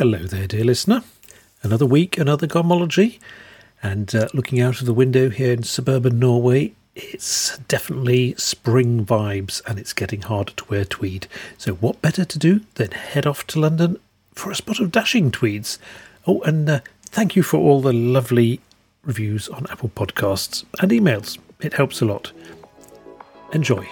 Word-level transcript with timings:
Hello 0.00 0.20
there, 0.20 0.46
dear 0.46 0.64
listener. 0.64 1.02
Another 1.62 1.84
week, 1.84 2.16
another 2.16 2.46
Garmology. 2.46 3.18
And 3.82 4.14
uh, 4.14 4.28
looking 4.32 4.58
out 4.58 4.80
of 4.80 4.86
the 4.86 4.94
window 4.94 5.28
here 5.28 5.52
in 5.52 5.62
suburban 5.62 6.18
Norway, 6.18 6.72
it's 6.96 7.58
definitely 7.68 8.34
spring 8.38 9.04
vibes 9.04 9.60
and 9.66 9.78
it's 9.78 9.92
getting 9.92 10.22
harder 10.22 10.54
to 10.54 10.64
wear 10.70 10.86
tweed. 10.86 11.26
So, 11.58 11.74
what 11.74 12.00
better 12.00 12.24
to 12.24 12.38
do 12.38 12.62
than 12.76 12.92
head 12.92 13.26
off 13.26 13.46
to 13.48 13.60
London 13.60 13.98
for 14.32 14.50
a 14.50 14.54
spot 14.54 14.80
of 14.80 14.90
dashing 14.90 15.30
tweeds? 15.30 15.78
Oh, 16.26 16.40
and 16.44 16.70
uh, 16.70 16.80
thank 17.02 17.36
you 17.36 17.42
for 17.42 17.58
all 17.58 17.82
the 17.82 17.92
lovely 17.92 18.60
reviews 19.04 19.50
on 19.50 19.66
Apple 19.68 19.90
Podcasts 19.90 20.64
and 20.80 20.92
emails. 20.92 21.36
It 21.60 21.74
helps 21.74 22.00
a 22.00 22.06
lot. 22.06 22.32
Enjoy. 23.52 23.86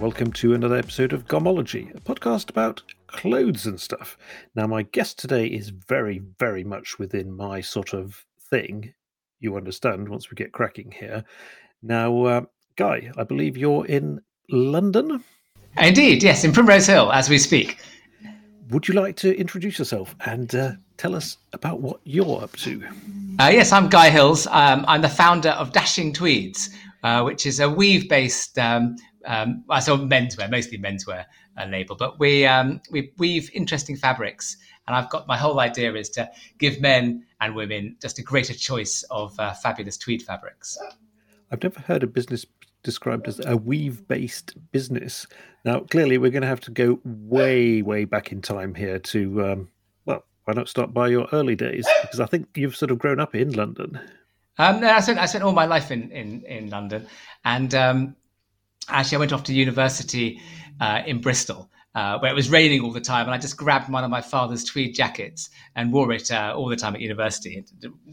Welcome 0.00 0.32
to 0.34 0.54
another 0.54 0.76
episode 0.76 1.12
of 1.12 1.26
Garmology, 1.28 1.94
a 1.94 2.00
podcast 2.00 2.50
about 2.50 2.82
clothes 3.06 3.64
and 3.64 3.80
stuff. 3.80 4.18
Now, 4.56 4.66
my 4.66 4.82
guest 4.82 5.20
today 5.20 5.46
is 5.46 5.68
very, 5.68 6.20
very 6.38 6.64
much 6.64 6.98
within 6.98 7.34
my 7.34 7.60
sort 7.60 7.94
of 7.94 8.24
thing. 8.50 8.92
You 9.38 9.56
understand 9.56 10.08
once 10.08 10.30
we 10.30 10.34
get 10.34 10.52
cracking 10.52 10.90
here. 10.90 11.24
Now, 11.80 12.24
uh, 12.24 12.40
Guy, 12.76 13.12
I 13.16 13.22
believe 13.22 13.56
you're 13.56 13.86
in 13.86 14.20
London. 14.50 15.22
Indeed, 15.78 16.24
yes, 16.24 16.42
in 16.42 16.52
Primrose 16.52 16.88
Hill 16.88 17.12
as 17.12 17.30
we 17.30 17.38
speak. 17.38 17.78
Would 18.70 18.88
you 18.88 18.94
like 18.94 19.16
to 19.16 19.38
introduce 19.38 19.78
yourself 19.78 20.16
and 20.26 20.52
uh, 20.54 20.72
tell 20.96 21.14
us 21.14 21.38
about 21.52 21.80
what 21.80 22.00
you're 22.02 22.42
up 22.42 22.56
to? 22.56 22.84
Uh, 23.38 23.50
yes, 23.52 23.70
I'm 23.70 23.88
Guy 23.88 24.10
Hills. 24.10 24.48
Um, 24.48 24.84
I'm 24.88 25.02
the 25.02 25.08
founder 25.08 25.50
of 25.50 25.72
Dashing 25.72 26.12
Tweeds, 26.12 26.70
uh, 27.04 27.22
which 27.22 27.46
is 27.46 27.60
a 27.60 27.70
weave 27.70 28.08
based 28.08 28.58
um, 28.58 28.96
um, 29.26 29.64
I 29.70 29.80
saw 29.80 29.96
menswear, 29.96 30.50
mostly 30.50 30.78
menswear 30.78 31.24
uh, 31.58 31.66
label, 31.66 31.96
but 31.96 32.18
we 32.18 32.46
um, 32.46 32.80
we 32.90 33.12
weave 33.18 33.50
interesting 33.54 33.96
fabrics, 33.96 34.56
and 34.86 34.96
I've 34.96 35.10
got 35.10 35.26
my 35.26 35.36
whole 35.36 35.60
idea 35.60 35.94
is 35.94 36.10
to 36.10 36.30
give 36.58 36.80
men 36.80 37.24
and 37.40 37.54
women 37.54 37.96
just 38.00 38.18
a 38.18 38.22
greater 38.22 38.54
choice 38.54 39.04
of 39.10 39.38
uh, 39.38 39.52
fabulous 39.54 39.96
tweed 39.96 40.22
fabrics. 40.22 40.78
I've 41.50 41.62
never 41.62 41.80
heard 41.80 42.02
a 42.02 42.06
business 42.06 42.46
described 42.82 43.26
as 43.26 43.40
a 43.44 43.56
weave 43.56 44.06
based 44.06 44.54
business. 44.70 45.26
Now, 45.64 45.80
clearly, 45.80 46.18
we're 46.18 46.30
going 46.30 46.42
to 46.42 46.48
have 46.48 46.60
to 46.60 46.70
go 46.70 47.00
way, 47.04 47.82
way 47.82 48.04
back 48.04 48.30
in 48.30 48.42
time 48.42 48.74
here 48.74 48.98
to, 48.98 49.44
um, 49.44 49.68
well, 50.04 50.24
why 50.44 50.52
not 50.54 50.68
start 50.68 50.92
by 50.92 51.08
your 51.08 51.26
early 51.32 51.56
days? 51.56 51.88
Because 52.02 52.20
I 52.20 52.26
think 52.26 52.48
you've 52.54 52.76
sort 52.76 52.90
of 52.90 52.98
grown 52.98 53.18
up 53.18 53.34
in 53.34 53.52
London. 53.52 53.98
Um, 54.58 54.80
no, 54.80 54.88
I 54.88 55.00
spent 55.00 55.18
I 55.18 55.26
spent 55.26 55.42
all 55.42 55.52
my 55.52 55.64
life 55.66 55.90
in 55.90 56.12
in, 56.12 56.44
in 56.44 56.70
London, 56.70 57.08
and 57.44 57.74
um, 57.74 58.16
actually, 58.88 59.16
I 59.16 59.18
went 59.20 59.32
off 59.32 59.44
to 59.44 59.54
university 59.54 60.40
uh, 60.80 61.02
in 61.06 61.20
Bristol. 61.20 61.70
Uh, 61.96 62.18
where 62.18 62.28
it 62.32 62.34
was 62.34 62.50
raining 62.50 62.80
all 62.80 62.90
the 62.90 63.00
time, 63.00 63.26
and 63.26 63.32
I 63.32 63.38
just 63.38 63.56
grabbed 63.56 63.88
one 63.88 64.02
of 64.02 64.10
my 64.10 64.20
father's 64.20 64.64
tweed 64.64 64.96
jackets 64.96 65.50
and 65.76 65.92
wore 65.92 66.10
it 66.10 66.28
uh, 66.28 66.52
all 66.56 66.68
the 66.68 66.74
time 66.74 66.96
at 66.96 67.00
university, 67.00 67.64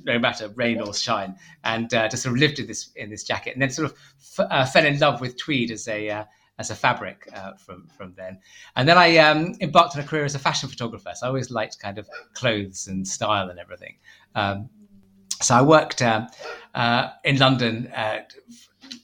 no 0.04 0.20
matter 0.20 0.50
rain 0.50 0.80
or 0.80 0.94
shine, 0.94 1.36
and 1.64 1.92
uh, 1.92 2.08
just 2.08 2.22
sort 2.22 2.36
of 2.36 2.40
lived 2.40 2.60
in 2.60 2.68
this 2.68 2.92
in 2.96 3.10
this 3.10 3.24
jacket, 3.24 3.54
and 3.54 3.62
then 3.64 3.72
sort 3.72 3.90
of 3.90 3.98
f- 4.20 4.46
uh, 4.52 4.66
fell 4.68 4.86
in 4.86 5.00
love 5.00 5.20
with 5.20 5.36
tweed 5.36 5.72
as 5.72 5.88
a 5.88 6.08
uh, 6.12 6.26
as 6.60 6.70
a 6.70 6.76
fabric 6.76 7.28
from 7.58 7.88
from 7.88 8.14
then. 8.16 8.38
And 8.76 8.88
then 8.88 9.00
I 9.00 9.18
um, 9.18 9.56
embarked 9.62 9.96
on 9.96 10.04
a 10.04 10.06
career 10.06 10.26
as 10.26 10.36
a 10.36 10.40
fashion 10.40 10.70
photographer. 10.70 11.14
So 11.16 11.26
I 11.26 11.30
always 11.30 11.50
liked 11.50 11.80
kind 11.80 11.98
of 11.98 12.08
clothes 12.36 12.86
and 12.86 13.08
style 13.08 13.50
and 13.50 13.58
everything. 13.58 13.96
Um, 14.36 14.70
so 15.42 15.56
I 15.56 15.64
worked 15.64 16.02
in 16.02 17.38
London 17.40 17.92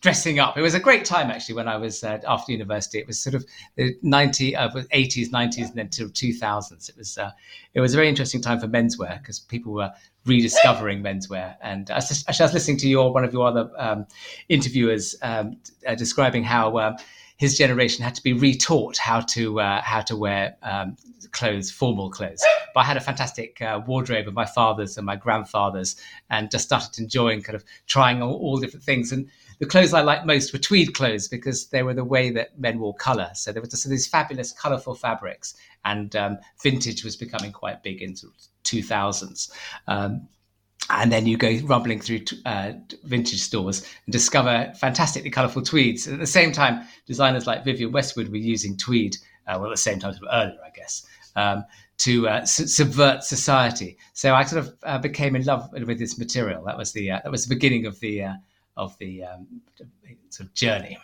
dressing 0.02 0.40
up. 0.40 0.58
It 0.58 0.62
was 0.62 0.74
a 0.74 0.80
great 0.80 1.06
time 1.06 1.30
actually 1.30 1.56
when 1.56 1.68
I 1.68 1.78
was 1.78 2.04
uh, 2.04 2.20
after 2.28 2.52
university. 2.52 3.00
It 3.00 3.08
was 3.08 3.20
sort 3.20 3.36
of 3.36 3.46
the 3.76 3.96
90, 4.02 4.56
uh, 4.56 4.70
80s, 4.70 5.30
90s, 5.30 5.70
and 5.70 5.76
then 5.76 5.90
till 5.90 6.10
2000s. 6.10 6.90
It 6.90 6.98
was 6.98 7.18
uh, 7.18 7.32
it 7.74 7.82
was 7.82 7.94
a 7.94 7.97
very 7.97 8.09
interesting 8.09 8.42
time 8.42 8.59
for 8.59 8.68
menswear 8.68 9.20
because 9.20 9.40
people 9.40 9.74
were 9.74 9.92
rediscovering 10.26 11.02
menswear. 11.02 11.56
And 11.62 11.90
I 11.90 11.96
was, 11.96 12.26
I 12.28 12.44
was 12.44 12.53
listening 12.53 12.78
to 12.78 12.88
your 12.88 13.14
one 13.14 13.24
of 13.24 13.34
your 13.34 13.47
other 13.47 13.70
um, 13.78 14.08
interviewers 14.50 15.16
um, 15.22 15.58
uh, 15.88 15.96
describing 15.96 16.44
how. 16.44 16.78
Um, 16.78 16.96
his 17.38 17.56
generation 17.56 18.03
had 18.03 18.16
to 18.16 18.24
be 18.24 18.34
retaught 18.34 18.97
how 18.97 19.20
to 19.22 19.59
uh, 19.59 19.80
how 19.81 20.02
to 20.02 20.16
wear 20.16 20.58
um, 20.64 20.97
clothes, 21.31 21.70
formal 21.70 22.09
clothes. 22.09 22.44
But 22.74 22.81
I 22.81 22.84
had 22.84 22.97
a 22.97 23.02
fantastic 23.02 23.62
uh, 23.62 23.81
wardrobe 23.86 24.28
of 24.28 24.34
my 24.34 24.46
father's 24.46 24.97
and 24.97 25.06
my 25.06 25.16
grandfather's, 25.16 25.96
and 26.30 26.50
just 26.50 26.66
started 26.66 27.00
enjoying 27.00 27.42
kind 27.44 27.56
of 27.56 27.64
trying 27.86 28.22
all, 28.22 28.34
all 28.34 28.58
different 28.58 28.84
things. 28.84 29.12
And 29.12 29.30
the 29.59 29.66
clothes 29.66 29.94
I 29.94 30.01
liked 30.01 30.25
most 30.25 30.53
were 30.53 30.59
tweed 30.59 30.94
clothes 30.94 31.28
because 31.28 31.68
they 31.68 31.84
were 31.84 31.94
the 31.94 32.03
way 32.03 32.29
that 32.31 32.59
men 32.59 32.79
wore 32.79 32.94
color. 32.95 33.31
So 33.34 33.51
there 33.51 33.62
were 33.62 33.68
just 33.68 33.90
these 33.90 34.07
fabulous, 34.07 34.51
colorful 34.51 34.95
fabrics, 34.95 35.56
and 35.85 36.16
um, 36.16 36.38
vintage 36.62 37.03
was 37.03 37.16
becoming 37.16 37.51
quite 37.51 37.84
big 37.84 38.01
in 38.01 38.13
the 38.13 38.29
2000s. 38.63 39.51
Um, 39.88 40.28
and 40.90 41.12
then 41.12 41.25
you 41.25 41.38
go 41.38 41.59
rumbling 41.63 42.00
through 42.00 42.22
uh, 42.46 42.73
vintage 43.03 43.41
stores 43.41 43.85
and 44.06 44.13
discover 44.13 44.72
fantastically 44.79 45.29
colorful 45.29 45.62
tweeds. 45.62 46.07
At 46.07 46.19
the 46.19 46.28
same 46.28 46.51
time, 46.51 46.85
designers 47.06 47.46
like 47.46 47.66
Vivienne 47.66 47.91
Westwood 47.91 48.29
were 48.29 48.38
using 48.38 48.78
tweed, 48.78 49.17
uh, 49.47 49.57
well, 49.59 49.66
at 49.66 49.72
the 49.72 49.78
same 49.78 50.00
time, 50.00 50.13
earlier, 50.31 50.57
I 50.66 50.69
guess, 50.69 51.06
um, 51.35 51.66
to 52.00 52.29
uh, 52.29 52.46
su- 52.46 52.67
subvert 52.67 53.23
society. 53.23 53.97
So 54.13 54.34
I 54.34 54.44
sort 54.44 54.66
of 54.66 54.75
uh, 54.84 55.00
became 55.00 55.35
in 55.35 55.44
love 55.44 55.69
with 55.73 56.00
this 56.00 56.17
material. 56.17 56.63
That 56.66 56.78
was 56.78 56.94
the 56.94 57.12
uh, 57.12 57.19
that 57.23 57.31
was 57.31 57.46
the 57.46 57.53
beginning 57.53 57.85
of 57.85 58.00
the 58.00 58.23
uh, 58.23 58.34
of 58.78 58.98
the 59.00 59.24
um, 59.24 59.48
sort 60.30 60.48
of 60.48 60.54
journey. 60.54 60.98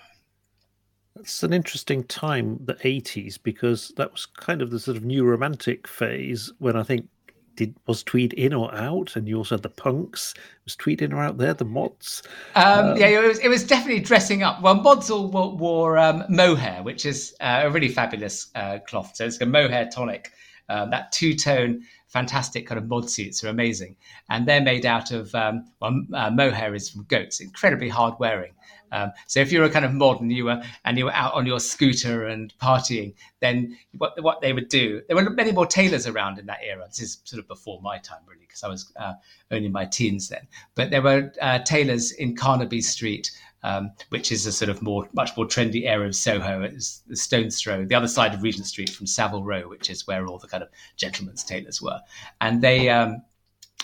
That's 1.16 1.44
an 1.44 1.54
interesting 1.54 2.04
time, 2.06 2.60
the 2.66 2.74
80s, 2.76 3.38
because 3.42 3.94
that 3.98 4.12
was 4.12 4.26
kind 4.26 4.62
of 4.62 4.72
the 4.72 4.80
sort 4.80 4.98
of 4.98 5.04
new 5.04 5.24
romantic 5.24 5.88
phase 5.88 6.52
when 6.58 6.76
I 6.76 6.84
think 6.84 7.08
did 7.56 7.76
was 7.86 8.04
Tweed 8.04 8.34
in 8.34 8.54
or 8.54 8.74
out, 8.74 9.16
and 9.16 9.28
you 9.28 9.38
also 9.38 9.56
had 9.56 9.64
the 9.64 9.70
punks. 9.70 10.34
Was 10.66 10.76
Tweed 10.76 11.02
in 11.02 11.14
or 11.14 11.22
out 11.22 11.38
there? 11.38 11.54
The 11.54 11.66
mods. 11.66 12.24
Um, 12.56 12.92
um, 12.92 12.98
yeah, 12.98 13.08
it 13.08 13.28
was. 13.28 13.40
It 13.40 13.50
was 13.50 13.66
definitely 13.66 14.02
dressing 14.02 14.44
up. 14.44 14.62
Well, 14.62 14.76
mods 14.76 15.10
all 15.10 15.30
wore, 15.30 15.56
wore 15.56 15.98
um, 15.98 16.24
mohair, 16.30 16.82
which 16.84 17.06
is 17.06 17.36
uh, 17.42 17.62
a 17.64 17.70
really 17.70 17.90
fabulous 17.90 18.50
uh, 18.56 18.80
cloth. 18.88 19.16
So 19.16 19.26
it's 19.26 19.40
a 19.42 19.46
mohair 19.46 19.90
tonic. 19.90 20.32
Uh, 20.70 20.86
that 20.86 21.12
two 21.12 21.34
tone 21.34 21.84
fantastic 22.08 22.68
kind 22.68 22.78
of 22.78 22.88
mod 22.88 23.10
suits 23.10 23.44
are 23.44 23.50
amazing, 23.50 23.96
and 24.30 24.48
they're 24.48 24.62
made 24.62 24.86
out 24.86 25.12
of 25.12 25.34
um, 25.36 25.66
well, 25.82 26.02
uh, 26.14 26.30
mohair 26.30 26.76
is 26.76 26.90
from 26.90 27.04
goats, 27.04 27.42
incredibly 27.42 27.90
hard 27.90 28.14
wearing. 28.20 28.54
Um, 28.94 29.12
so 29.26 29.40
if 29.40 29.52
you're 29.52 29.64
a 29.64 29.70
kind 29.70 29.86
of 29.86 29.94
modern, 29.94 30.30
you 30.30 30.46
were 30.46 30.62
and 30.86 30.98
you 30.98 31.06
were 31.06 31.14
out 31.14 31.34
on 31.34 31.48
your 31.48 31.60
scooter 31.60 32.28
and 32.28 32.54
partying, 32.60 33.16
then 33.40 33.76
what 33.98 34.22
what 34.22 34.42
they 34.42 34.54
would 34.54 34.70
do, 34.70 35.02
there 35.08 35.16
were 35.16 35.30
many 35.32 35.52
more 35.52 35.66
tailors 35.66 36.06
around 36.06 36.38
in 36.38 36.46
that 36.46 36.60
era. 36.64 36.86
This 36.88 37.02
is 37.02 37.18
sort 37.24 37.40
of 37.40 37.48
before 37.48 37.82
my 37.82 37.98
time, 37.98 38.22
really, 38.28 38.42
because 38.42 38.64
I 38.64 38.68
was 38.68 38.94
uh, 38.96 39.14
only 39.50 39.66
in 39.66 39.72
my 39.72 39.86
teens 39.86 40.30
then. 40.30 40.48
But 40.76 40.92
there 40.92 41.02
were 41.02 41.34
uh, 41.42 41.60
tailors 41.60 42.12
in 42.12 42.36
Carnaby 42.36 42.82
Street 42.82 43.32
um, 43.64 43.92
which 44.10 44.32
is 44.32 44.46
a 44.46 44.52
sort 44.52 44.70
of 44.70 44.82
more, 44.82 45.08
much 45.14 45.36
more 45.36 45.46
trendy 45.46 45.86
area 45.86 46.08
of 46.08 46.16
Soho. 46.16 46.62
It's 46.62 47.00
the 47.08 47.16
Stone's 47.16 47.62
Throw, 47.62 47.86
the 47.86 47.96
other 47.96 48.08
side 48.08 48.34
of 48.34 48.44
Regent 48.44 48.68
Street 48.68 48.90
from 48.90 49.08
Savile 49.08 49.44
Row, 49.44 49.68
which 49.68 49.90
is 49.90 50.06
where 50.08 50.28
all 50.28 50.38
the 50.38 50.48
kind 50.48 50.64
of 50.64 50.70
gentlemen's 50.98 51.44
tailors 51.44 51.82
were. 51.82 52.00
And 52.42 52.62
they 52.62 52.90
um, 52.90 53.24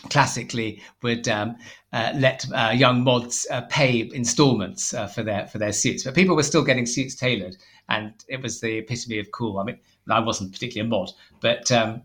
classically 0.10 0.82
would 1.02 1.28
um, 1.28 1.56
uh, 1.92 2.12
let 2.16 2.46
uh, 2.54 2.72
young 2.74 3.04
mods 3.04 3.48
uh, 3.52 3.62
pay 3.62 4.10
instalments 4.14 4.94
uh, 4.94 5.08
for 5.08 5.24
their 5.24 5.48
for 5.48 5.58
their 5.58 5.74
suits, 5.74 6.04
but 6.04 6.16
people 6.16 6.36
were 6.36 6.44
still 6.44 6.64
getting 6.64 6.86
suits 6.86 7.16
tailored, 7.16 7.58
and 7.90 8.14
it 8.28 8.42
was 8.42 8.62
the 8.62 8.78
epitome 8.78 9.20
of 9.20 9.32
cool. 9.32 9.60
I 9.60 9.64
mean, 9.64 9.80
I 10.10 10.20
wasn't 10.20 10.54
particularly 10.54 10.88
a 10.88 10.90
mod, 10.90 11.12
but 11.42 11.72
um, 11.72 12.04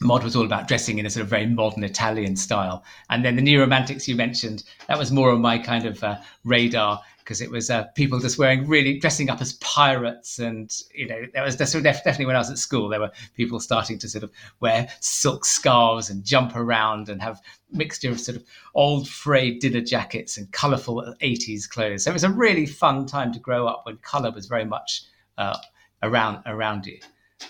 mod 0.00 0.24
was 0.24 0.36
all 0.36 0.44
about 0.44 0.68
dressing 0.68 0.98
in 0.98 1.06
a 1.06 1.10
sort 1.10 1.22
of 1.22 1.28
very 1.28 1.46
modern 1.46 1.84
Italian 1.84 2.36
style. 2.36 2.84
And 3.10 3.24
then 3.24 3.36
the 3.36 3.42
New 3.42 3.60
Romantics 3.60 4.06
you 4.06 4.14
mentioned, 4.14 4.64
that 4.88 4.98
was 4.98 5.10
more 5.10 5.30
on 5.30 5.40
my 5.40 5.58
kind 5.58 5.86
of 5.86 6.02
uh, 6.04 6.18
radar 6.44 7.00
because 7.26 7.40
it 7.40 7.50
was 7.50 7.70
uh, 7.70 7.82
people 7.96 8.20
just 8.20 8.38
wearing 8.38 8.68
really 8.68 9.00
dressing 9.00 9.30
up 9.30 9.40
as 9.40 9.54
pirates. 9.54 10.38
And, 10.38 10.72
you 10.94 11.08
know, 11.08 11.22
there 11.34 11.42
was 11.42 11.56
definitely 11.56 12.24
when 12.24 12.36
I 12.36 12.38
was 12.38 12.50
at 12.50 12.58
school, 12.58 12.88
there 12.88 13.00
were 13.00 13.10
people 13.34 13.58
starting 13.58 13.98
to 13.98 14.08
sort 14.08 14.22
of 14.22 14.30
wear 14.60 14.88
silk 15.00 15.44
scarves 15.44 16.08
and 16.08 16.24
jump 16.24 16.54
around 16.54 17.08
and 17.08 17.20
have 17.20 17.40
mixture 17.72 18.10
of 18.10 18.20
sort 18.20 18.36
of 18.36 18.44
old 18.76 19.08
frayed 19.08 19.58
dinner 19.58 19.80
jackets 19.80 20.38
and 20.38 20.52
colourful 20.52 21.16
80s 21.20 21.68
clothes. 21.68 22.04
So 22.04 22.10
it 22.10 22.14
was 22.14 22.22
a 22.22 22.30
really 22.30 22.64
fun 22.64 23.06
time 23.06 23.32
to 23.32 23.40
grow 23.40 23.66
up 23.66 23.82
when 23.86 23.96
colour 23.96 24.30
was 24.30 24.46
very 24.46 24.64
much 24.64 25.02
uh, 25.36 25.58
around 26.04 26.42
around 26.46 26.86
you. 26.86 27.00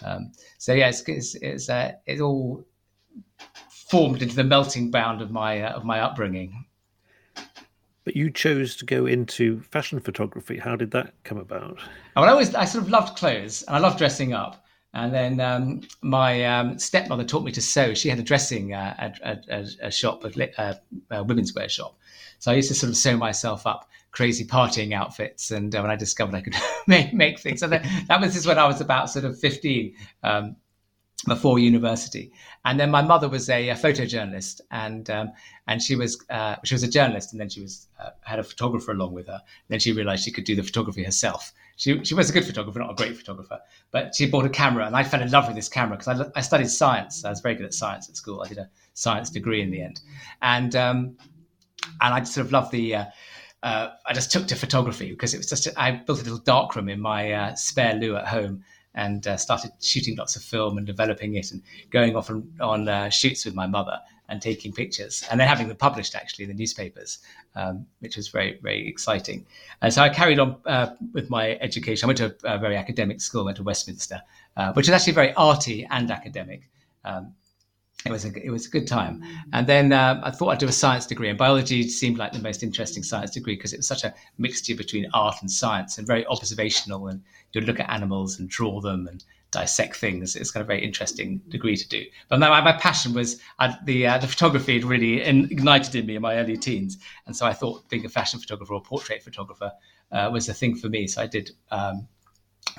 Um, 0.04 0.32
so 0.58 0.72
yeah, 0.72 0.88
it's 0.88 1.02
it's 1.02 1.34
it's, 1.36 1.68
uh, 1.68 1.92
it's, 2.06 2.20
all 2.20 2.64
formed 3.68 4.22
into 4.22 4.34
the 4.34 4.44
melting 4.44 4.90
bound 4.90 5.22
of 5.22 5.30
my 5.30 5.60
uh, 5.62 5.72
of 5.72 5.84
my 5.84 6.00
upbringing. 6.00 6.64
But 8.04 8.14
you 8.14 8.30
chose 8.30 8.76
to 8.76 8.86
go 8.86 9.06
into 9.06 9.60
fashion 9.62 9.98
photography. 10.00 10.58
How 10.58 10.76
did 10.76 10.92
that 10.92 11.14
come 11.24 11.38
about? 11.38 11.78
Well, 12.14 12.24
I 12.24 12.28
always 12.28 12.54
I 12.54 12.64
sort 12.64 12.84
of 12.84 12.90
loved 12.90 13.16
clothes 13.16 13.62
and 13.62 13.76
I 13.76 13.78
loved 13.80 13.98
dressing 13.98 14.32
up. 14.32 14.64
And 14.94 15.12
then 15.12 15.40
um, 15.40 15.82
my 16.00 16.42
um, 16.44 16.78
stepmother 16.78 17.24
taught 17.24 17.44
me 17.44 17.52
to 17.52 17.60
sew. 17.60 17.92
She 17.92 18.08
had 18.08 18.18
a 18.18 18.22
dressing 18.22 18.72
uh, 18.72 19.12
a, 19.22 19.38
a, 19.50 19.66
a, 19.82 19.90
shop, 19.90 20.24
a, 20.24 20.60
uh, 20.60 20.74
a, 21.10 21.22
women's 21.22 21.54
wear 21.54 21.68
shop. 21.68 21.98
So 22.38 22.50
I 22.50 22.54
used 22.54 22.68
to 22.68 22.74
sort 22.74 22.88
of 22.88 22.96
sew 22.96 23.14
myself 23.14 23.66
up 23.66 23.90
crazy 24.16 24.46
partying 24.46 24.94
outfits. 24.94 25.50
And 25.50 25.74
uh, 25.76 25.82
when 25.82 25.90
I 25.90 25.96
discovered 25.96 26.34
I 26.34 26.40
could 26.40 26.56
make, 26.86 27.12
make 27.12 27.38
things, 27.38 27.60
so 27.60 27.68
that, 27.68 27.84
that 28.08 28.20
was 28.20 28.32
just 28.32 28.46
when 28.46 28.58
I 28.58 28.66
was 28.66 28.80
about 28.80 29.10
sort 29.10 29.26
of 29.26 29.38
15. 29.38 29.94
Um, 30.22 30.56
before 31.26 31.58
university. 31.58 32.30
And 32.64 32.78
then 32.78 32.90
my 32.90 33.02
mother 33.02 33.28
was 33.28 33.48
a, 33.48 33.70
a 33.70 33.74
photojournalist, 33.74 34.60
and 34.70 35.08
um, 35.10 35.32
and 35.66 35.80
she 35.82 35.96
was 35.96 36.22
uh, 36.30 36.56
she 36.62 36.74
was 36.74 36.82
a 36.82 36.88
journalist, 36.88 37.32
and 37.32 37.40
then 37.40 37.48
she 37.48 37.62
was 37.62 37.88
uh, 37.98 38.10
had 38.20 38.38
a 38.38 38.44
photographer 38.44 38.92
along 38.92 39.12
with 39.12 39.26
her. 39.26 39.32
And 39.32 39.68
then 39.68 39.80
she 39.80 39.92
realised 39.92 40.24
she 40.24 40.30
could 40.30 40.44
do 40.44 40.54
the 40.54 40.62
photography 40.62 41.02
herself. 41.02 41.52
She 41.76 42.04
she 42.04 42.14
was 42.14 42.30
a 42.30 42.32
good 42.32 42.44
photographer, 42.44 42.78
not 42.78 42.90
a 42.92 42.94
great 42.94 43.16
photographer, 43.16 43.58
but 43.90 44.14
she 44.14 44.26
bought 44.26 44.44
a 44.44 44.50
camera, 44.50 44.86
and 44.86 44.94
I 44.94 45.04
fell 45.04 45.22
in 45.22 45.30
love 45.30 45.46
with 45.46 45.56
this 45.56 45.68
camera 45.68 45.96
because 45.96 46.20
I, 46.20 46.26
I 46.36 46.42
studied 46.42 46.68
science. 46.68 47.24
I 47.24 47.30
was 47.30 47.40
very 47.40 47.54
good 47.54 47.66
at 47.66 47.74
science 47.74 48.08
at 48.08 48.16
school. 48.16 48.42
I 48.42 48.48
did 48.48 48.58
a 48.58 48.68
science 48.94 49.30
degree 49.30 49.62
in 49.62 49.70
the 49.70 49.80
end, 49.82 50.00
and 50.42 50.76
um, 50.76 51.16
and 52.00 52.14
I 52.14 52.20
just 52.20 52.34
sort 52.34 52.46
of 52.46 52.52
loved 52.52 52.72
the. 52.72 52.94
Uh, 52.94 53.04
uh, 53.62 53.90
I 54.06 54.12
just 54.12 54.30
took 54.30 54.46
to 54.48 54.56
photography 54.56 55.10
because 55.10 55.34
it 55.34 55.38
was 55.38 55.48
just 55.48 55.68
I 55.76 55.90
built 55.90 56.20
a 56.20 56.24
little 56.24 56.38
darkroom 56.38 56.88
in 56.88 57.00
my 57.00 57.32
uh, 57.32 57.54
spare 57.54 57.94
loo 57.94 58.16
at 58.16 58.26
home, 58.26 58.62
and 58.96 59.26
uh, 59.26 59.36
started 59.36 59.70
shooting 59.80 60.16
lots 60.16 60.34
of 60.36 60.42
film 60.42 60.78
and 60.78 60.86
developing 60.86 61.34
it 61.34 61.52
and 61.52 61.62
going 61.90 62.16
off 62.16 62.30
on, 62.30 62.50
on 62.60 62.88
uh, 62.88 63.08
shoots 63.10 63.44
with 63.44 63.54
my 63.54 63.66
mother 63.66 64.00
and 64.28 64.42
taking 64.42 64.72
pictures 64.72 65.22
and 65.30 65.38
then 65.38 65.46
having 65.46 65.68
them 65.68 65.76
published 65.76 66.16
actually 66.16 66.44
in 66.44 66.48
the 66.48 66.56
newspapers, 66.56 67.18
um, 67.54 67.86
which 68.00 68.16
was 68.16 68.28
very, 68.28 68.58
very 68.60 68.88
exciting. 68.88 69.46
And 69.82 69.92
so 69.92 70.02
I 70.02 70.08
carried 70.08 70.40
on 70.40 70.56
uh, 70.64 70.94
with 71.12 71.30
my 71.30 71.52
education. 71.60 72.06
I 72.06 72.08
went 72.08 72.18
to 72.18 72.34
a, 72.44 72.54
a, 72.54 72.58
very 72.58 72.76
academic 72.76 73.20
school, 73.20 73.44
went 73.44 73.58
to 73.58 73.62
Westminster, 73.62 74.22
uh, 74.56 74.72
which 74.72 74.88
is 74.88 74.94
actually 74.94 75.12
very 75.12 75.32
arty 75.34 75.86
and 75.90 76.10
academic. 76.10 76.62
Um, 77.04 77.34
it 78.06 78.12
was 78.12 78.24
a 78.24 78.46
it 78.46 78.50
was 78.50 78.66
a 78.66 78.70
good 78.70 78.86
time. 78.86 79.22
And 79.52 79.66
then 79.66 79.92
uh, 79.92 80.20
I 80.22 80.30
thought 80.30 80.48
I'd 80.48 80.58
do 80.58 80.68
a 80.68 80.72
science 80.72 81.06
degree, 81.06 81.28
and 81.28 81.38
biology 81.38 81.88
seemed 81.88 82.18
like 82.18 82.32
the 82.32 82.38
most 82.40 82.62
interesting 82.62 83.02
science 83.02 83.30
degree 83.30 83.56
because 83.56 83.72
it 83.72 83.78
was 83.78 83.86
such 83.86 84.04
a 84.04 84.14
mixture 84.38 84.74
between 84.74 85.06
art 85.14 85.36
and 85.40 85.50
science, 85.50 85.98
and 85.98 86.06
very 86.06 86.26
observational. 86.26 87.08
And 87.08 87.22
you'd 87.52 87.64
look 87.64 87.80
at 87.80 87.90
animals 87.90 88.38
and 88.38 88.48
draw 88.48 88.80
them 88.80 89.06
and 89.06 89.24
dissect 89.50 89.96
things. 89.96 90.36
It's 90.36 90.50
kind 90.50 90.60
of 90.60 90.66
a 90.66 90.72
very 90.74 90.84
interesting 90.84 91.40
degree 91.48 91.76
to 91.76 91.88
do. 91.88 92.04
But 92.28 92.40
my, 92.40 92.60
my 92.60 92.72
passion 92.72 93.14
was 93.14 93.40
uh, 93.58 93.74
the 93.84 94.06
uh, 94.06 94.18
the 94.18 94.28
photography 94.28 94.74
had 94.74 94.84
really 94.84 95.20
ignited 95.22 95.94
in 95.94 96.06
me 96.06 96.16
in 96.16 96.22
my 96.22 96.36
early 96.36 96.56
teens, 96.56 96.98
and 97.26 97.36
so 97.36 97.46
I 97.46 97.52
thought 97.52 97.88
being 97.88 98.04
a 98.04 98.08
fashion 98.08 98.40
photographer 98.40 98.74
or 98.74 98.82
portrait 98.82 99.22
photographer 99.22 99.72
uh, 100.12 100.30
was 100.32 100.48
a 100.48 100.54
thing 100.54 100.76
for 100.76 100.88
me. 100.88 101.06
So 101.06 101.22
I 101.22 101.26
did. 101.26 101.50
Um, 101.70 102.08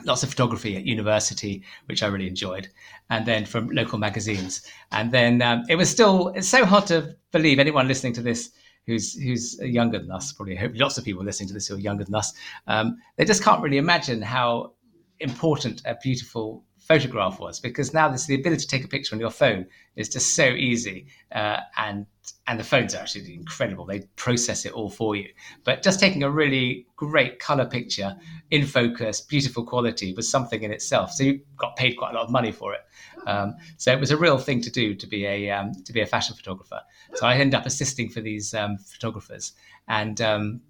lots 0.03 0.23
of 0.23 0.29
photography 0.29 0.75
at 0.75 0.85
university, 0.85 1.63
which 1.85 2.03
I 2.03 2.07
really 2.07 2.27
enjoyed, 2.27 2.69
and 3.09 3.25
then 3.25 3.45
from 3.45 3.69
local 3.69 3.97
magazines. 3.97 4.65
And 4.91 5.11
then 5.11 5.41
um, 5.41 5.63
it 5.69 5.75
was 5.75 5.89
still 5.89 6.29
it's 6.29 6.47
so 6.47 6.65
hard 6.65 6.87
to 6.87 7.15
believe 7.31 7.59
anyone 7.59 7.87
listening 7.87 8.13
to 8.13 8.21
this 8.21 8.51
who's 8.85 9.13
who's 9.13 9.59
younger 9.59 9.99
than 9.99 10.11
us. 10.11 10.31
Probably 10.31 10.55
hope 10.55 10.71
lots 10.75 10.97
of 10.97 11.03
people 11.03 11.23
listening 11.23 11.47
to 11.49 11.53
this 11.53 11.67
who 11.67 11.75
are 11.75 11.79
younger 11.79 12.03
than 12.03 12.15
us. 12.15 12.33
Um, 12.67 12.97
they 13.17 13.25
just 13.25 13.43
can't 13.43 13.61
really 13.61 13.77
imagine 13.77 14.21
how 14.21 14.73
important 15.19 15.81
a 15.85 15.95
beautiful 16.01 16.63
photograph 16.87 17.39
was 17.39 17.59
because 17.59 17.93
now 17.93 18.07
this 18.07 18.27
the 18.27 18.35
ability 18.35 18.61
to 18.61 18.67
take 18.67 18.85
a 18.85 18.87
picture 18.87 19.13
on 19.13 19.19
your 19.19 19.29
phone 19.29 19.65
is 19.95 20.07
just 20.07 20.35
so 20.35 20.45
easy 20.45 21.05
uh, 21.33 21.59
and 21.77 22.05
and 22.47 22.59
the 22.59 22.63
phones 22.63 22.95
are 22.95 22.99
actually 22.99 23.33
incredible. 23.33 23.85
They 23.85 24.01
process 24.15 24.65
it 24.65 24.73
all 24.73 24.89
for 24.89 25.15
you. 25.15 25.29
But 25.63 25.83
just 25.83 25.99
taking 25.99 26.23
a 26.23 26.29
really 26.29 26.87
great 26.95 27.39
color 27.39 27.65
picture 27.65 28.15
in 28.51 28.65
focus 28.65 29.21
beautiful 29.21 29.65
quality 29.65 30.13
was 30.13 30.29
something 30.29 30.63
in 30.63 30.71
itself. 30.71 31.11
So 31.11 31.23
you 31.23 31.41
got 31.57 31.75
paid 31.75 31.95
quite 31.97 32.11
a 32.11 32.15
lot 32.15 32.25
of 32.25 32.31
money 32.31 32.51
for 32.51 32.73
it. 32.73 32.81
Um, 33.25 33.55
so 33.77 33.91
it 33.91 33.99
was 33.99 34.11
a 34.11 34.17
real 34.17 34.37
thing 34.37 34.61
to 34.61 34.71
do 34.71 34.95
to 34.95 35.07
be 35.07 35.25
a 35.25 35.51
um, 35.51 35.73
to 35.85 35.93
be 35.93 36.01
a 36.01 36.05
fashion 36.05 36.35
photographer. 36.35 36.81
So 37.15 37.25
i 37.25 37.35
ended 37.35 37.55
up 37.55 37.65
assisting 37.65 38.09
for 38.09 38.21
these 38.21 38.53
um, 38.53 38.77
photographers. 38.77 39.53
And 39.87 40.19
um, 40.21 40.61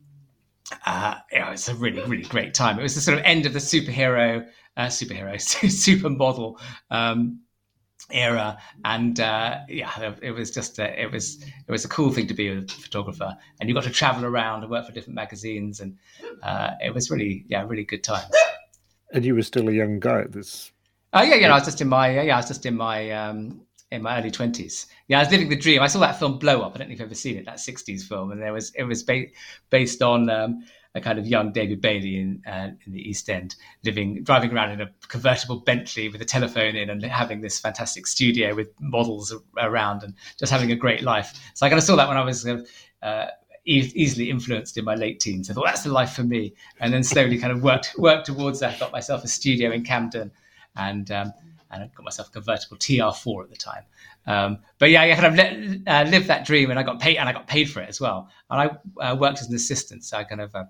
uh, 0.86 1.16
it 1.32 1.48
was 1.48 1.70
a 1.70 1.76
really, 1.76 2.02
really 2.04 2.24
great 2.24 2.54
time. 2.54 2.80
It 2.80 2.84
was 2.84 2.96
the 2.96 3.02
sort 3.02 3.18
of 3.20 3.24
end 3.24 3.46
of 3.46 3.54
the 3.54 3.60
superhero 3.60 4.48
uh, 4.78 4.86
superhero, 4.88 5.34
supermodel 5.36 6.60
um, 6.92 7.40
era, 8.12 8.58
and 8.86 9.20
uh, 9.20 9.60
yeah, 9.68 10.14
it 10.22 10.32
was 10.32 10.52
just 10.52 10.80
a, 10.80 11.02
it 11.02 11.12
was 11.12 11.44
it 11.44 11.72
was 11.72 11.86
a 11.86 11.90
cool 11.90 12.12
thing 12.12 12.28
to 12.28 12.34
be 12.34 12.48
a 12.48 12.62
photographer, 12.62 13.36
and 13.60 13.70
you 13.70 13.76
got 13.76 13.84
to 13.84 13.90
travel 13.90 14.26
around 14.26 14.64
and 14.64 14.72
work 14.72 14.86
for 14.86 14.92
different 14.92 15.16
magazines, 15.16 15.80
and 15.80 15.98
uh, 16.44 16.72
it 16.82 16.94
was 16.94 17.12
really 17.12 17.46
yeah, 17.48 17.66
really 17.66 17.84
good 17.84 18.04
times. 18.04 18.34
And 19.14 19.24
you 19.24 19.36
were 19.36 19.44
still 19.44 19.70
a 19.70 19.72
young 19.72 20.00
guy 20.00 20.22
at 20.22 20.32
this. 20.32 20.72
Oh 21.14 21.22
yeah, 21.22 21.36
yeah, 21.36 21.52
I 21.52 21.56
was 21.56 21.66
just 21.66 21.82
in 21.82 21.88
my 21.88 22.22
yeah, 22.22 22.36
I 22.36 22.40
was 22.40 22.48
just 22.48 22.66
in 22.66 22.76
my 22.76 23.10
um, 23.12 23.62
in 23.92 24.02
my 24.02 24.20
early 24.20 24.32
twenties. 24.32 24.88
Yeah, 25.08 25.20
I 25.20 25.24
was 25.24 25.32
living 25.32 25.50
the 25.50 25.56
dream. 25.56 25.82
I 25.82 25.88
saw 25.88 26.00
that 26.00 26.20
film 26.20 26.40
Blow 26.40 26.62
Up. 26.62 26.76
I 26.76 26.80
don't 26.80 26.90
know 26.90 26.94
if 26.94 27.00
you've 27.00 27.08
ever 27.08 27.16
seen 27.16 27.38
it. 27.38 27.46
That 27.46 27.58
'60s 27.58 28.04
film, 28.04 28.32
and 28.32 28.42
there 28.42 28.54
was 28.54 28.72
it 28.76 28.84
was 28.84 29.04
ba- 29.04 29.28
based 29.70 30.02
on 30.02 30.30
um, 30.30 30.64
a 30.98 31.02
kind 31.02 31.18
of 31.20 31.28
young 31.28 31.52
David 31.54 31.82
Bailey 31.82 32.18
in 32.18 32.42
uh, 32.46 32.70
in 32.86 32.92
the 32.92 33.10
East 33.10 33.30
End, 33.30 33.56
living 33.86 34.24
driving 34.24 34.52
around 34.52 34.72
in 34.72 34.82
a 34.82 34.90
convertible 35.08 35.60
Bentley 35.60 36.10
with 36.10 36.22
a 36.22 36.26
telephone 36.26 36.76
in, 36.76 36.90
and 36.90 37.04
having 37.04 37.42
this 37.42 37.60
fantastic 37.60 38.08
studio 38.08 38.54
with 38.56 38.70
models 38.80 39.34
around, 39.58 40.04
and 40.04 40.14
just 40.38 40.52
having 40.52 40.72
a 40.72 40.76
great 40.76 41.04
life. 41.04 41.34
So 41.54 41.66
I 41.66 41.70
kind 41.70 41.80
of 41.80 41.86
saw 41.86 41.96
that 41.96 42.08
when 42.08 42.18
I 42.18 42.24
was. 42.24 42.46
Uh, 43.02 43.28
easily 43.70 44.30
influenced 44.30 44.78
in 44.78 44.86
my 44.86 44.96
late 44.96 45.20
teens. 45.20 45.50
I 45.50 45.54
thought 45.54 45.66
that's 45.66 45.84
the 45.84 45.92
life 45.92 46.14
for 46.14 46.24
me, 46.24 46.54
and 46.80 46.94
then 46.94 47.04
slowly 47.04 47.38
kind 47.38 47.52
of 47.52 47.62
worked 47.62 47.96
worked 47.98 48.26
towards 48.26 48.62
that. 48.62 48.80
Got 48.80 48.94
myself 48.94 49.26
a 49.26 49.28
studio 49.28 49.72
in 49.72 49.84
Camden, 49.84 50.32
and 50.78 51.12
um, 51.12 51.34
and 51.72 51.84
I 51.84 51.88
got 51.88 52.04
myself 52.04 52.30
a 52.30 52.32
convertible 52.32 52.78
TR4 52.78 53.44
at 53.44 53.50
the 53.50 53.56
time. 53.56 53.84
Um, 54.26 54.60
but 54.80 54.90
yeah, 54.90 55.02
I 55.02 55.14
kind 55.16 55.26
of 55.26 55.36
let, 55.36 55.88
uh, 55.88 56.10
lived 56.10 56.28
that 56.28 56.46
dream, 56.46 56.70
and 56.70 56.80
I 56.80 56.84
got 56.84 57.00
paid, 57.00 57.18
and 57.18 57.28
I 57.28 57.34
got 57.34 57.48
paid 57.48 57.70
for 57.70 57.82
it 57.82 57.90
as 57.90 58.00
well. 58.00 58.30
And 58.50 58.62
I 59.00 59.04
uh, 59.04 59.16
worked 59.16 59.40
as 59.40 59.50
an 59.50 59.56
assistant, 59.56 60.04
so 60.04 60.18
I 60.18 60.24
kind 60.24 60.42
of 60.42 60.54
uh, 60.56 60.66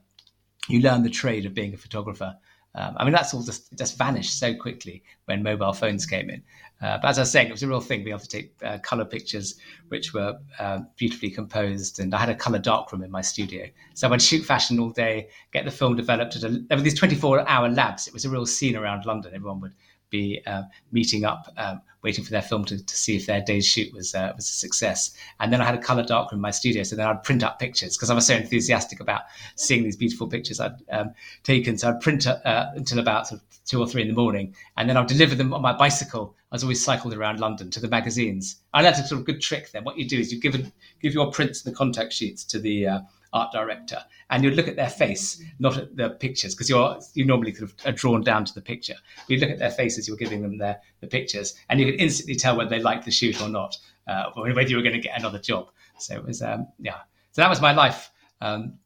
you 0.67 0.81
learn 0.81 1.03
the 1.03 1.09
trade 1.09 1.45
of 1.45 1.53
being 1.53 1.73
a 1.73 1.77
photographer. 1.77 2.35
Um, 2.75 2.95
I 2.97 3.03
mean, 3.05 3.13
that's 3.13 3.33
all 3.33 3.41
just 3.41 3.75
just 3.75 3.97
vanished 3.97 4.37
so 4.37 4.53
quickly 4.53 5.01
when 5.25 5.41
mobile 5.41 5.73
phones 5.73 6.05
came 6.05 6.29
in. 6.29 6.43
Uh, 6.79 6.99
but 7.01 7.07
as 7.07 7.17
I 7.17 7.21
was 7.21 7.31
saying, 7.31 7.47
it 7.47 7.51
was 7.51 7.63
a 7.63 7.67
real 7.67 7.81
thing 7.81 8.03
being 8.03 8.15
able 8.15 8.19
to 8.19 8.27
take 8.27 8.53
uh, 8.63 8.77
color 8.79 9.03
pictures, 9.03 9.55
which 9.87 10.13
were 10.13 10.37
uh, 10.59 10.79
beautifully 10.95 11.31
composed. 11.31 11.99
And 11.99 12.13
I 12.13 12.19
had 12.19 12.29
a 12.29 12.35
color 12.35 12.59
darkroom 12.59 13.01
in 13.01 13.09
my 13.09 13.21
studio, 13.21 13.65
so 13.95 14.13
I'd 14.13 14.21
shoot 14.21 14.45
fashion 14.45 14.79
all 14.79 14.91
day, 14.91 15.29
get 15.51 15.65
the 15.65 15.71
film 15.71 15.95
developed. 15.95 16.35
At 16.35 16.43
a, 16.43 16.49
there 16.49 16.77
were 16.77 16.83
these 16.83 16.99
twenty-four 16.99 17.49
hour 17.49 17.67
labs. 17.67 18.07
It 18.07 18.13
was 18.13 18.25
a 18.25 18.29
real 18.29 18.45
scene 18.45 18.75
around 18.75 19.05
London. 19.05 19.33
Everyone 19.33 19.59
would 19.61 19.73
be 20.09 20.41
uh, 20.45 20.63
meeting 20.91 21.25
up, 21.25 21.51
um, 21.57 21.81
waiting 22.01 22.23
for 22.23 22.31
their 22.31 22.41
film 22.41 22.65
to, 22.65 22.83
to 22.83 22.95
see 22.95 23.15
if 23.15 23.25
their 23.25 23.41
day's 23.41 23.67
shoot 23.67 23.93
was 23.93 24.15
uh, 24.15 24.31
was 24.35 24.45
a 24.45 24.53
success. 24.53 25.15
And 25.39 25.51
then 25.51 25.61
I 25.61 25.65
had 25.65 25.75
a 25.75 25.81
color 25.81 26.03
darkroom 26.03 26.39
in 26.39 26.41
my 26.41 26.51
studio, 26.51 26.83
so 26.83 26.95
then 26.95 27.07
I'd 27.07 27.23
print 27.23 27.43
up 27.43 27.59
pictures 27.59 27.97
because 27.97 28.09
I 28.09 28.13
was 28.13 28.25
so 28.25 28.35
enthusiastic 28.35 28.99
about 28.99 29.23
seeing 29.55 29.83
these 29.83 29.95
beautiful 29.95 30.27
pictures 30.27 30.59
I'd 30.59 30.75
um, 30.91 31.13
taken. 31.43 31.77
So 31.77 31.89
I'd 31.89 32.01
print 32.01 32.27
uh, 32.27 32.67
until 32.75 32.99
about 32.99 33.27
sort 33.27 33.41
of 33.41 33.47
two 33.65 33.79
or 33.79 33.87
three 33.87 34.01
in 34.01 34.07
the 34.07 34.13
morning, 34.13 34.55
and 34.77 34.89
then 34.89 34.97
I'd 34.97 35.07
deliver 35.07 35.35
them 35.35 35.53
on 35.53 35.61
my 35.61 35.73
bicycle. 35.73 36.35
I 36.51 36.55
was 36.55 36.63
always 36.63 36.83
cycled 36.83 37.13
around 37.13 37.41
London 37.41 37.69
to 37.71 37.79
the 37.81 37.89
magazines. 37.89 38.61
I 38.73 38.81
learned 38.81 38.95
a 38.95 39.03
sort 39.05 39.19
of 39.19 39.25
good 39.25 39.41
trick 39.41 39.71
then. 39.71 39.83
What 39.83 39.97
you 39.97 40.07
do 40.07 40.17
is 40.17 40.31
you 40.31 40.39
give 40.39 40.71
give 41.01 41.13
your 41.13 41.31
prints 41.31 41.65
and 41.65 41.73
the 41.73 41.77
contact 41.77 42.13
sheets 42.13 42.43
to 42.45 42.59
the 42.59 42.87
uh, 42.87 42.99
art 43.33 43.51
director, 43.51 43.99
and 44.29 44.43
you'd 44.43 44.55
look 44.55 44.67
at 44.67 44.75
their 44.75 44.89
face, 44.89 45.41
not 45.59 45.77
at 45.77 45.95
the 45.95 46.09
pictures, 46.09 46.53
because 46.55 46.69
you're 46.69 46.99
you 47.13 47.25
normally 47.25 47.51
kind 47.51 47.63
of 47.63 47.75
are 47.85 47.91
drawn 47.91 48.21
down 48.21 48.45
to 48.45 48.53
the 48.53 48.61
picture. 48.61 48.95
You 49.27 49.37
look 49.37 49.49
at 49.49 49.59
their 49.59 49.71
faces, 49.71 50.07
you're 50.07 50.17
giving 50.17 50.41
them 50.41 50.57
their 50.57 50.81
the 51.01 51.07
pictures, 51.07 51.55
and 51.69 51.79
you 51.79 51.85
can 51.87 51.95
instantly 51.95 52.35
tell 52.35 52.57
whether 52.57 52.69
they 52.69 52.81
like 52.81 53.05
the 53.05 53.11
shoot 53.11 53.41
or 53.41 53.49
not, 53.49 53.77
uh, 54.07 54.31
or 54.35 54.51
whether 54.53 54.69
you 54.69 54.77
were 54.77 54.83
going 54.83 54.95
to 54.95 55.01
get 55.01 55.17
another 55.17 55.39
job. 55.39 55.69
So 55.99 56.15
it 56.15 56.25
was 56.25 56.41
um, 56.41 56.67
yeah. 56.79 56.99
So 57.31 57.41
that 57.41 57.49
was 57.49 57.61
my 57.61 57.73
life. 57.73 58.11
Um, 58.41 58.79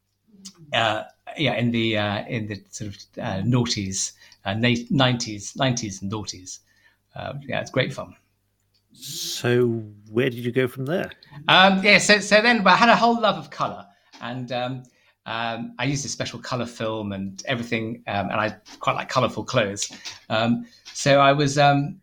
uh, 0.74 1.04
yeah, 1.38 1.56
in 1.56 1.72
the 1.72 1.98
uh, 1.98 2.26
in 2.28 2.48
the 2.48 2.62
sort 2.70 2.90
of 2.90 2.96
uh, 3.24 3.42
noughties, 3.44 4.14
uh, 4.46 4.54
nineties, 4.54 5.56
nineties, 5.56 6.02
and 6.02 6.12
noughties. 6.12 6.60
Uh, 7.16 7.34
yeah, 7.42 7.60
it's 7.60 7.72
great 7.72 7.94
fun. 7.94 8.16
So 8.94 9.68
where 10.10 10.30
did 10.30 10.40
you 10.40 10.52
go 10.52 10.68
from 10.68 10.86
there? 10.86 11.12
Um, 11.48 11.84
yeah, 11.84 11.98
so 11.98 12.20
so 12.20 12.42
then 12.42 12.66
I 12.68 12.76
had 12.76 12.90
a 12.90 12.96
whole 12.96 13.20
love 13.20 13.38
of 13.38 13.50
color 13.50 13.86
and 14.22 14.52
um, 14.52 14.84
um, 15.26 15.74
I 15.78 15.86
used 15.86 16.06
a 16.06 16.10
special 16.10 16.40
color 16.40 16.66
film 16.66 17.12
and 17.12 17.42
everything, 17.46 18.04
um, 18.08 18.30
and 18.30 18.40
I 18.40 18.56
quite 18.80 18.96
like 18.96 19.10
colorful 19.10 19.44
clothes. 19.44 19.92
Um, 20.30 20.66
so 20.94 21.20
I 21.20 21.34
was 21.34 21.58
um, 21.58 22.00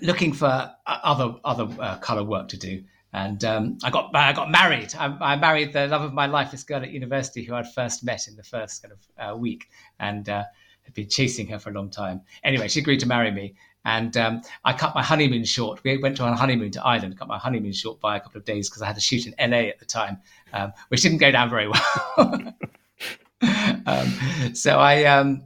looking 0.00 0.32
for 0.32 0.70
other 0.86 1.34
other 1.44 1.68
uh, 1.80 1.96
color 1.98 2.24
work 2.24 2.48
to 2.48 2.56
do, 2.56 2.82
and 3.12 3.42
I 3.44 3.90
got 3.90 4.14
I 4.14 4.32
got 4.32 4.50
married. 4.50 4.94
I, 4.98 5.16
I, 5.20 5.36
married 5.36 5.72
the 5.72 5.86
love 5.88 6.02
of 6.02 6.12
my 6.12 6.26
life, 6.26 6.50
this 6.50 6.62
girl 6.62 6.82
at 6.82 6.90
university 6.90 7.42
who 7.42 7.54
I'd 7.54 7.72
first 7.72 8.04
met 8.04 8.28
in 8.28 8.36
the 8.36 8.44
first 8.44 8.82
kind 8.82 8.92
of 8.92 9.34
uh, 9.34 9.36
week, 9.36 9.68
and 9.98 10.28
uh, 10.28 10.44
had 10.82 10.94
been 10.94 11.08
chasing 11.08 11.46
her 11.48 11.58
for 11.58 11.70
a 11.70 11.72
long 11.72 11.90
time. 11.90 12.20
Anyway, 12.44 12.68
she 12.68 12.80
agreed 12.80 13.00
to 13.00 13.06
marry 13.06 13.30
me, 13.30 13.54
and 13.84 14.16
um, 14.16 14.42
I 14.64 14.72
cut 14.72 14.94
my 14.94 15.02
honeymoon 15.02 15.44
short. 15.44 15.82
We 15.84 15.98
went 15.98 16.20
on 16.20 16.32
a 16.32 16.36
honeymoon 16.36 16.70
to 16.72 16.84
Ireland, 16.84 17.18
cut 17.18 17.28
my 17.28 17.38
honeymoon 17.38 17.72
short 17.72 18.00
by 18.00 18.16
a 18.16 18.20
couple 18.20 18.38
of 18.38 18.44
days 18.44 18.68
because 18.68 18.82
I 18.82 18.86
had 18.86 18.94
to 18.94 19.00
shoot 19.00 19.26
in 19.26 19.34
LA 19.38 19.68
at 19.68 19.78
the 19.78 19.84
time, 19.84 20.18
um, 20.52 20.72
which 20.88 21.02
didn't 21.02 21.18
go 21.18 21.30
down 21.30 21.50
very 21.50 21.68
well. 21.68 22.54
um, 23.86 24.54
so 24.54 24.78
I, 24.78 25.04
um, 25.04 25.44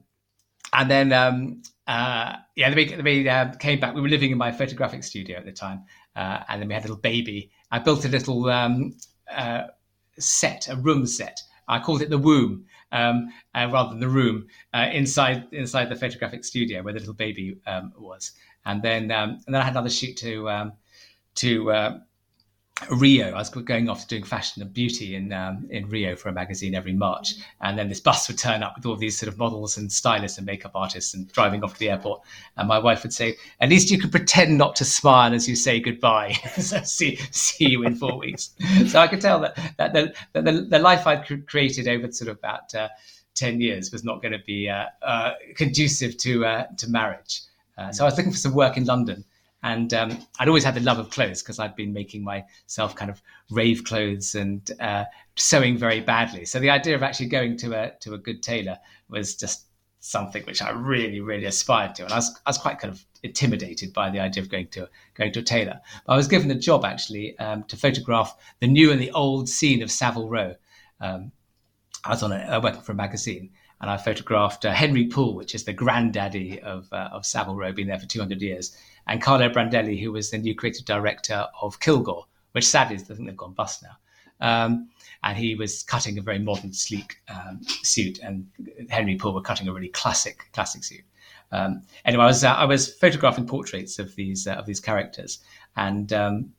and 0.72 0.90
then, 0.90 1.12
um, 1.12 1.62
uh, 1.86 2.36
yeah, 2.56 2.68
then 2.68 2.76
we, 2.76 2.84
then 2.84 3.04
we 3.04 3.28
uh, 3.28 3.54
came 3.54 3.80
back. 3.80 3.94
We 3.94 4.00
were 4.00 4.08
living 4.08 4.30
in 4.30 4.38
my 4.38 4.52
photographic 4.52 5.04
studio 5.04 5.38
at 5.38 5.44
the 5.44 5.52
time. 5.52 5.84
Uh, 6.14 6.40
and 6.48 6.60
then 6.60 6.68
we 6.68 6.74
had 6.74 6.84
a 6.84 6.88
little 6.88 7.00
baby. 7.00 7.50
I 7.70 7.78
built 7.78 8.04
a 8.04 8.08
little 8.08 8.46
uh, 8.48 9.66
set, 10.18 10.68
a 10.68 10.76
room 10.76 11.06
set 11.06 11.40
I 11.68 11.80
called 11.80 12.02
it 12.02 12.10
the 12.10 12.18
womb 12.18 12.66
um, 12.96 13.28
uh, 13.54 13.68
rather 13.72 13.90
than 13.90 14.00
the 14.00 14.08
room 14.08 14.46
uh, 14.74 14.88
inside 14.92 15.46
inside 15.52 15.88
the 15.88 15.96
photographic 15.96 16.44
studio 16.44 16.82
where 16.82 16.94
the 16.94 17.00
little 17.00 17.14
baby 17.14 17.58
um, 17.66 17.92
was. 17.98 18.32
And 18.64 18.82
then 18.82 19.10
um, 19.10 19.30
and 19.46 19.54
then 19.54 19.60
I 19.62 19.64
had 19.64 19.74
another 19.74 19.90
shoot 19.90 20.16
to 20.18 20.48
um, 20.50 20.72
to 21.36 21.70
uh, 21.70 21.98
Rio. 22.90 23.30
I 23.32 23.38
was 23.38 23.48
going 23.48 23.88
off 23.88 24.02
to 24.02 24.06
doing 24.06 24.22
fashion 24.22 24.60
and 24.62 24.72
beauty 24.72 25.14
in 25.14 25.32
um, 25.32 25.66
in 25.70 25.88
Rio 25.88 26.14
for 26.14 26.28
a 26.28 26.32
magazine 26.32 26.74
every 26.74 26.92
March, 26.92 27.34
and 27.62 27.78
then 27.78 27.88
this 27.88 28.00
bus 28.08 28.28
would 28.28 28.38
turn 28.38 28.62
up 28.62 28.76
with 28.76 28.84
all 28.84 28.96
these 28.96 29.18
sort 29.18 29.32
of 29.32 29.38
models 29.38 29.78
and 29.78 29.90
stylists 29.90 30.36
and 30.36 30.46
makeup 30.46 30.72
artists, 30.74 31.14
and 31.14 31.30
driving 31.32 31.64
off 31.64 31.74
to 31.74 31.78
the 31.78 31.90
airport. 31.90 32.20
And 32.56 32.68
my 32.68 32.78
wife 32.78 33.02
would 33.02 33.14
say, 33.14 33.36
"At 33.60 33.70
least 33.70 33.90
you 33.90 33.98
can 33.98 34.10
pretend 34.10 34.58
not 34.58 34.76
to 34.76 34.84
smile 34.84 35.32
as 35.32 35.48
you 35.48 35.56
say 35.56 35.80
goodbye. 35.80 36.32
so 36.60 36.82
see 36.82 37.16
see 37.30 37.70
you 37.70 37.82
in 37.82 37.94
four 37.94 38.18
weeks." 38.24 38.50
So 38.88 39.00
I 39.00 39.08
could 39.08 39.22
tell 39.22 39.40
that 39.40 39.58
that 39.78 39.92
the 39.94 40.14
the, 40.34 40.66
the 40.68 40.78
life 40.78 41.06
I'd 41.06 41.46
created 41.46 41.88
over 41.88 42.12
sort 42.12 42.30
of 42.30 42.36
about 42.36 42.74
uh, 42.74 42.88
ten 43.34 43.60
years 43.60 43.90
was 43.90 44.04
not 44.04 44.20
going 44.20 44.32
to 44.32 44.44
be 44.46 44.68
uh, 44.68 44.86
uh, 45.00 45.32
conducive 45.54 46.18
to 46.18 46.44
uh, 46.44 46.66
to 46.76 46.90
marriage. 46.90 47.40
Uh, 47.78 47.90
so 47.90 48.04
I 48.04 48.06
was 48.06 48.16
looking 48.16 48.32
for 48.32 48.38
some 48.38 48.54
work 48.54 48.76
in 48.76 48.84
London. 48.84 49.24
And 49.66 49.92
um, 49.94 50.18
I'd 50.38 50.46
always 50.46 50.62
had 50.62 50.74
the 50.74 50.80
love 50.80 51.00
of 51.00 51.10
clothes 51.10 51.42
because 51.42 51.58
I'd 51.58 51.74
been 51.74 51.92
making 51.92 52.22
myself 52.22 52.94
kind 52.94 53.10
of 53.10 53.20
rave 53.50 53.82
clothes 53.82 54.36
and 54.36 54.70
uh, 54.78 55.06
sewing 55.34 55.76
very 55.76 56.00
badly. 56.00 56.44
So 56.44 56.60
the 56.60 56.70
idea 56.70 56.94
of 56.94 57.02
actually 57.02 57.26
going 57.26 57.56
to 57.58 57.74
a 57.74 57.90
to 58.02 58.14
a 58.14 58.18
good 58.18 58.44
tailor 58.44 58.78
was 59.08 59.34
just 59.34 59.66
something 59.98 60.44
which 60.44 60.62
I 60.62 60.70
really, 60.70 61.20
really 61.20 61.46
aspired 61.46 61.96
to. 61.96 62.04
And 62.04 62.12
I 62.12 62.16
was, 62.16 62.40
I 62.46 62.50
was 62.50 62.58
quite 62.58 62.78
kind 62.78 62.94
of 62.94 63.04
intimidated 63.24 63.92
by 63.92 64.08
the 64.08 64.20
idea 64.20 64.40
of 64.44 64.48
going 64.48 64.68
to 64.68 64.88
going 65.14 65.32
to 65.32 65.40
a 65.40 65.42
tailor. 65.42 65.80
But 66.06 66.12
I 66.12 66.16
was 66.16 66.28
given 66.28 66.48
a 66.52 66.54
job 66.70 66.84
actually 66.84 67.36
um, 67.40 67.64
to 67.64 67.76
photograph 67.76 68.36
the 68.60 68.68
new 68.68 68.92
and 68.92 69.00
the 69.00 69.10
old 69.10 69.48
scene 69.48 69.82
of 69.82 69.90
Savile 69.90 70.28
Row. 70.28 70.54
Um, 71.00 71.32
I 72.04 72.10
was 72.10 72.22
on 72.22 72.30
a, 72.30 72.36
uh, 72.36 72.60
working 72.62 72.82
for 72.82 72.92
a 72.92 72.94
magazine, 72.94 73.50
and 73.80 73.90
I 73.90 73.96
photographed 73.96 74.64
uh, 74.64 74.72
Henry 74.72 75.06
Poole, 75.06 75.34
which 75.34 75.54
is 75.54 75.64
the 75.64 75.72
granddaddy 75.72 76.60
of 76.60 76.92
uh, 76.92 77.10
of 77.12 77.26
Savile 77.26 77.56
Row, 77.56 77.72
been 77.72 77.88
there 77.88 77.98
for 77.98 78.06
200 78.06 78.40
years 78.40 78.76
and 79.06 79.22
Carlo 79.22 79.48
Brandelli, 79.48 80.00
who 80.00 80.12
was 80.12 80.30
the 80.30 80.38
new 80.38 80.54
creative 80.54 80.84
director 80.84 81.46
of 81.60 81.80
Kilgour, 81.80 82.24
which 82.52 82.66
sadly 82.66 82.96
is, 82.96 83.02
I 83.10 83.14
think 83.14 83.28
they've 83.28 83.36
gone 83.36 83.52
bust 83.52 83.82
now. 83.82 83.96
Um, 84.40 84.90
and 85.22 85.38
he 85.38 85.54
was 85.54 85.82
cutting 85.82 86.18
a 86.18 86.22
very 86.22 86.38
modern, 86.38 86.72
sleek 86.72 87.16
um, 87.28 87.60
suit, 87.82 88.18
and 88.22 88.46
Henry 88.90 89.16
Poole 89.16 89.34
were 89.34 89.40
cutting 89.40 89.68
a 89.68 89.72
really 89.72 89.88
classic, 89.88 90.44
classic 90.52 90.84
suit. 90.84 91.04
Um, 91.52 91.82
anyway, 92.04 92.24
I 92.24 92.26
was 92.26 92.44
uh, 92.44 92.52
I 92.52 92.64
was 92.64 92.92
photographing 92.94 93.46
portraits 93.46 93.98
of 93.98 94.14
these 94.16 94.46
uh, 94.46 94.52
of 94.52 94.66
these 94.66 94.80
characters, 94.80 95.38
and 95.76 96.12
um, 96.12 96.52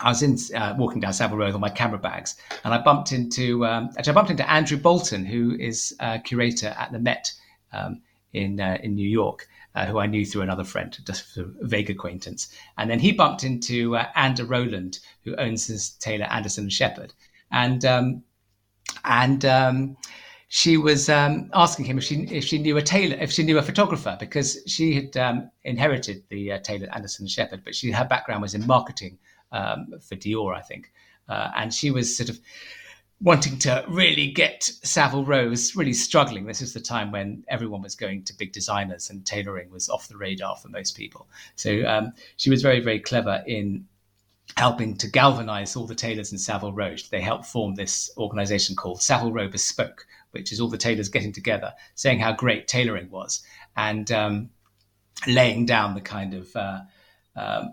I 0.00 0.08
was 0.08 0.22
in 0.22 0.38
uh, 0.54 0.74
walking 0.76 1.00
down 1.00 1.12
Savile 1.12 1.38
Row 1.38 1.46
with 1.46 1.58
my 1.58 1.70
camera 1.70 1.98
bags, 1.98 2.36
and 2.64 2.74
I 2.74 2.78
bumped 2.78 3.12
into 3.12 3.64
um, 3.64 3.90
actually 3.96 4.10
I 4.10 4.14
bumped 4.14 4.30
into 4.30 4.50
Andrew 4.50 4.76
Bolton, 4.76 5.24
who 5.24 5.56
is 5.58 5.96
a 6.00 6.18
curator 6.18 6.74
at 6.78 6.92
the 6.92 6.98
Met 6.98 7.32
um, 7.72 8.02
in 8.32 8.60
uh, 8.60 8.78
in 8.82 8.94
New 8.94 9.08
York, 9.08 9.48
uh, 9.74 9.86
who 9.86 9.98
I 9.98 10.06
knew 10.06 10.26
through 10.26 10.42
another 10.42 10.64
friend, 10.64 10.96
just 11.06 11.36
a 11.38 11.44
vague 11.60 11.88
acquaintance. 11.88 12.54
And 12.76 12.90
then 12.90 12.98
he 12.98 13.12
bumped 13.12 13.42
into 13.42 13.96
uh, 13.96 14.08
Anda 14.14 14.44
Rowland, 14.44 14.98
who 15.24 15.34
owns 15.36 15.66
his 15.66 15.90
tailor 15.90 16.26
Anderson 16.26 16.64
and 16.64 16.72
Sheppard, 16.72 17.14
and 17.50 17.84
um, 17.84 18.22
and 19.04 19.44
um, 19.46 19.96
she 20.48 20.76
was 20.76 21.08
um, 21.08 21.50
asking 21.54 21.86
him 21.86 21.96
if 21.96 22.04
she 22.04 22.16
if 22.24 22.44
she 22.44 22.58
knew 22.58 22.76
a 22.76 22.82
tailor, 22.82 23.16
if 23.18 23.32
she 23.32 23.42
knew 23.44 23.56
a 23.56 23.62
photographer, 23.62 24.16
because 24.20 24.58
she 24.66 24.94
had 24.94 25.16
um, 25.16 25.50
inherited 25.64 26.22
the 26.28 26.52
uh, 26.52 26.58
tailor 26.58 26.88
Anderson 26.92 27.24
and 27.24 27.30
Sheppard, 27.30 27.64
but 27.64 27.74
she 27.74 27.92
her 27.92 28.04
background 28.04 28.42
was 28.42 28.54
in 28.54 28.66
marketing 28.66 29.18
um, 29.52 29.94
for 30.00 30.16
Dior, 30.16 30.54
I 30.54 30.62
think, 30.62 30.92
uh, 31.28 31.50
and 31.56 31.72
she 31.72 31.90
was 31.90 32.16
sort 32.16 32.28
of 32.28 32.38
wanting 33.20 33.58
to 33.58 33.84
really 33.88 34.30
get 34.30 34.62
Savile 34.62 35.24
Row 35.24 35.48
was 35.48 35.74
really 35.74 35.94
struggling. 35.94 36.44
This 36.44 36.60
is 36.60 36.74
the 36.74 36.80
time 36.80 37.12
when 37.12 37.44
everyone 37.48 37.82
was 37.82 37.94
going 37.94 38.24
to 38.24 38.36
big 38.36 38.52
designers 38.52 39.08
and 39.08 39.24
tailoring 39.24 39.70
was 39.70 39.88
off 39.88 40.08
the 40.08 40.18
radar 40.18 40.56
for 40.56 40.68
most 40.68 40.96
people. 40.96 41.26
So 41.54 41.86
um, 41.86 42.12
she 42.36 42.50
was 42.50 42.60
very, 42.62 42.80
very 42.80 43.00
clever 43.00 43.42
in 43.46 43.86
helping 44.56 44.96
to 44.98 45.08
galvanize 45.08 45.76
all 45.76 45.86
the 45.86 45.94
tailors 45.94 46.30
in 46.30 46.38
Savile 46.38 46.72
Row. 46.72 46.94
They 47.10 47.20
helped 47.20 47.46
form 47.46 47.74
this 47.74 48.10
organization 48.16 48.76
called 48.76 49.02
Savile 49.02 49.32
Row 49.32 49.48
Bespoke, 49.48 50.06
which 50.30 50.52
is 50.52 50.60
all 50.60 50.68
the 50.68 50.78
tailors 50.78 51.08
getting 51.08 51.32
together, 51.32 51.72
saying 51.94 52.20
how 52.20 52.32
great 52.32 52.68
tailoring 52.68 53.10
was 53.10 53.42
and 53.76 54.10
um, 54.12 54.50
laying 55.26 55.66
down 55.66 55.94
the 55.94 56.00
kind 56.00 56.34
of 56.34 56.54
uh, 56.54 56.80
um, 57.34 57.70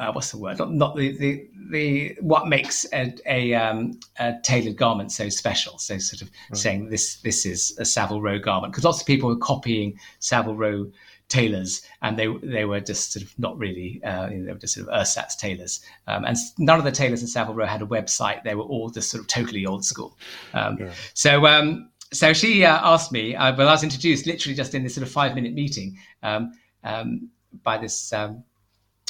uh, 0.00 0.10
what's 0.12 0.30
the 0.30 0.38
word? 0.38 0.58
Not, 0.58 0.72
not, 0.72 0.96
the, 0.96 1.16
the 1.18 1.46
the 1.70 2.16
what 2.20 2.48
makes 2.48 2.86
a, 2.92 3.14
a, 3.26 3.54
um, 3.54 4.00
a, 4.18 4.34
tailored 4.42 4.76
garment 4.76 5.12
so 5.12 5.28
special. 5.28 5.78
So 5.78 5.98
sort 5.98 6.22
of 6.22 6.30
right. 6.50 6.58
saying 6.58 6.88
this 6.88 7.20
this 7.20 7.44
is 7.44 7.76
a 7.78 7.84
Savile 7.84 8.22
Row 8.22 8.38
garment 8.38 8.72
because 8.72 8.84
lots 8.84 9.00
of 9.00 9.06
people 9.06 9.28
were 9.28 9.36
copying 9.36 9.98
Savile 10.18 10.56
Row 10.56 10.90
tailors 11.28 11.82
and 12.02 12.18
they 12.18 12.26
they 12.42 12.64
were 12.64 12.80
just 12.80 13.12
sort 13.12 13.24
of 13.24 13.38
not 13.38 13.56
really 13.58 14.02
uh, 14.02 14.28
you 14.28 14.38
know, 14.38 14.46
they 14.46 14.52
were 14.52 14.58
just 14.58 14.74
sort 14.74 14.88
of 14.88 14.94
ersatz 14.94 15.36
tailors 15.36 15.80
um, 16.08 16.24
and 16.24 16.36
none 16.58 16.78
of 16.78 16.84
the 16.84 16.90
tailors 16.90 17.20
in 17.20 17.28
Savile 17.28 17.54
Row 17.54 17.66
had 17.66 17.82
a 17.82 17.86
website. 17.86 18.42
They 18.42 18.54
were 18.54 18.64
all 18.64 18.88
just 18.88 19.10
sort 19.10 19.20
of 19.20 19.28
totally 19.28 19.66
old 19.66 19.84
school. 19.84 20.16
Um, 20.54 20.78
yeah. 20.80 20.92
So. 21.14 21.46
Um, 21.46 21.90
so 22.12 22.32
she 22.32 22.64
uh, 22.64 22.80
asked 22.82 23.12
me. 23.12 23.36
Uh, 23.36 23.54
well, 23.54 23.68
I 23.68 23.70
was 23.70 23.84
introduced 23.84 24.26
literally 24.26 24.56
just 24.56 24.74
in 24.74 24.82
this 24.82 24.96
sort 24.96 25.06
of 25.06 25.12
five-minute 25.12 25.54
meeting 25.54 25.96
um, 26.24 26.50
um, 26.82 27.30
by 27.62 27.78
this 27.78 28.12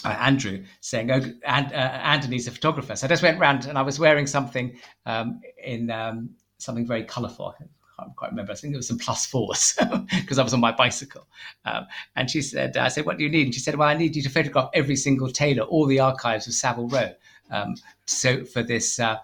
uh, 0.04 0.08
Andrew 0.08 0.64
saying, 0.80 1.10
"Oh, 1.10 1.20
and, 1.44 1.72
uh, 1.72 1.76
Anthony's 1.76 2.46
a 2.46 2.50
photographer." 2.50 2.96
So 2.96 3.06
I 3.06 3.08
just 3.08 3.22
went 3.22 3.38
round 3.38 3.66
and 3.66 3.76
I 3.76 3.82
was 3.82 3.98
wearing 3.98 4.26
something 4.26 4.78
um, 5.06 5.40
in 5.62 5.90
um, 5.90 6.30
something 6.58 6.86
very 6.86 7.04
colourful. 7.04 7.48
I 7.48 7.64
can't 8.02 8.16
quite 8.16 8.30
remember. 8.30 8.52
I 8.52 8.54
think 8.54 8.74
it 8.74 8.78
was 8.78 8.88
some 8.88 8.98
plus 8.98 9.26
fours 9.26 9.78
because 10.20 10.38
I 10.38 10.42
was 10.42 10.54
on 10.54 10.60
my 10.60 10.72
bicycle. 10.72 11.26
Um, 11.64 11.86
and 12.16 12.30
she 12.30 12.42
said, 12.42 12.76
"I 12.76 12.88
said, 12.88 13.06
what 13.06 13.18
do 13.18 13.24
you 13.24 13.30
need?" 13.30 13.46
And 13.46 13.54
she 13.54 13.60
said, 13.60 13.76
"Well, 13.76 13.88
I 13.88 13.94
need 13.94 14.16
you 14.16 14.22
to 14.22 14.30
photograph 14.30 14.70
every 14.74 14.96
single 14.96 15.30
tailor, 15.30 15.62
all 15.62 15.86
the 15.86 16.00
archives 16.00 16.46
of 16.46 16.54
Savile 16.54 16.88
Row, 16.88 17.12
um, 17.50 17.74
so 18.06 18.44
for 18.44 18.62
this." 18.62 18.98
Uh, 18.98 19.16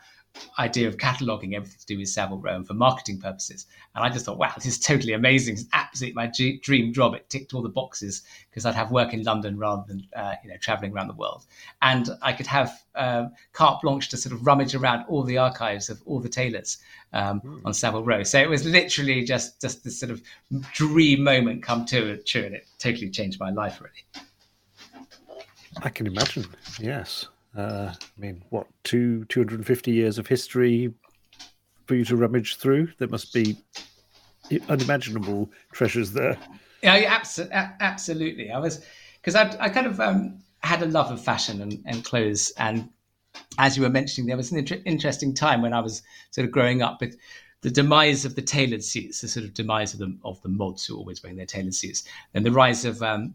idea 0.58 0.88
of 0.88 0.96
cataloging 0.96 1.54
everything 1.54 1.78
to 1.78 1.86
do 1.86 1.98
with 1.98 2.08
Savile 2.08 2.38
Row 2.38 2.56
and 2.56 2.66
for 2.66 2.74
marketing 2.74 3.20
purposes. 3.20 3.66
And 3.94 4.04
I 4.04 4.08
just 4.08 4.24
thought, 4.24 4.38
wow, 4.38 4.52
this 4.56 4.66
is 4.66 4.78
totally 4.78 5.12
amazing. 5.12 5.54
It's 5.54 5.66
absolutely 5.72 6.14
my 6.14 6.26
g- 6.28 6.58
dream 6.58 6.92
job. 6.92 7.14
It 7.14 7.28
ticked 7.28 7.54
all 7.54 7.62
the 7.62 7.68
boxes 7.68 8.22
because 8.50 8.64
I'd 8.64 8.74
have 8.74 8.90
work 8.90 9.12
in 9.12 9.22
London 9.22 9.58
rather 9.58 9.84
than, 9.86 10.06
uh, 10.14 10.34
you 10.42 10.50
know, 10.50 10.56
traveling 10.58 10.92
around 10.92 11.08
the 11.08 11.14
world. 11.14 11.44
And 11.82 12.08
I 12.22 12.32
could 12.32 12.46
have 12.46 12.72
uh, 12.94 13.26
carte 13.52 13.82
blanche 13.82 14.08
to 14.10 14.16
sort 14.16 14.34
of 14.34 14.46
rummage 14.46 14.74
around 14.74 15.04
all 15.08 15.22
the 15.22 15.38
archives 15.38 15.90
of 15.90 16.02
all 16.06 16.20
the 16.20 16.28
tailors 16.28 16.78
um, 17.12 17.40
mm. 17.40 17.60
on 17.64 17.74
Savile 17.74 18.04
Row. 18.04 18.22
So 18.22 18.40
it 18.40 18.48
was 18.48 18.64
literally 18.64 19.24
just, 19.24 19.60
just 19.60 19.84
this 19.84 19.98
sort 19.98 20.10
of 20.10 20.22
dream 20.72 21.22
moment 21.22 21.62
come 21.62 21.84
to 21.86 22.16
true. 22.22 22.44
And 22.44 22.54
it 22.54 22.66
totally 22.78 23.10
changed 23.10 23.40
my 23.40 23.50
life, 23.50 23.80
really. 23.80 24.24
I 25.82 25.90
can 25.90 26.06
imagine, 26.06 26.46
yes. 26.80 27.26
Uh, 27.56 27.92
I 27.94 28.20
mean, 28.20 28.44
what 28.50 28.66
two 28.84 29.24
two 29.26 29.40
hundred 29.40 29.58
and 29.58 29.66
fifty 29.66 29.92
years 29.92 30.18
of 30.18 30.26
history 30.26 30.92
for 31.86 31.94
you 31.94 32.04
to 32.04 32.16
rummage 32.16 32.56
through? 32.56 32.88
There 32.98 33.08
must 33.08 33.32
be 33.32 33.56
unimaginable 34.68 35.50
treasures 35.72 36.12
there. 36.12 36.36
Yeah, 36.82 37.20
absolutely. 37.80 38.50
I 38.50 38.58
was 38.58 38.84
because 39.20 39.34
I, 39.34 39.56
I 39.58 39.68
kind 39.70 39.86
of 39.86 40.00
um, 40.00 40.38
had 40.62 40.82
a 40.82 40.86
love 40.86 41.10
of 41.10 41.22
fashion 41.22 41.62
and, 41.62 41.82
and, 41.86 42.04
clothes, 42.04 42.52
and 42.58 42.88
as 43.58 43.76
you 43.76 43.82
were 43.82 43.90
mentioning, 43.90 44.28
there 44.28 44.36
was 44.36 44.52
an 44.52 44.58
inter- 44.58 44.82
interesting 44.84 45.34
time 45.34 45.62
when 45.62 45.72
I 45.72 45.80
was 45.80 46.02
sort 46.30 46.44
of 46.44 46.52
growing 46.52 46.82
up 46.82 47.00
with 47.00 47.16
the 47.62 47.70
demise 47.70 48.24
of 48.24 48.36
the 48.36 48.42
tailored 48.42 48.84
suits, 48.84 49.22
the 49.22 49.28
sort 49.28 49.46
of 49.46 49.54
demise 49.54 49.94
of 49.94 49.98
the 49.98 50.16
of 50.24 50.40
the 50.42 50.48
mods 50.50 50.84
who 50.84 50.96
always 50.96 51.22
wearing 51.22 51.36
their 51.36 51.46
tailored 51.46 51.74
suits, 51.74 52.04
and 52.34 52.44
the 52.44 52.52
rise 52.52 52.84
of 52.84 53.02
um, 53.02 53.34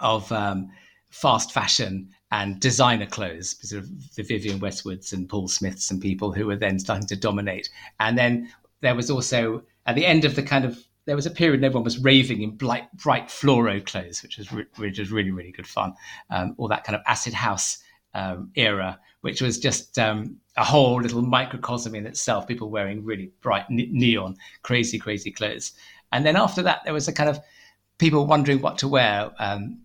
of 0.00 0.30
um, 0.32 0.70
fast 1.10 1.52
fashion 1.52 2.10
and 2.30 2.60
designer 2.60 3.06
clothes, 3.06 3.56
sort 3.66 3.82
of 3.82 4.14
the 4.14 4.22
Vivienne 4.22 4.60
Westwoods 4.60 5.12
and 5.12 5.28
Paul 5.28 5.48
Smiths 5.48 5.90
and 5.90 6.00
people 6.00 6.32
who 6.32 6.46
were 6.46 6.56
then 6.56 6.78
starting 6.78 7.06
to 7.06 7.16
dominate. 7.16 7.70
And 8.00 8.18
then 8.18 8.52
there 8.80 8.94
was 8.94 9.10
also 9.10 9.62
at 9.86 9.94
the 9.94 10.06
end 10.06 10.24
of 10.24 10.36
the 10.36 10.42
kind 10.42 10.64
of 10.64 10.78
there 11.06 11.16
was 11.16 11.24
a 11.24 11.30
period 11.30 11.64
everyone 11.64 11.84
was 11.84 11.98
raving 11.98 12.42
in 12.42 12.50
bright, 12.50 12.94
bright 12.94 13.28
fluoro 13.28 13.84
clothes, 13.84 14.22
which 14.22 14.36
was, 14.36 14.52
re- 14.52 14.66
which 14.76 14.98
was 14.98 15.10
really 15.10 15.30
really 15.30 15.52
good 15.52 15.66
fun. 15.66 15.94
Um, 16.30 16.54
all 16.58 16.68
that 16.68 16.84
kind 16.84 16.96
of 16.96 17.02
acid 17.06 17.32
house 17.32 17.78
um, 18.12 18.50
era, 18.54 18.98
which 19.22 19.40
was 19.40 19.58
just 19.58 19.98
um, 19.98 20.36
a 20.58 20.64
whole 20.64 21.00
little 21.00 21.22
microcosm 21.22 21.94
in 21.94 22.06
itself. 22.06 22.46
People 22.46 22.68
wearing 22.68 23.04
really 23.04 23.32
bright 23.40 23.70
ne- 23.70 23.88
neon, 23.90 24.36
crazy 24.62 24.98
crazy 24.98 25.30
clothes. 25.30 25.72
And 26.12 26.26
then 26.26 26.36
after 26.36 26.62
that, 26.62 26.82
there 26.84 26.92
was 26.92 27.08
a 27.08 27.12
kind 27.12 27.30
of 27.30 27.40
people 27.96 28.26
wondering 28.26 28.60
what 28.60 28.78
to 28.78 28.88
wear. 28.88 29.30
Um, 29.38 29.80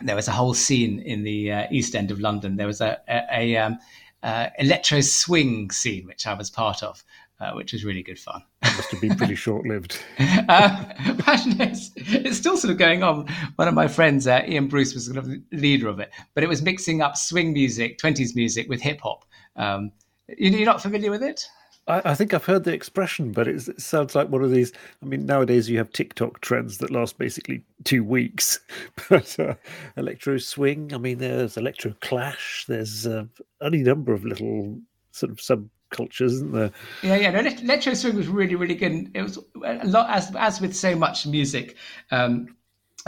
there 0.00 0.16
was 0.16 0.28
a 0.28 0.32
whole 0.32 0.54
scene 0.54 1.00
in 1.00 1.24
the 1.24 1.52
uh, 1.52 1.66
East 1.70 1.94
End 1.94 2.10
of 2.10 2.20
London. 2.20 2.56
There 2.56 2.66
was 2.66 2.80
a, 2.80 3.00
a, 3.08 3.26
a 3.32 3.56
um, 3.56 3.78
uh, 4.22 4.48
electro 4.58 5.00
swing 5.00 5.70
scene 5.70 6.06
which 6.06 6.26
I 6.26 6.34
was 6.34 6.50
part 6.50 6.82
of, 6.82 7.04
uh, 7.40 7.52
which 7.52 7.72
was 7.72 7.84
really 7.84 8.02
good 8.02 8.18
fun. 8.18 8.42
It 8.62 8.76
must 8.76 8.90
have 8.90 9.00
been 9.00 9.16
pretty 9.16 9.34
short 9.46 9.66
lived. 9.66 9.98
uh, 10.18 10.84
it's, 10.98 11.90
it's, 11.96 12.36
still 12.36 12.56
sort 12.56 12.70
of 12.72 12.78
going 12.78 13.02
on. 13.02 13.26
One 13.56 13.68
of 13.68 13.74
my 13.74 13.88
friends, 13.88 14.26
uh, 14.26 14.42
Ian 14.46 14.68
Bruce, 14.68 14.94
was 14.94 15.06
sort 15.06 15.18
of 15.18 15.26
the 15.26 15.42
leader 15.52 15.88
of 15.88 16.00
it, 16.00 16.10
but 16.34 16.44
it 16.44 16.48
was 16.48 16.62
mixing 16.62 17.02
up 17.02 17.16
swing 17.16 17.52
music, 17.52 17.98
20s 17.98 18.34
music, 18.34 18.68
with 18.68 18.80
hip 18.80 19.00
hop. 19.00 19.24
Um, 19.56 19.92
you, 20.36 20.62
are 20.62 20.64
not 20.64 20.82
familiar 20.82 21.10
with 21.10 21.22
it? 21.22 21.48
I, 21.88 22.02
I, 22.10 22.14
think 22.14 22.34
I've 22.34 22.44
heard 22.44 22.64
the 22.64 22.72
expression, 22.72 23.32
but 23.32 23.48
it 23.48 23.80
sounds 23.80 24.14
like 24.14 24.28
one 24.28 24.44
of 24.44 24.50
these. 24.50 24.72
I 25.02 25.06
mean, 25.06 25.26
nowadays 25.26 25.68
you 25.68 25.78
have 25.78 25.90
TikTok 25.90 26.40
trends 26.40 26.78
that 26.78 26.90
last 26.90 27.18
basically 27.18 27.62
two 27.84 28.04
weeks, 28.04 28.60
but 29.08 29.38
uh, 29.40 29.54
electro 29.96 30.38
swing. 30.38 30.92
I 30.92 30.98
mean, 30.98 31.18
there's 31.18 31.56
electro 31.56 31.94
clash. 32.00 32.64
There's 32.68 33.06
uh, 33.06 33.24
any 33.62 33.78
number 33.78 34.12
of 34.12 34.24
little 34.24 34.78
sort 35.12 35.32
of 35.32 35.38
subcultures, 35.38 36.32
isn't 36.32 36.52
there? 36.52 36.70
Yeah, 37.02 37.16
yeah. 37.16 37.30
No, 37.30 37.40
electro 37.40 37.94
swing 37.94 38.16
was 38.16 38.28
really, 38.28 38.54
really 38.54 38.74
good. 38.74 38.92
And 38.92 39.10
it 39.16 39.22
was 39.22 39.38
a 39.64 39.86
lot 39.86 40.10
as 40.10 40.34
as 40.36 40.60
with 40.60 40.76
so 40.76 40.94
much 40.94 41.26
music. 41.26 41.76
Um, 42.10 42.56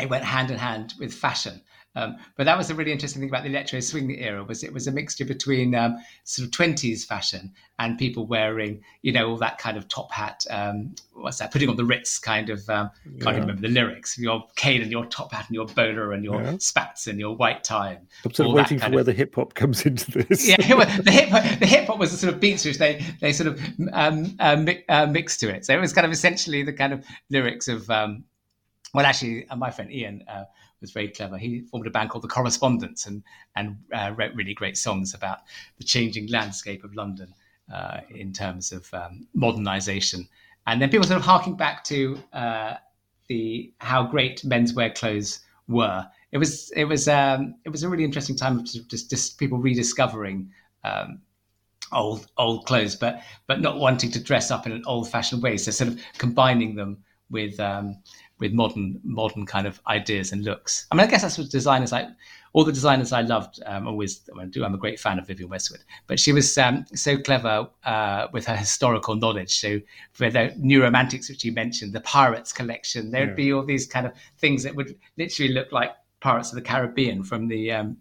it 0.00 0.08
went 0.08 0.24
hand 0.24 0.50
in 0.50 0.58
hand 0.58 0.94
with 0.98 1.12
fashion. 1.12 1.60
Um, 1.96 2.16
but 2.36 2.44
that 2.44 2.56
was 2.56 2.68
the 2.68 2.74
really 2.74 2.92
interesting 2.92 3.20
thing 3.20 3.28
about 3.28 3.42
the 3.42 3.48
electro 3.48 3.80
swing 3.80 4.16
era 4.16 4.44
was 4.44 4.62
it 4.62 4.72
was 4.72 4.86
a 4.86 4.92
mixture 4.92 5.24
between 5.24 5.74
um, 5.74 5.98
sort 6.22 6.46
of 6.46 6.52
20s 6.52 7.04
fashion 7.04 7.52
and 7.80 7.98
people 7.98 8.26
wearing 8.26 8.80
you 9.02 9.12
know 9.12 9.28
all 9.28 9.36
that 9.38 9.58
kind 9.58 9.76
of 9.76 9.88
top 9.88 10.12
hat 10.12 10.44
um, 10.50 10.94
what's 11.14 11.38
that 11.38 11.50
putting 11.50 11.68
on 11.68 11.74
the 11.74 11.84
Ritz 11.84 12.20
kind 12.20 12.48
of 12.48 12.68
um, 12.70 12.90
can't 13.20 13.34
yeah. 13.34 13.40
remember 13.40 13.62
the 13.62 13.68
lyrics 13.68 14.16
your 14.16 14.44
cane 14.54 14.82
and 14.82 14.92
your 14.92 15.04
top 15.06 15.32
hat 15.32 15.46
and 15.48 15.54
your 15.54 15.66
bowler 15.66 16.12
and 16.12 16.22
your 16.22 16.40
yeah. 16.40 16.56
spats 16.58 17.08
and 17.08 17.18
your 17.18 17.34
white 17.34 17.64
tie 17.64 17.94
and 17.94 18.06
I'm 18.24 18.32
sort 18.34 18.50
of 18.50 18.54
waiting 18.54 18.78
for 18.78 18.86
of... 18.86 18.92
where 18.92 19.04
the 19.04 19.12
hip 19.12 19.34
hop 19.34 19.54
comes 19.54 19.84
into 19.84 20.12
this 20.12 20.46
yeah 20.46 20.56
the 20.58 21.10
hip 21.10 21.58
the 21.58 21.66
hip 21.66 21.86
hop 21.88 21.98
was 21.98 22.12
the 22.12 22.18
sort 22.18 22.32
of 22.32 22.38
beats 22.38 22.64
which 22.64 22.78
they 22.78 23.04
they 23.20 23.32
sort 23.32 23.48
of 23.48 23.60
um, 23.92 24.36
uh, 24.38 24.64
uh, 24.88 25.06
mixed 25.06 25.40
to 25.40 25.52
it 25.52 25.66
so 25.66 25.74
it 25.74 25.80
was 25.80 25.92
kind 25.92 26.06
of 26.06 26.12
essentially 26.12 26.62
the 26.62 26.72
kind 26.72 26.92
of 26.92 27.04
lyrics 27.30 27.66
of 27.66 27.90
um, 27.90 28.22
well 28.94 29.04
actually 29.04 29.48
uh, 29.48 29.56
my 29.56 29.72
friend 29.72 29.90
Ian 29.90 30.22
uh, 30.28 30.44
was 30.80 30.92
very 30.92 31.08
clever. 31.08 31.38
He 31.38 31.60
formed 31.62 31.86
a 31.86 31.90
band 31.90 32.10
called 32.10 32.24
The 32.24 32.28
Correspondents 32.28 33.06
and 33.06 33.22
and 33.56 33.76
uh, 33.92 34.12
wrote 34.16 34.34
really 34.34 34.54
great 34.54 34.76
songs 34.76 35.14
about 35.14 35.40
the 35.78 35.84
changing 35.84 36.28
landscape 36.28 36.84
of 36.84 36.94
London 36.94 37.34
uh, 37.72 38.00
in 38.10 38.32
terms 38.32 38.72
of 38.72 38.92
um, 38.94 39.26
modernisation. 39.36 40.28
And 40.66 40.80
then 40.80 40.90
people 40.90 41.06
sort 41.06 41.18
of 41.18 41.24
harking 41.24 41.56
back 41.56 41.84
to 41.84 42.18
uh, 42.32 42.74
the 43.28 43.72
how 43.78 44.04
great 44.04 44.42
menswear 44.42 44.94
clothes 44.94 45.40
were. 45.68 46.06
It 46.32 46.38
was 46.38 46.70
it 46.72 46.84
was 46.84 47.08
um, 47.08 47.54
it 47.64 47.70
was 47.70 47.82
a 47.82 47.88
really 47.88 48.04
interesting 48.04 48.36
time 48.36 48.58
of 48.58 48.64
just, 48.64 49.10
just 49.10 49.38
people 49.38 49.58
rediscovering. 49.58 50.50
Um, 50.84 51.20
old 51.92 52.28
old 52.36 52.66
clothes, 52.66 52.94
but 52.94 53.22
but 53.46 53.60
not 53.60 53.78
wanting 53.78 54.10
to 54.12 54.22
dress 54.22 54.50
up 54.50 54.66
in 54.66 54.72
an 54.72 54.82
old 54.86 55.10
fashioned 55.10 55.42
way. 55.42 55.56
So 55.56 55.70
sort 55.70 55.90
of 55.90 56.00
combining 56.18 56.76
them 56.76 56.98
with 57.30 57.58
um, 57.60 57.98
with 58.40 58.52
modern 58.52 59.00
modern 59.04 59.46
kind 59.46 59.66
of 59.66 59.80
ideas 59.86 60.32
and 60.32 60.44
looks. 60.44 60.86
I 60.90 60.96
mean, 60.96 61.06
I 61.06 61.10
guess 61.10 61.22
that's 61.22 61.38
what 61.38 61.50
designers 61.50 61.92
like. 61.92 62.08
All 62.52 62.64
the 62.64 62.72
designers 62.72 63.12
I 63.12 63.20
loved 63.20 63.60
um, 63.64 63.86
always. 63.86 64.28
I 64.36 64.44
do. 64.46 64.64
I'm 64.64 64.74
a 64.74 64.78
great 64.78 64.98
fan 64.98 65.20
of 65.20 65.26
Vivienne 65.28 65.50
Westwood, 65.50 65.84
but 66.08 66.18
she 66.18 66.32
was 66.32 66.58
um, 66.58 66.84
so 66.94 67.16
clever 67.16 67.68
uh, 67.84 68.26
with 68.32 68.46
her 68.46 68.56
historical 68.66 69.14
knowledge. 69.14 69.60
So 69.60 69.80
for 70.12 70.30
the 70.30 70.52
new 70.56 70.82
romantics, 70.82 71.28
which 71.28 71.44
you 71.44 71.52
mentioned, 71.52 71.92
the 71.92 72.00
Pirates 72.00 72.52
collection, 72.52 73.12
there 73.12 73.22
would 73.22 73.30
yeah. 73.30 73.34
be 73.34 73.52
all 73.52 73.64
these 73.64 73.86
kind 73.86 74.06
of 74.06 74.12
things 74.38 74.64
that 74.64 74.74
would 74.74 74.98
literally 75.16 75.52
look 75.52 75.70
like 75.70 75.92
Pirates 76.18 76.50
of 76.50 76.56
the 76.56 76.62
Caribbean 76.62 77.22
from 77.22 77.46
the 77.46 77.70
um, 77.70 77.98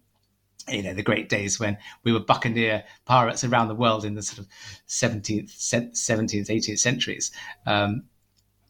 you 0.67 0.83
know 0.83 0.93
the 0.93 1.03
great 1.03 1.29
days 1.29 1.59
when 1.59 1.77
we 2.03 2.11
were 2.11 2.19
buccaneer 2.19 2.83
pirates 3.05 3.43
around 3.43 3.67
the 3.67 3.75
world 3.75 4.05
in 4.05 4.13
the 4.13 4.21
sort 4.21 4.39
of 4.39 4.47
17th 4.87 5.51
17th 5.57 6.47
18th 6.47 6.79
centuries 6.79 7.31
um, 7.65 8.03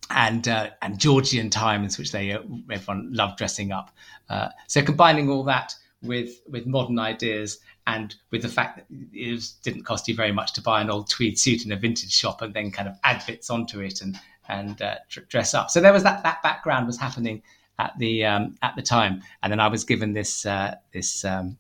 and 0.09 0.47
uh, 0.47 0.69
and 0.81 0.99
Georgian 0.99 1.49
times, 1.49 1.97
which 1.97 2.11
they 2.11 2.31
uh, 2.31 2.41
everyone 2.71 3.09
loved 3.13 3.37
dressing 3.37 3.71
up. 3.71 3.95
Uh, 4.29 4.49
so 4.67 4.81
combining 4.81 5.29
all 5.29 5.43
that 5.43 5.73
with 6.01 6.41
with 6.49 6.65
modern 6.65 6.99
ideas 6.99 7.59
and 7.87 8.15
with 8.31 8.41
the 8.41 8.47
fact 8.47 8.77
that 8.77 8.85
it 9.13 9.31
was, 9.31 9.51
didn't 9.63 9.83
cost 9.83 10.07
you 10.07 10.15
very 10.15 10.31
much 10.31 10.53
to 10.53 10.61
buy 10.61 10.81
an 10.81 10.89
old 10.89 11.09
tweed 11.09 11.39
suit 11.39 11.65
in 11.65 11.71
a 11.71 11.75
vintage 11.75 12.11
shop 12.11 12.41
and 12.41 12.53
then 12.53 12.71
kind 12.71 12.87
of 12.87 12.95
add 13.03 13.23
bits 13.25 13.49
onto 13.49 13.79
it 13.79 14.01
and 14.01 14.19
and 14.47 14.81
uh, 14.81 14.95
dress 15.27 15.53
up. 15.53 15.69
So 15.69 15.79
there 15.79 15.93
was 15.93 16.03
that 16.03 16.23
that 16.23 16.41
background 16.41 16.87
was 16.87 16.97
happening 16.97 17.41
at 17.77 17.97
the 17.97 18.25
um, 18.25 18.55
at 18.61 18.75
the 18.75 18.81
time, 18.81 19.21
and 19.43 19.51
then 19.51 19.59
I 19.59 19.67
was 19.67 19.83
given 19.83 20.13
this 20.13 20.45
uh, 20.45 20.75
this 20.91 21.23
um, 21.25 21.57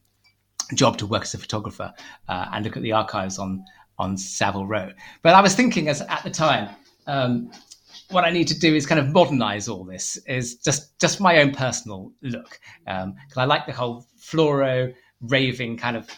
job 0.73 0.97
to 0.97 1.07
work 1.07 1.23
as 1.23 1.33
a 1.33 1.37
photographer 1.37 1.93
uh, 2.27 2.45
and 2.53 2.65
look 2.65 2.77
at 2.77 2.83
the 2.83 2.93
archives 2.93 3.39
on 3.39 3.63
on 3.97 4.17
Savile 4.17 4.65
Row. 4.65 4.91
But 5.21 5.35
I 5.35 5.41
was 5.41 5.55
thinking 5.55 5.87
as 5.87 6.01
at 6.01 6.23
the 6.23 6.31
time. 6.31 6.69
Um, 7.07 7.51
what 8.09 8.25
I 8.25 8.31
need 8.31 8.47
to 8.47 8.59
do 8.59 8.75
is 8.75 8.85
kind 8.85 8.99
of 8.99 9.09
modernize 9.09 9.67
all 9.67 9.83
this 9.83 10.17
is 10.27 10.55
just 10.55 10.99
just 10.99 11.19
my 11.19 11.39
own 11.39 11.51
personal 11.51 12.11
look 12.21 12.59
because 12.85 13.03
um, 13.05 13.15
I 13.37 13.45
like 13.45 13.65
the 13.65 13.73
whole 13.73 14.07
floro 14.19 14.93
raving 15.21 15.77
kind 15.77 15.95
of 15.95 16.09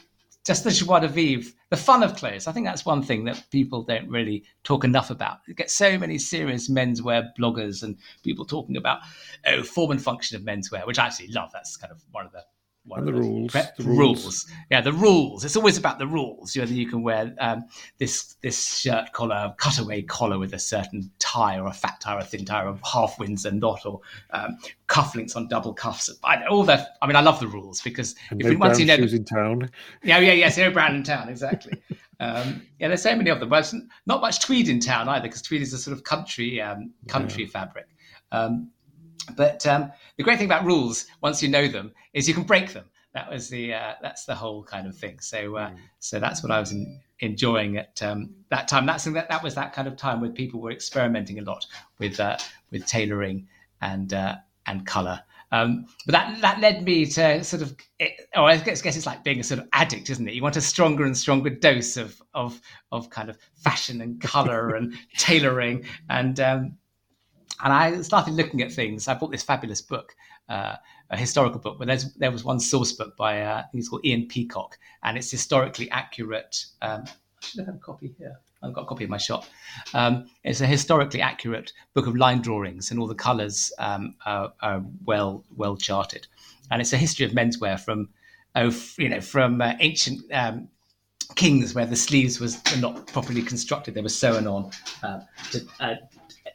just 0.46 0.64
the 0.64 0.72
joie 0.72 1.00
de 1.00 1.08
vivre, 1.08 1.52
the 1.70 1.78
fun 1.78 2.02
of 2.02 2.16
clothes. 2.16 2.48
I 2.48 2.52
think 2.52 2.66
that's 2.66 2.86
one 2.86 3.04
thing 3.04 3.26
that 3.26 3.44
people 3.52 3.84
don't 3.84 4.10
really 4.10 4.44
talk 4.64 4.84
enough 4.84 5.12
about. 5.12 5.38
You 5.48 5.54
get 5.54 5.70
so 5.70 6.00
many 6.00 6.18
serious 6.18 6.70
menswear 6.70 7.30
bloggers 7.40 7.84
and 7.84 7.98
people 8.24 8.46
talking 8.46 8.76
about 8.76 9.02
oh 9.46 9.64
form 9.64 9.92
and 9.92 10.02
function 10.02 10.38
of 10.38 10.44
menswear, 10.44 10.88
which 10.88 10.98
I 10.98 11.06
actually 11.06 11.28
love. 11.28 11.52
That's 11.54 11.78
kind 11.78 11.92
of 11.92 12.02
one 12.12 12.26
of 12.26 12.32
the 12.32 12.44
and 12.90 13.08
the 13.08 13.14
rules, 13.14 13.54
the 13.54 13.72
rules. 13.80 14.24
rules. 14.24 14.52
Yeah, 14.70 14.82
the 14.82 14.94
rules. 14.94 15.46
It's 15.46 15.56
always 15.56 15.78
about 15.78 16.00
the 16.00 16.08
rules. 16.08 16.56
You 16.56 16.66
know, 16.66 16.72
you 16.72 16.88
can 16.88 17.04
wear 17.04 17.34
um, 17.40 17.66
this 18.00 18.36
this 18.42 18.80
shirt 18.80 19.14
collar, 19.14 19.54
cutaway 19.60 20.02
collar 20.02 20.40
with 20.40 20.54
a 20.54 20.60
certain 20.60 21.12
tie, 21.20 21.60
or 21.60 21.68
a 21.68 21.74
fat 21.74 22.00
tie, 22.02 22.16
or 22.16 22.20
a 22.20 22.24
thin 22.24 22.44
tie, 22.44 22.66
or 22.66 22.78
half 22.84 23.20
Windsor 23.20 23.52
knot, 23.52 23.86
or 23.86 24.02
um, 24.32 24.58
cufflinks 24.88 25.36
on 25.36 25.48
double 25.48 25.74
cuffs. 25.74 26.10
I, 26.24 26.46
all 26.48 26.64
that. 26.64 26.98
I 27.02 27.08
mean, 27.08 27.16
I 27.16 27.22
love 27.22 27.40
the 27.40 27.48
rules 27.48 27.82
because 27.82 28.16
and 28.32 28.42
if 28.42 28.48
no 28.48 28.58
once 28.58 28.80
you 28.80 28.86
know 28.86 28.98
shoes 28.98 29.14
in 29.14 29.26
town. 29.26 29.70
Yeah, 30.04 30.20
yeah, 30.20 30.34
yes, 30.34 30.58
no 30.58 30.72
brown 30.72 30.96
in 30.96 31.04
town, 31.04 31.30
exactly. 31.30 31.74
um, 32.20 32.66
yeah, 32.80 32.88
there's 32.88 33.04
so 33.04 33.16
many 33.16 33.30
of 33.30 33.40
them. 33.40 33.50
But 33.50 33.72
not 34.08 34.22
much 34.22 34.40
tweed 34.40 34.70
in 34.70 34.80
town 34.80 35.08
either, 35.08 35.24
because 35.24 35.44
tweed 35.44 35.62
is 35.62 35.74
a 35.74 35.78
sort 35.78 35.96
of 35.96 36.04
country 36.04 36.60
um, 36.60 36.92
country 37.08 37.44
yeah. 37.44 37.50
fabric. 37.50 37.88
Um, 38.32 38.72
but 39.36 39.66
um, 39.68 39.92
the 40.18 40.24
great 40.24 40.38
thing 40.38 40.48
about 40.48 40.66
rules, 40.66 41.06
once 41.22 41.42
you 41.42 41.50
know 41.50 41.68
them, 41.68 41.92
is 42.14 42.28
you 42.28 42.34
can 42.34 42.44
break 42.44 42.74
them. 42.74 42.86
That 43.14 43.30
was 43.30 43.50
the 43.50 43.74
uh, 43.74 43.94
that's 44.02 44.26
the 44.26 44.36
whole 44.36 44.64
kind 44.64 44.88
of 44.88 44.96
thing. 44.96 45.20
So 45.20 45.58
uh, 45.58 45.70
mm. 45.70 45.78
so 46.00 46.20
that's 46.20 46.42
what 46.42 46.52
I 46.52 46.60
was 46.60 46.72
in, 46.72 47.00
enjoying 47.20 47.78
at 47.78 48.02
um, 48.02 48.30
that 48.50 48.68
time. 48.68 48.86
That's 48.86 49.04
that 49.04 49.30
that 49.30 49.44
was 49.44 49.56
that 49.56 49.74
kind 49.74 49.88
of 49.88 49.98
time 49.98 50.22
where 50.22 50.30
people 50.30 50.62
were 50.62 50.72
experimenting 50.72 51.40
a 51.40 51.44
lot 51.44 51.66
with 52.00 52.20
uh, 52.20 52.38
with 52.72 52.86
tailoring 52.86 53.48
and 53.82 54.14
uh, 54.14 54.36
and 54.66 54.86
color. 54.86 55.22
Um, 55.54 55.88
but 56.06 56.14
that 56.14 56.42
that 56.42 56.60
led 56.62 56.86
me 56.86 57.06
to 57.06 57.44
sort 57.44 57.62
of, 57.62 57.76
it, 58.00 58.14
oh, 58.36 58.46
I 58.46 58.56
guess, 58.58 58.82
guess 58.82 58.96
it's 58.96 59.06
like 59.06 59.24
being 59.24 59.42
a 59.42 59.44
sort 59.44 59.60
of 59.60 59.68
addict, 59.74 60.10
isn't 60.10 60.28
it? 60.28 60.34
You 60.34 60.42
want 60.42 60.56
a 60.56 60.62
stronger 60.62 61.04
and 61.04 61.18
stronger 61.18 61.50
dose 61.50 61.98
of 61.98 62.22
of 62.34 62.62
of 62.92 63.10
kind 63.10 63.30
of 63.30 63.38
fashion 63.56 64.00
and 64.00 64.22
color 64.22 64.76
and 64.76 64.94
tailoring, 65.18 65.84
and 66.10 66.40
um, 66.40 66.78
and 67.64 67.74
I 67.74 68.02
started 68.02 68.34
looking 68.34 68.62
at 68.62 68.72
things. 68.72 69.08
I 69.08 69.14
bought 69.14 69.32
this 69.32 69.44
fabulous 69.44 69.82
book, 69.82 70.16
uh, 70.50 70.76
a 71.10 71.18
historical 71.18 71.60
book, 71.60 71.78
but 71.80 71.88
there 72.18 72.32
was 72.32 72.44
one 72.44 72.60
source 72.60 72.92
book 72.92 73.16
by 73.18 73.42
uh, 73.42 73.64
it's 73.74 73.90
called 73.90 74.06
Ian 74.06 74.28
Peacock, 74.28 74.78
and 75.04 75.18
it's 75.18 75.32
historically 75.32 75.90
accurate. 75.92 76.66
Um, 76.82 77.04
I 77.06 77.46
should 77.46 77.66
have 77.66 77.76
a 77.76 77.80
copy 77.80 78.14
here. 78.18 78.40
I've 78.64 78.74
got 78.74 78.82
a 78.82 78.86
copy 78.86 79.06
in 79.06 79.10
my 79.10 79.18
shop. 79.18 79.46
Um, 79.94 80.28
it's 80.44 80.62
a 80.62 80.68
historically 80.68 81.22
accurate 81.22 81.74
book 81.94 82.08
of 82.08 82.16
line 82.16 82.42
drawings, 82.42 82.92
and 82.92 83.00
all 83.00 83.08
the 83.08 83.16
colours 83.16 83.72
um, 83.80 84.16
are, 84.26 84.54
are, 84.62 84.84
well 85.06 85.44
well 85.56 85.76
charted. 85.76 86.28
And 86.70 86.82
it's 86.82 86.94
a 86.94 86.98
history 86.98 87.26
of 87.26 87.32
menswear 87.32 87.80
from 87.80 88.10
oh 88.56 88.74
you 88.98 89.10
know 89.10 89.22
from 89.22 89.62
uh, 89.62 89.74
ancient 89.80 90.22
um, 90.32 90.68
kings 91.36 91.74
where 91.74 91.86
the 91.86 91.96
sleeves 91.96 92.40
was 92.40 92.62
not 92.80 93.08
properly 93.08 93.42
constructed; 93.42 93.96
they 93.96 94.02
were 94.02 94.10
sewn 94.10 94.48
on, 94.48 94.72
uh, 95.04 95.22
to, 95.52 95.66
uh, 95.80 95.96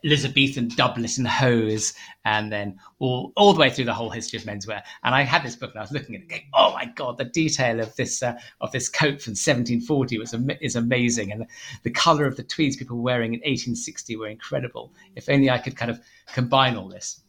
Elizabethan 0.05 0.69
doublet 0.69 1.19
and 1.19 1.27
hose, 1.27 1.95
and 2.25 2.53
then 2.53 2.79
all, 2.99 3.33
all 3.37 3.53
the 3.53 3.61
way 3.61 3.71
through 3.71 3.85
the 3.85 3.95
whole 3.95 4.11
history 4.11 4.39
of 4.39 4.45
menswear. 4.45 4.83
And 5.05 5.15
I 5.15 5.23
had 5.23 5.43
this 5.43 5.57
book 5.57 5.71
and 5.71 5.79
I 5.79 5.83
was 5.83 5.93
looking 5.93 6.15
at 6.15 6.23
it, 6.23 6.29
going, 6.29 6.49
"Oh 6.55 6.73
my 6.73 6.87
god, 6.87 7.19
the 7.19 7.25
detail 7.25 7.81
of 7.81 7.95
this 7.97 8.23
uh, 8.23 8.39
of 8.61 8.73
this 8.73 8.89
coat 8.89 9.21
from 9.21 9.33
1740 9.33 10.19
was 10.19 10.35
is 10.61 10.77
amazing, 10.77 11.33
and 11.33 11.43
the, 11.43 11.47
the 11.85 11.91
color 11.91 12.27
of 12.27 12.37
the 12.37 12.43
tweeds 12.43 12.77
people 12.77 12.97
were 12.97 13.03
wearing 13.03 13.35
in 13.35 13.41
1860 13.41 14.17
were 14.17 14.29
incredible. 14.29 14.93
If 15.15 15.29
only 15.29 15.51
I 15.51 15.59
could 15.59 15.77
kind 15.77 15.91
of 15.91 16.01
combine 16.33 16.77
all 16.77 16.89
this." 16.89 17.23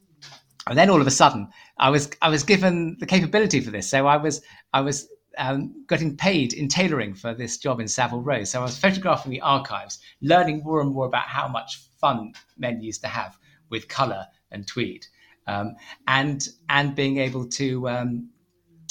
And 0.67 0.77
then 0.77 0.89
all 0.89 0.99
of 0.99 1.08
a 1.08 1.12
sudden, 1.12 1.47
I 1.77 1.89
was 1.89 2.10
I 2.21 2.30
was 2.30 2.43
given 2.43 2.97
the 2.99 3.06
capability 3.06 3.62
for 3.62 3.71
this. 3.71 3.89
So 3.89 4.06
I 4.08 4.17
was 4.17 4.41
I 4.73 4.82
was 4.82 5.08
um, 5.38 5.86
getting 5.88 6.15
paid 6.15 6.54
in 6.54 6.67
tailoring 6.67 7.13
for 7.13 7.34
this 7.34 7.58
job 7.58 7.80
in 7.80 7.88
Savile 7.88 8.21
Row. 8.21 8.43
So 8.43 8.60
I 8.60 8.63
was 8.63 8.78
photographing 8.78 9.32
the 9.32 9.41
archives, 9.41 10.00
learning 10.21 10.62
more 10.63 10.82
and 10.82 10.91
more 10.93 11.06
about 11.06 11.28
how 11.28 11.47
much 11.47 11.82
fun 12.00 12.34
men 12.58 12.82
used 12.82 13.02
to 13.02 13.08
have 13.08 13.38
with 13.69 13.88
colour 13.88 14.26
and 14.52 14.67
tweed, 14.67 15.06
um, 15.47 15.76
and 16.08 16.47
and 16.69 16.95
being 16.95 17.17
able 17.17 17.47
to 17.50 17.89
um, 17.89 18.30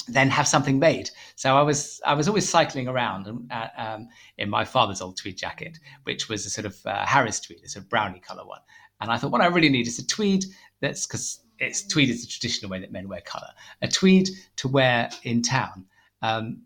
then 0.07 0.29
have 0.29 0.47
something 0.47 0.79
made. 0.79 1.09
So 1.35 1.57
I 1.57 1.61
was 1.61 2.01
I 2.05 2.13
was 2.13 2.27
always 2.27 2.47
cycling 2.47 2.87
around 2.87 3.51
uh, 3.51 3.99
in 4.37 4.49
my 4.49 4.65
father's 4.65 5.01
old 5.01 5.17
tweed 5.17 5.37
jacket, 5.37 5.79
which 6.03 6.29
was 6.29 6.45
a 6.45 6.49
sort 6.49 6.65
of 6.65 6.77
uh, 6.85 7.05
Harris 7.05 7.39
tweed, 7.39 7.59
a 7.75 7.81
brownie 7.81 8.19
colour 8.19 8.45
one. 8.45 8.61
And 9.01 9.11
I 9.11 9.17
thought 9.17 9.31
what 9.31 9.41
I 9.41 9.47
really 9.47 9.69
need 9.69 9.87
is 9.87 9.99
a 9.99 10.07
tweed 10.07 10.45
that's 10.79 11.05
because 11.05 11.43
it's 11.59 11.87
tweed 11.87 12.09
is 12.09 12.21
the 12.21 12.27
traditional 12.27 12.71
way 12.71 12.79
that 12.79 12.91
men 12.91 13.07
wear 13.07 13.21
colour, 13.21 13.49
a 13.81 13.87
tweed 13.87 14.29
to 14.57 14.67
wear 14.67 15.09
in 15.23 15.41
town. 15.41 15.85
Um, 16.21 16.63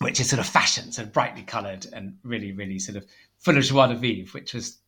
which 0.00 0.18
is 0.18 0.30
sort 0.30 0.40
of 0.40 0.46
fashion, 0.46 0.90
of 0.98 1.12
brightly 1.12 1.42
coloured 1.42 1.86
and 1.92 2.16
really, 2.22 2.52
really 2.52 2.78
sort 2.78 2.96
of 2.96 3.06
full 3.38 3.56
of 3.58 3.64
joie 3.64 3.86
de 3.88 3.94
vivre, 3.94 4.30
which 4.32 4.54
was 4.54 4.78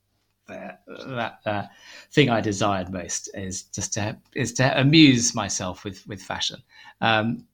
the, 0.47 0.77
that 0.87 1.41
uh, 1.47 1.65
thing 2.11 2.31
I 2.31 2.41
desired 2.41 2.91
most 2.91 3.29
is 3.35 3.65
just 3.65 3.93
to 3.95 4.17
is 4.35 4.53
to 4.55 4.81
amuse 4.81 5.35
myself 5.35 5.85
with 5.85 6.07
with 6.07 6.23
fashion, 6.23 6.63
um, 7.01 7.47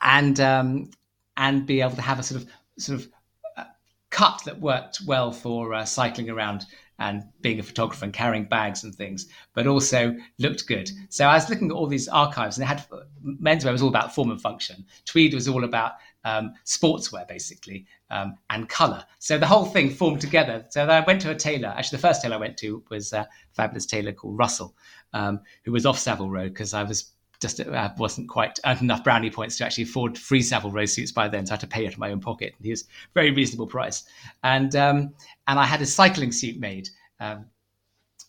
and 0.00 0.38
um, 0.40 0.90
and 1.36 1.66
be 1.66 1.80
able 1.80 1.96
to 1.96 2.02
have 2.02 2.18
a 2.18 2.22
sort 2.22 2.42
of 2.42 2.48
sort 2.78 3.00
of 3.00 3.08
uh, 3.56 3.64
cut 4.10 4.42
that 4.44 4.60
worked 4.60 5.00
well 5.06 5.32
for 5.32 5.74
uh, 5.74 5.84
cycling 5.84 6.30
around 6.30 6.64
and 6.98 7.24
being 7.40 7.58
a 7.58 7.62
photographer 7.62 8.04
and 8.04 8.14
carrying 8.14 8.44
bags 8.44 8.84
and 8.84 8.94
things, 8.94 9.26
but 9.54 9.66
also 9.66 10.16
looked 10.38 10.66
good. 10.66 10.90
So 11.08 11.26
I 11.26 11.34
was 11.34 11.50
looking 11.50 11.70
at 11.70 11.74
all 11.74 11.86
these 11.86 12.08
archives, 12.08 12.56
and 12.56 12.62
they 12.62 12.68
had 12.68 12.84
menswear 13.24 13.72
was 13.72 13.82
all 13.82 13.88
about 13.88 14.14
form 14.14 14.30
and 14.30 14.40
function. 14.40 14.84
Tweed 15.04 15.34
was 15.34 15.48
all 15.48 15.64
about 15.64 15.92
um, 16.24 16.54
sportswear, 16.64 17.26
basically, 17.28 17.86
um, 18.10 18.36
and 18.50 18.68
color. 18.68 19.04
So 19.18 19.38
the 19.38 19.46
whole 19.46 19.64
thing 19.64 19.90
formed 19.90 20.20
together. 20.20 20.64
So 20.70 20.84
I 20.86 21.00
went 21.00 21.20
to 21.22 21.30
a 21.30 21.34
tailor. 21.34 21.68
Actually, 21.68 21.96
the 21.96 22.08
first 22.08 22.22
tailor 22.22 22.36
I 22.36 22.40
went 22.40 22.56
to 22.58 22.82
was 22.90 23.12
a 23.12 23.28
fabulous 23.52 23.86
tailor 23.86 24.12
called 24.12 24.38
Russell, 24.38 24.74
um, 25.12 25.40
who 25.64 25.72
was 25.72 25.86
off 25.86 25.98
Savile 25.98 26.30
Row 26.30 26.48
because 26.48 26.74
I 26.74 26.82
was 26.82 27.12
just 27.40 27.60
uh, 27.60 27.90
wasn't 27.98 28.28
quite 28.28 28.58
enough 28.80 29.04
brownie 29.04 29.30
points 29.30 29.56
to 29.58 29.64
actually 29.64 29.84
afford 29.84 30.18
free 30.18 30.42
Savile 30.42 30.70
Row 30.70 30.86
suits 30.86 31.12
by 31.12 31.28
then, 31.28 31.46
so 31.46 31.52
I 31.52 31.54
had 31.54 31.60
to 31.60 31.66
pay 31.66 31.84
it 31.84 31.88
out 31.88 31.92
of 31.94 31.98
my 31.98 32.10
own 32.10 32.20
pocket. 32.20 32.54
And 32.56 32.64
he 32.64 32.70
was 32.70 32.84
very 33.14 33.30
reasonable 33.30 33.66
price, 33.66 34.04
and 34.42 34.74
um, 34.76 35.14
and 35.46 35.58
I 35.58 35.64
had 35.64 35.82
a 35.82 35.86
cycling 35.86 36.32
suit 36.32 36.58
made. 36.58 36.88
Um, 37.20 37.46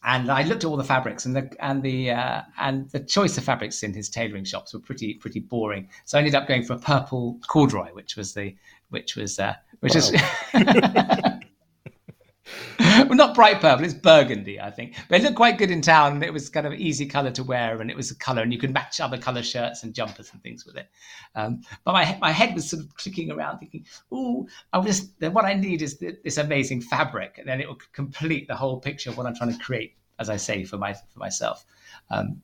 and 0.03 0.31
I 0.31 0.43
looked 0.43 0.63
at 0.63 0.67
all 0.67 0.77
the 0.77 0.83
fabrics, 0.83 1.25
and 1.25 1.35
the 1.35 1.51
and 1.59 1.81
the 1.83 2.11
uh, 2.11 2.41
and 2.59 2.89
the 2.91 2.99
choice 2.99 3.37
of 3.37 3.43
fabrics 3.43 3.83
in 3.83 3.93
his 3.93 4.09
tailoring 4.09 4.45
shops 4.45 4.73
were 4.73 4.79
pretty 4.79 5.15
pretty 5.15 5.39
boring. 5.39 5.89
So 6.05 6.17
I 6.17 6.21
ended 6.21 6.35
up 6.35 6.47
going 6.47 6.63
for 6.63 6.73
a 6.73 6.79
purple 6.79 7.39
corduroy, 7.47 7.89
which 7.93 8.15
was 8.15 8.33
the 8.33 8.55
which 8.89 9.15
was 9.15 9.39
uh, 9.39 9.55
which 9.79 9.95
wow. 9.95 9.99
is 9.99 10.11
well, 12.79 13.09
not 13.15 13.35
bright 13.35 13.59
purple, 13.59 13.85
it's 13.85 13.93
burgundy, 13.93 14.59
I 14.59 14.71
think. 14.71 14.95
But 15.09 15.19
it 15.19 15.23
looked 15.23 15.35
quite 15.35 15.57
good 15.57 15.71
in 15.71 15.81
town. 15.81 16.23
It 16.23 16.33
was 16.33 16.49
kind 16.49 16.67
of 16.67 16.73
easy 16.73 17.05
color 17.05 17.31
to 17.31 17.43
wear, 17.43 17.81
and 17.81 17.89
it 17.89 17.97
was 17.97 18.11
a 18.11 18.15
color, 18.15 18.41
and 18.41 18.53
you 18.53 18.59
could 18.59 18.73
match 18.73 18.99
other 18.99 19.17
color 19.17 19.43
shirts 19.43 19.83
and 19.83 19.93
jumpers 19.93 20.31
and 20.31 20.41
things 20.41 20.65
with 20.65 20.77
it. 20.77 20.89
Um, 21.35 21.61
but 21.83 21.93
my 21.93 22.17
my 22.21 22.31
head 22.31 22.55
was 22.55 22.69
sort 22.69 22.83
of 22.83 22.95
clicking 22.95 23.31
around, 23.31 23.59
thinking, 23.59 23.85
"Oh, 24.11 24.47
I 24.73 24.81
just 24.81 25.11
what 25.19 25.45
I 25.45 25.53
need 25.53 25.81
is 25.81 25.97
this 25.97 26.37
amazing 26.37 26.81
fabric, 26.81 27.37
and 27.37 27.47
then 27.47 27.61
it 27.61 27.67
will 27.67 27.79
complete 27.93 28.47
the 28.47 28.55
whole 28.55 28.79
picture 28.79 29.09
of 29.09 29.17
what 29.17 29.25
I'm 29.25 29.35
trying 29.35 29.53
to 29.53 29.63
create." 29.63 29.95
As 30.19 30.29
I 30.29 30.37
say 30.37 30.63
for 30.63 30.77
my 30.77 30.93
for 30.93 31.19
myself, 31.19 31.63
um, 32.09 32.41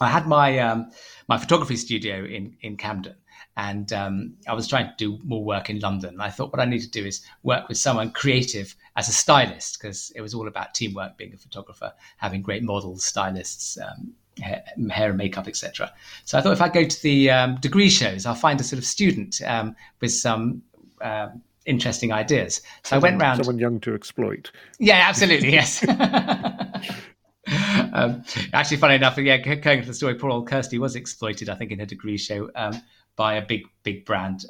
I 0.00 0.08
had 0.08 0.26
my 0.26 0.58
um, 0.58 0.90
my 1.28 1.38
photography 1.38 1.76
studio 1.76 2.24
in 2.24 2.56
in 2.62 2.76
Camden, 2.76 3.16
and 3.56 3.92
um, 3.92 4.34
I 4.48 4.54
was 4.54 4.66
trying 4.66 4.86
to 4.86 4.94
do 4.96 5.18
more 5.24 5.44
work 5.44 5.68
in 5.70 5.80
London. 5.80 6.20
I 6.20 6.30
thought 6.30 6.52
what 6.52 6.60
I 6.60 6.64
need 6.64 6.80
to 6.80 6.90
do 6.90 7.04
is 7.04 7.22
work 7.42 7.68
with 7.68 7.78
someone 7.78 8.10
creative 8.12 8.74
as 8.96 9.08
a 9.08 9.12
stylist 9.12 9.80
because 9.80 10.12
it 10.14 10.20
was 10.20 10.34
all 10.34 10.48
about 10.48 10.74
teamwork. 10.74 11.16
Being 11.16 11.34
a 11.34 11.36
photographer, 11.36 11.92
having 12.18 12.42
great 12.42 12.62
models, 12.62 13.04
stylists, 13.04 13.78
um, 13.78 14.12
hair, 14.38 14.62
hair, 14.90 15.08
and 15.10 15.18
makeup, 15.18 15.48
etc. 15.48 15.92
So 16.24 16.38
I 16.38 16.40
thought 16.40 16.52
if 16.52 16.62
I 16.62 16.68
go 16.68 16.84
to 16.84 17.02
the 17.02 17.30
um, 17.30 17.56
degree 17.56 17.90
shows, 17.90 18.26
I'll 18.26 18.34
find 18.34 18.60
a 18.60 18.64
sort 18.64 18.78
of 18.78 18.84
student 18.84 19.40
um, 19.46 19.74
with 20.00 20.12
some 20.12 20.62
um, 21.00 21.42
interesting 21.66 22.12
ideas. 22.12 22.56
So 22.82 22.96
someone, 22.96 23.08
I 23.08 23.12
went 23.12 23.22
around. 23.22 23.36
Someone 23.38 23.58
young 23.58 23.80
to 23.80 23.94
exploit. 23.94 24.50
Yeah, 24.78 25.04
absolutely. 25.08 25.52
yes. 25.52 25.86
um, 27.92 28.24
actually, 28.52 28.76
funny 28.76 28.96
enough, 28.96 29.18
yeah, 29.18 29.38
going 29.38 29.80
to 29.80 29.86
the 29.86 29.94
story, 29.94 30.14
poor 30.14 30.30
old 30.30 30.48
Kirsty 30.48 30.78
was 30.78 30.96
exploited, 30.96 31.48
I 31.48 31.54
think, 31.54 31.70
in 31.70 31.78
her 31.78 31.86
degree 31.86 32.18
show. 32.18 32.50
Um, 32.54 32.80
by 33.16 33.34
a 33.34 33.42
big 33.42 33.62
big 33.82 34.04
brand. 34.04 34.44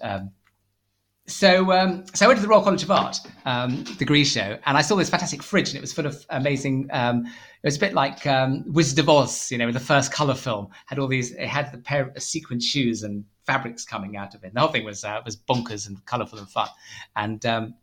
So 1.27 1.71
um, 1.73 2.05
so 2.15 2.27
I 2.27 2.29
went 2.29 2.39
to 2.39 2.43
the 2.43 2.49
Royal 2.49 2.63
College 2.63 2.83
of 2.83 2.91
Art 2.91 3.19
um, 3.45 3.85
degree 3.97 4.25
show, 4.25 4.59
and 4.67 4.77
I 4.77 4.83
saw 4.83 4.97
this 4.97 5.09
fantastic 5.09 5.41
fridge, 5.43 5.69
and 5.69 5.77
it 5.77 5.81
was 5.81 5.93
full 5.93 6.07
of 6.07 6.27
amazing. 6.31 6.89
Um, 6.93 7.27
it 7.27 7.67
was 7.67 7.77
a 7.77 7.81
bit 7.81 7.95
like 7.95 8.27
um, 8.27 8.65
Wizard 8.67 8.99
of 8.99 9.09
Oz, 9.09 9.51
you 9.53 9.57
know, 9.57 9.71
the 9.71 9.79
first 9.79 10.13
color 10.13 10.35
film 10.35 10.69
had 10.87 10.99
all 10.99 11.07
these. 11.07 11.31
It 11.31 11.47
had 11.47 11.71
the 11.71 11.79
pair 11.79 12.09
of 12.09 12.21
sequin 12.21 12.59
shoes 12.59 13.05
and 13.05 13.25
fabrics 13.47 13.85
coming 13.85 14.17
out 14.17 14.35
of 14.35 14.43
it. 14.43 14.53
The 14.53 14.61
whole 14.61 14.71
thing 14.71 14.85
was 14.85 15.05
uh, 15.05 15.21
was 15.25 15.37
bonkers 15.37 15.87
and 15.87 16.05
colorful 16.07 16.41
and 16.41 16.49
fun, 16.49 16.69
and 17.15 17.47
um, 17.47 17.75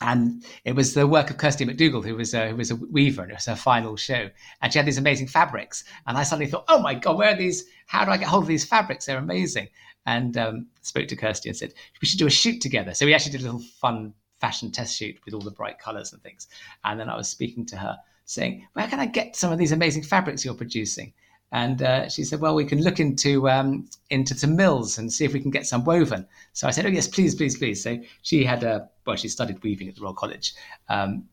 and 0.00 0.44
it 0.64 0.74
was 0.74 0.94
the 0.94 1.06
work 1.06 1.30
of 1.30 1.36
Kirsty 1.36 1.64
McDougall, 1.64 2.04
who 2.04 2.16
was 2.16 2.34
a, 2.34 2.48
who 2.48 2.56
was 2.56 2.72
a 2.72 2.76
weaver, 2.76 3.22
and 3.22 3.30
it 3.30 3.34
was 3.34 3.46
her 3.46 3.54
final 3.54 3.96
show. 3.96 4.28
And 4.60 4.72
she 4.72 4.80
had 4.80 4.86
these 4.86 4.98
amazing 4.98 5.28
fabrics, 5.28 5.84
and 6.08 6.18
I 6.18 6.24
suddenly 6.24 6.50
thought, 6.50 6.64
oh 6.66 6.80
my 6.80 6.94
god, 6.94 7.18
where 7.18 7.32
are 7.32 7.36
these? 7.36 7.66
How 7.86 8.04
do 8.04 8.10
I 8.10 8.16
get 8.16 8.26
hold 8.26 8.42
of 8.42 8.48
these 8.48 8.64
fabrics? 8.64 9.06
They're 9.06 9.18
amazing 9.18 9.68
and 10.06 10.36
um, 10.36 10.66
spoke 10.82 11.08
to 11.08 11.16
Kirsty 11.16 11.48
and 11.48 11.56
said 11.56 11.74
we 12.00 12.06
should 12.06 12.18
do 12.18 12.26
a 12.26 12.30
shoot 12.30 12.60
together. 12.60 12.94
So 12.94 13.06
we 13.06 13.14
actually 13.14 13.32
did 13.32 13.42
a 13.42 13.44
little 13.44 13.66
fun 13.80 14.14
fashion 14.40 14.70
test 14.70 14.96
shoot 14.96 15.18
with 15.24 15.34
all 15.34 15.40
the 15.40 15.50
bright 15.50 15.78
colours 15.78 16.12
and 16.12 16.22
things. 16.22 16.48
And 16.84 17.00
then 17.00 17.08
I 17.08 17.16
was 17.16 17.28
speaking 17.28 17.64
to 17.66 17.76
her, 17.76 17.98
saying, 18.24 18.66
"Where 18.74 18.88
can 18.88 19.00
I 19.00 19.06
get 19.06 19.36
some 19.36 19.52
of 19.52 19.58
these 19.58 19.72
amazing 19.72 20.02
fabrics 20.02 20.44
you're 20.44 20.54
producing?" 20.54 21.12
And 21.52 21.82
uh, 21.82 22.08
she 22.08 22.24
said, 22.24 22.40
"Well, 22.40 22.54
we 22.54 22.64
can 22.64 22.82
look 22.82 23.00
into 23.00 23.48
um, 23.48 23.88
into 24.10 24.36
some 24.36 24.56
mills 24.56 24.98
and 24.98 25.12
see 25.12 25.24
if 25.24 25.32
we 25.32 25.40
can 25.40 25.50
get 25.50 25.66
some 25.66 25.84
woven." 25.84 26.26
So 26.52 26.66
I 26.66 26.72
said, 26.72 26.84
"Oh 26.84 26.90
yes, 26.90 27.08
please, 27.08 27.34
please, 27.34 27.56
please." 27.56 27.82
So 27.82 27.98
she 28.22 28.44
had 28.44 28.64
a 28.64 28.88
well, 29.06 29.16
she 29.16 29.28
studied 29.28 29.62
weaving 29.62 29.88
at 29.88 29.94
the 29.94 30.02
Royal 30.02 30.14
College, 30.14 30.54
um, 30.88 31.28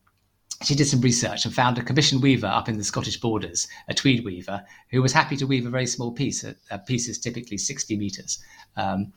she 0.63 0.75
did 0.75 0.85
some 0.85 1.01
research 1.01 1.45
and 1.45 1.53
found 1.53 1.77
a 1.77 1.83
commission 1.83 2.21
weaver 2.21 2.47
up 2.47 2.69
in 2.69 2.77
the 2.77 2.83
Scottish 2.83 3.19
borders, 3.19 3.67
a 3.87 3.93
tweed 3.93 4.23
weaver, 4.23 4.63
who 4.89 5.01
was 5.01 5.13
happy 5.13 5.35
to 5.37 5.45
weave 5.45 5.65
a 5.65 5.69
very 5.69 5.87
small 5.87 6.11
piece. 6.11 6.43
A, 6.43 6.55
a 6.69 6.77
piece 6.77 7.07
is 7.07 7.19
typically 7.19 7.57
60 7.57 7.97
meters, 7.97 8.43
um, 8.75 9.13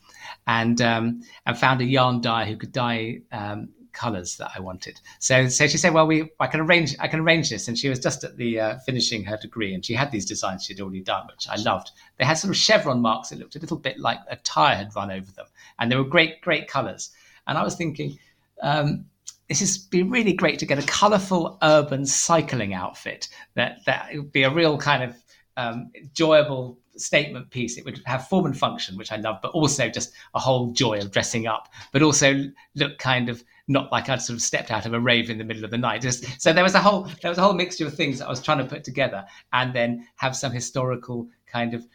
and 0.46 0.80
um, 0.80 1.22
and 1.46 1.58
found 1.58 1.80
a 1.80 1.84
yarn 1.84 2.20
dyer 2.20 2.46
who 2.46 2.56
could 2.56 2.72
dye 2.72 3.20
um, 3.32 3.68
colors 3.92 4.36
that 4.36 4.50
I 4.54 4.60
wanted. 4.60 5.00
So 5.20 5.48
so 5.48 5.66
she 5.66 5.78
said, 5.78 5.94
well, 5.94 6.06
we 6.06 6.30
I 6.40 6.46
can 6.46 6.60
arrange 6.60 6.94
I 6.98 7.08
can 7.08 7.20
arrange 7.20 7.50
this. 7.50 7.68
And 7.68 7.78
she 7.78 7.88
was 7.88 7.98
just 7.98 8.24
at 8.24 8.36
the 8.36 8.60
uh, 8.60 8.78
finishing 8.80 9.24
her 9.24 9.36
degree, 9.36 9.74
and 9.74 9.84
she 9.84 9.94
had 9.94 10.10
these 10.10 10.26
designs 10.26 10.64
she'd 10.64 10.80
already 10.80 11.02
done, 11.02 11.26
which 11.28 11.48
I 11.48 11.56
loved. 11.56 11.90
They 12.18 12.24
had 12.24 12.34
sort 12.34 12.50
of 12.50 12.56
chevron 12.56 13.00
marks. 13.00 13.32
It 13.32 13.38
looked 13.38 13.56
a 13.56 13.60
little 13.60 13.78
bit 13.78 13.98
like 13.98 14.18
a 14.28 14.36
tire 14.36 14.76
had 14.76 14.94
run 14.94 15.10
over 15.10 15.30
them, 15.32 15.46
and 15.78 15.90
they 15.90 15.96
were 15.96 16.04
great 16.04 16.40
great 16.42 16.68
colors. 16.68 17.10
And 17.46 17.56
I 17.56 17.62
was 17.62 17.76
thinking. 17.76 18.18
Um, 18.62 19.06
this 19.54 19.60
has 19.60 19.78
been 19.78 20.10
really 20.10 20.32
great 20.32 20.58
to 20.58 20.66
get 20.66 20.82
a 20.82 20.86
colourful 20.88 21.58
urban 21.62 22.04
cycling 22.04 22.74
outfit 22.74 23.28
that 23.54 23.84
that 23.86 24.08
would 24.12 24.32
be 24.32 24.42
a 24.42 24.50
real 24.50 24.76
kind 24.76 25.04
of 25.04 25.14
um, 25.56 25.92
enjoyable 25.94 26.76
statement 26.96 27.48
piece. 27.50 27.78
It 27.78 27.84
would 27.84 28.02
have 28.04 28.26
form 28.26 28.46
and 28.46 28.58
function, 28.58 28.96
which 28.96 29.12
I 29.12 29.16
love, 29.16 29.38
but 29.42 29.52
also 29.52 29.88
just 29.88 30.12
a 30.34 30.40
whole 30.40 30.72
joy 30.72 30.98
of 30.98 31.12
dressing 31.12 31.46
up, 31.46 31.68
but 31.92 32.02
also 32.02 32.46
look 32.74 32.98
kind 32.98 33.28
of 33.28 33.44
not 33.68 33.92
like 33.92 34.08
I'd 34.08 34.20
sort 34.20 34.34
of 34.34 34.42
stepped 34.42 34.72
out 34.72 34.86
of 34.86 34.92
a 34.92 34.98
rave 34.98 35.30
in 35.30 35.38
the 35.38 35.44
middle 35.44 35.64
of 35.64 35.70
the 35.70 35.78
night. 35.78 36.02
Just, 36.02 36.40
so 36.42 36.52
there 36.52 36.64
was 36.64 36.74
a 36.74 36.80
whole 36.80 37.08
there 37.22 37.30
was 37.30 37.38
a 37.38 37.42
whole 37.42 37.54
mixture 37.54 37.86
of 37.86 37.94
things 37.94 38.18
that 38.18 38.26
I 38.26 38.30
was 38.30 38.42
trying 38.42 38.58
to 38.58 38.64
put 38.64 38.82
together, 38.82 39.24
and 39.52 39.72
then 39.72 40.04
have 40.16 40.34
some 40.34 40.50
historical 40.50 41.28
kind 41.46 41.74
of 41.74 41.86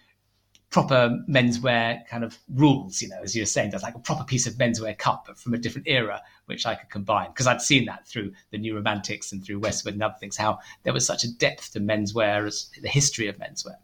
proper 0.69 1.19
menswear 1.27 2.05
kind 2.08 2.23
of 2.23 2.38
rules, 2.53 3.01
you 3.01 3.10
know, 3.10 3.19
as 3.23 3.36
you 3.36 3.41
were 3.41 3.47
saying, 3.47 3.71
there's 3.71 3.84
like 3.84 3.95
a 3.95 3.99
proper 3.99 4.23
piece 4.23 4.45
of 4.45 4.53
menswear 4.53 4.97
cup, 4.97 5.25
but 5.25 5.38
from 5.38 5.53
a 5.53 5.58
different 5.58 5.88
era, 5.88 6.21
which 6.45 6.65
I 6.65 6.75
could 6.75 6.89
combine. 6.89 7.27
Because 7.29 7.47
I'd 7.47 7.62
seen 7.62 7.86
that 7.86 8.08
through 8.08 8.34
the 8.51 8.58
New 8.58 8.75
Romantics 8.75 9.32
and 9.32 9.43
through 9.43 9.60
Westwood 9.60 9.95
and 9.95 10.03
other 10.03 10.15
things, 10.19 10.38
how 10.38 10.60
there 10.84 10.93
was 10.93 11.05
such 11.05 11.23
a 11.23 11.34
depth 11.38 11.73
to 11.73 11.79
menswear 11.79 12.45
as 12.45 12.69
the 12.82 12.88
history 12.88 13.27
of 13.27 13.38
menswear. 13.38 13.77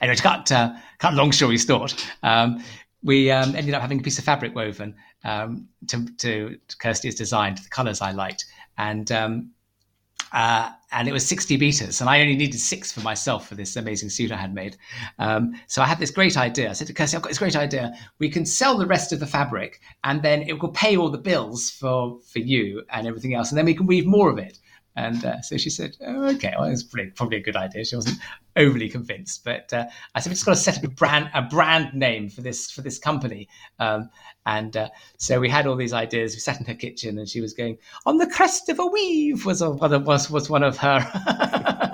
Anyway, 0.00 0.16
to 0.16 0.22
cut, 0.22 0.50
uh, 0.50 0.74
cut 0.98 1.14
long 1.14 1.32
story 1.32 1.58
short, 1.58 1.94
um, 2.22 2.64
we 3.02 3.30
um, 3.30 3.54
ended 3.54 3.74
up 3.74 3.82
having 3.82 4.00
a 4.00 4.02
piece 4.02 4.18
of 4.18 4.24
fabric 4.24 4.54
woven 4.54 4.94
um, 5.24 5.68
to, 5.88 6.06
to, 6.16 6.58
to 6.66 6.76
Kirsty's 6.78 7.14
design, 7.14 7.54
to 7.56 7.62
the 7.62 7.68
colours 7.68 8.00
I 8.00 8.12
liked. 8.12 8.46
And 8.78 9.12
um, 9.12 9.50
uh, 10.34 10.68
and 10.90 11.08
it 11.08 11.12
was 11.12 11.26
60 11.26 11.56
meters, 11.56 12.00
and 12.00 12.10
I 12.10 12.20
only 12.20 12.36
needed 12.36 12.58
six 12.58 12.90
for 12.92 13.00
myself 13.00 13.48
for 13.48 13.54
this 13.54 13.76
amazing 13.76 14.10
suit 14.10 14.32
I 14.32 14.36
had 14.36 14.52
made. 14.52 14.76
Um, 15.18 15.54
so 15.68 15.80
I 15.80 15.86
had 15.86 15.98
this 15.98 16.10
great 16.10 16.36
idea. 16.36 16.70
I 16.70 16.72
said 16.72 16.88
to 16.88 16.92
Kirsty, 16.92 17.16
I've 17.16 17.22
got 17.22 17.28
this 17.28 17.38
great 17.38 17.56
idea. 17.56 17.94
We 18.18 18.28
can 18.28 18.44
sell 18.44 18.76
the 18.76 18.86
rest 18.86 19.12
of 19.12 19.20
the 19.20 19.26
fabric, 19.26 19.80
and 20.02 20.22
then 20.22 20.42
it 20.42 20.60
will 20.60 20.70
pay 20.70 20.96
all 20.96 21.08
the 21.08 21.18
bills 21.18 21.70
for 21.70 22.18
for 22.32 22.40
you 22.40 22.82
and 22.90 23.06
everything 23.06 23.34
else, 23.34 23.50
and 23.50 23.58
then 23.58 23.64
we 23.64 23.74
can 23.74 23.86
weave 23.86 24.06
more 24.06 24.28
of 24.28 24.38
it. 24.38 24.58
And 24.96 25.24
uh, 25.24 25.40
so 25.42 25.56
she 25.56 25.70
said, 25.70 25.96
oh, 26.06 26.26
okay, 26.34 26.54
well, 26.58 26.68
it's 26.68 26.84
probably, 26.84 27.38
a 27.38 27.42
good 27.42 27.56
idea. 27.56 27.84
She 27.84 27.96
wasn't 27.96 28.18
overly 28.56 28.88
convinced, 28.88 29.44
but 29.44 29.72
uh, 29.72 29.86
I 30.14 30.20
said, 30.20 30.30
we've 30.30 30.36
just 30.36 30.46
got 30.46 30.52
to 30.52 30.60
set 30.60 30.78
up 30.78 30.84
a 30.84 30.88
brand, 30.88 31.30
a 31.34 31.42
brand 31.42 31.94
name 31.94 32.28
for 32.28 32.42
this, 32.42 32.70
for 32.70 32.80
this 32.80 32.98
company. 32.98 33.48
Um, 33.80 34.08
and 34.46 34.76
uh, 34.76 34.88
so 35.16 35.40
we 35.40 35.48
had 35.48 35.66
all 35.66 35.74
these 35.74 35.92
ideas. 35.92 36.34
We 36.34 36.40
sat 36.40 36.60
in 36.60 36.66
her 36.66 36.74
kitchen 36.74 37.18
and 37.18 37.28
she 37.28 37.40
was 37.40 37.54
going, 37.54 37.78
on 38.06 38.18
the 38.18 38.28
crest 38.28 38.68
of 38.68 38.78
a 38.78 38.86
weave 38.86 39.44
was, 39.44 39.62
a, 39.62 39.70
was, 39.70 40.30
was 40.30 40.48
one 40.48 40.62
of 40.62 40.76
her, 40.78 41.00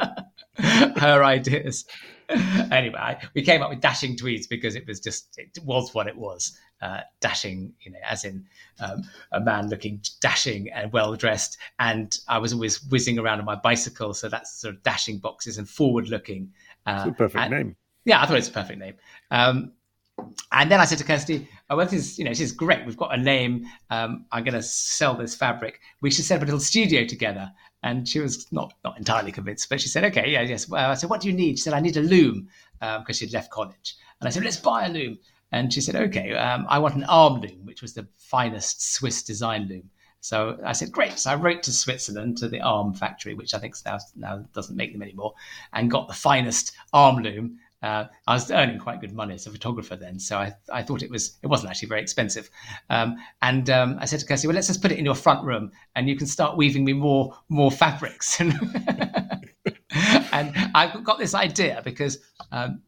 her 1.01 1.25
ideas. 1.25 1.87
anyway, 2.71 3.19
we 3.35 3.43
came 3.43 3.63
up 3.63 3.71
with 3.71 3.81
dashing 3.81 4.17
tweeds 4.17 4.47
because 4.47 4.77
it 4.77 4.87
was 4.87 5.01
just, 5.01 5.37
it 5.37 5.59
was 5.65 5.95
what 5.95 6.07
it 6.07 6.17
was 6.17 6.57
uh, 6.83 7.01
dashing, 7.21 7.73
you 7.81 7.91
know, 7.91 7.99
as 8.07 8.25
in 8.25 8.45
um, 8.81 9.03
a 9.33 9.41
man 9.41 9.69
looking 9.69 10.01
dashing 10.21 10.71
and 10.71 10.93
well 10.93 11.15
dressed. 11.15 11.59
And 11.79 12.17
I 12.29 12.39
was 12.39 12.53
always 12.53 12.83
whizzing 12.85 13.19
around 13.19 13.41
on 13.41 13.45
my 13.45 13.57
bicycle, 13.57 14.15
so 14.15 14.29
that's 14.29 14.61
sort 14.61 14.75
of 14.75 14.83
dashing 14.83 15.19
boxes 15.19 15.59
and 15.59 15.69
forward 15.69 16.09
looking. 16.09 16.53
Uh, 16.87 17.05
it's 17.07 17.15
a 17.15 17.19
perfect 17.19 17.45
and, 17.45 17.51
name. 17.51 17.77
Yeah, 18.05 18.23
I 18.23 18.27
thought 18.27 18.39
it's 18.39 18.49
a 18.49 18.53
perfect 18.53 18.79
name. 18.79 18.95
Um, 19.31 19.73
and 20.53 20.71
then 20.71 20.81
I 20.81 20.85
said 20.85 20.99
to 20.99 21.05
Kirsty, 21.05 21.49
oh, 21.71 21.77
well, 21.77 21.87
this 21.87 21.95
is, 21.95 22.19
you 22.19 22.25
know, 22.25 22.31
this 22.31 22.41
is 22.41 22.53
great. 22.53 22.85
We've 22.85 22.97
got 22.97 23.15
a 23.15 23.17
name. 23.17 23.67
Um, 23.91 24.27
I'm 24.33 24.45
going 24.45 24.55
to 24.55 24.63
sell 24.63 25.15
this 25.15 25.35
fabric. 25.35 25.81
We 26.01 26.11
should 26.11 26.25
set 26.25 26.37
up 26.37 26.43
a 26.43 26.45
little 26.45 26.61
studio 26.61 27.05
together. 27.07 27.51
And 27.83 28.07
she 28.07 28.21
was 28.21 28.51
not 28.53 28.75
not 28.85 28.99
entirely 28.99 29.33
convinced, 29.33 29.69
but 29.69 29.81
she 29.81 29.89
said, 29.89 30.05
okay, 30.05 30.31
yeah, 30.31 30.43
yes. 30.43 30.69
Well, 30.69 30.91
I 30.91 30.95
said, 30.95 31.11
what 31.11 31.21
do 31.21 31.29
you 31.29 31.35
need? 31.35 31.59
She 31.59 31.63
said, 31.63 31.73
I 31.73 31.81
need 31.81 31.97
a 31.97 32.03
loom 32.03 32.49
because 32.79 32.99
um, 32.99 33.15
she'd 33.15 33.33
left 33.33 33.51
college. 33.51 33.97
And 34.21 34.29
I 34.29 34.31
said, 34.31 34.45
let's 34.45 34.59
buy 34.59 34.87
a 34.87 34.91
loom. 34.91 35.19
And 35.53 35.73
she 35.73 35.81
said, 35.81 35.97
okay, 35.97 36.35
um, 36.35 36.67
I 36.69 36.79
want 36.79 36.95
an 36.95 37.05
arm 37.05 37.41
loom, 37.41 37.65
which 37.65 37.83
was 37.83 37.95
the 37.95 38.07
finest 38.19 38.95
Swiss 38.95 39.23
design 39.23 39.67
loom. 39.69 39.91
So 40.21 40.59
I 40.65 40.73
said, 40.73 40.93
great. 40.93 41.19
So 41.19 41.31
I 41.31 41.35
wrote 41.35 41.63
to 41.65 41.73
Switzerland 41.73 42.37
to 42.39 42.49
the 42.49 42.61
arm 42.61 42.93
factory, 42.93 43.35
which 43.35 43.55
I 43.55 43.59
think 43.59 43.75
now, 43.87 43.99
now 44.15 44.45
doesn't 44.53 44.77
make 44.77 44.93
them 44.93 45.03
anymore, 45.03 45.35
and 45.73 45.91
got 45.91 46.09
the 46.09 46.15
finest 46.15 46.73
arm 46.93 47.23
loom 47.23 47.59
uh, 47.83 48.05
I 48.27 48.35
was 48.35 48.51
earning 48.51 48.79
quite 48.79 49.01
good 49.01 49.13
money 49.13 49.35
as 49.35 49.47
a 49.47 49.51
photographer 49.51 49.97
then, 49.97 50.19
so 50.19 50.37
I, 50.37 50.53
I 50.73 50.83
thought 50.83 51.03
it 51.03 51.11
was 51.11 51.39
it 51.43 51.47
wasn't 51.47 51.71
actually 51.71 51.89
very 51.89 52.03
expensive. 52.03 52.51
Um, 52.91 53.17
and 53.41 53.71
um, 53.71 53.97
I 53.99 54.05
said 54.05 54.21
to 54.21 54.27
Kirsty, 54.27 54.47
"Well, 54.47 54.55
let's 54.55 54.67
just 54.67 54.83
put 54.83 54.93
it 54.93 54.99
in 54.99 55.05
your 55.05 55.15
front 55.15 55.45
room, 55.45 55.73
and 55.97 56.09
you 56.09 56.17
can 56.17 56.27
start 56.27 56.57
weaving 56.57 56.85
me 56.85 56.93
more 56.93 57.35
more 57.49 57.71
fabrics." 57.71 58.41
and 58.41 58.53
I 60.75 61.01
got 61.03 61.19
this 61.19 61.35
idea 61.35 61.81
because 61.85 62.19
um, 62.53 62.83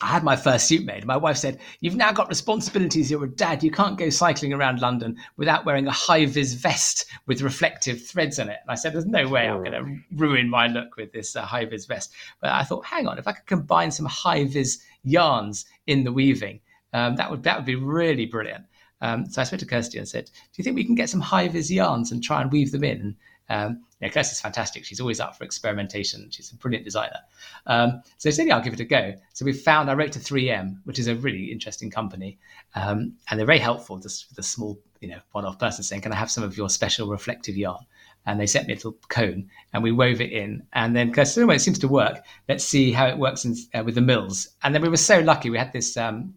I 0.00 0.06
had 0.06 0.22
my 0.22 0.36
first 0.36 0.68
suit 0.68 0.84
made. 0.84 1.04
My 1.04 1.16
wife 1.16 1.36
said, 1.36 1.58
You've 1.80 1.96
now 1.96 2.12
got 2.12 2.28
responsibilities. 2.28 3.10
You're 3.10 3.24
a 3.24 3.28
dad. 3.28 3.64
You 3.64 3.70
can't 3.70 3.98
go 3.98 4.10
cycling 4.10 4.52
around 4.52 4.80
London 4.80 5.16
without 5.36 5.64
wearing 5.64 5.88
a 5.88 5.92
high 5.92 6.24
vis 6.26 6.54
vest 6.54 7.06
with 7.26 7.42
reflective 7.42 8.06
threads 8.06 8.38
on 8.38 8.48
it. 8.48 8.58
And 8.62 8.70
I 8.70 8.76
said, 8.76 8.92
There's 8.92 9.06
no 9.06 9.26
way 9.26 9.48
I'm 9.48 9.64
going 9.64 9.72
to 9.72 9.98
ruin 10.14 10.48
my 10.48 10.68
look 10.68 10.96
with 10.96 11.12
this 11.12 11.34
uh, 11.34 11.42
high 11.42 11.64
vis 11.64 11.86
vest. 11.86 12.12
But 12.40 12.50
I 12.50 12.62
thought, 12.62 12.84
Hang 12.84 13.08
on, 13.08 13.18
if 13.18 13.26
I 13.26 13.32
could 13.32 13.46
combine 13.46 13.90
some 13.90 14.06
high 14.06 14.44
vis 14.44 14.78
yarns 15.02 15.64
in 15.88 16.04
the 16.04 16.12
weaving, 16.12 16.60
um, 16.92 17.16
that, 17.16 17.30
would, 17.30 17.42
that 17.42 17.56
would 17.56 17.66
be 17.66 17.74
really 17.74 18.26
brilliant. 18.26 18.64
Um, 19.00 19.26
so 19.26 19.40
I 19.40 19.44
spoke 19.44 19.60
to 19.60 19.66
Kirsty 19.66 19.98
and 19.98 20.08
said, 20.08 20.26
Do 20.26 20.30
you 20.56 20.64
think 20.64 20.76
we 20.76 20.84
can 20.84 20.94
get 20.94 21.10
some 21.10 21.20
high 21.20 21.48
vis 21.48 21.70
yarns 21.70 22.12
and 22.12 22.22
try 22.22 22.40
and 22.40 22.52
weave 22.52 22.70
them 22.70 22.84
in? 22.84 23.16
Um, 23.48 23.84
Kirsty's 24.00 24.40
fantastic. 24.40 24.84
She's 24.84 25.00
always 25.00 25.18
up 25.18 25.36
for 25.36 25.44
experimentation. 25.44 26.28
She's 26.30 26.52
a 26.52 26.54
brilliant 26.54 26.84
designer. 26.84 27.18
Um, 27.66 28.02
so 28.18 28.28
I 28.28 28.32
said, 28.32 28.46
yeah, 28.46 28.56
I'll 28.56 28.62
give 28.62 28.72
it 28.72 28.80
a 28.80 28.84
go. 28.84 29.14
So 29.32 29.44
we 29.44 29.52
found, 29.52 29.90
I 29.90 29.94
wrote 29.94 30.12
to 30.12 30.20
3M, 30.20 30.78
which 30.84 30.98
is 30.98 31.08
a 31.08 31.16
really 31.16 31.50
interesting 31.50 31.90
company. 31.90 32.38
Um, 32.74 33.14
and 33.28 33.38
they're 33.38 33.46
very 33.46 33.58
helpful 33.58 33.98
just 33.98 34.28
with 34.30 34.38
a 34.38 34.42
small, 34.42 34.78
you 35.00 35.08
know, 35.08 35.18
one-off 35.32 35.58
person 35.58 35.82
saying, 35.82 36.02
can 36.02 36.12
I 36.12 36.16
have 36.16 36.30
some 36.30 36.44
of 36.44 36.56
your 36.56 36.68
special 36.68 37.08
reflective 37.08 37.56
yarn? 37.56 37.84
And 38.26 38.38
they 38.38 38.46
sent 38.46 38.68
me 38.68 38.74
a 38.74 38.76
little 38.76 38.96
cone 39.08 39.48
and 39.72 39.82
we 39.82 39.90
wove 39.90 40.20
it 40.20 40.30
in. 40.30 40.62
And 40.74 40.94
then, 40.94 41.08
because 41.08 41.36
anyway, 41.36 41.56
it 41.56 41.60
seems 41.60 41.78
to 41.80 41.88
work. 41.88 42.24
Let's 42.48 42.64
see 42.64 42.92
how 42.92 43.06
it 43.06 43.18
works 43.18 43.44
in, 43.44 43.56
uh, 43.74 43.82
with 43.82 43.94
the 43.96 44.00
mills. 44.00 44.48
And 44.62 44.74
then 44.74 44.82
we 44.82 44.88
were 44.88 44.96
so 44.96 45.20
lucky. 45.20 45.50
We 45.50 45.58
had 45.58 45.72
this 45.72 45.96
um, 45.96 46.34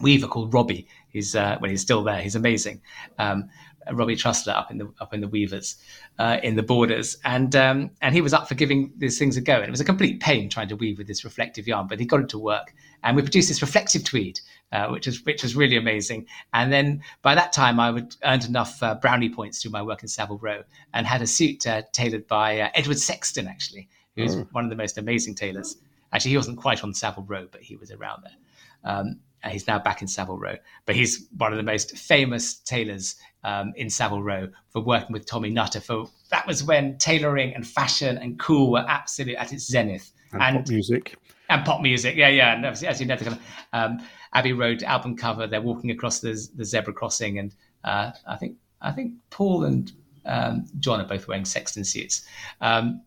weaver 0.00 0.28
called 0.28 0.54
Robbie. 0.54 0.86
He's, 1.08 1.36
uh, 1.36 1.58
well, 1.60 1.70
he's 1.70 1.82
still 1.82 2.02
there. 2.02 2.20
He's 2.20 2.36
amazing. 2.36 2.80
Um, 3.18 3.50
Robbie 3.92 4.16
Trustler 4.16 4.54
up 4.54 4.70
in 4.70 4.78
the 4.78 4.92
up 5.00 5.12
in 5.14 5.20
the 5.20 5.28
Weavers, 5.28 5.76
uh, 6.18 6.38
in 6.42 6.56
the 6.56 6.62
Borders, 6.62 7.16
and 7.24 7.54
um, 7.56 7.90
and 8.00 8.14
he 8.14 8.20
was 8.20 8.32
up 8.32 8.48
for 8.48 8.54
giving 8.54 8.92
these 8.96 9.18
things 9.18 9.36
a 9.36 9.40
go. 9.40 9.56
And 9.56 9.64
it 9.64 9.70
was 9.70 9.80
a 9.80 9.84
complete 9.84 10.20
pain 10.20 10.48
trying 10.48 10.68
to 10.68 10.76
weave 10.76 10.98
with 10.98 11.06
this 11.06 11.24
reflective 11.24 11.66
yarn, 11.66 11.86
but 11.86 12.00
he 12.00 12.06
got 12.06 12.20
it 12.20 12.28
to 12.30 12.38
work. 12.38 12.74
And 13.02 13.16
we 13.16 13.22
produced 13.22 13.48
this 13.48 13.60
reflective 13.60 14.04
tweed, 14.04 14.40
uh, 14.72 14.88
which 14.88 15.06
was 15.06 15.24
which 15.24 15.42
was 15.42 15.54
really 15.56 15.76
amazing. 15.76 16.26
And 16.52 16.72
then 16.72 17.02
by 17.22 17.34
that 17.34 17.52
time, 17.52 17.78
I 17.78 17.90
would 17.90 18.16
earned 18.24 18.44
enough 18.44 18.82
uh, 18.82 18.94
brownie 18.94 19.30
points 19.30 19.60
through 19.60 19.72
my 19.72 19.82
work 19.82 20.02
in 20.02 20.08
Savile 20.08 20.38
Row, 20.38 20.62
and 20.92 21.06
had 21.06 21.22
a 21.22 21.26
suit 21.26 21.66
uh, 21.66 21.82
tailored 21.92 22.26
by 22.26 22.60
uh, 22.60 22.68
Edward 22.74 22.98
Sexton, 22.98 23.48
actually, 23.48 23.88
who's 24.16 24.36
oh. 24.36 24.46
one 24.52 24.64
of 24.64 24.70
the 24.70 24.76
most 24.76 24.98
amazing 24.98 25.34
tailors. 25.34 25.76
Actually, 26.12 26.30
he 26.30 26.36
wasn't 26.36 26.58
quite 26.58 26.84
on 26.84 26.94
Savile 26.94 27.24
Row, 27.24 27.48
but 27.50 27.60
he 27.60 27.76
was 27.76 27.90
around 27.90 28.22
there. 28.22 28.36
Um, 28.84 29.20
he's 29.50 29.66
now 29.66 29.78
back 29.78 30.02
in 30.02 30.08
Savile 30.08 30.38
Row, 30.38 30.56
but 30.86 30.96
he's 30.96 31.26
one 31.36 31.52
of 31.52 31.56
the 31.56 31.62
most 31.62 31.96
famous 31.96 32.54
tailors 32.54 33.16
um, 33.42 33.72
in 33.76 33.90
Savile 33.90 34.22
Row 34.22 34.48
for 34.70 34.80
working 34.80 35.12
with 35.12 35.26
Tommy 35.26 35.50
Nutter. 35.50 35.80
For 35.80 36.08
that 36.30 36.46
was 36.46 36.64
when 36.64 36.98
tailoring 36.98 37.54
and 37.54 37.66
fashion 37.66 38.18
and 38.18 38.38
cool 38.38 38.72
were 38.72 38.84
absolutely 38.88 39.36
at 39.36 39.52
its 39.52 39.66
zenith. 39.66 40.12
And, 40.32 40.42
and 40.42 40.56
pop 40.56 40.68
music. 40.68 41.16
And 41.48 41.64
pop 41.64 41.80
music, 41.82 42.16
yeah, 42.16 42.28
yeah. 42.28 42.54
And 42.54 42.64
as 42.64 43.00
you 43.00 43.06
know, 43.06 43.16
the 43.16 43.38
um, 43.72 43.98
Abbey 44.32 44.52
Road 44.52 44.82
album 44.82 45.16
cover, 45.16 45.46
they're 45.46 45.60
walking 45.60 45.90
across 45.90 46.20
the, 46.20 46.32
the 46.56 46.64
zebra 46.64 46.92
crossing, 46.92 47.38
and 47.38 47.54
uh, 47.84 48.12
I 48.26 48.36
think 48.36 48.56
I 48.80 48.92
think 48.92 49.14
Paul 49.30 49.64
and 49.64 49.92
um, 50.24 50.66
John 50.80 51.00
are 51.00 51.06
both 51.06 51.28
wearing 51.28 51.44
Sexton 51.44 51.84
suits. 51.84 52.24
Um, 52.60 53.02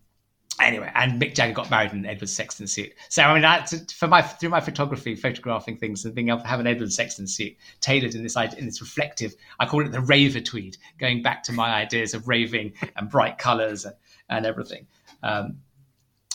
anyway, 0.60 0.92
and 0.96 1.22
Mick 1.22 1.36
Jagger 1.36 1.54
got 1.54 1.70
married 1.70 1.92
in 1.92 2.00
an 2.00 2.06
Edward 2.06 2.30
Sexton 2.30 2.68
suit. 2.68 2.94
So 3.10 3.24
I 3.24 3.34
mean, 3.34 3.42
that's 3.42 3.94
for 3.94 4.08
my 4.08 4.22
through 4.22 4.50
my 4.50 4.60
photography, 4.60 5.16
photographing 5.16 5.78
things, 5.78 6.06
and 6.06 6.16
being 6.16 6.30
able 6.30 6.42
to 6.42 6.48
have 6.48 6.60
an 6.60 6.68
Edward 6.68 6.92
Sexton 6.92 7.28
suit 7.28 7.56
tailored 7.80 8.16
in 8.16 8.24
this 8.24 8.38
idea 8.38 8.60
in 8.60 8.66
this 8.66 8.82
reflective. 8.82 9.36
I 9.60 9.66
call 9.66 9.86
it 9.86 9.92
the 9.92 10.02
raver 10.02 10.42
tweed, 10.42 10.78
going 11.00 11.22
back 11.22 11.44
to 11.44 11.54
my 11.54 11.74
ideas 11.74 12.14
of 12.14 12.28
raving 12.28 12.74
and 12.96 13.10
bright 13.10 13.38
colours 13.38 13.86
and, 13.86 13.96
and 14.30 14.46
everything. 14.46 14.88
Um, 15.24 15.58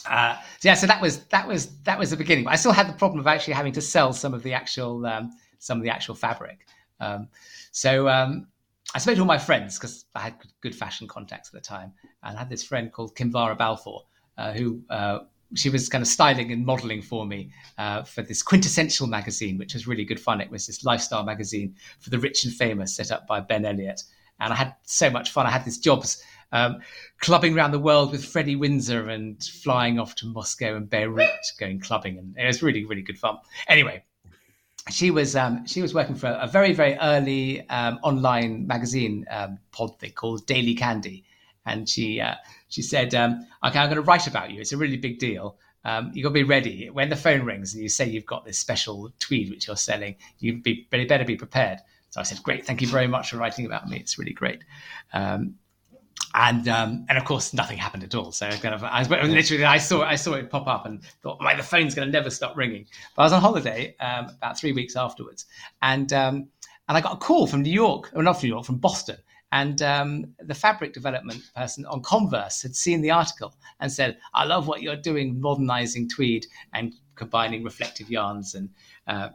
uh, 0.09 0.35
so 0.59 0.69
yeah, 0.69 0.73
so 0.73 0.87
that 0.87 1.01
was 1.01 1.23
that 1.25 1.47
was 1.47 1.77
that 1.83 1.97
was 1.97 2.09
the 2.09 2.17
beginning. 2.17 2.45
But 2.45 2.53
I 2.53 2.57
still 2.57 2.73
had 2.73 2.87
the 2.87 2.93
problem 2.93 3.19
of 3.19 3.27
actually 3.27 3.53
having 3.53 3.73
to 3.73 3.81
sell 3.81 4.13
some 4.13 4.33
of 4.33 4.43
the 4.43 4.53
actual 4.53 5.05
um, 5.05 5.31
some 5.59 5.77
of 5.77 5.83
the 5.83 5.89
actual 5.89 6.15
fabric. 6.15 6.67
Um, 6.99 7.29
so 7.71 8.07
um, 8.07 8.47
I 8.93 8.99
spoke 8.99 9.15
to 9.15 9.21
all 9.21 9.27
my 9.27 9.37
friends 9.37 9.77
because 9.77 10.05
I 10.13 10.19
had 10.19 10.35
good 10.61 10.75
fashion 10.75 11.07
contacts 11.07 11.49
at 11.49 11.53
the 11.53 11.61
time, 11.61 11.93
and 12.21 12.35
I 12.35 12.39
had 12.39 12.49
this 12.49 12.63
friend 12.63 12.91
called 12.91 13.15
Kinvara 13.15 13.57
Balfour, 13.57 14.03
who 14.37 14.81
uh, 14.89 15.19
she 15.55 15.69
was 15.69 15.89
kind 15.89 16.01
of 16.01 16.07
styling 16.07 16.51
and 16.51 16.65
modeling 16.65 17.01
for 17.01 17.25
me 17.25 17.51
uh, 17.77 18.03
for 18.03 18.21
this 18.21 18.41
quintessential 18.41 19.07
magazine, 19.07 19.57
which 19.57 19.73
was 19.73 19.87
really 19.87 20.05
good 20.05 20.19
fun. 20.19 20.41
It 20.41 20.49
was 20.49 20.67
this 20.67 20.83
lifestyle 20.83 21.23
magazine 21.23 21.75
for 21.99 22.09
the 22.09 22.19
rich 22.19 22.43
and 22.43 22.53
famous, 22.53 22.95
set 22.95 23.11
up 23.11 23.27
by 23.27 23.39
Ben 23.39 23.65
Elliott, 23.65 24.03
and 24.39 24.51
I 24.51 24.55
had 24.55 24.75
so 24.83 25.09
much 25.09 25.31
fun. 25.31 25.45
I 25.45 25.51
had 25.51 25.65
these 25.65 25.77
jobs 25.77 26.23
um, 26.51 26.81
clubbing 27.19 27.55
around 27.55 27.71
the 27.71 27.79
world 27.79 28.11
with 28.11 28.25
Freddie 28.25 28.55
Windsor 28.55 29.09
and 29.09 29.41
flying 29.43 29.99
off 29.99 30.15
to 30.15 30.27
Moscow 30.27 30.75
and 30.75 30.89
Beirut, 30.89 31.29
going 31.59 31.79
clubbing, 31.79 32.17
and 32.17 32.35
it 32.37 32.45
was 32.45 32.63
really 32.63 32.85
really 32.85 33.01
good 33.01 33.17
fun. 33.17 33.37
Anyway, 33.67 34.03
she 34.89 35.11
was 35.11 35.35
um, 35.35 35.65
she 35.67 35.81
was 35.81 35.93
working 35.93 36.15
for 36.15 36.27
a, 36.27 36.47
very 36.47 36.73
very 36.73 36.95
early 36.95 37.67
um, 37.69 37.99
online 38.03 38.65
magazine 38.67 39.25
um, 39.29 39.59
pod 39.71 39.99
thing 39.99 40.11
called 40.11 40.45
Daily 40.45 40.75
Candy, 40.75 41.25
and 41.65 41.87
she 41.87 42.19
uh, 42.19 42.35
she 42.73 42.81
said, 42.81 43.13
um, 43.13 43.45
"Okay, 43.63 43.77
I'm 43.77 43.87
going 43.87 43.95
to 43.95 44.01
write 44.01 44.25
about 44.25 44.49
you. 44.49 44.59
It's 44.59 44.71
a 44.71 44.77
really 44.77 44.97
big 44.97 45.19
deal. 45.19 45.57
Um, 45.85 46.11
you 46.13 46.23
got 46.23 46.29
to 46.29 46.33
be 46.33 46.43
ready 46.43 46.89
when 46.89 47.09
the 47.09 47.15
phone 47.15 47.43
rings 47.43 47.73
and 47.73 47.83
you 47.83 47.89
say 47.89 48.09
you've 48.09 48.25
got 48.25 48.45
this 48.45 48.57
special 48.57 49.13
tweed 49.19 49.49
which 49.51 49.67
you're 49.67 49.75
selling. 49.75 50.15
You 50.39 50.57
be 50.57 50.87
better 50.89 51.23
be 51.23 51.35
prepared." 51.35 51.79
So 52.09 52.19
I 52.19 52.23
said, 52.23 52.41
"Great, 52.41 52.65
thank 52.65 52.81
you 52.81 52.87
very 52.87 53.07
much 53.07 53.29
for 53.29 53.37
writing 53.37 53.67
about 53.67 53.87
me. 53.87 53.97
It's 53.97 54.17
really 54.17 54.33
great." 54.33 54.63
Um, 55.13 55.55
and 56.33 56.67
um, 56.67 57.05
and 57.09 57.17
of 57.17 57.25
course 57.25 57.53
nothing 57.53 57.77
happened 57.77 58.03
at 58.03 58.15
all. 58.15 58.31
So 58.31 58.49
kind 58.49 58.73
of, 58.73 58.83
I 58.83 59.03
literally 59.03 59.65
I 59.65 59.77
saw 59.77 60.03
I 60.03 60.15
saw 60.15 60.33
it 60.33 60.49
pop 60.49 60.65
up 60.65 60.87
and 60.87 61.03
thought, 61.21 61.39
"My 61.41 61.55
the 61.55 61.61
phone's 61.61 61.93
going 61.93 62.07
to 62.07 62.11
never 62.11 62.31
stop 62.31 62.57
ringing." 62.57 62.87
But 63.15 63.21
I 63.21 63.25
was 63.25 63.33
on 63.33 63.41
holiday 63.41 63.95
um, 63.99 64.29
about 64.29 64.57
three 64.57 64.71
weeks 64.71 64.95
afterwards, 64.95 65.45
and 65.83 66.11
um, 66.11 66.47
and 66.87 66.97
I 66.97 67.01
got 67.01 67.13
a 67.13 67.17
call 67.17 67.45
from 67.45 67.61
New 67.61 67.71
York, 67.71 68.09
or 68.15 68.23
not 68.23 68.39
from 68.39 68.47
New 68.47 68.55
York, 68.55 68.65
from 68.65 68.77
Boston, 68.77 69.17
and 69.53 69.83
um, 69.83 70.33
the 70.39 70.55
fabric 70.55 70.93
development 70.93 71.43
person 71.55 71.85
on 71.85 72.01
Converse 72.01 72.63
had 72.63 72.75
seen 72.75 73.01
the 73.01 73.11
article 73.11 73.53
and 73.79 73.91
said, 73.91 74.17
I 74.33 74.45
love 74.45 74.67
what 74.67 74.81
you're 74.81 74.95
doing, 74.95 75.39
modernizing 75.39 76.09
tweed 76.09 76.47
and 76.73 76.95
combining 77.13 77.63
reflective 77.63 78.09
yarns 78.09 78.55
and 78.55 78.69
uh, 79.05 79.29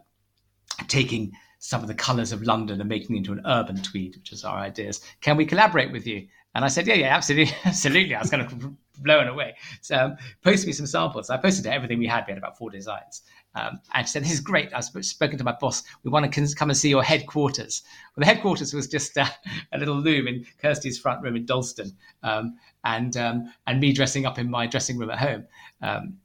taking 0.88 1.30
some 1.60 1.82
of 1.82 1.86
the 1.86 1.94
colors 1.94 2.32
of 2.32 2.42
London 2.42 2.80
and 2.80 2.88
making 2.88 3.14
it 3.14 3.18
into 3.20 3.32
an 3.32 3.42
urban 3.46 3.80
tweed, 3.80 4.16
which 4.16 4.32
is 4.32 4.42
our 4.42 4.58
ideas. 4.58 5.00
Can 5.20 5.36
we 5.36 5.46
collaborate 5.46 5.92
with 5.92 6.04
you? 6.04 6.26
And 6.56 6.64
I 6.64 6.68
said, 6.68 6.88
yeah, 6.88 6.94
yeah, 6.94 7.14
absolutely, 7.14 7.54
absolutely. 7.64 8.16
I 8.16 8.20
was 8.20 8.30
kind 8.30 8.42
of 8.42 8.74
blown 9.00 9.28
away. 9.28 9.54
So 9.82 9.96
um, 9.96 10.16
post 10.42 10.66
me 10.66 10.72
some 10.72 10.86
samples. 10.86 11.30
I 11.30 11.36
posted 11.36 11.68
everything 11.68 12.00
we 12.00 12.08
had. 12.08 12.24
We 12.26 12.32
had 12.32 12.38
about 12.38 12.58
four 12.58 12.70
designs. 12.70 13.22
Um, 13.54 13.80
and 13.94 14.06
she 14.06 14.12
said, 14.12 14.24
"This 14.24 14.32
is 14.32 14.40
great. 14.40 14.72
I've 14.74 14.84
spoken 14.84 15.38
to 15.38 15.44
my 15.44 15.56
boss. 15.58 15.82
We 16.02 16.10
want 16.10 16.32
to 16.32 16.54
come 16.54 16.70
and 16.70 16.76
see 16.76 16.90
your 16.90 17.02
headquarters." 17.02 17.82
Well, 18.14 18.22
the 18.22 18.26
headquarters 18.26 18.74
was 18.74 18.86
just 18.86 19.16
uh, 19.16 19.26
a 19.72 19.78
little 19.78 19.96
loom 19.96 20.28
in 20.28 20.46
Kirsty's 20.60 20.98
front 20.98 21.22
room 21.22 21.36
in 21.36 21.46
Dalston, 21.46 21.96
um, 22.22 22.58
and 22.84 23.16
um, 23.16 23.52
and 23.66 23.80
me 23.80 23.92
dressing 23.92 24.26
up 24.26 24.38
in 24.38 24.50
my 24.50 24.66
dressing 24.66 24.98
room 24.98 25.10
at 25.10 25.18
home. 25.18 25.44
Um, 25.82 26.18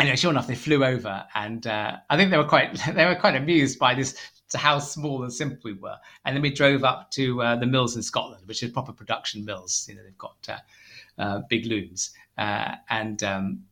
anyway, 0.00 0.16
sure 0.16 0.30
enough, 0.30 0.46
they 0.46 0.54
flew 0.54 0.84
over, 0.84 1.24
and 1.34 1.66
uh, 1.66 1.96
I 2.10 2.16
think 2.16 2.30
they 2.30 2.38
were 2.38 2.44
quite 2.44 2.74
they 2.94 3.04
were 3.04 3.16
quite 3.16 3.36
amused 3.36 3.78
by 3.78 3.94
this 3.94 4.16
to 4.50 4.58
how 4.58 4.78
small 4.78 5.22
and 5.22 5.32
simple 5.32 5.58
we 5.64 5.72
were. 5.72 5.96
And 6.24 6.36
then 6.36 6.42
we 6.42 6.52
drove 6.52 6.84
up 6.84 7.10
to 7.12 7.42
uh, 7.42 7.56
the 7.56 7.66
mills 7.66 7.96
in 7.96 8.02
Scotland, 8.02 8.46
which 8.46 8.62
are 8.62 8.68
proper 8.68 8.92
production 8.92 9.44
mills. 9.44 9.86
You 9.88 9.96
know, 9.96 10.02
they've 10.02 10.18
got 10.18 10.36
uh, 10.48 11.20
uh, 11.20 11.40
big 11.48 11.66
looms, 11.66 12.10
uh, 12.38 12.76
and 12.90 13.22
um, 13.22 13.64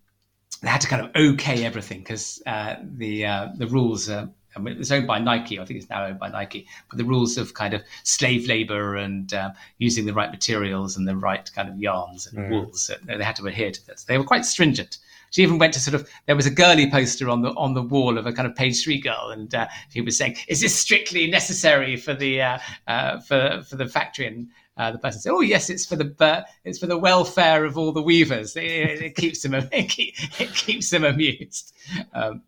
they 0.62 0.68
had 0.68 0.80
to 0.80 0.88
kind 0.88 1.04
of 1.04 1.10
okay 1.14 1.64
everything 1.64 1.98
because 1.98 2.42
uh, 2.46 2.76
the 2.96 3.26
uh, 3.26 3.48
the 3.56 3.66
rules. 3.66 4.08
Uh, 4.08 4.26
I 4.54 4.58
mean, 4.58 4.78
it's 4.78 4.90
owned 4.90 5.06
by 5.06 5.18
Nike. 5.18 5.58
I 5.58 5.64
think 5.64 5.80
it's 5.80 5.88
now 5.88 6.04
owned 6.04 6.18
by 6.18 6.28
Nike. 6.28 6.66
But 6.90 6.98
the 6.98 7.06
rules 7.06 7.38
of 7.38 7.54
kind 7.54 7.72
of 7.72 7.82
slave 8.02 8.46
labor 8.46 8.96
and 8.96 9.32
uh, 9.32 9.52
using 9.78 10.04
the 10.04 10.12
right 10.12 10.30
materials 10.30 10.94
and 10.94 11.08
the 11.08 11.16
right 11.16 11.50
kind 11.54 11.70
of 11.70 11.78
yarns 11.78 12.26
and 12.26 12.38
mm. 12.38 12.50
wools, 12.50 12.90
they 13.06 13.24
had 13.24 13.36
to 13.36 13.46
adhere 13.46 13.70
to 13.70 13.86
this. 13.86 14.04
They 14.04 14.18
were 14.18 14.24
quite 14.24 14.44
stringent. 14.44 14.98
she 15.30 15.42
even 15.42 15.56
went 15.56 15.72
to 15.72 15.80
sort 15.80 15.94
of 15.94 16.06
there 16.26 16.36
was 16.36 16.44
a 16.44 16.50
girly 16.50 16.90
poster 16.90 17.30
on 17.30 17.40
the 17.40 17.48
on 17.50 17.72
the 17.72 17.82
wall 17.82 18.18
of 18.18 18.26
a 18.26 18.32
kind 18.32 18.46
of 18.46 18.54
page 18.54 18.84
three 18.84 19.00
girl, 19.00 19.30
and 19.30 19.54
uh, 19.54 19.66
he 19.90 20.02
was 20.02 20.18
saying, 20.18 20.36
"Is 20.48 20.60
this 20.60 20.78
strictly 20.78 21.26
necessary 21.28 21.96
for 21.96 22.14
the 22.14 22.42
uh, 22.42 22.58
uh, 22.86 23.20
for 23.20 23.62
for 23.68 23.76
the 23.76 23.88
factory?" 23.88 24.26
And 24.26 24.48
uh, 24.76 24.90
the 24.90 24.98
person 24.98 25.20
said, 25.20 25.32
"Oh 25.32 25.40
yes, 25.40 25.68
it's 25.68 25.84
for 25.84 25.96
the 25.96 26.14
uh, 26.18 26.42
it's 26.64 26.78
for 26.78 26.86
the 26.86 26.98
welfare 26.98 27.64
of 27.64 27.76
all 27.76 27.92
the 27.92 28.02
weavers. 28.02 28.56
It, 28.56 28.64
it, 28.64 29.02
it 29.02 29.14
keeps 29.16 29.42
them 29.42 29.54
it, 29.72 29.88
keep, 29.88 30.14
it 30.40 30.54
keeps 30.54 30.90
them 30.90 31.04
amused." 31.04 31.74
Um, 32.14 32.42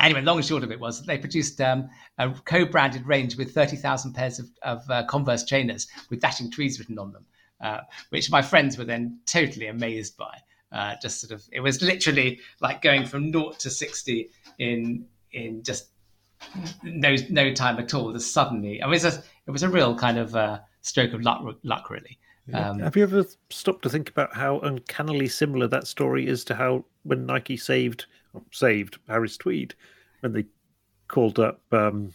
anyway, 0.00 0.22
long 0.22 0.38
and 0.38 0.46
short 0.46 0.64
of 0.64 0.72
it 0.72 0.80
was 0.80 1.04
they 1.04 1.18
produced 1.18 1.60
um, 1.60 1.88
a 2.18 2.30
co-branded 2.44 3.06
range 3.06 3.36
with 3.36 3.54
thirty 3.54 3.76
thousand 3.76 4.14
pairs 4.14 4.38
of, 4.38 4.48
of 4.62 4.90
uh, 4.90 5.04
Converse 5.04 5.44
trainers 5.44 5.86
with 6.10 6.20
dashing 6.20 6.50
tweeds 6.50 6.78
written 6.80 6.98
on 6.98 7.12
them, 7.12 7.24
uh, 7.60 7.80
which 8.10 8.30
my 8.30 8.42
friends 8.42 8.76
were 8.76 8.84
then 8.84 9.20
totally 9.26 9.68
amazed 9.68 10.16
by. 10.16 10.38
Uh, 10.72 10.94
just 11.00 11.20
sort 11.20 11.30
of, 11.30 11.46
it 11.52 11.60
was 11.60 11.80
literally 11.80 12.40
like 12.60 12.82
going 12.82 13.06
from 13.06 13.30
naught 13.30 13.58
to 13.60 13.70
sixty 13.70 14.30
in 14.58 15.06
in 15.32 15.62
just 15.62 15.90
no 16.82 17.14
no 17.30 17.52
time 17.52 17.78
at 17.78 17.94
all. 17.94 18.12
Just 18.12 18.32
suddenly, 18.32 18.82
I 18.82 18.86
mean, 18.86 18.94
it 18.94 19.04
was 19.04 19.16
a, 19.16 19.22
it 19.46 19.50
was 19.52 19.62
a 19.62 19.68
real 19.68 19.94
kind 19.94 20.18
of 20.18 20.34
stroke 20.86 21.12
of 21.12 21.22
luck, 21.22 21.44
luck 21.62 21.90
really. 21.90 22.18
Um, 22.52 22.78
Have 22.78 22.96
you 22.96 23.02
ever 23.02 23.24
stopped 23.50 23.82
to 23.82 23.90
think 23.90 24.08
about 24.08 24.34
how 24.34 24.60
uncannily 24.60 25.28
similar 25.28 25.66
that 25.68 25.86
story 25.86 26.28
is 26.28 26.44
to 26.44 26.54
how 26.54 26.84
when 27.02 27.26
Nike 27.26 27.56
saved 27.56 28.06
saved 28.52 28.98
Harris 29.08 29.36
Tweed 29.36 29.74
when 30.20 30.32
they 30.32 30.44
called 31.08 31.40
up 31.40 31.60
um, 31.72 32.14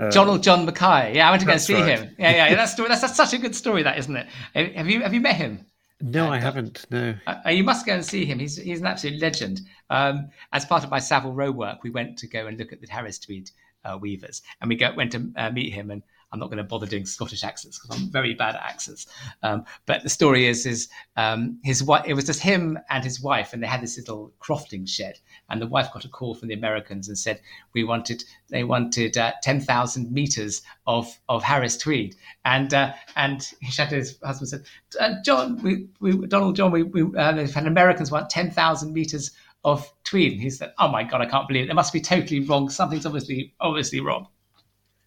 uh, 0.00 0.10
Donald 0.10 0.42
John 0.42 0.64
Mackay? 0.66 1.14
Yeah, 1.14 1.28
I 1.28 1.30
went 1.30 1.40
to 1.42 1.46
go 1.46 1.52
and 1.52 1.60
see 1.60 1.74
right. 1.74 1.98
him. 1.98 2.14
Yeah, 2.18 2.48
yeah, 2.48 2.54
that's, 2.56 2.74
that's 2.88 3.02
that's 3.02 3.16
such 3.16 3.32
a 3.32 3.38
good 3.38 3.54
story, 3.54 3.84
that 3.84 3.98
isn't 3.98 4.16
it? 4.16 4.26
Have 4.54 4.88
you 4.88 5.02
have 5.02 5.14
you 5.14 5.20
met 5.20 5.36
him? 5.36 5.64
No, 6.00 6.32
I 6.32 6.40
haven't. 6.40 6.84
No. 6.90 7.14
Uh, 7.28 7.50
you 7.50 7.62
must 7.62 7.86
go 7.86 7.94
and 7.94 8.04
see 8.04 8.24
him. 8.24 8.40
He's 8.40 8.56
he's 8.56 8.80
an 8.80 8.86
absolute 8.86 9.20
legend. 9.20 9.60
Um, 9.90 10.30
as 10.52 10.64
part 10.64 10.82
of 10.82 10.90
my 10.90 10.98
Savile 10.98 11.32
Row 11.32 11.52
work, 11.52 11.84
we 11.84 11.90
went 11.90 12.18
to 12.18 12.26
go 12.26 12.48
and 12.48 12.58
look 12.58 12.72
at 12.72 12.80
the 12.80 12.88
Harris 12.88 13.20
Tweed 13.20 13.50
uh, 13.84 13.96
weavers, 14.00 14.42
and 14.60 14.68
we 14.68 14.74
go, 14.74 14.92
went 14.94 15.12
to 15.12 15.30
uh, 15.36 15.50
meet 15.50 15.72
him. 15.72 15.92
And 15.92 16.02
I'm 16.32 16.38
not 16.38 16.46
going 16.46 16.58
to 16.58 16.64
bother 16.64 16.86
doing 16.86 17.04
Scottish 17.04 17.44
accents 17.44 17.78
because 17.78 18.00
I'm 18.00 18.10
very 18.10 18.34
bad 18.34 18.54
at 18.54 18.62
accents. 18.62 19.06
Um, 19.42 19.64
but 19.84 20.02
the 20.02 20.08
story 20.08 20.46
is, 20.46 20.64
is 20.64 20.88
um, 21.16 21.58
his 21.62 21.82
wife. 21.82 22.04
It 22.06 22.14
was 22.14 22.24
just 22.24 22.40
him 22.40 22.78
and 22.88 23.04
his 23.04 23.20
wife, 23.20 23.52
and 23.52 23.62
they 23.62 23.66
had 23.66 23.82
this 23.82 23.98
little 23.98 24.32
crofting 24.40 24.88
shed. 24.88 25.18
And 25.50 25.60
the 25.60 25.66
wife 25.66 25.92
got 25.92 26.06
a 26.06 26.08
call 26.08 26.34
from 26.34 26.48
the 26.48 26.54
Americans 26.54 27.08
and 27.08 27.18
said, 27.18 27.40
"We 27.74 27.84
wanted, 27.84 28.24
they 28.48 28.64
wanted 28.64 29.18
uh, 29.18 29.32
ten 29.42 29.60
thousand 29.60 30.10
meters 30.10 30.62
of 30.86 31.20
of 31.28 31.42
Harris 31.42 31.76
tweed." 31.76 32.16
And 32.46 32.72
uh, 32.72 32.94
and 33.14 33.46
his 33.60 33.76
husband, 33.76 34.48
said, 34.48 34.64
uh, 34.98 35.14
"John, 35.22 35.62
we, 35.62 35.86
we 36.00 36.26
Donald 36.26 36.56
John, 36.56 36.70
we, 36.70 36.82
we 36.82 37.02
uh, 37.14 37.46
Americans 37.56 38.10
want 38.10 38.30
ten 38.30 38.50
thousand 38.50 38.92
meters." 38.92 39.30
Of 39.64 39.88
tweed, 40.02 40.32
and 40.32 40.42
he 40.42 40.50
said, 40.50 40.72
"Oh 40.80 40.88
my 40.88 41.04
god, 41.04 41.20
I 41.20 41.26
can't 41.26 41.46
believe 41.46 41.66
it! 41.66 41.70
It 41.70 41.74
must 41.74 41.92
be 41.92 42.00
totally 42.00 42.40
wrong. 42.40 42.68
Something's 42.68 43.06
obviously 43.06 43.54
obviously 43.60 44.00
wrong." 44.00 44.26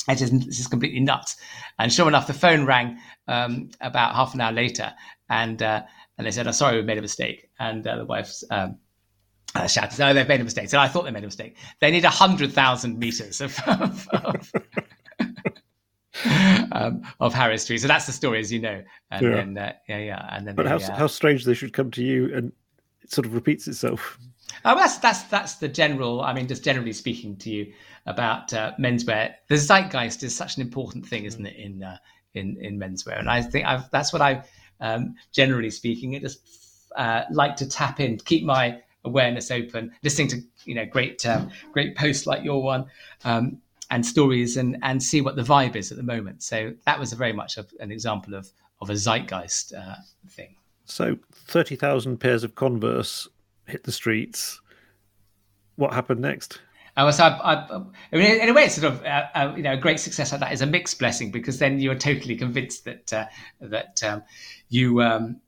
It's 0.08 0.22
just, 0.22 0.34
it's 0.34 0.58
just 0.58 0.70
completely 0.70 1.00
nuts. 1.00 1.36
And 1.80 1.92
sure 1.92 2.08
enough, 2.08 2.28
the 2.28 2.34
phone 2.34 2.66
rang 2.66 3.00
um, 3.28 3.70
about 3.82 4.16
half 4.16 4.34
an 4.34 4.42
hour 4.42 4.52
later, 4.52 4.94
and 5.30 5.62
uh, 5.62 5.84
and 6.18 6.28
they 6.28 6.32
said, 6.32 6.46
"I'm 6.46 6.50
oh, 6.50 6.54
sorry, 6.54 6.78
we 6.78 6.84
made 6.84 6.98
a 6.98 7.02
mistake." 7.02 7.50
And 7.60 7.86
uh, 7.88 7.98
the 7.98 8.06
wife 8.06 8.32
um, 8.52 8.78
uh, 9.56 9.68
shouted, 9.68 9.98
"No, 9.98 10.14
they've 10.14 10.28
made 10.28 10.42
a 10.42 10.44
mistake." 10.44 10.70
So 10.70 10.80
I 10.80 10.88
thought 10.88 11.06
they 11.06 11.12
made 11.12 11.24
a 11.24 11.28
mistake. 11.28 11.58
They 11.82 11.92
need 11.92 12.06
hundred 12.06 12.54
thousand 12.54 13.00
meters 13.00 13.42
of. 13.42 13.60
of, 13.68 14.08
of 14.14 14.52
um, 16.72 17.02
of 17.20 17.34
Harris 17.34 17.66
Tweed. 17.66 17.82
So 17.82 17.88
that's 17.88 18.06
the 18.06 18.12
story, 18.12 18.40
as 18.40 18.52
you 18.52 18.60
know. 18.60 18.84
And 19.12 19.26
yeah. 19.26 19.34
then, 19.34 19.58
uh, 19.58 19.74
yeah, 19.88 19.98
yeah. 20.00 20.30
And 20.32 20.48
then, 20.48 20.56
but 20.56 20.64
they, 20.64 20.70
how, 20.70 20.78
uh, 20.78 20.96
how 20.96 21.08
strange 21.08 21.46
they 21.46 21.54
should 21.54 21.74
come 21.74 21.92
to 21.92 22.04
you 22.04 22.34
and 22.36 22.52
it 23.02 23.12
sort 23.12 23.26
of 23.26 23.34
repeats 23.34 23.68
itself. 23.68 24.18
Oh, 24.64 24.76
that's 24.76 24.98
that's 24.98 25.24
that's 25.24 25.56
the 25.56 25.68
general. 25.68 26.22
I 26.22 26.34
mean, 26.34 26.48
just 26.48 26.64
generally 26.64 26.94
speaking 26.94 27.36
to 27.38 27.50
you 27.50 27.74
about 28.06 28.54
uh, 28.54 28.74
menswear, 28.80 29.36
the 29.48 29.58
zeitgeist 29.58 30.24
is 30.24 30.36
such 30.36 30.56
an 30.56 30.62
important 30.62 31.06
thing, 31.06 31.26
isn't 31.26 31.46
it, 31.46 31.56
in 31.56 31.84
uh, 31.84 31.98
in 32.34 32.58
in 32.62 32.80
menswear? 32.80 33.20
And 33.20 33.30
I 33.30 33.42
think 33.42 33.66
I've, 33.66 33.90
that's 33.92 34.14
what 34.14 34.22
I, 34.22 34.44
um, 34.80 35.16
generally 35.32 35.72
speaking, 35.72 36.16
I 36.16 36.20
just 36.20 36.40
uh, 36.96 37.24
like 37.32 37.56
to 37.58 37.68
tap 37.68 38.00
in, 38.00 38.18
keep 38.18 38.44
my 38.44 38.82
awareness 39.04 39.52
open, 39.52 39.92
listening 40.04 40.28
to 40.30 40.42
you 40.66 40.76
know 40.76 40.86
great 40.86 41.26
um, 41.26 41.50
great 41.72 41.96
posts 41.96 42.26
like 42.26 42.44
your 42.44 42.62
one. 42.62 42.86
Um, 43.24 43.62
and 43.92 44.04
stories 44.04 44.58
and 44.58 44.78
and 44.82 45.02
see 45.02 45.22
what 45.22 45.36
the 45.36 45.44
vibe 45.44 45.76
is 45.76 45.92
at 45.92 45.98
the 45.98 46.04
moment. 46.04 46.42
So 46.42 46.74
that 46.86 47.00
was 47.00 47.14
very 47.14 47.34
much 47.34 47.58
a, 47.58 47.66
an 47.80 47.92
example 47.92 48.34
of 48.34 48.52
of 48.82 48.90
a 48.90 48.94
zeitgeist 48.94 49.74
uh, 49.74 49.96
thing. 50.30 50.56
So 50.86 51.18
thirty 51.32 51.76
thousand 51.76 52.18
pairs 52.18 52.44
of 52.44 52.56
Converse 52.56 53.28
hit 53.66 53.84
the 53.84 53.92
streets. 53.92 54.62
What 55.76 55.94
happened 55.94 56.22
next? 56.22 56.60
Uh, 56.98 57.12
so 57.12 57.26
I, 57.26 57.54
I, 57.54 57.82
I, 58.14 58.16
mean, 58.16 58.42
in 58.42 58.50
a 58.50 58.54
way, 58.54 58.64
it's 58.64 58.76
sort 58.76 58.94
of 58.94 59.04
uh, 59.04 59.26
uh, 59.36 59.54
you 59.58 59.64
know 59.64 59.74
a 59.74 59.78
great 59.78 60.00
success 60.00 60.32
like 60.32 60.40
that 60.40 60.54
is 60.54 60.62
a 60.62 60.66
mixed 60.66 60.98
blessing 60.98 61.30
because 61.30 61.60
then 61.60 61.80
you're 61.80 61.96
totally 61.96 62.38
convinced 62.38 62.86
that 62.86 63.12
uh, 63.12 63.26
that 63.60 64.02
um, 64.04 64.24
you 64.70 65.02
um, 65.02 65.42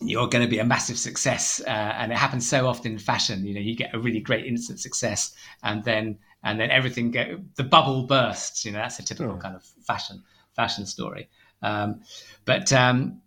you're 0.00 0.26
going 0.26 0.44
to 0.44 0.50
be 0.50 0.58
a 0.58 0.64
massive 0.64 0.98
success, 0.98 1.60
uh, 1.66 1.70
and 1.70 2.10
it 2.10 2.18
happens 2.18 2.48
so 2.48 2.66
often 2.66 2.92
in 2.92 2.98
fashion. 2.98 3.46
You 3.46 3.54
know, 3.54 3.60
you 3.60 3.76
get 3.76 3.94
a 3.94 3.98
really 3.98 4.18
great 4.18 4.44
instant 4.44 4.80
success, 4.80 5.32
and 5.62 5.84
then 5.84 6.18
and 6.42 6.58
then 6.58 6.72
everything 6.72 7.12
get 7.12 7.54
the 7.54 7.64
bubble 7.64 8.02
bursts. 8.02 8.64
You 8.64 8.72
know, 8.72 8.78
that's 8.78 8.98
a 8.98 9.04
typical 9.04 9.34
oh. 9.34 9.38
kind 9.38 9.54
of 9.54 9.62
fashion 9.86 10.24
fashion 10.56 10.84
story. 10.84 11.28
Um, 11.62 12.00
but 12.44 12.72
um, 12.72 13.22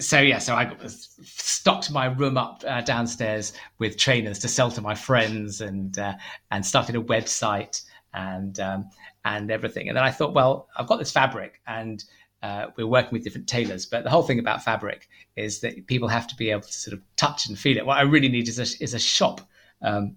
so 0.00 0.20
yeah, 0.20 0.38
so 0.38 0.54
I 0.54 0.74
stocked 1.22 1.90
my 1.90 2.06
room 2.06 2.36
up 2.36 2.64
uh, 2.66 2.80
downstairs 2.80 3.52
with 3.78 3.96
trainers 3.96 4.38
to 4.40 4.48
sell 4.48 4.70
to 4.72 4.80
my 4.80 4.94
friends, 4.94 5.60
and 5.60 5.98
uh, 5.98 6.14
and 6.50 6.64
started 6.64 6.96
a 6.96 7.00
website 7.00 7.82
and 8.14 8.58
um, 8.60 8.90
and 9.24 9.50
everything. 9.50 9.88
And 9.88 9.96
then 9.96 10.04
I 10.04 10.10
thought, 10.10 10.34
well, 10.34 10.68
I've 10.76 10.86
got 10.86 10.98
this 10.98 11.12
fabric, 11.12 11.60
and 11.66 12.02
uh, 12.42 12.66
we're 12.76 12.86
working 12.86 13.12
with 13.12 13.24
different 13.24 13.48
tailors. 13.48 13.86
But 13.86 14.04
the 14.04 14.10
whole 14.10 14.22
thing 14.22 14.38
about 14.38 14.64
fabric 14.64 15.08
is 15.36 15.60
that 15.60 15.86
people 15.86 16.08
have 16.08 16.26
to 16.28 16.36
be 16.36 16.50
able 16.50 16.62
to 16.62 16.72
sort 16.72 16.94
of 16.94 17.02
touch 17.16 17.46
and 17.46 17.58
feel 17.58 17.76
it. 17.76 17.86
What 17.86 17.98
I 17.98 18.02
really 18.02 18.28
need 18.28 18.48
is 18.48 18.58
a, 18.58 18.82
is 18.82 18.94
a 18.94 18.98
shop. 18.98 19.40
Um, 19.82 20.16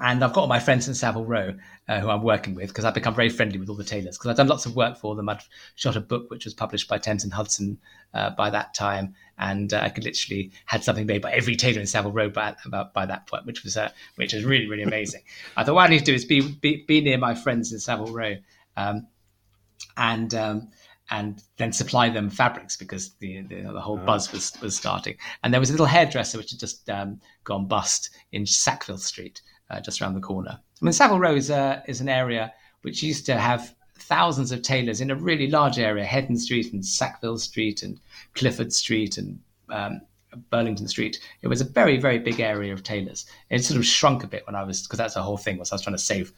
and 0.00 0.24
I've 0.24 0.32
got 0.32 0.42
all 0.42 0.46
my 0.48 0.58
friends 0.58 0.88
in 0.88 0.94
Savile 0.94 1.24
Row 1.24 1.54
uh, 1.88 2.00
who 2.00 2.10
I'm 2.10 2.22
working 2.22 2.54
with 2.54 2.68
because 2.68 2.84
I've 2.84 2.94
become 2.94 3.14
very 3.14 3.28
friendly 3.28 3.58
with 3.58 3.68
all 3.68 3.76
the 3.76 3.84
tailors 3.84 4.16
because 4.16 4.30
I've 4.30 4.36
done 4.36 4.48
lots 4.48 4.66
of 4.66 4.74
work 4.74 4.96
for 4.96 5.14
them. 5.14 5.28
I'd 5.28 5.42
shot 5.74 5.96
a 5.96 6.00
book 6.00 6.30
which 6.30 6.44
was 6.44 6.54
published 6.54 6.88
by 6.88 6.98
Thames 6.98 7.24
and 7.24 7.32
Hudson 7.32 7.78
uh, 8.14 8.30
by 8.30 8.50
that 8.50 8.74
time, 8.74 9.14
and 9.38 9.72
uh, 9.72 9.80
I 9.82 9.88
could 9.88 10.04
literally 10.04 10.52
had 10.66 10.84
something 10.84 11.06
made 11.06 11.22
by 11.22 11.32
every 11.32 11.56
tailor 11.56 11.80
in 11.80 11.86
Savile 11.86 12.12
Row 12.12 12.28
by, 12.28 12.54
about, 12.64 12.94
by 12.94 13.06
that 13.06 13.26
point, 13.26 13.46
which 13.46 13.64
was 13.64 13.76
uh, 13.76 13.90
which 14.16 14.32
was 14.32 14.44
really 14.44 14.66
really 14.66 14.82
amazing. 14.82 15.22
I 15.56 15.64
thought 15.64 15.74
what 15.74 15.88
I 15.88 15.90
need 15.90 16.00
to 16.00 16.04
do 16.04 16.14
is 16.14 16.24
be 16.24 16.40
be, 16.40 16.84
be 16.86 17.00
near 17.00 17.18
my 17.18 17.34
friends 17.34 17.72
in 17.72 17.78
Savile 17.78 18.12
Row, 18.12 18.36
um, 18.76 19.06
and 19.96 20.34
um, 20.34 20.68
and 21.10 21.42
then 21.58 21.72
supply 21.72 22.08
them 22.08 22.30
fabrics 22.30 22.76
because 22.76 23.14
the 23.20 23.42
the, 23.42 23.62
the 23.62 23.80
whole 23.80 24.00
oh. 24.00 24.06
buzz 24.06 24.32
was 24.32 24.52
was 24.62 24.76
starting. 24.76 25.16
And 25.42 25.52
there 25.52 25.60
was 25.60 25.70
a 25.70 25.74
little 25.74 25.86
hairdresser 25.86 26.38
which 26.38 26.50
had 26.50 26.60
just 26.60 26.88
um, 26.88 27.20
gone 27.44 27.66
bust 27.66 28.10
in 28.32 28.46
Sackville 28.46 28.98
Street 28.98 29.42
uh, 29.72 29.80
just 29.80 30.00
around 30.00 30.14
the 30.14 30.20
corner. 30.20 30.58
I 30.60 30.84
mean, 30.84 30.92
Savile 30.92 31.18
Row 31.18 31.34
is, 31.34 31.50
a, 31.50 31.82
is 31.88 32.00
an 32.00 32.08
area 32.08 32.52
which 32.82 33.02
used 33.02 33.26
to 33.26 33.36
have 33.36 33.74
thousands 33.98 34.52
of 34.52 34.62
tailors 34.62 35.00
in 35.00 35.10
a 35.10 35.16
really 35.16 35.48
large 35.48 35.78
area, 35.78 36.04
Heddon 36.04 36.38
Street 36.38 36.72
and 36.72 36.84
Sackville 36.84 37.38
Street 37.38 37.82
and 37.82 38.00
Clifford 38.34 38.72
Street 38.72 39.18
and 39.18 39.40
um, 39.70 40.00
Burlington 40.50 40.88
Street. 40.88 41.20
It 41.42 41.48
was 41.48 41.60
a 41.60 41.64
very, 41.64 41.98
very 41.98 42.18
big 42.18 42.40
area 42.40 42.72
of 42.72 42.82
tailors. 42.82 43.26
It 43.50 43.64
sort 43.64 43.78
of 43.78 43.86
shrunk 43.86 44.24
a 44.24 44.26
bit 44.26 44.46
when 44.46 44.56
I 44.56 44.64
was, 44.64 44.82
because 44.82 44.98
that's 44.98 45.14
the 45.14 45.22
whole 45.22 45.36
thing, 45.36 45.58
was 45.58 45.72
I 45.72 45.76
was 45.76 45.82
trying 45.82 45.96
to 45.96 46.02
save 46.02 46.32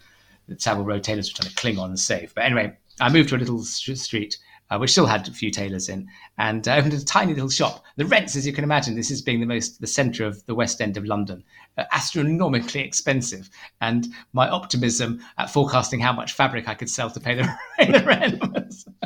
the 0.48 0.58
Savile 0.58 0.84
Row 0.84 0.98
tailors 0.98 1.32
were 1.32 1.42
trying 1.42 1.50
to 1.50 1.56
cling 1.56 1.78
on 1.78 1.90
and 1.90 1.98
save. 1.98 2.34
But 2.34 2.44
anyway, 2.44 2.76
I 3.00 3.10
moved 3.10 3.30
to 3.30 3.36
a 3.36 3.38
little 3.38 3.62
street 3.62 4.36
uh, 4.74 4.78
which 4.78 4.90
still 4.90 5.06
had 5.06 5.28
a 5.28 5.30
few 5.30 5.50
tailors 5.50 5.88
in, 5.88 6.08
and 6.38 6.66
uh, 6.66 6.74
opened 6.74 6.94
a 6.94 7.04
tiny 7.04 7.32
little 7.32 7.50
shop. 7.50 7.84
The 7.96 8.06
rents, 8.06 8.34
as 8.36 8.46
you 8.46 8.52
can 8.52 8.64
imagine, 8.64 8.94
this 8.94 9.10
is 9.10 9.22
being 9.22 9.40
the 9.40 9.46
most 9.46 9.80
the 9.80 9.86
centre 9.86 10.26
of 10.26 10.44
the 10.46 10.54
West 10.54 10.80
End 10.80 10.96
of 10.96 11.04
London, 11.04 11.44
uh, 11.78 11.84
astronomically 11.92 12.80
expensive. 12.80 13.48
And 13.80 14.08
my 14.32 14.48
optimism 14.48 15.20
at 15.38 15.50
forecasting 15.50 16.00
how 16.00 16.12
much 16.12 16.32
fabric 16.32 16.68
I 16.68 16.74
could 16.74 16.90
sell 16.90 17.10
to 17.10 17.20
pay 17.20 17.34
the, 17.36 17.54
the 17.78 18.04
rent 18.04 18.40
was. 18.52 18.86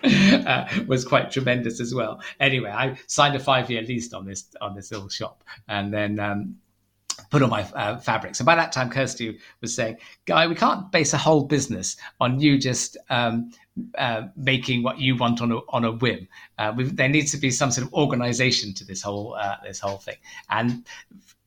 Uh, 0.00 0.64
was 0.86 1.04
quite 1.04 1.28
tremendous 1.28 1.80
as 1.80 1.92
well. 1.92 2.22
Anyway, 2.38 2.70
I 2.70 2.96
signed 3.08 3.34
a 3.34 3.40
five-year 3.40 3.82
lease 3.82 4.12
on 4.12 4.26
this 4.26 4.44
on 4.60 4.76
this 4.76 4.92
little 4.92 5.08
shop, 5.08 5.42
and 5.66 5.92
then 5.92 6.20
um, 6.20 6.54
put 7.30 7.42
on 7.42 7.50
my 7.50 7.62
uh, 7.74 7.98
fabrics. 7.98 8.38
And 8.38 8.46
by 8.46 8.54
that 8.54 8.70
time, 8.70 8.90
Kirsty 8.90 9.38
was 9.60 9.74
saying, 9.74 9.96
"Guy, 10.24 10.46
we 10.46 10.54
can't 10.54 10.92
base 10.92 11.14
a 11.14 11.18
whole 11.18 11.44
business 11.44 11.96
on 12.20 12.38
you 12.40 12.58
just 12.58 12.96
um, 13.10 13.50
uh, 13.96 14.22
making 14.36 14.82
what 14.82 14.98
you 14.98 15.16
want 15.16 15.40
on 15.40 15.52
a 15.52 15.56
on 15.70 15.84
a 15.84 15.92
whim. 15.92 16.28
Uh, 16.58 16.72
there 16.76 17.08
needs 17.08 17.30
to 17.32 17.38
be 17.38 17.50
some 17.50 17.70
sort 17.70 17.86
of 17.86 17.92
organization 17.94 18.74
to 18.74 18.84
this 18.84 19.02
whole 19.02 19.34
uh, 19.34 19.56
this 19.62 19.80
whole 19.80 19.98
thing." 19.98 20.16
And 20.50 20.86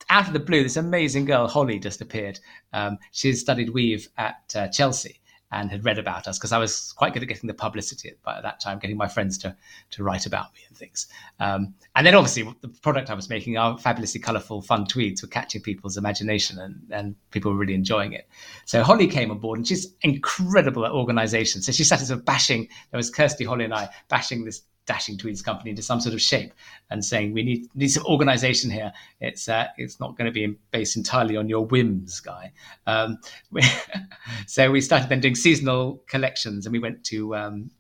out 0.10 0.28
of 0.28 0.34
the 0.34 0.40
blue, 0.40 0.64
this 0.64 0.78
amazing 0.78 1.26
girl 1.26 1.48
Holly 1.48 1.80
just 1.80 2.02
appeared. 2.02 2.40
Um, 2.74 2.98
she 3.12 3.34
studied 3.34 3.70
weave 3.70 4.10
at 4.18 4.54
uh, 4.56 4.68
Chelsea. 4.68 5.21
And 5.52 5.70
had 5.72 5.84
read 5.84 5.98
about 5.98 6.28
us 6.28 6.38
because 6.38 6.52
I 6.52 6.58
was 6.58 6.94
quite 6.94 7.14
good 7.14 7.24
at 7.24 7.28
getting 7.28 7.48
the 7.48 7.54
publicity 7.54 8.10
at, 8.10 8.44
that 8.44 8.60
time, 8.60 8.80
getting 8.80 8.98
my 8.98 9.08
friends 9.08 9.38
to 9.40 9.56
to 9.92 10.04
write 10.04 10.26
about 10.26 10.54
me 10.54 10.62
and 10.68 10.78
things. 10.78 11.08
Um, 11.40 11.74
and 11.96 12.08
then 12.08 12.16
obviously 12.16 12.44
the 12.62 12.70
product 12.70 13.10
I 13.10 13.14
was 13.14 13.30
making, 13.30 13.58
our 13.58 13.78
fabulously 13.78 14.22
colourful, 14.22 14.62
fun 14.62 14.86
tweeds, 14.86 15.22
were 15.22 15.28
catching 15.28 15.62
people's 15.62 15.98
imagination, 15.98 16.60
and, 16.60 16.82
and 16.92 17.16
people 17.32 17.52
were 17.52 17.58
really 17.58 17.76
enjoying 17.76 18.14
it. 18.14 18.28
So 18.66 18.84
Holly 18.84 19.08
came 19.08 19.32
on 19.32 19.40
board, 19.40 19.60
and 19.60 19.68
she's 19.68 19.94
incredible 20.02 20.86
at 20.86 20.92
organisation. 20.92 21.62
So 21.62 21.72
she 21.72 21.84
started 21.84 22.08
sort 22.08 22.20
of 22.20 22.26
bashing. 22.26 22.68
There 22.92 22.98
was 22.98 23.10
Kirsty, 23.10 23.44
Holly, 23.44 23.66
and 23.66 23.74
I 23.74 23.90
bashing 24.10 24.46
this 24.46 24.62
dashing 24.92 25.18
tweeds 25.18 25.42
company 25.42 25.70
into 25.70 25.82
some 25.82 26.02
sort 26.02 26.14
of 26.14 26.22
shape 26.22 26.52
and 26.90 27.04
saying 27.06 27.32
we 27.32 27.44
need 27.44 27.68
need 27.74 27.88
some 27.88 28.06
organization 28.06 28.70
here. 28.70 28.92
It's 29.22 29.48
uh, 29.48 29.68
it's 29.78 30.02
not 30.02 30.18
going 30.18 30.26
to 30.26 30.34
be 30.34 30.58
based 30.72 30.98
entirely 30.98 31.38
on 31.38 31.48
your 31.48 31.66
whims 31.66 32.20
guy. 32.20 32.52
Um, 32.86 33.18
we, 33.52 33.62
so 34.48 34.70
we 34.70 34.82
started 34.82 35.08
then 35.08 35.22
doing 35.22 35.36
seasonal 35.36 36.04
collections 36.08 36.66
and 36.66 36.74
we 36.74 36.80
went 36.80 37.06
to 37.06 37.36
um, 37.36 37.72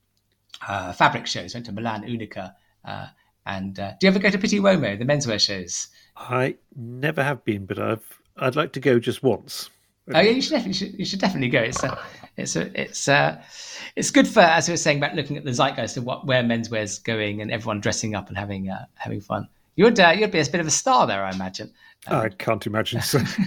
uh, 0.65 0.93
fabric 0.93 1.27
shows 1.27 1.53
went 1.53 1.65
to 1.65 1.71
milan 1.71 2.07
unica 2.07 2.55
uh, 2.85 3.07
and 3.45 3.79
uh, 3.79 3.91
do 3.99 4.05
you 4.05 4.11
ever 4.11 4.19
go 4.19 4.29
to 4.29 4.37
Pitti 4.37 4.59
Uomo 4.59 4.97
the 4.97 5.05
menswear 5.05 5.39
shows? 5.39 5.87
I 6.15 6.55
never 6.75 7.23
have 7.23 7.43
been 7.43 7.65
but 7.65 7.79
i've 7.79 8.21
i'd 8.37 8.55
like 8.55 8.71
to 8.73 8.79
go 8.79 8.99
just 8.99 9.21
once. 9.21 9.69
Oh 10.13 10.19
yeah, 10.19 10.31
you 10.31 10.41
should 10.41 10.51
definitely 10.51 10.69
you 10.69 10.79
should, 10.81 10.99
you 10.99 11.05
should 11.05 11.19
definitely 11.19 11.49
go. 11.49 11.61
It's 11.61 11.83
a, 11.83 11.97
it's 12.37 12.55
a, 12.55 12.81
it's 12.81 13.07
a, 13.07 13.43
it's 13.95 14.11
good 14.11 14.27
for 14.27 14.39
as 14.41 14.67
we 14.67 14.73
were 14.73 14.77
saying 14.77 14.97
about 14.97 15.15
looking 15.15 15.37
at 15.37 15.43
the 15.43 15.51
zeitgeist 15.51 15.97
of 15.97 16.05
what 16.05 16.25
where 16.25 16.43
menswear 16.43 16.83
is 16.83 16.99
going 16.99 17.41
and 17.41 17.51
everyone 17.51 17.79
dressing 17.81 18.15
up 18.15 18.29
and 18.29 18.37
having 18.37 18.69
uh, 18.69 18.85
having 18.95 19.21
fun. 19.21 19.47
You'd 19.75 19.99
uh, 19.99 20.09
you'd 20.09 20.31
be 20.31 20.39
a 20.39 20.45
bit 20.45 20.59
of 20.59 20.67
a 20.67 20.71
star 20.71 21.07
there, 21.07 21.23
I 21.23 21.31
imagine. 21.31 21.71
Um, 22.07 22.21
I 22.21 22.29
can't 22.29 22.65
imagine 22.65 23.01
so. 23.01 23.19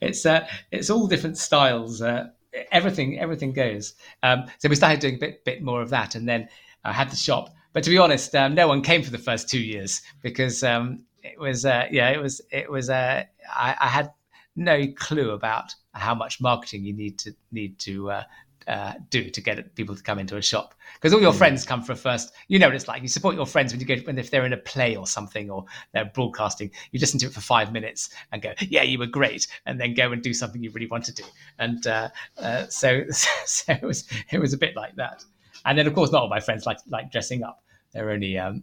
it's 0.00 0.24
uh, 0.26 0.46
it's 0.70 0.90
all 0.90 1.06
different 1.06 1.38
styles. 1.38 2.02
Uh, 2.02 2.28
everything 2.70 3.18
everything 3.18 3.52
goes. 3.52 3.94
Um, 4.22 4.44
so 4.58 4.68
we 4.68 4.76
started 4.76 5.00
doing 5.00 5.16
a 5.16 5.18
bit 5.18 5.44
bit 5.44 5.62
more 5.62 5.82
of 5.82 5.90
that, 5.90 6.14
and 6.14 6.28
then 6.28 6.48
I 6.84 6.92
had 6.92 7.10
the 7.10 7.16
shop. 7.16 7.50
But 7.72 7.84
to 7.84 7.90
be 7.90 7.98
honest, 7.98 8.34
um, 8.34 8.54
no 8.54 8.68
one 8.68 8.82
came 8.82 9.02
for 9.02 9.10
the 9.10 9.18
first 9.18 9.48
two 9.48 9.60
years 9.60 10.02
because 10.20 10.62
um, 10.62 11.04
it 11.22 11.38
was 11.38 11.64
uh, 11.64 11.86
yeah, 11.90 12.10
it 12.10 12.20
was 12.20 12.40
it 12.50 12.70
was 12.70 12.90
uh, 12.90 13.24
I, 13.50 13.76
I, 13.80 13.88
had 13.88 14.12
no 14.56 14.86
clue 14.96 15.30
about 15.30 15.74
how 15.92 16.14
much 16.14 16.40
marketing 16.40 16.84
you 16.84 16.92
need 16.92 17.18
to 17.18 17.34
need 17.50 17.78
to 17.78 18.10
uh, 18.10 18.24
uh, 18.68 18.94
do 19.10 19.28
to 19.30 19.40
get 19.40 19.74
people 19.74 19.96
to 19.96 20.02
come 20.02 20.18
into 20.18 20.36
a 20.36 20.42
shop 20.42 20.74
because 20.94 21.12
all 21.12 21.20
your 21.20 21.32
mm. 21.32 21.38
friends 21.38 21.64
come 21.64 21.82
for 21.82 21.92
a 21.92 21.96
first. 21.96 22.32
You 22.48 22.58
know 22.58 22.68
what 22.68 22.76
it's 22.76 22.88
like. 22.88 23.02
You 23.02 23.08
support 23.08 23.34
your 23.34 23.46
friends 23.46 23.72
when 23.72 23.80
you 23.80 23.86
go 23.86 23.96
when 24.04 24.18
if 24.18 24.30
they're 24.30 24.44
in 24.44 24.52
a 24.52 24.58
play 24.58 24.96
or 24.96 25.06
something 25.06 25.50
or 25.50 25.64
they're 25.92 26.04
broadcasting. 26.04 26.70
You 26.92 27.00
listen 27.00 27.18
to 27.20 27.26
it 27.26 27.32
for 27.32 27.40
five 27.40 27.72
minutes 27.72 28.10
and 28.30 28.42
go, 28.42 28.52
"Yeah, 28.60 28.82
you 28.82 28.98
were 28.98 29.06
great," 29.06 29.46
and 29.66 29.80
then 29.80 29.94
go 29.94 30.12
and 30.12 30.22
do 30.22 30.32
something 30.32 30.62
you 30.62 30.70
really 30.70 30.86
want 30.86 31.04
to 31.06 31.14
do. 31.14 31.24
And 31.58 31.86
uh, 31.86 32.10
uh, 32.38 32.66
so, 32.68 33.04
so 33.10 33.72
it 33.72 33.82
was 33.82 34.06
it 34.30 34.38
was 34.38 34.52
a 34.52 34.58
bit 34.58 34.76
like 34.76 34.96
that. 34.96 35.24
And 35.64 35.78
then 35.78 35.86
of 35.86 35.94
course, 35.94 36.12
not 36.12 36.22
all 36.22 36.28
my 36.28 36.40
friends 36.40 36.66
like 36.66 36.78
like 36.88 37.10
dressing 37.10 37.42
up. 37.42 37.62
They're 37.92 38.10
only 38.10 38.38
um, 38.38 38.62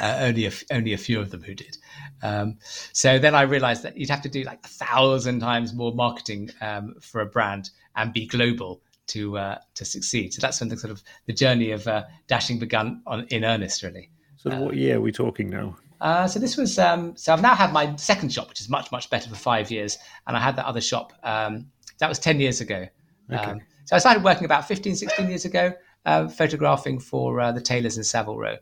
uh, 0.00 0.18
only 0.20 0.46
a, 0.46 0.52
only 0.70 0.92
a 0.92 0.98
few 0.98 1.20
of 1.20 1.30
them 1.30 1.42
who 1.42 1.54
did. 1.54 1.78
Um, 2.22 2.58
so 2.92 3.18
then 3.18 3.34
I 3.34 3.42
realized 3.42 3.82
that 3.82 3.96
you'd 3.96 4.10
have 4.10 4.22
to 4.22 4.28
do 4.28 4.42
like 4.42 4.60
a 4.64 4.68
thousand 4.68 5.40
times 5.40 5.74
more 5.74 5.94
marketing 5.94 6.50
um, 6.60 6.94
for 7.00 7.20
a 7.20 7.26
brand 7.26 7.70
and 7.94 8.12
be 8.12 8.26
global 8.26 8.82
to 9.08 9.38
uh, 9.38 9.58
to 9.74 9.84
succeed. 9.84 10.32
So 10.34 10.40
that's 10.40 10.60
when 10.60 10.68
the 10.68 10.76
sort 10.76 10.90
of 10.90 11.02
the 11.26 11.32
journey 11.32 11.70
of 11.70 11.86
uh, 11.86 12.04
dashing 12.26 12.58
began 12.58 13.02
on, 13.06 13.26
in 13.30 13.44
earnest, 13.44 13.82
really. 13.82 14.10
So 14.36 14.50
what 14.60 14.76
year 14.76 14.96
are 14.96 15.00
we 15.00 15.12
talking 15.12 15.50
now? 15.50 15.76
Uh, 16.00 16.26
so 16.26 16.38
this 16.38 16.56
was 16.56 16.78
um, 16.78 17.16
so 17.16 17.32
I've 17.32 17.42
now 17.42 17.54
had 17.54 17.72
my 17.72 17.94
second 17.96 18.32
shop, 18.32 18.48
which 18.48 18.60
is 18.60 18.68
much 18.68 18.92
much 18.92 19.08
better 19.10 19.28
for 19.28 19.36
five 19.36 19.70
years, 19.70 19.98
and 20.26 20.36
I 20.36 20.40
had 20.40 20.56
that 20.56 20.66
other 20.66 20.80
shop 20.80 21.12
um, 21.22 21.66
that 21.98 22.08
was 22.08 22.18
ten 22.18 22.40
years 22.40 22.60
ago. 22.60 22.86
Okay. 23.32 23.42
Um, 23.42 23.60
so 23.86 23.94
I 23.94 24.00
started 24.00 24.24
working 24.24 24.44
about 24.44 24.66
15, 24.66 24.96
16 24.96 25.28
years 25.28 25.44
ago, 25.44 25.72
uh, 26.04 26.28
photographing 26.28 26.98
for 26.98 27.40
uh, 27.40 27.52
the 27.52 27.60
tailors 27.60 27.96
in 27.96 28.02
Savile 28.02 28.36
Row. 28.36 28.56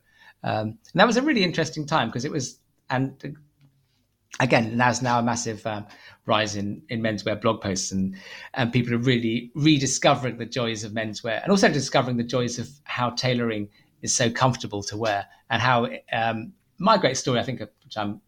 Um, 0.44 0.78
and 0.92 1.00
that 1.00 1.06
was 1.06 1.16
a 1.16 1.22
really 1.22 1.42
interesting 1.42 1.86
time 1.86 2.08
because 2.08 2.24
it 2.24 2.30
was, 2.30 2.58
and 2.90 3.36
again, 4.40 4.76
there's 4.76 5.02
now 5.02 5.18
a 5.18 5.22
massive 5.22 5.66
um, 5.66 5.86
rise 6.26 6.54
in, 6.54 6.82
in 6.90 7.00
menswear 7.00 7.40
blog 7.40 7.62
posts, 7.62 7.90
and, 7.92 8.14
and 8.52 8.72
people 8.72 8.94
are 8.94 8.98
really 8.98 9.50
rediscovering 9.54 10.36
the 10.36 10.46
joys 10.46 10.84
of 10.84 10.92
menswear 10.92 11.42
and 11.42 11.50
also 11.50 11.68
discovering 11.68 12.18
the 12.18 12.24
joys 12.24 12.58
of 12.58 12.68
how 12.84 13.10
tailoring 13.10 13.68
is 14.02 14.14
so 14.14 14.30
comfortable 14.30 14.82
to 14.82 14.96
wear 14.98 15.26
and 15.48 15.62
how 15.62 15.88
um, 16.12 16.52
my 16.78 16.98
great 16.98 17.16
story, 17.16 17.40
I 17.40 17.42
think, 17.42 17.60
which 17.60 17.96
I'm 17.96 18.20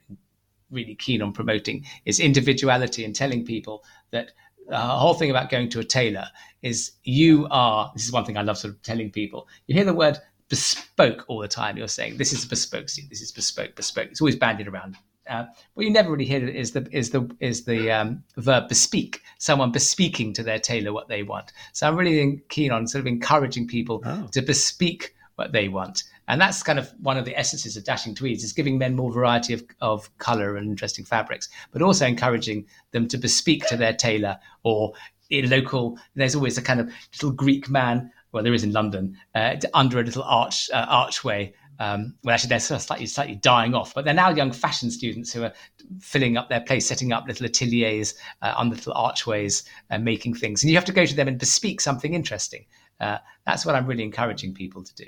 really 0.71 0.95
keen 0.95 1.21
on 1.21 1.33
promoting, 1.33 1.85
is 2.07 2.19
individuality 2.19 3.05
and 3.05 3.15
telling 3.15 3.45
people 3.45 3.85
that 4.11 4.33
the 4.69 4.77
whole 4.77 5.15
thing 5.15 5.31
about 5.31 5.51
going 5.51 5.69
to 5.71 5.81
a 5.81 5.85
tailor 5.85 6.27
is 6.63 6.93
you 7.05 7.47
are 7.51 7.91
this 7.95 8.05
is 8.05 8.13
one 8.13 8.25
thing 8.25 8.37
i 8.37 8.43
love 8.43 8.59
sort 8.59 8.75
of 8.75 8.83
telling 8.83 9.11
people 9.11 9.47
you 9.67 9.75
hear 9.75 9.85
the 9.85 9.95
word 9.95 10.19
bespoke 10.49 11.25
all 11.29 11.41
the 11.41 11.49
time. 11.49 11.77
You're 11.77 11.89
saying 11.89 12.17
this 12.17 12.33
is 12.33 12.45
bespoke 12.45 12.89
suit, 12.89 13.07
this 13.09 13.21
is 13.21 13.33
bespoke, 13.33 13.75
bespoke. 13.75 14.09
It's 14.11 14.21
always 14.21 14.37
bandied 14.37 14.69
around. 14.69 14.97
Uh, 15.29 15.45
what 15.75 15.85
you 15.85 15.93
never 15.93 16.11
really 16.11 16.25
hear 16.25 16.47
is 16.47 16.73
the 16.73 16.87
is 16.93 17.11
the 17.11 17.29
is 17.41 17.65
the 17.65 17.91
um, 17.91 18.23
verb 18.37 18.69
bespeak. 18.69 19.23
Someone 19.39 19.73
bespeaking 19.73 20.33
to 20.35 20.43
their 20.43 20.59
tailor 20.59 20.93
what 20.93 21.09
they 21.09 21.23
want. 21.23 21.53
So 21.73 21.87
I'm 21.87 21.97
really 21.97 22.41
keen 22.49 22.71
on 22.71 22.87
sort 22.87 23.01
of 23.01 23.07
encouraging 23.07 23.67
people 23.67 24.03
oh. 24.05 24.29
to 24.33 24.41
bespeak 24.41 25.15
what 25.35 25.53
they 25.53 25.69
want, 25.69 26.05
and 26.29 26.41
that's 26.41 26.63
kind 26.63 26.79
of 26.79 26.93
one 27.01 27.17
of 27.17 27.25
the 27.25 27.37
essences 27.37 27.77
of 27.77 27.85
dashing 27.85 28.15
tweeds 28.15 28.45
is 28.45 28.53
giving 28.53 28.79
men 28.79 28.95
more 28.95 29.13
variety 29.13 29.53
of 29.53 29.65
of 29.81 30.17
color 30.19 30.57
and 30.57 30.71
interesting 30.71 31.05
fabrics, 31.05 31.49
but 31.73 31.83
also 31.83 32.07
encouraging 32.07 32.65
them 32.93 33.09
to 33.09 33.19
bespeak 33.19 33.67
to 33.67 33.77
their 33.77 33.93
tailor 33.93 34.39
or 34.63 34.93
in 35.31 35.51
local. 35.51 35.99
There's 36.15 36.37
always 36.37 36.57
a 36.57 36.63
kind 36.63 36.79
of 36.79 36.91
little 37.15 37.33
Greek 37.33 37.69
man 37.69 38.13
well, 38.37 38.45
there 38.45 38.53
is 38.53 38.65
in 38.65 38.73
London, 38.73 39.17
uh, 39.35 39.57
under 39.73 39.99
a 39.99 40.03
little 40.03 40.23
arch 40.23 40.69
uh, 40.71 40.85
archway. 40.91 41.55
Um, 41.79 42.17
well, 42.23 42.35
actually, 42.35 42.51
they're 42.51 42.61
sort 42.61 42.77
of 42.77 42.83
slightly 42.83 43.07
slightly 43.07 43.37
dying 43.37 43.75
off, 43.75 43.95
but 43.95 44.05
they're 44.05 44.13
now 44.13 44.29
young 44.29 44.53
fashion 44.53 44.91
students 44.91 45.33
who 45.33 45.45
are 45.45 45.55
filling 46.01 46.37
up 46.37 46.51
their 46.51 46.61
place, 46.61 46.87
setting 46.87 47.15
up 47.15 47.27
little 47.27 47.47
ateliers 47.47 48.15
uh, 48.43 48.53
on 48.55 48.69
little 48.69 48.93
archways, 48.93 49.65
and 49.89 50.05
making 50.05 50.35
things. 50.35 50.63
And 50.63 50.69
you 50.69 50.77
have 50.77 50.85
to 50.85 50.93
go 50.93 51.07
to 51.07 51.17
them 51.17 51.29
and 51.29 51.39
bespeak 51.39 51.81
something 51.81 52.13
interesting. 52.13 52.67
Uh, 53.01 53.17
that's 53.47 53.65
what 53.65 53.75
I'm 53.75 53.87
really 53.87 54.05
encouraging 54.05 54.53
people 54.53 54.85
to 54.85 54.95
do. 54.95 55.07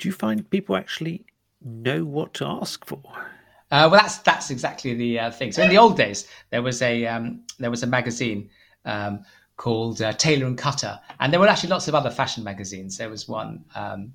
Do 0.00 0.08
you 0.08 0.12
find 0.12 0.50
people 0.50 0.76
actually 0.76 1.26
know 1.64 2.04
what 2.04 2.34
to 2.34 2.44
ask 2.44 2.84
for? 2.84 3.00
Uh, 3.70 3.86
well, 3.88 4.00
that's 4.00 4.18
that's 4.18 4.50
exactly 4.50 4.94
the 4.94 5.20
uh, 5.20 5.30
thing. 5.30 5.52
So 5.52 5.62
in 5.62 5.68
the 5.68 5.78
old 5.78 5.96
days, 5.96 6.26
there 6.50 6.62
was 6.62 6.82
a 6.82 7.06
um, 7.06 7.42
there 7.60 7.70
was 7.70 7.84
a 7.84 7.86
magazine 7.86 8.50
um, 8.84 9.22
called 9.56 10.02
uh, 10.02 10.12
Tailor 10.12 10.46
and 10.46 10.58
Cutter, 10.58 10.98
and 11.20 11.32
there 11.32 11.40
were 11.40 11.48
actually 11.48 11.70
lots 11.70 11.88
of 11.88 11.94
other 11.94 12.10
fashion 12.10 12.44
magazines. 12.44 12.98
There 12.98 13.10
was 13.10 13.28
one, 13.28 13.64
um, 13.74 14.12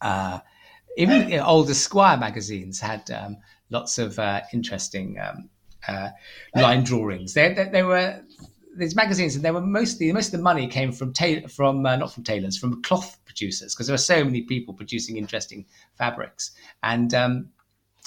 uh, 0.00 0.40
even 0.96 1.28
you 1.28 1.36
know, 1.36 1.46
older 1.46 1.70
Esquire 1.70 2.16
magazines 2.16 2.80
had 2.80 3.10
um, 3.10 3.36
lots 3.70 3.98
of 3.98 4.18
uh, 4.18 4.42
interesting 4.52 5.18
um, 5.20 5.48
uh, 5.86 6.10
line 6.54 6.82
drawings. 6.82 7.34
They, 7.34 7.82
were 7.82 8.20
these 8.76 8.96
magazines, 8.96 9.36
and 9.36 9.44
they 9.44 9.50
were 9.50 9.60
mostly 9.60 10.12
most 10.12 10.26
of 10.26 10.32
the 10.32 10.42
money 10.42 10.66
came 10.66 10.92
from 10.92 11.12
from 11.48 11.86
uh, 11.86 11.96
not 11.96 12.12
from 12.12 12.24
tailors, 12.24 12.58
from 12.58 12.82
cloth 12.82 13.18
producers, 13.24 13.74
because 13.74 13.86
there 13.86 13.94
were 13.94 13.98
so 13.98 14.24
many 14.24 14.42
people 14.42 14.74
producing 14.74 15.16
interesting 15.16 15.66
fabrics, 15.96 16.52
and 16.82 17.14
um, 17.14 17.48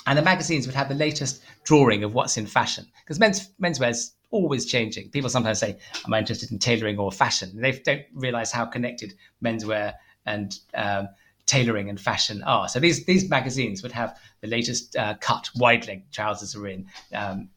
and 0.06 0.18
the 0.18 0.22
magazines 0.22 0.66
would 0.66 0.76
have 0.76 0.89
the 0.89 0.95
latest 0.95 1.43
drawing 1.64 2.04
of 2.04 2.14
what's 2.14 2.38
in 2.38 2.45
fashion 2.45 2.88
because 3.04 3.20
men's 3.20 3.52
menswear's 3.60 4.14
always 4.32 4.65
changing. 4.65 5.09
People 5.09 5.29
sometimes 5.29 5.59
say, 5.59 5.77
"Am 6.05 6.13
I 6.13 6.19
interested 6.19 6.51
in 6.51 6.59
tailoring 6.59 6.97
or 6.97 7.11
fashion?" 7.11 7.51
they 7.53 7.71
don't 7.71 8.03
realize 8.13 8.51
how 8.51 8.65
connected 8.65 9.13
menswear 9.43 9.93
and 10.25 10.57
um, 10.73 11.09
tailoring 11.45 11.89
and 11.89 11.99
fashion 11.99 12.43
are. 12.43 12.67
So 12.67 12.79
these 12.79 13.05
these 13.05 13.29
magazines 13.29 13.84
would 13.84 13.91
have 13.91 14.17
the 14.41 14.47
latest 14.47 14.95
uh, 14.95 15.15
cut 15.19 15.49
wide 15.55 15.88
leg 15.88 16.09
trousers 16.11 16.55
are 16.55 16.67
in. 16.67 16.88
Um, 17.13 17.49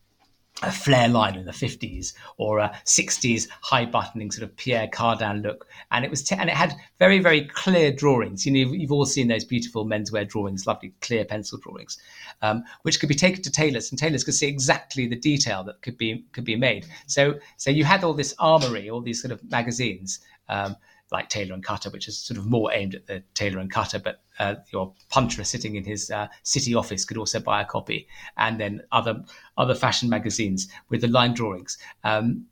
a 0.63 0.71
flare 0.71 1.09
line 1.09 1.35
in 1.37 1.45
the 1.45 1.53
50s 1.53 2.15
or 2.37 2.59
a 2.59 2.73
60s 2.85 3.49
high 3.61 3.85
buttoning 3.85 4.31
sort 4.31 4.49
of 4.49 4.57
Pierre 4.57 4.87
Cardin 4.87 5.43
look. 5.43 5.67
And 5.91 6.05
it 6.05 6.11
was, 6.11 6.31
and 6.31 6.49
it 6.49 6.55
had 6.55 6.75
very, 6.99 7.19
very 7.19 7.47
clear 7.47 7.91
drawings. 7.93 8.47
You 8.47 8.53
know, 8.53 8.59
you've, 8.59 8.75
you've 8.75 8.93
all 8.93 9.05
seen 9.05 9.29
those 9.29 9.45
beautiful 9.45 9.85
menswear 9.85 10.29
drawings, 10.29 10.67
lovely 10.67 10.95
clear 11.01 11.25
pencil 11.25 11.59
drawings, 11.59 11.99
um, 12.41 12.63
which 12.83 13.01
could 13.01 13.09
be 13.09 13.15
taken 13.15 13.43
to 13.43 13.51
tailors 13.51 13.91
and 13.91 13.99
tailors 13.99 14.23
could 14.25 14.35
see 14.35 14.47
exactly 14.47 15.07
the 15.07 15.17
detail 15.17 15.65
that 15.65 15.83
could 15.83 15.99
be, 15.99 16.25
could 16.33 16.45
be 16.45 16.57
made. 16.57 16.87
So, 17.07 17.35
so 17.57 17.71
you 17.71 17.85
had 17.85 18.05
all 18.05 18.15
this 18.15 18.35
armory, 18.39 18.89
all 18.89 19.01
these 19.01 19.21
sort 19.21 19.33
of 19.33 19.43
magazines, 19.51 20.21
um, 20.49 20.77
like 21.11 21.29
Tailor 21.29 21.55
and 21.55 21.65
Cutter, 21.65 21.91
which 21.91 22.09
is 22.09 22.19
sort 22.19 22.39
of 22.39 22.47
more 22.47 22.73
aimed 22.73 22.95
at 22.95 23.07
the 23.07 23.23
Tailor 23.35 23.59
and 23.59 23.71
Cutter, 23.71 23.99
but 23.99 24.24
uh, 24.39 24.57
your 24.73 24.93
punter 25.09 25.45
sitting 25.45 25.77
in 25.77 25.85
his 25.85 26.11
uh, 26.11 26.29
city 26.43 26.75
office 26.75 27.05
could 27.05 27.17
also 27.17 27.41
buy 27.41 27.63
a 27.63 27.65
copy, 27.65 28.07
and 28.37 28.61
then 28.61 28.83
other 28.93 29.23
other 29.57 29.75
fashion 29.75 30.09
magazines 30.09 30.69
with 30.89 31.01
the 31.01 31.09
line 31.09 31.35
drawings. 31.35 31.79
Um, 32.03 32.47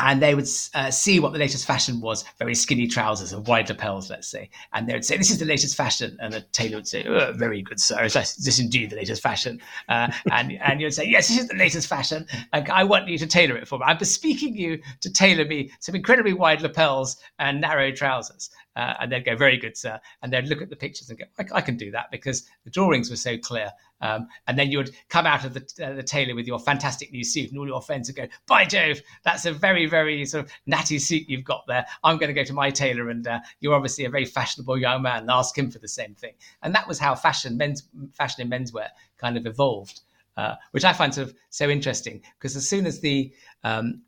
and 0.00 0.20
they 0.20 0.34
would 0.34 0.48
uh, 0.74 0.90
see 0.90 1.20
what 1.20 1.32
the 1.32 1.38
latest 1.38 1.66
fashion 1.66 2.00
was 2.00 2.24
very 2.38 2.54
skinny 2.54 2.86
trousers 2.86 3.32
and 3.32 3.46
wide 3.46 3.68
lapels 3.68 4.10
let's 4.10 4.28
say. 4.28 4.50
And 4.72 4.88
they 4.88 4.92
would 4.92 5.04
say 5.04 5.16
this 5.16 5.30
is 5.30 5.38
the 5.38 5.44
latest 5.44 5.76
fashion. 5.76 6.16
And 6.20 6.32
the 6.32 6.40
tailor 6.52 6.76
would 6.76 6.88
say 6.88 7.04
oh, 7.04 7.32
very 7.32 7.62
good 7.62 7.80
sir. 7.80 8.04
Is 8.04 8.14
this 8.14 8.58
indeed 8.58 8.90
the 8.90 8.96
latest 8.96 9.22
fashion? 9.22 9.60
Uh, 9.88 10.10
and 10.32 10.52
and 10.60 10.80
you'd 10.80 10.94
say 10.94 11.06
yes 11.06 11.28
this 11.28 11.38
is 11.38 11.48
the 11.48 11.56
latest 11.56 11.86
fashion. 11.86 12.26
I 12.52 12.84
want 12.84 13.08
you 13.08 13.18
to 13.18 13.26
tailor 13.26 13.56
it 13.56 13.68
for 13.68 13.78
me. 13.78 13.84
I'm 13.86 13.98
bespeaking 13.98 14.56
you 14.56 14.80
to 15.00 15.12
tailor 15.12 15.44
me 15.44 15.70
some 15.80 15.94
incredibly 15.94 16.32
wide 16.32 16.62
lapels 16.62 17.16
and 17.38 17.60
narrow 17.60 17.92
trousers 17.92 18.50
uh, 18.76 18.94
and 19.00 19.12
they'd 19.12 19.24
go, 19.24 19.36
very 19.36 19.56
good, 19.56 19.76
sir. 19.76 20.00
And 20.22 20.32
they'd 20.32 20.48
look 20.48 20.62
at 20.62 20.70
the 20.70 20.76
pictures 20.76 21.10
and 21.10 21.18
go, 21.18 21.24
I, 21.38 21.58
I 21.58 21.60
can 21.60 21.76
do 21.76 21.90
that 21.92 22.10
because 22.10 22.44
the 22.64 22.70
drawings 22.70 23.10
were 23.10 23.16
so 23.16 23.38
clear. 23.38 23.70
Um, 24.00 24.28
and 24.46 24.58
then 24.58 24.70
you 24.70 24.78
would 24.78 24.90
come 25.08 25.26
out 25.26 25.44
of 25.44 25.54
the, 25.54 25.84
uh, 25.84 25.94
the 25.94 26.02
tailor 26.02 26.34
with 26.34 26.46
your 26.46 26.58
fantastic 26.58 27.12
new 27.12 27.24
suit, 27.24 27.50
and 27.50 27.58
all 27.58 27.66
your 27.66 27.80
friends 27.80 28.08
would 28.08 28.16
go, 28.16 28.26
"By 28.46 28.64
Jove, 28.64 29.00
that's 29.22 29.46
a 29.46 29.52
very, 29.52 29.86
very 29.86 30.26
sort 30.26 30.44
of 30.44 30.52
natty 30.66 30.98
suit 30.98 31.28
you've 31.28 31.44
got 31.44 31.64
there. 31.66 31.86
I'm 32.02 32.18
going 32.18 32.28
to 32.28 32.34
go 32.34 32.44
to 32.44 32.52
my 32.52 32.70
tailor, 32.70 33.08
and 33.08 33.26
uh, 33.26 33.40
you're 33.60 33.74
obviously 33.74 34.04
a 34.04 34.10
very 34.10 34.26
fashionable 34.26 34.76
young 34.76 35.02
man, 35.02 35.22
and 35.22 35.30
ask 35.30 35.56
him 35.56 35.70
for 35.70 35.78
the 35.78 35.88
same 35.88 36.14
thing." 36.14 36.34
And 36.62 36.74
that 36.74 36.86
was 36.86 36.98
how 36.98 37.14
fashion, 37.14 37.56
men's 37.56 37.84
fashion 38.12 38.42
in 38.42 38.50
menswear, 38.50 38.88
kind 39.16 39.38
of 39.38 39.46
evolved, 39.46 40.00
uh, 40.36 40.56
which 40.72 40.84
I 40.84 40.92
find 40.92 41.14
sort 41.14 41.28
of 41.28 41.34
so 41.48 41.70
interesting 41.70 42.20
because 42.38 42.56
as 42.56 42.68
soon 42.68 42.86
as 42.86 43.00
the 43.00 43.32
um, 43.62 44.02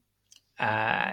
uh, 0.59 1.13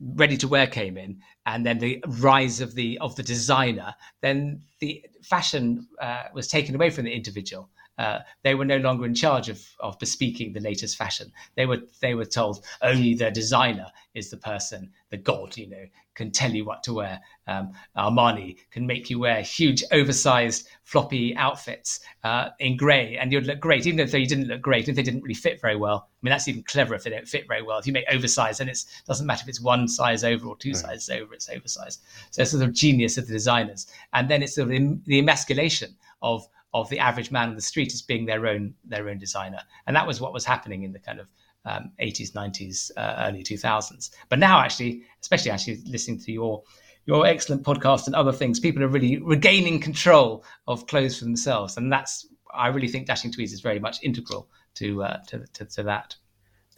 ready 0.00 0.36
to 0.36 0.48
wear 0.48 0.66
came 0.66 0.96
in 0.96 1.18
and 1.46 1.64
then 1.64 1.78
the 1.78 2.02
rise 2.06 2.60
of 2.60 2.74
the 2.74 2.98
of 2.98 3.14
the 3.16 3.22
designer 3.22 3.94
then 4.22 4.62
the 4.80 5.04
fashion 5.22 5.86
uh, 6.00 6.24
was 6.32 6.48
taken 6.48 6.74
away 6.74 6.90
from 6.90 7.04
the 7.04 7.12
individual 7.12 7.68
uh, 8.00 8.20
they 8.44 8.54
were 8.54 8.64
no 8.64 8.78
longer 8.78 9.04
in 9.04 9.14
charge 9.14 9.50
of, 9.50 9.62
of 9.78 9.98
bespeaking 9.98 10.54
the 10.54 10.60
latest 10.60 10.96
fashion. 10.96 11.30
They 11.54 11.66
were 11.66 11.82
they 12.00 12.14
were 12.14 12.24
told 12.24 12.64
only 12.80 13.12
the 13.12 13.30
designer 13.30 13.88
is 14.14 14.30
the 14.30 14.38
person, 14.38 14.90
the 15.10 15.18
god, 15.18 15.54
you 15.58 15.68
know, 15.68 15.84
can 16.14 16.30
tell 16.30 16.50
you 16.50 16.64
what 16.64 16.82
to 16.84 16.94
wear. 16.94 17.20
Um, 17.46 17.72
Armani 17.94 18.56
can 18.70 18.86
make 18.86 19.10
you 19.10 19.18
wear 19.18 19.42
huge, 19.42 19.84
oversized, 19.92 20.66
floppy 20.82 21.36
outfits 21.36 22.00
uh, 22.24 22.48
in 22.58 22.78
grey, 22.78 23.18
and 23.18 23.30
you'd 23.32 23.46
look 23.46 23.60
great, 23.60 23.86
even 23.86 24.00
if 24.00 24.14
you 24.14 24.26
didn't 24.26 24.48
look 24.48 24.62
great, 24.62 24.88
if 24.88 24.96
they 24.96 25.02
didn't 25.02 25.20
really 25.20 25.34
fit 25.34 25.60
very 25.60 25.76
well. 25.76 26.08
I 26.08 26.18
mean, 26.22 26.30
that's 26.30 26.48
even 26.48 26.62
clever 26.62 26.94
if 26.94 27.04
they 27.04 27.10
don't 27.10 27.28
fit 27.28 27.46
very 27.46 27.62
well. 27.62 27.78
If 27.78 27.86
you 27.86 27.92
make 27.92 28.06
oversized, 28.10 28.62
and 28.62 28.70
it 28.70 28.78
doesn't 29.06 29.26
matter 29.26 29.42
if 29.42 29.48
it's 29.50 29.60
one 29.60 29.86
size 29.88 30.24
over 30.24 30.48
or 30.48 30.56
two 30.56 30.70
right. 30.70 30.76
sizes 30.76 31.10
over, 31.10 31.34
it's 31.34 31.50
oversized. 31.50 32.00
So 32.30 32.40
it's 32.40 32.52
sort 32.52 32.64
of 32.64 32.72
genius 32.72 33.18
of 33.18 33.26
the 33.26 33.34
designers, 33.34 33.88
and 34.14 34.30
then 34.30 34.42
it's 34.42 34.54
sort 34.54 34.72
of 34.72 35.04
the 35.04 35.18
emasculation 35.18 35.96
of 36.22 36.48
of 36.72 36.88
the 36.88 36.98
average 36.98 37.30
man 37.30 37.48
on 37.48 37.56
the 37.56 37.62
street 37.62 37.92
as 37.92 38.02
being 38.02 38.26
their 38.26 38.46
own 38.46 38.74
their 38.84 39.08
own 39.08 39.18
designer, 39.18 39.60
and 39.86 39.96
that 39.96 40.06
was 40.06 40.20
what 40.20 40.32
was 40.32 40.44
happening 40.44 40.82
in 40.82 40.92
the 40.92 40.98
kind 40.98 41.20
of 41.20 41.28
um, 41.66 41.92
80s, 42.00 42.32
90s, 42.32 42.90
uh, 42.96 43.26
early 43.28 43.42
2000s. 43.42 44.10
But 44.28 44.38
now, 44.38 44.60
actually, 44.60 45.02
especially 45.20 45.50
actually 45.50 45.82
listening 45.86 46.18
to 46.20 46.32
your 46.32 46.62
your 47.06 47.26
excellent 47.26 47.62
podcast 47.62 48.06
and 48.06 48.14
other 48.14 48.32
things, 48.32 48.60
people 48.60 48.82
are 48.82 48.88
really 48.88 49.18
regaining 49.18 49.80
control 49.80 50.44
of 50.68 50.86
clothes 50.86 51.18
for 51.18 51.24
themselves, 51.24 51.76
and 51.76 51.92
that's 51.92 52.26
I 52.54 52.68
really 52.68 52.88
think 52.88 53.06
Dashing 53.06 53.32
Tweeds 53.32 53.52
is 53.52 53.60
very 53.60 53.78
much 53.78 54.02
integral 54.02 54.48
to, 54.74 55.02
uh, 55.02 55.18
to, 55.28 55.44
to 55.54 55.64
to 55.64 55.82
that. 55.84 56.16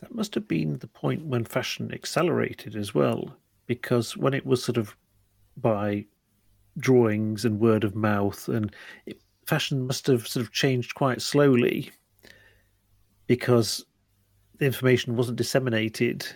That 0.01 0.15
must 0.15 0.35
have 0.35 0.49
been 0.49 0.79
the 0.79 0.89
point 0.89 1.27
when 1.27 1.45
fashion 1.45 1.93
accelerated 1.93 2.75
as 2.75 2.93
well, 2.93 3.37
because 3.67 4.17
when 4.17 4.35
it 4.35 4.45
was 4.45 4.63
sort 4.63 4.77
of 4.77 4.97
by 5.57 6.07
drawings 6.79 7.45
and 7.45 7.61
word 7.61 7.85
of 7.85 7.95
mouth, 7.95 8.49
and 8.49 8.75
it 9.07 9.22
fashion 9.47 9.87
must 9.87 10.07
have 10.07 10.27
sort 10.27 10.45
of 10.45 10.53
changed 10.53 10.95
quite 10.95 11.21
slowly 11.21 11.91
because 13.27 13.85
the 14.59 14.67
information 14.67 15.17
wasn't 15.17 15.37
disseminated 15.37 16.27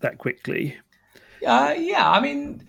that 0.00 0.18
quickly. 0.18 0.76
Uh, 1.46 1.74
yeah, 1.76 2.10
I 2.10 2.20
mean, 2.20 2.66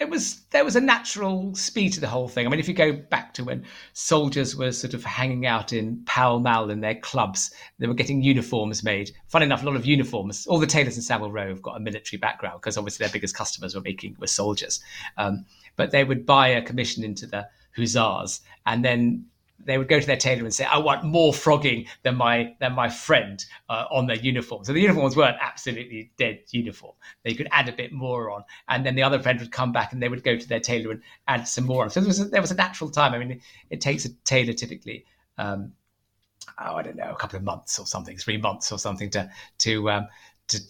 it 0.00 0.08
was 0.08 0.40
there 0.50 0.64
was 0.64 0.76
a 0.76 0.80
natural 0.80 1.54
speed 1.54 1.92
to 1.92 2.00
the 2.00 2.08
whole 2.08 2.26
thing. 2.26 2.46
I 2.46 2.50
mean, 2.50 2.58
if 2.58 2.66
you 2.66 2.74
go 2.74 2.92
back 2.92 3.34
to 3.34 3.44
when 3.44 3.64
soldiers 3.92 4.56
were 4.56 4.72
sort 4.72 4.94
of 4.94 5.04
hanging 5.04 5.46
out 5.46 5.72
in 5.72 6.02
Pall 6.06 6.40
Mall 6.40 6.70
in 6.70 6.80
their 6.80 6.94
clubs, 6.94 7.52
they 7.78 7.86
were 7.86 7.94
getting 7.94 8.22
uniforms 8.22 8.82
made. 8.82 9.10
Fun 9.28 9.42
enough, 9.42 9.62
a 9.62 9.66
lot 9.66 9.76
of 9.76 9.84
uniforms. 9.84 10.46
All 10.46 10.58
the 10.58 10.66
tailors 10.66 10.96
in 10.96 11.02
Savile 11.02 11.30
Row 11.30 11.48
have 11.48 11.62
got 11.62 11.76
a 11.76 11.80
military 11.80 12.18
background 12.18 12.60
because 12.60 12.78
obviously 12.78 13.04
their 13.04 13.12
biggest 13.12 13.36
customers 13.36 13.74
were 13.74 13.82
making 13.82 14.16
were 14.18 14.26
soldiers. 14.26 14.80
Um, 15.18 15.44
but 15.76 15.90
they 15.90 16.02
would 16.02 16.24
buy 16.24 16.48
a 16.48 16.62
commission 16.62 17.04
into 17.04 17.26
the 17.26 17.46
hussars, 17.76 18.40
and 18.66 18.84
then 18.84 19.26
they 19.62 19.76
would 19.76 19.88
go 19.88 20.00
to 20.00 20.06
their 20.06 20.16
tailor 20.16 20.44
and 20.44 20.54
say, 20.54 20.64
"I 20.64 20.78
want 20.78 21.04
more 21.04 21.32
frogging 21.32 21.86
than 22.02 22.16
my 22.16 22.54
than 22.60 22.72
my 22.72 22.88
friend 22.88 23.44
uh, 23.68 23.84
on 23.90 24.06
their 24.06 24.16
uniform." 24.16 24.64
So 24.64 24.72
the 24.72 24.80
uniforms 24.80 25.16
weren't 25.16 25.36
absolutely 25.40 26.10
dead 26.16 26.40
uniform; 26.50 26.94
they 27.24 27.34
could 27.34 27.48
add 27.50 27.68
a 27.68 27.72
bit 27.72 27.92
more 27.92 28.30
on, 28.30 28.44
and 28.68 28.84
then 28.84 28.94
the 28.94 29.02
other 29.02 29.20
friend 29.20 29.38
would 29.40 29.52
come 29.52 29.72
back 29.72 29.92
and 29.92 30.02
they 30.02 30.08
would 30.08 30.24
go 30.24 30.36
to 30.36 30.48
their 30.48 30.60
tailor 30.60 30.92
and 30.92 31.02
add 31.28 31.46
some 31.46 31.64
more 31.64 31.84
on. 31.84 31.90
So 31.90 32.00
there 32.00 32.08
was 32.08 32.20
a, 32.20 32.24
there 32.24 32.40
was 32.40 32.50
a 32.50 32.56
natural 32.56 32.90
time. 32.90 33.12
I 33.12 33.18
mean, 33.18 33.32
it, 33.32 33.40
it 33.70 33.80
takes 33.80 34.04
a 34.04 34.10
tailor 34.24 34.52
typically. 34.52 35.04
Um, 35.38 35.72
oh, 36.58 36.76
I 36.76 36.82
don't 36.82 36.96
know, 36.96 37.10
a 37.10 37.16
couple 37.16 37.36
of 37.36 37.44
months 37.44 37.78
or 37.78 37.86
something, 37.86 38.16
three 38.16 38.38
months 38.38 38.72
or 38.72 38.78
something 38.78 39.10
to 39.10 39.30
to 39.58 39.90
um, 39.90 40.08
to 40.48 40.60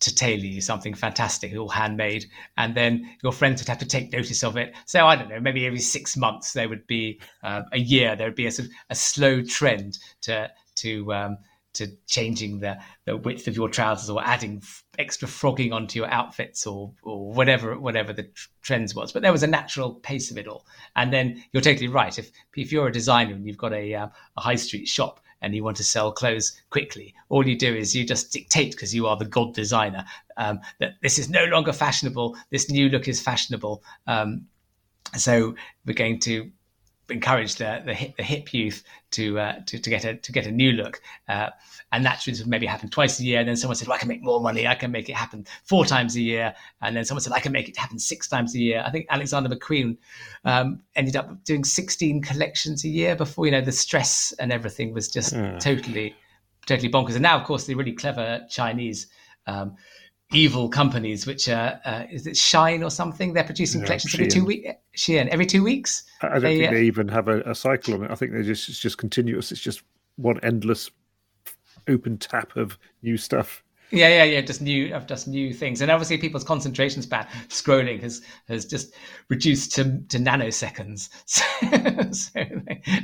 to 0.00 0.14
tailor 0.14 0.44
you 0.44 0.60
something 0.60 0.94
fantastic, 0.94 1.56
all 1.56 1.68
handmade, 1.68 2.26
and 2.56 2.74
then 2.74 3.08
your 3.22 3.32
friends 3.32 3.60
would 3.60 3.68
have 3.68 3.78
to 3.78 3.86
take 3.86 4.12
notice 4.12 4.42
of 4.44 4.56
it. 4.56 4.74
So 4.86 5.06
I 5.06 5.16
don't 5.16 5.28
know, 5.28 5.40
maybe 5.40 5.66
every 5.66 5.80
six 5.80 6.16
months 6.16 6.52
there 6.52 6.68
would 6.68 6.86
be 6.86 7.20
uh, 7.42 7.62
a 7.72 7.78
year 7.78 8.16
there 8.16 8.26
would 8.26 8.34
be 8.36 8.46
a 8.46 8.52
sort 8.52 8.68
of 8.68 8.74
a 8.90 8.94
slow 8.94 9.42
trend 9.42 9.98
to 10.22 10.50
to 10.76 11.12
um, 11.12 11.38
to 11.72 11.86
changing 12.06 12.58
the, 12.60 12.76
the 13.04 13.16
width 13.16 13.46
of 13.46 13.54
your 13.54 13.68
trousers 13.68 14.10
or 14.10 14.22
adding 14.24 14.58
f- 14.62 14.82
extra 14.98 15.28
frogging 15.28 15.72
onto 15.72 15.98
your 15.98 16.08
outfits 16.08 16.66
or 16.66 16.92
or 17.02 17.32
whatever 17.32 17.78
whatever 17.78 18.12
the 18.12 18.24
tr- 18.24 18.48
trends 18.62 18.94
was. 18.94 19.12
But 19.12 19.22
there 19.22 19.32
was 19.32 19.42
a 19.42 19.46
natural 19.46 19.94
pace 19.94 20.30
of 20.30 20.38
it 20.38 20.48
all. 20.48 20.66
And 20.96 21.12
then 21.12 21.42
you're 21.52 21.62
totally 21.62 21.88
right. 21.88 22.18
If 22.18 22.30
if 22.56 22.72
you're 22.72 22.88
a 22.88 22.92
designer 22.92 23.34
and 23.34 23.46
you've 23.46 23.56
got 23.56 23.72
a 23.72 23.94
uh, 23.94 24.08
a 24.36 24.40
high 24.40 24.56
street 24.56 24.88
shop 24.88 25.20
and 25.42 25.54
you 25.54 25.64
want 25.64 25.76
to 25.78 25.84
sell 25.84 26.12
clothes 26.12 26.60
quickly, 26.70 27.14
all 27.28 27.46
you 27.46 27.56
do 27.56 27.74
is 27.74 27.94
you 27.94 28.04
just 28.04 28.32
dictate 28.32 28.72
because 28.72 28.94
you 28.94 29.06
are 29.06 29.16
the 29.16 29.24
god 29.24 29.54
designer 29.54 30.04
um, 30.36 30.60
that 30.78 30.94
this 31.02 31.18
is 31.18 31.28
no 31.28 31.44
longer 31.44 31.72
fashionable. 31.72 32.36
This 32.50 32.70
new 32.70 32.88
look 32.88 33.08
is 33.08 33.20
fashionable. 33.20 33.82
Um, 34.06 34.46
so 35.16 35.54
we're 35.86 35.94
going 35.94 36.18
to 36.20 36.50
encourage 37.10 37.56
the 37.56 37.82
the 37.84 37.94
hip, 37.94 38.16
the 38.16 38.22
hip 38.22 38.52
youth 38.52 38.82
to, 39.12 39.38
uh, 39.38 39.60
to 39.66 39.78
to 39.78 39.90
get 39.90 40.04
a 40.04 40.16
to 40.16 40.32
get 40.32 40.46
a 40.46 40.50
new 40.50 40.72
look, 40.72 41.00
uh, 41.28 41.50
and 41.92 42.04
that 42.04 42.20
should 42.20 42.46
maybe 42.46 42.66
happen 42.66 42.88
twice 42.88 43.18
a 43.20 43.24
year. 43.24 43.40
And 43.40 43.48
then 43.48 43.56
someone 43.56 43.76
said, 43.76 43.88
"Well, 43.88 43.96
I 43.96 43.98
can 43.98 44.08
make 44.08 44.22
more 44.22 44.40
money. 44.40 44.66
I 44.66 44.74
can 44.74 44.90
make 44.90 45.08
it 45.08 45.14
happen 45.14 45.46
four 45.64 45.84
times 45.84 46.16
a 46.16 46.20
year." 46.20 46.54
And 46.82 46.96
then 46.96 47.04
someone 47.04 47.22
said, 47.22 47.32
"I 47.32 47.40
can 47.40 47.52
make 47.52 47.68
it 47.68 47.76
happen 47.76 47.98
six 47.98 48.28
times 48.28 48.54
a 48.54 48.58
year." 48.58 48.82
I 48.86 48.90
think 48.90 49.06
Alexander 49.10 49.48
McQueen 49.48 49.96
um, 50.44 50.80
ended 50.96 51.16
up 51.16 51.44
doing 51.44 51.64
sixteen 51.64 52.22
collections 52.22 52.84
a 52.84 52.88
year 52.88 53.16
before 53.16 53.46
you 53.46 53.52
know 53.52 53.60
the 53.60 53.72
stress 53.72 54.32
and 54.38 54.52
everything 54.52 54.94
was 54.94 55.08
just 55.08 55.34
mm. 55.34 55.58
totally 55.60 56.14
totally 56.66 56.90
bonkers. 56.90 57.14
And 57.14 57.22
now, 57.22 57.38
of 57.38 57.44
course, 57.44 57.64
the 57.64 57.74
really 57.74 57.92
clever 57.92 58.46
Chinese. 58.48 59.08
Um, 59.46 59.76
evil 60.32 60.68
companies, 60.68 61.26
which 61.26 61.48
are 61.48 61.80
uh, 61.84 62.04
is 62.10 62.26
it 62.26 62.36
Shine 62.36 62.82
or 62.82 62.90
something? 62.90 63.32
They're 63.32 63.44
producing 63.44 63.80
yeah, 63.80 63.86
collections 63.86 64.14
every 64.14 64.28
two 64.28 64.44
weeks. 64.44 64.70
Shein 64.96 65.28
every 65.28 65.46
two 65.46 65.62
weeks. 65.62 66.04
I 66.22 66.28
don't 66.28 66.42
they, 66.42 66.58
think 66.58 66.72
they 66.72 66.82
even 66.84 67.08
have 67.08 67.28
a, 67.28 67.40
a, 67.42 67.54
cycle 67.54 67.94
on 67.94 68.04
it. 68.04 68.10
I 68.10 68.14
think 68.14 68.32
they 68.32 68.42
just 68.42 68.68
it's 68.68 68.78
just 68.78 68.98
continuous. 68.98 69.52
It's 69.52 69.60
just 69.60 69.82
one 70.16 70.38
endless 70.42 70.90
open 71.88 72.18
tap 72.18 72.56
of 72.56 72.78
new 73.02 73.16
stuff. 73.16 73.62
Yeah, 73.92 74.08
yeah, 74.08 74.24
yeah. 74.24 74.40
Just 74.40 74.62
new, 74.62 74.88
just 75.06 75.26
new 75.26 75.52
things, 75.52 75.80
and 75.80 75.90
obviously 75.90 76.16
people's 76.16 76.44
concentration 76.44 77.02
span 77.02 77.26
scrolling 77.48 78.00
has 78.02 78.22
has 78.46 78.64
just 78.64 78.94
reduced 79.28 79.74
to 79.74 79.84
to 80.08 80.18
nanoseconds. 80.18 81.08
So, 81.26 81.42
so, 82.12 82.40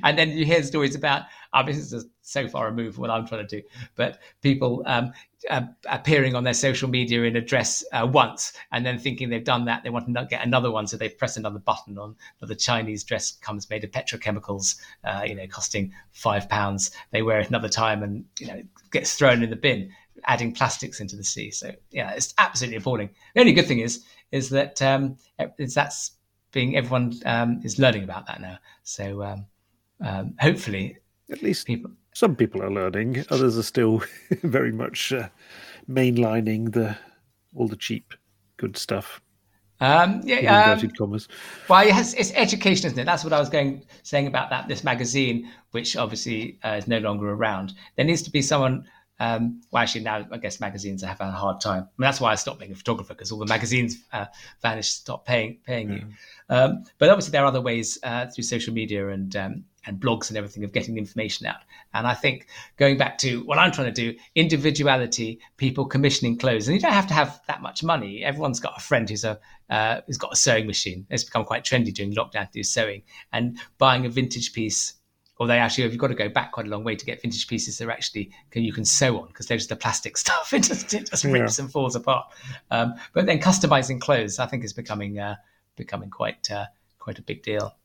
and 0.05 0.16
then 0.18 0.30
you 0.30 0.45
hear 0.45 0.62
stories 0.62 0.95
about. 0.95 1.22
I 1.53 1.62
this 1.64 1.93
is 1.93 2.07
so 2.22 2.47
far 2.49 2.66
removed 2.66 2.95
from 2.97 3.03
what 3.03 3.11
I'm 3.11 3.26
trying 3.26 3.47
to 3.47 3.61
do, 3.61 3.66
but 3.97 4.18
people 4.43 4.82
um, 4.87 5.12
uh, 5.51 5.62
appearing 5.89 6.34
on 6.34 6.45
their 6.45 6.55
social 6.55 6.89
media 6.89 7.22
in 7.22 7.37
a 7.37 7.41
dress 7.41 7.84
uh, 7.93 8.07
once 8.11 8.53
and 8.72 8.84
then 8.84 8.99
thinking 8.99 9.28
they've 9.30 9.45
done 9.45 9.64
that, 9.64 9.82
they 9.82 9.91
want 9.91 10.12
to 10.12 10.26
get 10.28 10.45
another 10.45 10.70
one, 10.70 10.87
so 10.87 10.97
they 10.97 11.09
press 11.09 11.37
another 11.37 11.59
button 11.59 11.99
on. 11.99 12.14
The 12.41 12.55
Chinese 12.55 13.05
dress 13.05 13.32
comes 13.32 13.68
made 13.70 13.84
of 13.84 13.91
petrochemicals, 13.91 14.76
uh, 15.05 15.22
you 15.26 15.34
know, 15.34 15.47
costing 15.47 15.93
five 16.12 16.49
pounds. 16.49 16.91
They 17.11 17.22
wear 17.22 17.41
it 17.41 17.49
another 17.49 17.68
time 17.68 18.03
and 18.03 18.24
you 18.39 18.49
know 18.49 18.62
gets 18.91 19.14
thrown 19.16 19.43
in 19.43 19.51
the 19.51 19.57
bin 19.57 19.91
adding 20.25 20.53
plastics 20.53 21.01
into 21.01 21.17
the 21.17 21.25
sea. 21.25 21.51
So 21.51 21.73
yeah, 21.91 22.11
it's 22.11 22.35
absolutely 22.39 22.79
appalling. 22.79 23.11
The 23.35 23.41
only 23.41 23.53
good 23.53 23.67
thing 23.67 23.81
is 23.81 24.05
is 24.33 24.51
that 24.51 24.81
um, 24.83 25.17
is 25.59 25.75
that's 25.75 26.12
being 26.53 26.77
everyone 26.77 27.14
um, 27.27 27.61
is 27.64 27.79
learning 27.79 28.05
about 28.05 28.27
that 28.27 28.41
now. 28.41 28.59
So 28.83 29.23
um, 29.23 29.47
um, 30.01 30.35
hopefully, 30.41 30.99
at 31.31 31.43
least 31.43 31.67
people. 31.67 31.91
Some 32.14 32.35
people 32.35 32.62
are 32.62 32.71
learning. 32.71 33.25
Others 33.31 33.59
are 33.59 33.62
still 33.62 34.03
very 34.43 34.73
much 34.73 35.12
uh, 35.12 35.29
mainlining 35.89 36.73
the 36.73 36.97
all 37.55 37.69
the 37.69 37.77
cheap 37.77 38.14
good 38.57 38.77
stuff. 38.77 39.21
Um, 39.81 40.23
yeah, 40.25 40.73
um, 40.73 40.91
commas. 40.91 41.29
Well, 41.69 41.87
yes, 41.87 42.14
it's 42.14 42.33
education, 42.33 42.87
isn't 42.87 42.99
it? 42.99 43.05
That's 43.05 43.25
what 43.25 43.35
I 43.35 43.39
was 43.39 43.51
going 43.51 43.83
saying 44.03 44.27
about 44.27 44.49
that. 44.51 44.69
This 44.69 44.83
magazine, 44.83 45.51
which 45.73 45.97
obviously 45.97 46.59
uh, 46.64 46.77
is 46.79 46.89
no 46.89 46.99
longer 46.99 47.31
around, 47.31 47.75
there 47.97 48.07
needs 48.07 48.23
to 48.23 48.31
be 48.31 48.41
someone 48.41 48.89
Um, 49.19 49.62
well, 49.71 49.83
actually, 49.83 50.03
now 50.03 50.27
I 50.31 50.37
guess 50.39 50.61
magazines 50.61 51.03
have 51.03 51.19
had 51.19 51.29
a 51.29 51.33
hard 51.33 51.61
time. 51.61 51.83
I 51.83 51.87
mean, 51.97 52.07
that's 52.07 52.21
why 52.21 52.33
I 52.33 52.35
stopped 52.35 52.61
being 52.61 52.73
a 52.73 52.77
photographer 52.77 53.14
because 53.14 53.33
all 53.33 53.39
the 53.39 53.47
magazines 53.47 54.05
uh, 54.12 54.27
vanished, 54.61 54.97
stopped 54.97 55.27
paying 55.27 55.59
paying 55.64 55.93
you. 55.93 56.07
Um, 56.49 56.85
but 56.99 57.09
obviously, 57.09 57.33
there 57.33 57.43
are 57.43 57.47
other 57.47 57.61
ways 57.61 57.99
uh, 58.03 58.27
through 58.27 58.45
social 58.45 58.75
media 58.75 59.09
and 59.09 59.35
um, 59.37 59.64
and 59.87 60.01
blogs 60.01 60.29
and 60.29 60.37
everything 60.37 60.64
of 60.64 60.73
getting 60.73 60.95
the 60.95 61.01
information 61.01 61.47
out. 61.47 61.61
And 61.95 62.07
I 62.07 62.14
think 62.14 62.49
going 62.77 62.99
back 62.99 63.19
to 63.19 63.43
what 63.45 63.59
I'm 63.59 63.73
trying 63.73 63.93
to 63.93 64.12
do, 64.12 64.19
individuality, 64.35 65.41
people 65.57 65.87
commissioning 65.87 66.37
clothes, 66.37 66.69
and 66.69 66.75
you 66.75 66.81
don't 66.81 66.93
have 66.93 67.07
to 67.07 67.14
have 67.14 67.41
that 67.47 67.62
much 67.62 67.83
money. 67.83 68.23
Everyone's 68.23 68.61
got 68.61 68.77
a 68.77 68.81
friend 68.81 69.09
who's 69.09 69.25
a 69.25 69.39
uh, 69.71 70.01
who's 70.07 70.19
got 70.19 70.33
a 70.33 70.37
sewing 70.37 70.67
machine. 70.67 71.07
It's 71.09 71.25
become 71.25 71.45
quite 71.45 71.64
trendy 71.64 71.93
during 71.95 72.14
lockdown 72.14 72.47
to 72.47 72.53
do 72.53 72.62
sewing 72.62 73.03
and 73.33 73.59
buying 73.79 74.05
a 74.05 74.11
vintage 74.11 74.53
piece 74.53 74.95
or 75.39 75.47
they 75.47 75.59
actually, 75.59 75.84
you've 75.84 75.99
got 75.99 76.09
to 76.09 76.14
go 76.14 76.28
back 76.28 76.53
quite 76.53 76.66
a 76.66 76.68
long 76.68 76.82
way 76.82 76.97
to 76.97 77.05
get 77.05 77.20
vintage 77.20 77.47
pieces 77.47 77.78
that 77.78 77.89
are 77.89 77.91
actually 77.91 78.30
can, 78.51 78.64
you 78.64 78.72
can 78.72 78.84
sew 78.84 79.18
on 79.18 79.26
because 79.28 79.47
there's 79.47 79.66
the 79.66 79.76
plastic 79.76 80.16
stuff. 80.24 80.53
It 80.53 80.62
just, 80.62 80.93
it 80.95 81.11
just 81.11 81.24
rips 81.24 81.59
yeah. 81.59 81.64
and 81.64 81.72
falls 81.72 81.95
apart. 81.95 82.26
Um, 82.70 82.95
but 83.12 83.26
then 83.26 83.39
customizing 83.39 84.01
clothes, 84.01 84.39
I 84.39 84.47
think, 84.47 84.64
is 84.64 84.72
becoming 84.72 85.18
uh, 85.18 85.37
becoming 85.76 86.11
quite 86.11 86.51
uh, 86.51 86.66
quite 86.99 87.18
a 87.18 87.22
big 87.22 87.43
deal. 87.43 87.76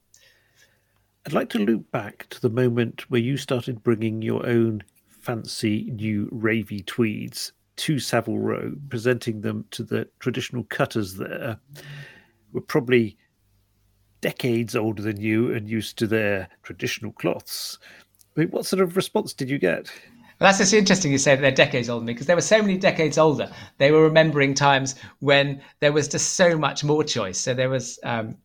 I'd 1.26 1.34
like 1.34 1.50
to 1.50 1.60
loop 1.60 1.92
back 1.92 2.28
to 2.30 2.42
the 2.42 2.50
moment 2.50 3.10
where 3.12 3.22
you 3.22 3.38
started 3.38 3.84
bringing 3.84 4.24
your 4.24 4.46
own 4.46 4.84
fancy 5.08 5.92
new 5.92 6.28
ravy 6.32 6.84
tweeds 6.84 7.52
to 7.76 8.00
Savile 8.00 8.40
Row, 8.40 8.74
presenting 8.90 9.42
them 9.42 9.66
to 9.72 9.84
the 9.84 10.08
traditional 10.20 10.64
cutters 10.66 11.16
there. 11.16 11.60
We're 12.52 12.62
probably 12.62 13.18
decades 14.22 14.76
older 14.76 15.02
than 15.02 15.20
you 15.20 15.54
and 15.54 15.70
used 15.70 15.98
to 15.98 16.08
their 16.08 16.48
traditional 16.64 17.12
cloths. 17.12 17.80
I 18.36 18.42
mean, 18.42 18.50
what 18.50 18.66
sort 18.66 18.82
of 18.82 18.96
response 18.96 19.34
did 19.34 19.50
you 19.50 19.58
get? 19.58 19.92
Well, 20.40 20.48
that's 20.48 20.58
just 20.58 20.74
interesting 20.74 21.12
you 21.12 21.20
say 21.20 21.36
that 21.36 21.42
they're 21.42 21.52
decades 21.52 21.90
older 21.90 22.00
than 22.00 22.08
me 22.08 22.14
because 22.14 22.28
they 22.28 22.36
were 22.36 22.42
so 22.42 22.62
many 22.62 22.78
decades 22.78 23.18
older. 23.18 23.52
They 23.78 23.92
were 23.92 24.02
remembering 24.02 24.54
times 24.56 24.96
when 25.20 25.62
there 25.82 25.92
was 25.92 26.08
just 26.08 26.34
so 26.34 26.58
much 26.58 26.84
more 26.84 27.04
choice. 27.04 27.38
So 27.38 27.54
there 27.54 27.70
was 27.70 28.00
um, 28.04 28.38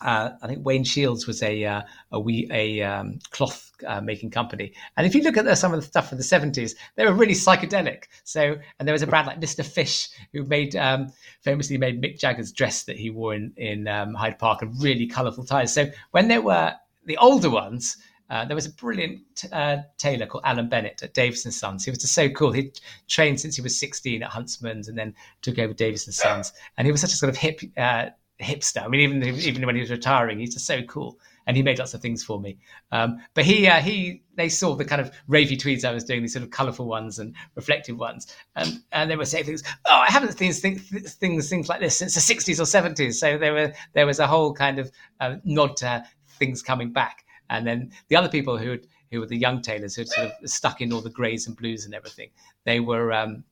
uh, 0.00 0.30
I 0.42 0.46
think 0.46 0.64
Wain 0.64 0.84
Shiells 0.84 1.26
was 1.26 1.42
a 1.42 1.64
uh, 1.64 1.82
a 2.12 2.20
we 2.20 2.48
a 2.50 2.82
um, 2.82 3.18
cloth 3.30 3.70
uh, 3.86 4.00
making 4.00 4.30
company, 4.30 4.72
and 4.96 5.06
if 5.06 5.14
you 5.14 5.22
look 5.22 5.36
at 5.36 5.44
the, 5.44 5.54
some 5.54 5.72
of 5.72 5.80
the 5.80 5.86
stuff 5.86 6.08
from 6.08 6.18
the 6.18 6.24
seventies, 6.24 6.74
they 6.96 7.04
were 7.04 7.12
really 7.12 7.34
psychedelic. 7.34 8.04
So, 8.24 8.56
and 8.78 8.88
there 8.88 8.92
was 8.92 9.02
a 9.02 9.06
brand 9.06 9.26
like 9.26 9.40
Mister 9.40 9.62
Fish 9.62 10.08
who 10.32 10.44
made 10.44 10.76
um, 10.76 11.12
famously 11.42 11.78
made 11.78 12.02
Mick 12.02 12.18
Jagger's 12.18 12.52
dress 12.52 12.84
that 12.84 12.98
he 12.98 13.10
wore 13.10 13.34
in 13.34 13.52
in 13.56 13.88
um, 13.88 14.14
Hyde 14.14 14.38
Park 14.38 14.62
and 14.62 14.80
really 14.82 15.06
colourful 15.06 15.44
ties. 15.44 15.72
So 15.72 15.90
when 16.10 16.28
there 16.28 16.42
were 16.42 16.74
the 17.04 17.16
older 17.18 17.50
ones. 17.50 17.96
Uh, 18.30 18.42
there 18.46 18.54
was 18.54 18.64
a 18.64 18.70
brilliant 18.70 19.20
uh, 19.52 19.76
tailor 19.98 20.24
called 20.24 20.42
Alan 20.46 20.66
Bennett 20.66 21.02
at 21.02 21.12
Davies 21.12 21.44
and 21.44 21.52
Sons. 21.52 21.84
He 21.84 21.90
was 21.90 21.98
just 21.98 22.14
so 22.14 22.30
cool. 22.30 22.52
He 22.52 22.72
trained 23.06 23.38
since 23.38 23.54
he 23.54 23.60
was 23.60 23.78
16 23.78 24.22
at 24.22 24.30
Huntsman's 24.30 24.88
and 24.88 24.96
then 24.96 25.14
took 25.42 25.58
over 25.58 25.74
Davies 25.74 26.06
and 26.06 26.14
Sons. 26.14 26.54
And 26.78 26.86
he 26.86 26.90
was 26.90 27.02
such 27.02 27.12
a 27.12 27.16
sort 27.16 27.28
of 27.28 27.36
hip 27.36 27.60
uh, 27.76 28.06
hipster. 28.40 28.82
I 28.82 28.88
mean, 28.88 29.00
even 29.00 29.22
even 29.22 29.66
when 29.66 29.74
he 29.74 29.80
was 29.80 29.90
retiring, 29.90 30.38
he's 30.38 30.54
just 30.54 30.66
so 30.66 30.82
cool, 30.82 31.18
and 31.46 31.56
he 31.56 31.62
made 31.62 31.78
lots 31.78 31.94
of 31.94 32.00
things 32.00 32.24
for 32.24 32.40
me. 32.40 32.58
Um, 32.92 33.18
but 33.34 33.44
he 33.44 33.66
uh, 33.68 33.80
he 33.80 34.22
they 34.34 34.48
saw 34.48 34.74
the 34.74 34.84
kind 34.84 35.00
of 35.00 35.12
ravey 35.28 35.58
tweeds 35.58 35.84
I 35.84 35.92
was 35.92 36.04
doing, 36.04 36.22
these 36.22 36.32
sort 36.32 36.42
of 36.42 36.50
colourful 36.50 36.86
ones 36.86 37.18
and 37.18 37.34
reflective 37.54 37.98
ones, 37.98 38.34
and 38.56 38.80
and 38.92 39.10
they 39.10 39.16
were 39.16 39.24
saying 39.24 39.44
things. 39.44 39.62
Oh, 39.86 40.04
I 40.06 40.10
haven't 40.10 40.36
seen 40.36 40.52
things 40.52 41.14
things 41.14 41.48
things 41.48 41.68
like 41.68 41.80
this 41.80 41.96
since 41.96 42.14
the 42.14 42.20
sixties 42.20 42.60
or 42.60 42.66
seventies. 42.66 43.20
So 43.20 43.38
there 43.38 43.52
were 43.52 43.72
there 43.92 44.06
was 44.06 44.18
a 44.18 44.26
whole 44.26 44.52
kind 44.52 44.78
of 44.78 44.90
uh, 45.20 45.36
nod 45.44 45.76
to 45.78 46.04
things 46.38 46.62
coming 46.62 46.92
back, 46.92 47.24
and 47.50 47.66
then 47.66 47.92
the 48.08 48.16
other 48.16 48.28
people 48.28 48.58
who 48.58 48.78
who 49.10 49.20
were 49.20 49.26
the 49.26 49.36
young 49.36 49.62
tailors 49.62 49.94
who 49.94 50.04
sort 50.04 50.28
of 50.28 50.50
stuck 50.50 50.80
in 50.80 50.92
all 50.92 51.00
the 51.00 51.10
greys 51.10 51.46
and 51.46 51.56
blues 51.56 51.84
and 51.84 51.94
everything, 51.94 52.30
they 52.64 52.80
were 52.80 53.12
um, 53.12 53.44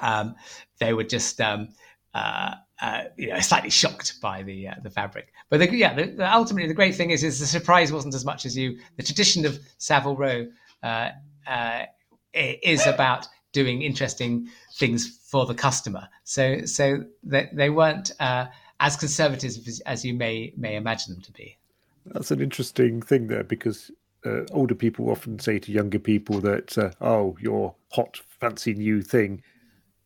um, 0.00 0.34
they 0.78 0.92
were 0.94 1.04
just 1.04 1.40
um, 1.40 1.68
uh, 2.14 2.54
uh, 2.80 3.04
you 3.16 3.28
know, 3.28 3.38
slightly 3.40 3.70
shocked 3.70 4.20
by 4.20 4.42
the 4.42 4.68
uh, 4.68 4.74
the 4.82 4.90
fabric. 4.90 5.32
But 5.50 5.58
the, 5.58 5.76
yeah, 5.76 5.94
the, 5.94 6.06
the, 6.06 6.34
ultimately 6.34 6.68
the 6.68 6.74
great 6.74 6.94
thing 6.94 7.10
is 7.10 7.22
is 7.22 7.38
the 7.38 7.46
surprise 7.46 7.92
wasn't 7.92 8.14
as 8.14 8.24
much 8.24 8.46
as 8.46 8.56
you. 8.56 8.78
The 8.96 9.02
tradition 9.02 9.44
of 9.44 9.58
Savile 9.78 10.16
Row 10.16 10.46
uh, 10.82 11.10
uh 11.46 11.84
is 12.32 12.86
about 12.86 13.26
doing 13.52 13.82
interesting 13.82 14.48
things 14.74 15.18
for 15.26 15.44
the 15.44 15.54
customer. 15.54 16.08
So 16.24 16.64
so 16.64 17.04
they, 17.22 17.50
they 17.52 17.70
weren't 17.70 18.12
uh, 18.18 18.46
as 18.78 18.96
conservative 18.96 19.50
as, 19.66 19.80
as, 19.84 20.04
you 20.04 20.14
may 20.14 20.54
may 20.56 20.76
imagine 20.76 21.14
them 21.14 21.22
to 21.22 21.32
be. 21.32 21.58
That's 22.06 22.30
an 22.30 22.40
interesting 22.40 23.02
thing 23.02 23.28
there 23.28 23.44
because. 23.44 23.90
Uh, 24.22 24.44
older 24.52 24.74
people 24.74 25.08
often 25.08 25.38
say 25.38 25.58
to 25.58 25.72
younger 25.72 25.98
people 25.98 26.40
that, 26.40 26.76
"Oh, 27.00 27.38
your 27.40 27.74
hot, 27.90 28.20
fancy 28.38 28.74
new 28.74 29.00
thing 29.00 29.42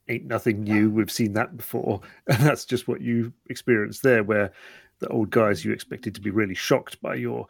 ain't 0.09 0.27
nothing 0.27 0.63
new. 0.63 0.91
We've 0.91 1.11
seen 1.11 1.33
that 1.35 1.57
before. 1.57 2.01
And 2.27 2.39
that's 2.43 2.65
just 2.65 2.89
what 2.89 3.01
you 3.01 3.33
experienced 3.49 4.03
there, 4.03 4.23
where 4.23 4.53
the 5.01 5.09
old 5.09 5.31
guys 5.31 5.65
you 5.65 5.73
expected 5.73 6.15
to 6.15 6.21
be 6.21 6.31
really 6.31 6.55
shocked 6.55 7.01
by 7.03 7.15
your 7.17 7.47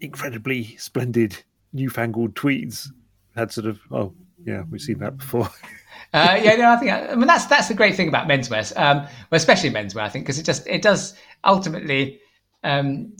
incredibly 0.00 0.76
splendid 0.76 1.42
newfangled 1.72 2.34
tweeds 2.34 2.92
had 3.34 3.52
sort 3.52 3.66
of, 3.66 3.80
oh, 3.90 4.14
yeah, 4.44 4.62
we've 4.70 4.80
seen 4.80 4.98
that 4.98 5.16
before. 5.16 5.48
uh, 6.12 6.38
yeah, 6.42 6.56
no, 6.56 6.70
I 6.70 6.76
think 6.76 6.92
I 6.92 7.14
mean 7.14 7.26
that's 7.26 7.46
that's 7.46 7.68
the 7.68 7.74
great 7.74 7.96
thing 7.96 8.08
about 8.08 8.28
menswear, 8.28 8.76
um, 8.76 8.98
well, 8.98 9.10
especially 9.32 9.70
menswear. 9.70 10.02
I 10.02 10.08
think 10.08 10.24
because 10.24 10.38
it 10.38 10.44
just 10.44 10.66
it 10.66 10.82
does 10.82 11.14
ultimately, 11.44 12.20
um, 12.62 13.16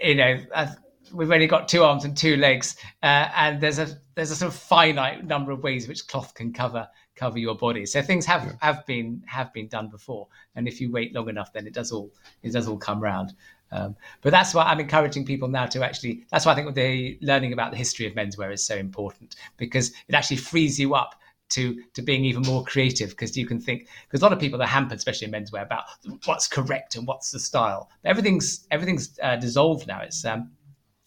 you 0.00 0.14
know, 0.14 0.38
uh, 0.54 0.66
we've 1.12 1.30
only 1.30 1.46
got 1.46 1.68
two 1.68 1.84
arms 1.84 2.04
and 2.04 2.16
two 2.16 2.36
legs, 2.36 2.76
uh, 3.02 3.28
and 3.36 3.60
there's 3.60 3.78
a 3.78 3.88
there's 4.14 4.30
a 4.30 4.36
sort 4.36 4.52
of 4.52 4.58
finite 4.58 5.24
number 5.24 5.52
of 5.52 5.62
ways 5.62 5.86
which 5.86 6.06
cloth 6.08 6.34
can 6.34 6.52
cover 6.52 6.88
cover 7.16 7.38
your 7.38 7.56
body. 7.56 7.86
So 7.86 8.02
things 8.02 8.26
have, 8.26 8.44
yeah. 8.44 8.52
have 8.60 8.86
been 8.86 9.22
have 9.26 9.52
been 9.52 9.68
done 9.68 9.88
before, 9.88 10.28
and 10.54 10.66
if 10.68 10.80
you 10.80 10.90
wait 10.90 11.14
long 11.14 11.28
enough, 11.28 11.52
then 11.52 11.66
it 11.66 11.74
does 11.74 11.92
all 11.92 12.10
it 12.42 12.52
does 12.52 12.68
all 12.68 12.78
come 12.78 13.00
round. 13.00 13.34
Um, 13.72 13.96
but 14.22 14.30
that's 14.30 14.54
why 14.54 14.64
I'm 14.64 14.80
encouraging 14.80 15.24
people 15.24 15.48
now 15.48 15.66
to 15.66 15.84
actually. 15.84 16.24
That's 16.30 16.46
why 16.46 16.52
I 16.52 16.54
think 16.54 16.74
the 16.74 17.18
learning 17.22 17.52
about 17.52 17.70
the 17.70 17.76
history 17.76 18.06
of 18.06 18.14
menswear 18.14 18.52
is 18.52 18.64
so 18.64 18.76
important 18.76 19.36
because 19.56 19.92
it 20.08 20.14
actually 20.14 20.36
frees 20.36 20.78
you 20.78 20.94
up 20.94 21.14
to 21.50 21.82
to 21.94 22.02
being 22.02 22.24
even 22.24 22.42
more 22.42 22.64
creative 22.64 23.10
because 23.10 23.36
you 23.36 23.46
can 23.46 23.60
think 23.60 23.88
because 24.06 24.20
a 24.20 24.24
lot 24.24 24.32
of 24.32 24.38
people 24.38 24.62
are 24.62 24.66
hampered, 24.66 24.98
especially 24.98 25.26
in 25.26 25.32
menswear, 25.32 25.62
about 25.62 25.84
what's 26.24 26.48
correct 26.48 26.96
and 26.96 27.06
what's 27.06 27.30
the 27.30 27.38
style. 27.38 27.90
But 28.02 28.10
everything's 28.10 28.66
everything's 28.70 29.18
uh, 29.22 29.36
dissolved 29.36 29.86
now. 29.86 30.00
It's 30.00 30.24
um, 30.24 30.52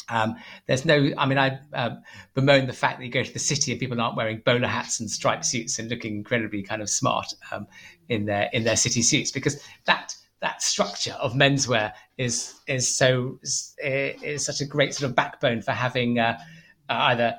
um, 0.09 0.35
there's 0.67 0.85
no, 0.85 1.11
I 1.17 1.25
mean, 1.25 1.37
I 1.37 1.59
uh, 1.73 1.95
bemoan 2.33 2.67
the 2.67 2.73
fact 2.73 2.99
that 2.99 3.05
you 3.05 3.11
go 3.11 3.23
to 3.23 3.33
the 3.33 3.39
city 3.39 3.71
and 3.71 3.79
people 3.79 3.99
aren't 3.99 4.15
wearing 4.15 4.41
bowler 4.45 4.67
hats 4.67 4.99
and 4.99 5.09
striped 5.09 5.45
suits 5.45 5.79
and 5.79 5.89
looking 5.89 6.15
incredibly 6.15 6.63
kind 6.63 6.81
of 6.81 6.89
smart 6.89 7.33
um, 7.51 7.67
in 8.09 8.25
their 8.25 8.49
in 8.53 8.63
their 8.63 8.77
city 8.77 9.01
suits 9.01 9.31
because 9.31 9.61
that 9.85 10.15
that 10.41 10.61
structure 10.61 11.13
of 11.13 11.33
menswear 11.33 11.91
is 12.17 12.55
is 12.67 12.95
so 12.95 13.39
is, 13.41 13.75
is 13.79 14.45
such 14.45 14.61
a 14.61 14.65
great 14.65 14.93
sort 14.93 15.09
of 15.09 15.15
backbone 15.15 15.61
for 15.61 15.71
having 15.71 16.19
uh, 16.19 16.37
uh, 16.89 16.93
either 16.93 17.35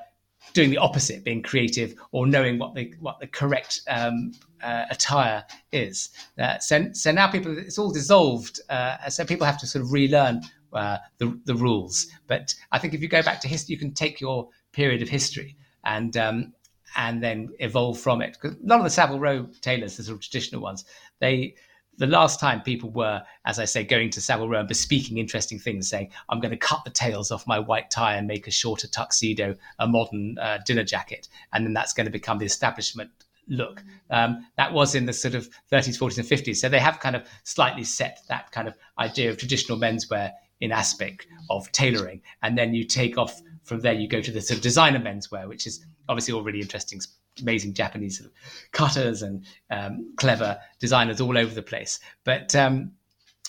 doing 0.53 0.69
the 0.69 0.77
opposite, 0.77 1.23
being 1.23 1.41
creative, 1.41 1.95
or 2.11 2.27
knowing 2.27 2.59
what 2.59 2.75
the 2.75 2.93
what 2.99 3.19
the 3.19 3.27
correct 3.27 3.81
um, 3.87 4.31
uh, 4.63 4.85
attire 4.89 5.43
is. 5.71 6.09
Uh, 6.37 6.57
so 6.59 6.91
so 6.93 7.11
now 7.11 7.29
people 7.29 7.57
it's 7.57 7.77
all 7.77 7.91
dissolved. 7.91 8.59
Uh, 8.69 9.09
so 9.09 9.25
people 9.25 9.45
have 9.45 9.59
to 9.59 9.67
sort 9.67 9.83
of 9.83 9.91
relearn 9.91 10.41
uh, 10.73 10.97
the, 11.17 11.39
the 11.45 11.55
rules. 11.55 12.07
But 12.27 12.55
I 12.71 12.79
think 12.79 12.93
if 12.93 13.01
you 13.01 13.07
go 13.07 13.21
back 13.21 13.41
to 13.41 13.47
history, 13.47 13.73
you 13.73 13.79
can 13.79 13.93
take 13.93 14.21
your 14.21 14.49
period 14.71 15.01
of 15.01 15.09
history 15.09 15.55
and 15.83 16.15
um, 16.17 16.53
and 16.95 17.23
then 17.23 17.49
evolve 17.59 17.99
from 17.99 18.21
it. 18.21 18.37
Because 18.41 18.57
a 18.57 18.67
lot 18.67 18.79
of 18.79 18.83
the 18.83 18.89
Savile 18.89 19.19
Row 19.19 19.47
tailors, 19.61 19.97
the 19.97 20.03
sort 20.03 20.15
of 20.15 20.21
traditional 20.21 20.61
ones, 20.61 20.85
they 21.19 21.55
the 21.97 22.07
last 22.07 22.39
time 22.39 22.61
people 22.61 22.89
were, 22.89 23.21
as 23.45 23.59
I 23.59 23.65
say, 23.65 23.83
going 23.83 24.09
to 24.11 24.21
Savile 24.21 24.47
Row 24.47 24.59
and 24.59 24.67
bespeaking 24.67 25.17
interesting 25.17 25.59
things, 25.59 25.89
saying, 25.89 26.11
I'm 26.29 26.39
going 26.39 26.51
to 26.51 26.57
cut 26.57 26.85
the 26.85 26.91
tails 26.91 27.29
off 27.29 27.45
my 27.45 27.59
white 27.59 27.91
tie 27.91 28.15
and 28.15 28.25
make 28.25 28.47
a 28.47 28.51
shorter 28.51 28.87
tuxedo, 28.87 29.55
a 29.79 29.87
modern 29.87 30.37
uh, 30.39 30.59
dinner 30.65 30.85
jacket. 30.85 31.27
And 31.51 31.65
then 31.65 31.73
that's 31.73 31.91
going 31.91 32.05
to 32.05 32.11
become 32.11 32.37
the 32.37 32.45
establishment 32.45 33.11
look. 33.49 33.83
Um, 34.09 34.47
that 34.55 34.71
was 34.71 34.95
in 34.95 35.07
the 35.07 35.13
sort 35.13 35.35
of 35.35 35.49
30s, 35.71 35.99
40s, 35.99 36.19
and 36.19 36.27
50s. 36.27 36.55
So 36.55 36.69
they 36.69 36.79
have 36.79 37.01
kind 37.01 37.17
of 37.17 37.27
slightly 37.43 37.83
set 37.83 38.21
that 38.29 38.51
kind 38.53 38.69
of 38.69 38.75
idea 38.97 39.29
of 39.29 39.37
traditional 39.37 39.77
menswear 39.77 40.31
in 40.61 40.71
aspect 40.71 41.27
of 41.49 41.71
tailoring. 41.71 42.21
And 42.43 42.57
then 42.57 42.73
you 42.73 42.83
take 42.83 43.17
off 43.17 43.41
from 43.63 43.81
there, 43.81 43.93
you 43.93 44.07
go 44.07 44.21
to 44.21 44.31
the 44.31 44.41
sort 44.41 44.57
of 44.57 44.63
designer 44.63 44.99
menswear, 44.99 45.47
which 45.47 45.67
is 45.67 45.85
obviously 46.07 46.33
all 46.33 46.41
really 46.41 46.61
interesting, 46.61 46.99
amazing 47.41 47.73
Japanese 47.73 48.17
sort 48.17 48.31
of 48.31 48.71
cutters 48.71 49.21
and 49.21 49.45
um, 49.69 50.13
clever 50.17 50.59
designers 50.79 51.21
all 51.21 51.37
over 51.37 51.53
the 51.53 51.61
place. 51.61 51.99
But 52.23 52.55
um, 52.55 52.91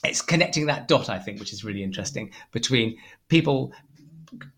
it's 0.04 0.22
connecting 0.22 0.66
that 0.66 0.88
dot, 0.88 1.08
I 1.08 1.18
think, 1.18 1.40
which 1.40 1.52
is 1.52 1.64
really 1.64 1.82
interesting 1.82 2.32
between 2.52 2.98
people 3.28 3.72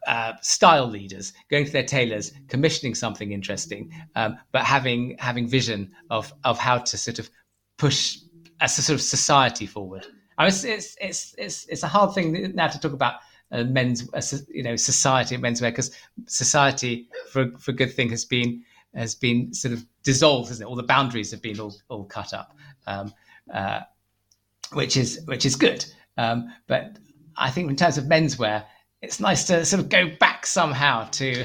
uh, 0.06 0.34
style 0.42 0.86
leaders 0.86 1.32
going 1.50 1.64
to 1.64 1.72
their 1.72 1.84
tailors, 1.84 2.32
commissioning 2.48 2.94
something 2.94 3.32
interesting, 3.32 3.90
um, 4.16 4.36
but 4.52 4.64
having 4.64 5.16
having 5.18 5.48
vision 5.48 5.90
of 6.10 6.32
of 6.44 6.58
how 6.58 6.78
to 6.78 6.98
sort 6.98 7.18
of 7.18 7.30
push 7.78 8.18
a 8.60 8.68
sort 8.68 8.94
of 8.94 9.02
society 9.02 9.66
forward. 9.66 10.06
I 10.38 10.44
mean, 10.44 10.48
it's, 10.48 10.96
it's 11.00 11.34
it's 11.38 11.66
it's 11.66 11.82
a 11.82 11.88
hard 11.88 12.14
thing 12.14 12.52
now 12.54 12.68
to 12.68 12.80
talk 12.80 12.92
about 12.92 13.16
uh, 13.50 13.64
men's 13.64 14.08
uh, 14.14 14.38
you 14.48 14.62
know 14.62 14.76
society 14.76 15.34
and 15.34 15.44
menswear 15.44 15.70
because 15.70 15.94
society 16.26 17.08
for 17.30 17.50
for 17.58 17.70
a 17.70 17.74
good 17.74 17.92
thing 17.92 18.10
has 18.10 18.24
been 18.24 18.62
has 18.94 19.14
been 19.14 19.52
sort 19.54 19.74
of 19.74 19.84
dissolved, 20.02 20.50
isn't 20.50 20.66
it? 20.66 20.68
All 20.68 20.76
the 20.76 20.82
boundaries 20.82 21.30
have 21.30 21.42
been 21.42 21.58
all, 21.58 21.74
all 21.88 22.04
cut 22.04 22.34
up, 22.34 22.56
um, 22.86 23.12
uh, 23.52 23.80
which 24.72 24.96
is 24.96 25.20
which 25.26 25.46
is 25.46 25.56
good. 25.56 25.84
Um, 26.16 26.52
but 26.66 26.96
I 27.36 27.50
think 27.50 27.70
in 27.70 27.76
terms 27.76 27.98
of 27.98 28.04
menswear, 28.04 28.64
it's 29.00 29.20
nice 29.20 29.44
to 29.44 29.64
sort 29.64 29.80
of 29.80 29.88
go 29.88 30.10
back 30.20 30.46
somehow 30.46 31.04
to, 31.04 31.44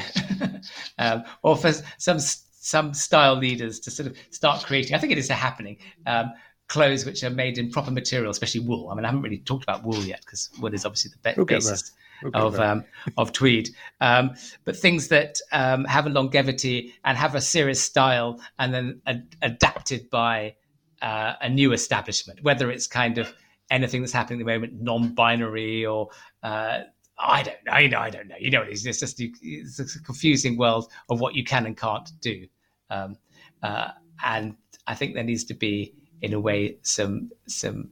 um, 0.99 1.23
or 1.43 1.55
for 1.55 1.71
some 1.97 2.19
some 2.19 2.93
style 2.93 3.35
leaders 3.35 3.79
to 3.81 3.91
sort 3.91 4.07
of 4.07 4.17
start 4.29 4.63
creating. 4.63 4.95
I 4.95 4.99
think 4.99 5.11
it 5.11 5.17
is 5.17 5.29
happening. 5.29 5.77
Um, 6.05 6.33
clothes 6.67 7.05
which 7.05 7.23
are 7.23 7.29
made 7.29 7.57
in 7.57 7.71
proper 7.71 7.91
material, 7.91 8.29
especially 8.29 8.61
wool. 8.61 8.89
I 8.89 8.95
mean, 8.95 9.05
I 9.05 9.07
haven't 9.07 9.21
really 9.21 9.39
talked 9.39 9.63
about 9.63 9.83
wool 9.83 10.03
yet 10.03 10.21
because 10.21 10.49
wool 10.59 10.73
is 10.73 10.85
obviously 10.85 11.11
the 11.11 11.35
be- 11.35 11.43
basis 11.43 11.91
of 12.33 12.59
um, 12.59 12.83
of 13.17 13.31
tweed. 13.31 13.69
Um, 14.01 14.31
but 14.65 14.75
things 14.75 15.07
that 15.09 15.39
um, 15.51 15.85
have 15.85 16.05
a 16.05 16.09
longevity 16.09 16.93
and 17.05 17.17
have 17.17 17.35
a 17.35 17.41
serious 17.41 17.81
style, 17.81 18.39
and 18.59 18.73
then 18.73 19.01
ad- 19.05 19.35
adapted 19.41 20.09
by 20.09 20.55
uh, 21.01 21.33
a 21.41 21.49
new 21.49 21.73
establishment, 21.73 22.43
whether 22.43 22.69
it's 22.71 22.87
kind 22.87 23.17
of 23.17 23.33
anything 23.69 24.01
that's 24.01 24.13
happening 24.13 24.39
at 24.39 24.45
the 24.45 24.53
moment, 24.53 24.81
non-binary 24.81 25.85
or 25.85 26.09
uh, 26.43 26.81
I 27.19 27.43
don't 27.43 27.57
know. 27.65 27.71
I 27.71 27.87
know. 27.87 27.99
I 27.99 28.09
don't 28.09 28.27
know. 28.27 28.35
You 28.39 28.51
know, 28.51 28.61
it's, 28.61 28.85
it's 28.85 28.99
just 28.99 29.19
it's 29.19 29.95
a 29.95 30.03
confusing 30.03 30.57
world 30.57 30.91
of 31.09 31.19
what 31.19 31.33
you 31.33 31.43
can 31.43 31.65
and 31.65 31.77
can't 31.77 32.09
do, 32.21 32.47
um, 32.89 33.17
uh, 33.63 33.89
and 34.23 34.55
I 34.87 34.95
think 34.95 35.15
there 35.15 35.23
needs 35.23 35.43
to 35.45 35.53
be, 35.53 35.93
in 36.21 36.33
a 36.33 36.39
way, 36.39 36.77
some 36.81 37.31
some 37.47 37.89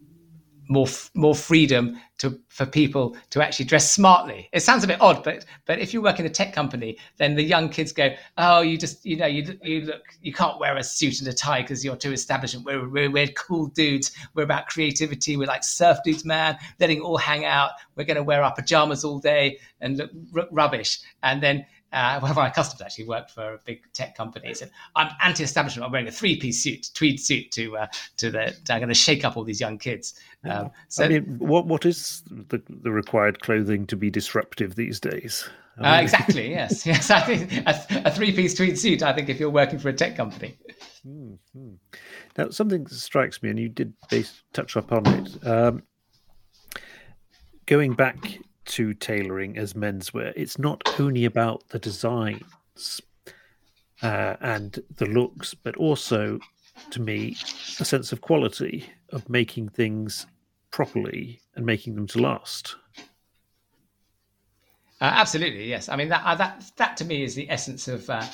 more 0.68 0.88
more 1.14 1.36
freedom 1.36 2.00
to 2.18 2.40
for 2.48 2.66
people 2.66 3.16
to 3.30 3.44
actually 3.44 3.66
dress 3.66 3.92
smartly. 3.92 4.50
It 4.52 4.62
sounds 4.62 4.84
a 4.84 4.88
bit 4.88 5.02
odd, 5.02 5.24
but 5.24 5.46
but 5.66 5.80
if 5.80 5.94
you 5.94 6.02
work 6.02 6.20
in 6.20 6.26
a 6.26 6.30
tech 6.30 6.54
company, 6.54 6.98
then 7.18 7.36
the 7.36 7.44
young 7.44 7.70
kids 7.70 7.92
go, 7.92 8.10
"Oh, 8.38 8.62
you 8.62 8.78
just 8.78 9.06
you 9.06 9.18
know 9.18 9.26
you 9.26 9.58
you 9.62 9.82
look 9.82 10.04
you 10.22 10.34
can't 10.34 10.60
wear 10.60 10.76
a 10.78 10.84
suit 10.84 11.20
and 11.20 11.28
a 11.28 11.34
tie 11.34 11.62
because 11.62 11.84
you're 11.84 11.96
too 11.96 12.12
establishment. 12.12 12.66
We're, 12.66 12.90
we're 12.90 13.12
we're 13.12 13.28
cool 13.28 13.68
dudes. 13.68 14.12
We're 14.34 14.44
about 14.44 14.68
creativity. 14.68 15.38
We're 15.38 15.48
like 15.48 15.64
surf 15.64 16.00
dudes, 16.04 16.26
man. 16.26 16.58
Letting 16.80 17.02
all 17.02 17.18
hang 17.18 17.46
out. 17.46 17.72
We're 17.96 18.06
going 18.06 18.18
to 18.18 18.24
wear 18.24 18.44
our 18.44 18.54
pajamas 18.54 19.04
all 19.04 19.20
day 19.20 19.60
and 19.82 19.98
look 19.98 20.12
r- 20.36 20.48
rubbish." 20.52 21.00
And 21.22 21.44
then 21.44 21.66
uh, 21.96 22.20
one 22.20 22.30
of 22.30 22.38
my 22.38 22.50
customers 22.50 22.82
actually 22.82 23.08
worked 23.08 23.32
for 23.32 23.54
a 23.54 23.58
big 23.66 23.82
tech 23.94 24.16
company. 24.16 24.50
He 24.50 24.54
said, 24.54 24.72
"I'm 24.96 25.12
anti-establishment. 25.24 25.86
I'm 25.86 25.92
wearing 25.92 26.08
a 26.08 26.12
three-piece 26.12 26.62
suit, 26.62 26.92
tweed 26.94 27.20
suit, 27.20 27.52
to 27.52 27.78
uh, 27.78 27.88
to 28.18 28.30
the. 28.30 28.56
I'm 28.70 28.80
going 28.80 28.90
to 28.90 28.94
shake 28.94 29.26
up 29.26 29.38
all 29.38 29.44
these 29.44 29.60
young 29.62 29.78
kids." 29.78 30.20
Um, 30.44 30.70
so, 30.90 31.06
I 31.06 31.08
mean, 31.08 31.40
what 31.40 31.66
what 31.66 31.86
is 31.86 32.24
the, 32.30 32.62
the 32.70 32.92
required 32.92 33.42
clothing 33.42 33.88
to 33.88 33.96
be 33.96 34.12
disruptive 34.12 34.76
these 34.76 35.00
days? 35.00 35.50
I 35.78 35.82
uh, 35.82 35.84
mean, 35.84 35.94
uh, 35.94 36.02
exactly. 36.04 36.50
yes. 36.50 36.86
Yes. 36.86 37.10
I 37.10 37.20
think 37.22 37.52
a, 37.68 38.08
a, 38.08 38.12
three-piece 38.12 38.54
tweed 38.54 38.80
suit. 38.80 39.04
I 39.04 39.12
think 39.12 39.28
if 39.28 39.40
you're 39.40 39.50
working 39.50 39.80
for 39.80 39.90
a 39.90 39.94
tech 39.94 40.16
company. 40.16 40.58
Mm-hmm. 41.06 41.74
Now, 42.38 42.50
something 42.50 42.88
strikes 42.88 43.44
me, 43.44 43.50
and 43.50 43.60
you 43.60 43.70
did 43.70 43.94
base, 44.10 44.44
touch 44.54 44.76
upon 44.76 45.06
it. 45.08 45.48
Um, 45.48 45.84
going 47.66 47.94
back 47.94 48.40
to 48.66 48.94
tailoring 48.94 49.58
as 49.58 49.74
menswear. 49.74 50.34
It's 50.36 50.58
not 50.58 51.00
only 51.00 51.26
about 51.26 51.68
the 51.70 51.80
designs 51.80 53.02
uh, 54.02 54.36
and 54.42 54.80
the 54.98 55.06
looks, 55.06 55.54
but 55.54 55.76
also, 55.78 56.40
to 56.92 57.02
me, 57.02 57.36
a 57.80 57.86
sense 57.86 58.12
of 58.12 58.22
quality 58.22 58.86
of 59.10 59.30
making 59.30 59.70
things 59.70 60.28
properly 60.72 61.40
and 61.56 61.66
making 61.66 61.96
them 61.96 62.08
to 62.08 62.20
last. 62.20 62.76
Uh, 65.02 65.12
absolutely, 65.14 65.68
yes. 65.68 65.90
I 65.90 65.96
mean 65.96 66.10
that 66.10 66.24
uh, 66.26 66.36
that 66.36 66.72
that 66.78 66.98
to 66.98 67.06
me 67.06 67.24
is 67.24 67.36
the 67.36 67.50
essence 67.50 67.88
of 67.88 68.10
uh, 68.10 68.26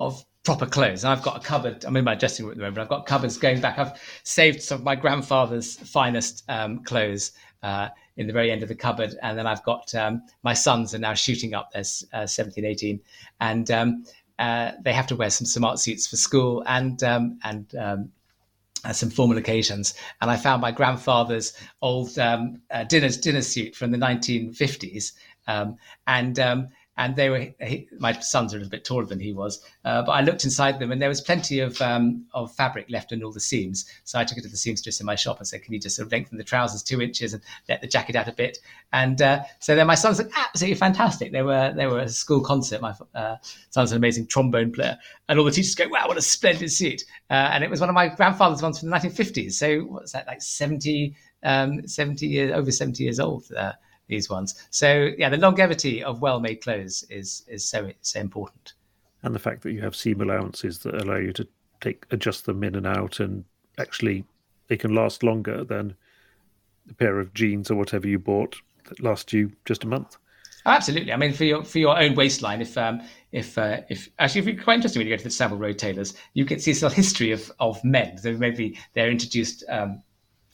of 0.00 0.24
proper 0.44 0.66
clothes. 0.66 1.04
I've 1.04 1.22
got 1.22 1.36
a 1.36 1.40
cupboard. 1.40 1.84
I'm 1.84 1.96
in 1.96 2.04
my 2.04 2.14
dressing 2.14 2.46
room 2.46 2.52
at 2.52 2.56
the 2.56 2.62
moment. 2.62 2.78
I've 2.78 2.88
got 2.88 3.06
cupboards 3.06 3.36
going 3.36 3.60
back. 3.60 3.78
I've 3.78 4.00
saved 4.22 4.62
some 4.62 4.78
of 4.78 4.84
my 4.84 4.96
grandfather's 4.96 5.76
finest 5.76 6.44
um, 6.48 6.82
clothes 6.84 7.32
uh, 7.62 7.88
in 8.18 8.26
the 8.26 8.32
very 8.32 8.50
end 8.50 8.62
of 8.62 8.68
the 8.68 8.74
cupboard. 8.74 9.14
And 9.22 9.38
then 9.38 9.46
I've 9.46 9.62
got 9.62 9.94
um, 9.94 10.22
my 10.42 10.52
sons 10.52 10.94
are 10.94 10.98
now 10.98 11.14
shooting 11.14 11.54
up. 11.54 11.70
They're 11.72 11.84
uh, 12.12 12.26
17, 12.26 12.64
18, 12.64 13.00
and 13.40 13.70
um, 13.70 14.04
uh, 14.38 14.72
they 14.82 14.92
have 14.92 15.06
to 15.06 15.16
wear 15.16 15.30
some 15.30 15.46
smart 15.46 15.78
suits 15.78 16.06
for 16.06 16.16
school 16.16 16.62
and 16.66 17.02
um, 17.02 17.38
and 17.44 17.74
um, 17.76 18.12
uh, 18.84 18.92
some 18.92 19.08
formal 19.10 19.38
occasions. 19.38 19.94
And 20.20 20.30
I 20.30 20.36
found 20.36 20.60
my 20.60 20.72
grandfather's 20.72 21.56
old 21.80 22.18
um, 22.18 22.60
uh, 22.70 22.84
dinner 22.84 23.08
dinner 23.08 23.42
suit 23.42 23.74
from 23.74 23.92
the 23.92 23.98
1950s, 23.98 25.12
um, 25.46 25.76
and 26.06 26.38
um, 26.38 26.68
and 26.98 27.14
they 27.14 27.30
were 27.30 27.46
he, 27.60 27.88
my 27.98 28.12
sons 28.12 28.52
are 28.52 28.60
a 28.60 28.66
bit 28.66 28.84
taller 28.84 29.06
than 29.06 29.20
he 29.20 29.32
was, 29.32 29.64
uh, 29.84 30.02
but 30.02 30.12
I 30.12 30.20
looked 30.20 30.44
inside 30.44 30.80
them 30.80 30.90
and 30.90 31.00
there 31.00 31.08
was 31.08 31.20
plenty 31.20 31.60
of 31.60 31.80
um, 31.80 32.26
of 32.34 32.52
fabric 32.54 32.86
left 32.90 33.12
in 33.12 33.22
all 33.22 33.32
the 33.32 33.40
seams. 33.40 33.86
So 34.04 34.18
I 34.18 34.24
took 34.24 34.36
it 34.36 34.42
to 34.42 34.48
the 34.48 34.56
seamstress 34.56 35.00
in 35.00 35.06
my 35.06 35.14
shop 35.14 35.38
and 35.38 35.46
said, 35.46 35.62
"Can 35.62 35.72
you 35.72 35.80
just 35.80 35.96
sort 35.96 36.06
of 36.06 36.12
lengthen 36.12 36.36
the 36.36 36.44
trousers 36.44 36.82
two 36.82 37.00
inches 37.00 37.32
and 37.32 37.42
let 37.68 37.80
the 37.80 37.86
jacket 37.86 38.16
out 38.16 38.28
a 38.28 38.32
bit?" 38.32 38.58
And 38.92 39.22
uh, 39.22 39.44
so 39.60 39.76
then 39.76 39.86
my 39.86 39.94
sons 39.94 40.18
looked 40.18 40.32
absolutely 40.36 40.74
fantastic. 40.74 41.30
They 41.30 41.42
were 41.42 41.72
they 41.74 41.86
were 41.86 42.00
a 42.00 42.08
school 42.08 42.40
concert. 42.40 42.82
My 42.82 42.94
uh, 43.14 43.36
son's 43.70 43.92
an 43.92 43.96
amazing 43.96 44.26
trombone 44.26 44.72
player, 44.72 44.98
and 45.28 45.38
all 45.38 45.44
the 45.44 45.52
teachers 45.52 45.76
go, 45.76 45.88
"Wow, 45.88 46.08
what 46.08 46.18
a 46.18 46.22
splendid 46.22 46.72
suit!" 46.72 47.04
Uh, 47.30 47.50
and 47.52 47.62
it 47.62 47.70
was 47.70 47.80
one 47.80 47.88
of 47.88 47.94
my 47.94 48.08
grandfather's 48.08 48.60
ones 48.60 48.80
from 48.80 48.90
the 48.90 48.96
1950s. 48.96 49.52
So 49.52 49.82
what's 49.82 50.12
that 50.12 50.26
like 50.26 50.42
70 50.42 51.14
um, 51.44 51.86
70 51.86 52.26
years 52.26 52.52
over 52.52 52.72
70 52.72 53.04
years 53.04 53.20
old 53.20 53.44
uh, 53.56 53.72
these 54.08 54.28
ones. 54.28 54.66
So 54.70 55.10
yeah, 55.16 55.28
the 55.28 55.36
longevity 55.36 56.02
of 56.02 56.20
well-made 56.20 56.62
clothes 56.62 57.04
is 57.10 57.44
is 57.48 57.64
so 57.64 57.92
so 58.02 58.20
important. 58.20 58.74
And 59.22 59.34
the 59.34 59.40
fact 59.40 59.62
that 59.62 59.72
you 59.72 59.80
have 59.80 59.96
seam 59.96 60.20
allowances 60.20 60.78
that 60.80 60.94
allow 60.94 61.16
you 61.16 61.32
to 61.34 61.46
take 61.80 62.06
adjust 62.10 62.46
them 62.46 62.64
in 62.64 62.74
and 62.74 62.86
out, 62.86 63.20
and 63.20 63.44
actually 63.78 64.24
they 64.68 64.76
can 64.76 64.94
last 64.94 65.22
longer 65.22 65.64
than 65.64 65.94
a 66.90 66.94
pair 66.94 67.20
of 67.20 67.34
jeans 67.34 67.70
or 67.70 67.76
whatever 67.76 68.08
you 68.08 68.18
bought 68.18 68.56
that 68.88 69.02
last 69.02 69.32
you 69.32 69.52
just 69.64 69.84
a 69.84 69.86
month. 69.86 70.16
Oh, 70.66 70.70
absolutely. 70.72 71.12
I 71.12 71.16
mean, 71.16 71.32
for 71.32 71.44
your 71.44 71.64
for 71.64 71.78
your 71.78 71.98
own 71.98 72.14
waistline, 72.14 72.60
if 72.60 72.76
um, 72.76 73.00
if 73.32 73.56
uh, 73.56 73.80
if 73.88 74.08
actually, 74.18 74.52
if 74.52 74.64
quite 74.64 74.74
interesting 74.74 75.00
when 75.00 75.06
you 75.06 75.12
go 75.12 75.18
to 75.18 75.24
the 75.24 75.30
Savile 75.30 75.56
Row 75.58 75.72
tailors, 75.72 76.14
you 76.34 76.44
can 76.44 76.58
see 76.58 76.74
some 76.74 76.92
history 76.92 77.32
of 77.32 77.50
of 77.60 77.82
men. 77.84 78.18
So 78.18 78.32
maybe 78.32 78.78
they're 78.94 79.10
introduced 79.10 79.64
um, 79.68 80.02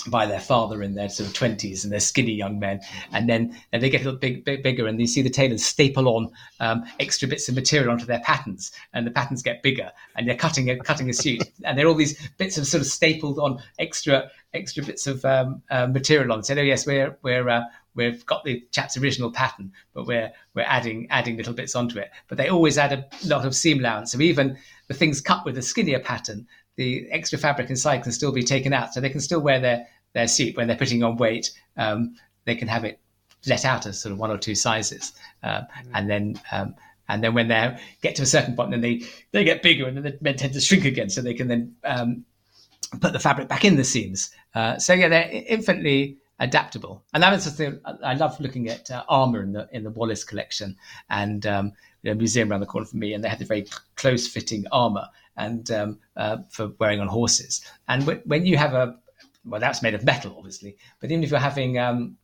by 0.09 0.27
their 0.27 0.41
father 0.41 0.83
in 0.83 0.95
their 0.95 1.09
sort 1.09 1.29
of 1.29 1.35
20s 1.35 1.85
and 1.85 1.93
they're 1.93 2.01
skinny 2.01 2.33
young 2.33 2.59
men. 2.59 2.81
And 3.13 3.29
then 3.29 3.57
and 3.73 3.83
they 3.83 3.91
get 3.91 4.03
a 4.03 4.05
little 4.05 4.19
big, 4.19 4.45
big 4.45 4.63
bigger 4.63 4.87
and 4.87 5.01
you 5.01 5.07
see 5.07 5.23
the 5.23 5.31
tailors 5.31 5.65
staple 5.65 6.09
on 6.09 6.31
um, 6.61 6.85
extra 7.01 7.29
bits 7.29 7.49
of 7.49 7.55
material 7.55 7.91
onto 7.91 8.05
their 8.05 8.21
patterns 8.21 8.73
and 8.93 9.07
the 9.07 9.11
patterns 9.11 9.43
get 9.43 9.63
bigger 9.63 9.91
and 10.17 10.29
they're 10.29 10.37
cutting 10.37 10.71
a 10.71 10.79
cutting 10.79 11.09
a 11.09 11.13
suit 11.13 11.43
and 11.65 11.79
they're 11.79 11.87
all 11.87 11.95
these 11.95 12.29
bits 12.39 12.59
of 12.59 12.67
sort 12.67 12.81
of 12.81 12.87
stapled 12.87 13.39
on 13.39 13.61
extra 13.79 14.31
extra 14.53 14.85
bits 14.85 15.07
of 15.07 15.25
um, 15.25 15.63
uh, 15.71 15.87
material 15.87 16.33
on. 16.33 16.43
So 16.43 16.55
oh 16.55 16.63
yes 16.63 16.87
we're 16.87 17.17
we're 17.23 17.49
uh, 17.49 17.65
we've 17.95 18.25
got 18.27 18.45
the 18.45 18.65
chap's 18.71 18.97
original 18.97 19.31
pattern 19.31 19.73
but 19.95 20.07
we're 20.07 20.33
we're 20.55 20.63
adding 20.63 21.07
adding 21.11 21.37
little 21.37 21.55
bits 21.55 21.75
onto 21.75 21.99
it. 21.99 22.11
But 22.29 22.39
they 22.39 22.49
always 22.49 22.79
add 22.79 22.93
a 22.93 23.07
lot 23.27 23.47
of 23.47 23.55
seam 23.55 23.81
allowance. 23.81 24.13
So 24.13 24.21
even 24.21 24.59
the 24.89 24.95
things 24.95 25.21
cut 25.21 25.45
with 25.45 25.57
a 25.57 25.63
skinnier 25.63 26.01
pattern 26.01 26.47
the 26.77 27.07
extra 27.11 27.39
fabric 27.39 27.71
inside 27.71 28.03
can 28.03 28.13
still 28.13 28.33
be 28.33 28.43
taken 28.43 28.73
out, 28.73 28.93
so 28.93 29.01
they 29.01 29.11
can 29.11 29.21
still 29.21 29.41
wear 29.41 29.61
their 29.61 29.87
their 30.15 30.27
suit 30.27 30.57
when 30.57 30.67
they're 30.67 30.77
putting 30.77 31.03
on 31.03 31.17
weight. 31.17 31.51
Um, 31.77 32.17
they 32.47 32.55
can 32.57 32.69
have 32.69 32.85
it 32.85 32.99
let 33.47 33.65
out 33.65 33.87
as 33.87 34.01
sort 34.01 34.13
of 34.13 34.19
one 34.19 34.31
or 34.31 34.39
two 34.39 34.55
sizes, 34.55 35.13
uh, 35.43 35.61
mm. 35.61 35.67
and 35.93 36.09
then 36.09 36.41
um, 36.51 36.75
and 37.09 37.23
then 37.23 37.35
when 37.35 37.49
they 37.49 37.77
get 38.01 38.17
to 38.17 38.23
a 38.23 38.27
certain 38.27 38.57
point, 38.57 38.71
then 38.71 38.81
they 38.81 39.03
they 39.33 39.45
get 39.45 39.63
bigger, 39.63 39.87
and 39.87 39.97
then 39.97 40.05
the 40.05 40.19
men 40.21 40.37
tend 40.37 40.55
to 40.55 40.61
shrink 40.61 40.85
again, 40.85 41.11
so 41.11 41.21
they 41.21 41.35
can 41.35 41.49
then 41.49 41.75
um, 41.85 42.25
put 43.01 43.13
the 43.13 43.19
fabric 43.19 43.49
back 43.49 43.65
in 43.65 43.77
the 43.77 43.85
seams. 43.85 44.31
Uh, 44.55 44.79
so 44.79 44.95
yeah, 44.95 45.09
they're 45.09 45.31
infinitely 45.31 46.17
adaptable, 46.39 47.03
and 47.13 47.23
that 47.23 47.33
is 47.35 47.45
the 47.45 47.51
thing. 47.51 47.81
I 48.03 48.15
love 48.15 48.41
looking 48.41 48.69
at 48.69 48.91
uh, 48.91 49.05
armor 49.09 49.43
in 49.43 49.53
the 49.53 49.69
in 49.73 49.85
the 49.85 49.91
Wallace 49.91 50.25
collection, 50.25 50.77
and 51.11 51.45
um, 51.47 51.73
museum 52.03 52.51
around 52.51 52.61
the 52.61 52.67
corner 52.67 52.87
from 52.87 53.01
me, 53.01 53.15
and 53.15 53.23
they 53.23 53.29
had 53.29 53.39
the 53.39 53.45
very 53.45 53.67
close 53.97 54.27
fitting 54.29 54.65
armor 54.73 55.09
and 55.37 55.71
um, 55.71 55.99
uh, 56.17 56.39
for 56.51 56.73
wearing 56.79 57.01
on 57.01 57.09
horses. 57.09 57.65
And 57.89 58.03
w- 58.03 58.23
when 58.25 58.47
you 58.47 58.57
have 58.57 58.75
a 58.75 58.97
well, 59.45 59.61
that's 59.61 59.83
made 59.83 59.95
of 59.95 60.05
metal, 60.05 60.35
obviously, 60.37 60.77
but 61.01 61.11
even 61.11 61.23
if 61.25 61.31
you're 61.31 61.39
having 61.39 61.79
um, 61.79 62.17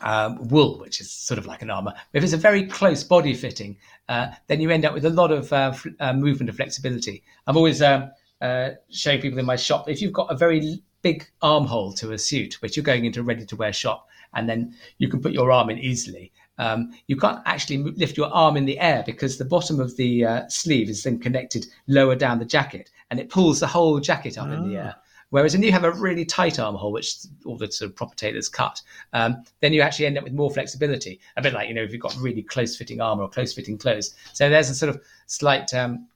uh, 0.00 0.34
wool, 0.38 0.78
which 0.78 1.00
is 1.00 1.10
sort 1.10 1.38
of 1.38 1.46
like 1.46 1.62
an 1.62 1.70
armor, 1.70 1.94
if 2.12 2.22
it's 2.22 2.32
a 2.32 2.38
very 2.38 2.66
close 2.66 3.02
body 3.04 3.34
fitting, 3.34 3.76
uh, 4.08 4.28
then 4.46 4.60
you 4.60 4.70
end 4.70 4.84
up 4.84 4.94
with 4.94 5.04
a 5.04 5.10
lot 5.10 5.30
of 5.30 5.52
uh, 5.52 5.72
uh, 6.00 6.12
movement 6.12 6.48
and 6.48 6.56
flexibility. 6.56 7.22
I'm 7.46 7.56
always 7.56 7.82
um, 7.82 8.10
uh, 8.40 8.70
showing 8.90 9.20
people 9.20 9.38
in 9.38 9.46
my 9.46 9.56
shop 9.56 9.88
if 9.88 10.00
you've 10.02 10.12
got 10.12 10.30
a 10.30 10.36
very 10.36 10.82
big 11.02 11.26
armhole 11.42 11.92
to 11.94 12.12
a 12.12 12.18
suit, 12.18 12.60
which 12.60 12.76
you're 12.76 12.84
going 12.84 13.04
into 13.04 13.20
a 13.20 13.24
ready 13.24 13.46
to 13.46 13.56
wear 13.56 13.72
shop, 13.72 14.08
and 14.34 14.48
then 14.48 14.74
you 14.98 15.08
can 15.08 15.20
put 15.20 15.32
your 15.32 15.50
arm 15.50 15.70
in 15.70 15.78
easily 15.78 16.32
um, 16.60 16.92
you 17.06 17.16
can't 17.16 17.40
actually 17.46 17.78
lift 17.78 18.18
your 18.18 18.28
arm 18.28 18.56
in 18.58 18.66
the 18.66 18.78
air 18.78 19.02
because 19.06 19.38
the 19.38 19.46
bottom 19.46 19.80
of 19.80 19.96
the 19.96 20.26
uh, 20.26 20.48
sleeve 20.48 20.90
is 20.90 21.02
then 21.02 21.18
connected 21.18 21.66
lower 21.88 22.14
down 22.14 22.38
the 22.38 22.44
jacket 22.44 22.90
and 23.10 23.18
it 23.18 23.30
pulls 23.30 23.60
the 23.60 23.66
whole 23.66 23.98
jacket 23.98 24.36
up 24.36 24.48
oh. 24.48 24.52
in 24.52 24.68
the 24.68 24.76
air. 24.76 24.94
Whereas 25.30 25.54
when 25.54 25.62
you 25.62 25.72
have 25.72 25.84
a 25.84 25.92
really 25.92 26.24
tight 26.24 26.58
armhole, 26.58 26.92
which 26.92 27.16
all 27.44 27.56
the 27.56 27.70
sort 27.70 27.90
of 27.90 27.96
proper 27.96 28.14
tailors 28.14 28.48
cut, 28.48 28.82
um, 29.12 29.44
then 29.60 29.72
you 29.72 29.80
actually 29.80 30.06
end 30.06 30.18
up 30.18 30.24
with 30.24 30.32
more 30.32 30.50
flexibility. 30.50 31.20
A 31.36 31.42
bit 31.42 31.54
like, 31.54 31.68
you 31.68 31.74
know, 31.74 31.82
if 31.82 31.92
you've 31.92 32.02
got 32.02 32.16
really 32.16 32.42
close 32.42 32.76
fitting 32.76 33.00
armor 33.00 33.22
or 33.22 33.28
close 33.28 33.52
fitting 33.52 33.78
clothes. 33.78 34.14
So 34.32 34.48
there's 34.48 34.70
a 34.70 34.74
sort 34.74 34.94
of 34.94 35.02
slight 35.26 35.72
um, 35.72 36.08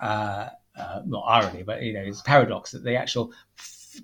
uh, 0.00 0.48
uh, 0.76 1.02
not 1.06 1.24
irony, 1.26 1.62
but 1.62 1.82
you 1.82 1.92
know, 1.92 2.00
it's 2.00 2.22
paradox 2.22 2.72
that 2.72 2.84
the 2.84 2.96
actual 2.96 3.32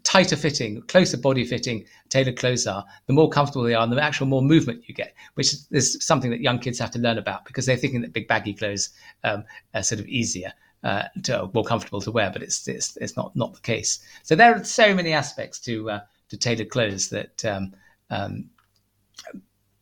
tighter 0.03 0.37
fitting, 0.37 0.83
closer 0.83 1.17
body 1.17 1.45
fitting 1.45 1.85
tailored 2.09 2.39
clothes 2.39 2.67
are, 2.67 2.85
the 3.07 3.13
more 3.13 3.29
comfortable 3.29 3.65
they 3.65 3.75
are, 3.75 3.83
and 3.83 3.93
the 3.93 4.03
actual 4.03 4.27
more 4.27 4.43
movement 4.43 4.83
you 4.87 4.95
get, 4.95 5.15
which 5.35 5.55
is 5.71 5.97
something 6.05 6.31
that 6.31 6.41
young 6.41 6.59
kids 6.59 6.79
have 6.79 6.91
to 6.91 6.99
learn 6.99 7.19
about 7.19 7.45
because 7.45 7.67
they're 7.67 7.77
thinking 7.77 8.01
that 8.01 8.13
big 8.13 8.29
baggy 8.29 8.53
clothes 8.53 8.91
um, 9.25 9.45
are 9.75 9.83
sort 9.83 10.01
of 10.01 10.07
easier. 10.07 10.53
Uh, 10.85 11.05
to, 11.25 11.51
more 11.53 11.65
comfortable 11.65 12.01
to 12.01 12.13
wear, 12.13 12.31
but 12.31 12.43
it's, 12.43 12.69
it's 12.69 12.97
it's 12.99 13.17
not 13.17 13.35
not 13.35 13.55
the 13.55 13.61
case. 13.61 13.99
So 14.23 14.37
there 14.37 14.55
are 14.55 14.63
so 14.63 14.95
many 14.95 15.13
aspects 15.13 15.59
to 15.61 15.91
uh, 15.91 16.01
to 16.29 16.37
tailored 16.37 16.71
clothes 16.71 17.09
that 17.09 17.45
um, 17.45 17.75
um, 18.11 18.51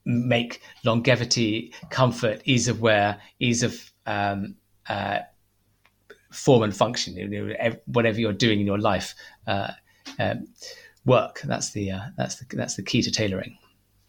make 0.04 0.62
longevity, 0.84 1.74
comfort, 1.90 2.40
ease 2.44 2.68
of 2.68 2.80
wear, 2.80 3.20
ease 3.38 3.62
of 3.62 3.92
um, 4.06 4.56
uh, 4.88 5.20
form 6.30 6.62
and 6.62 6.76
function, 6.76 7.14
whatever 7.86 8.20
you're 8.20 8.32
doing 8.32 8.60
in 8.60 8.66
your 8.66 8.78
life, 8.78 9.14
uh, 9.46 9.72
um, 10.18 10.46
work. 11.04 11.40
That's 11.44 11.70
the 11.70 11.92
uh, 11.92 12.00
that's 12.16 12.36
the 12.36 12.56
that's 12.56 12.76
the 12.76 12.82
key 12.82 13.02
to 13.02 13.10
tailoring. 13.10 13.56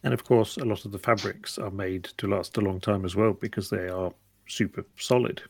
And 0.03 0.13
of 0.13 0.23
course, 0.23 0.57
a 0.57 0.65
lot 0.65 0.85
of 0.85 0.91
the 0.91 0.99
fabrics 0.99 1.57
are 1.57 1.71
made 1.71 2.05
to 2.17 2.27
last 2.27 2.57
a 2.57 2.61
long 2.61 2.79
time 2.79 3.05
as 3.05 3.15
well 3.15 3.33
because 3.33 3.69
they 3.69 3.87
are 3.87 4.13
super 4.47 4.85
solid. 4.97 5.41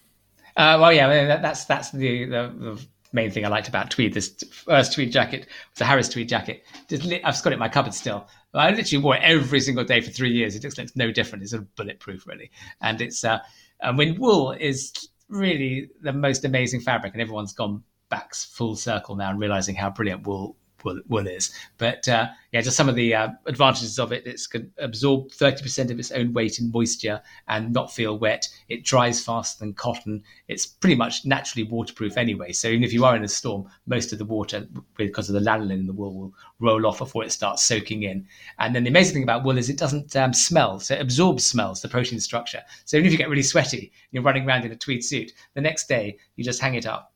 Uh, 0.55 0.77
well, 0.79 0.93
yeah, 0.93 1.37
that's 1.37 1.65
that's 1.65 1.91
the, 1.91 2.25
the, 2.25 2.53
the 2.57 2.87
main 3.11 3.31
thing 3.31 3.45
I 3.45 3.49
liked 3.49 3.67
about 3.67 3.91
tweed. 3.91 4.13
This 4.13 4.43
first 4.51 4.93
tweed 4.93 5.11
jacket 5.11 5.47
was 5.73 5.81
a 5.81 5.85
Harris 5.85 6.09
tweed 6.09 6.29
jacket. 6.29 6.63
I've 6.91 7.43
got 7.43 7.47
it 7.47 7.53
in 7.53 7.59
my 7.59 7.69
cupboard 7.69 7.93
still. 7.93 8.27
I 8.53 8.71
literally 8.71 9.03
wore 9.03 9.17
it 9.17 9.23
every 9.23 9.59
single 9.59 9.83
day 9.83 9.99
for 9.99 10.11
three 10.11 10.31
years. 10.31 10.55
It 10.55 10.63
looks, 10.63 10.77
looks 10.77 10.95
no 10.95 11.11
different. 11.11 11.43
It's 11.43 11.51
sort 11.51 11.63
of 11.63 11.75
bulletproof, 11.75 12.25
really. 12.25 12.51
And 12.81 13.01
it's 13.01 13.23
uh, 13.23 13.39
and 13.81 13.97
when 13.97 14.19
wool 14.19 14.51
is 14.53 14.93
really 15.27 15.89
the 16.01 16.13
most 16.13 16.45
amazing 16.45 16.81
fabric, 16.81 17.13
and 17.13 17.21
everyone's 17.21 17.53
gone 17.53 17.83
back 18.09 18.33
full 18.35 18.75
circle 18.75 19.15
now 19.15 19.31
and 19.31 19.39
realizing 19.39 19.75
how 19.75 19.89
brilliant 19.89 20.25
wool 20.25 20.55
wool, 20.85 21.01
wool 21.07 21.27
is. 21.27 21.51
But 21.77 22.07
uh, 22.07 22.27
yeah, 22.51 22.61
just 22.61 22.77
some 22.77 22.87
of 22.87 22.95
the 22.95 23.13
uh, 23.13 23.29
advantages 23.47 23.99
of 23.99 24.13
it. 24.13 24.25
It's 24.25 24.47
can 24.47 24.71
absorb 24.77 25.31
30% 25.31 25.91
of 25.91 25.99
its 25.99 26.11
own 26.11 26.31
weight 26.31 26.59
in 26.59 26.71
moisture 26.71 27.21
and 27.47 27.73
not 27.73 27.93
feel 27.93 28.17
wet. 28.17 28.47
It 28.69 28.85
dries 28.85 29.23
faster 29.23 29.59
than 29.59 29.73
cotton. 29.73 30.23
It's 30.47 30.65
pretty 30.65 30.95
much 30.95 31.25
naturally 31.25 31.67
waterproof 31.67 32.15
anyway. 32.15 32.53
So 32.53 32.69
even 32.69 32.83
if 32.83 32.93
you 32.93 33.03
are 33.03 33.15
in 33.15 33.23
a 33.23 33.27
storm, 33.27 33.67
most 33.87 34.13
of 34.13 34.19
the 34.19 34.25
water, 34.25 34.67
because 34.95 35.27
of 35.27 35.33
the 35.33 35.41
lanolin 35.41 35.71
in 35.71 35.87
the 35.87 35.93
wool, 35.93 36.13
will 36.15 36.33
roll 36.59 36.85
off 36.85 36.99
before 36.99 37.23
it 37.23 37.31
starts 37.31 37.63
soaking 37.63 38.03
in. 38.03 38.25
And 38.59 38.73
then 38.73 38.83
the 38.83 38.89
amazing 38.89 39.15
thing 39.15 39.23
about 39.23 39.43
wool 39.43 39.57
is 39.57 39.69
it 39.69 39.77
doesn't 39.77 40.15
um, 40.15 40.33
smell. 40.33 40.79
So 40.79 40.93
it 40.93 41.01
absorbs 41.01 41.45
smells, 41.45 41.81
the 41.81 41.89
protein 41.89 42.19
structure. 42.19 42.61
So 42.85 42.95
even 42.97 43.07
if 43.07 43.11
you 43.11 43.17
get 43.17 43.29
really 43.29 43.43
sweaty, 43.43 43.91
you're 44.11 44.23
running 44.23 44.47
around 44.47 44.63
in 44.63 44.71
a 44.71 44.75
tweed 44.75 45.03
suit, 45.03 45.33
the 45.55 45.61
next 45.61 45.87
day 45.87 46.17
you 46.35 46.43
just 46.43 46.61
hang 46.61 46.75
it 46.75 46.85
up 46.85 47.11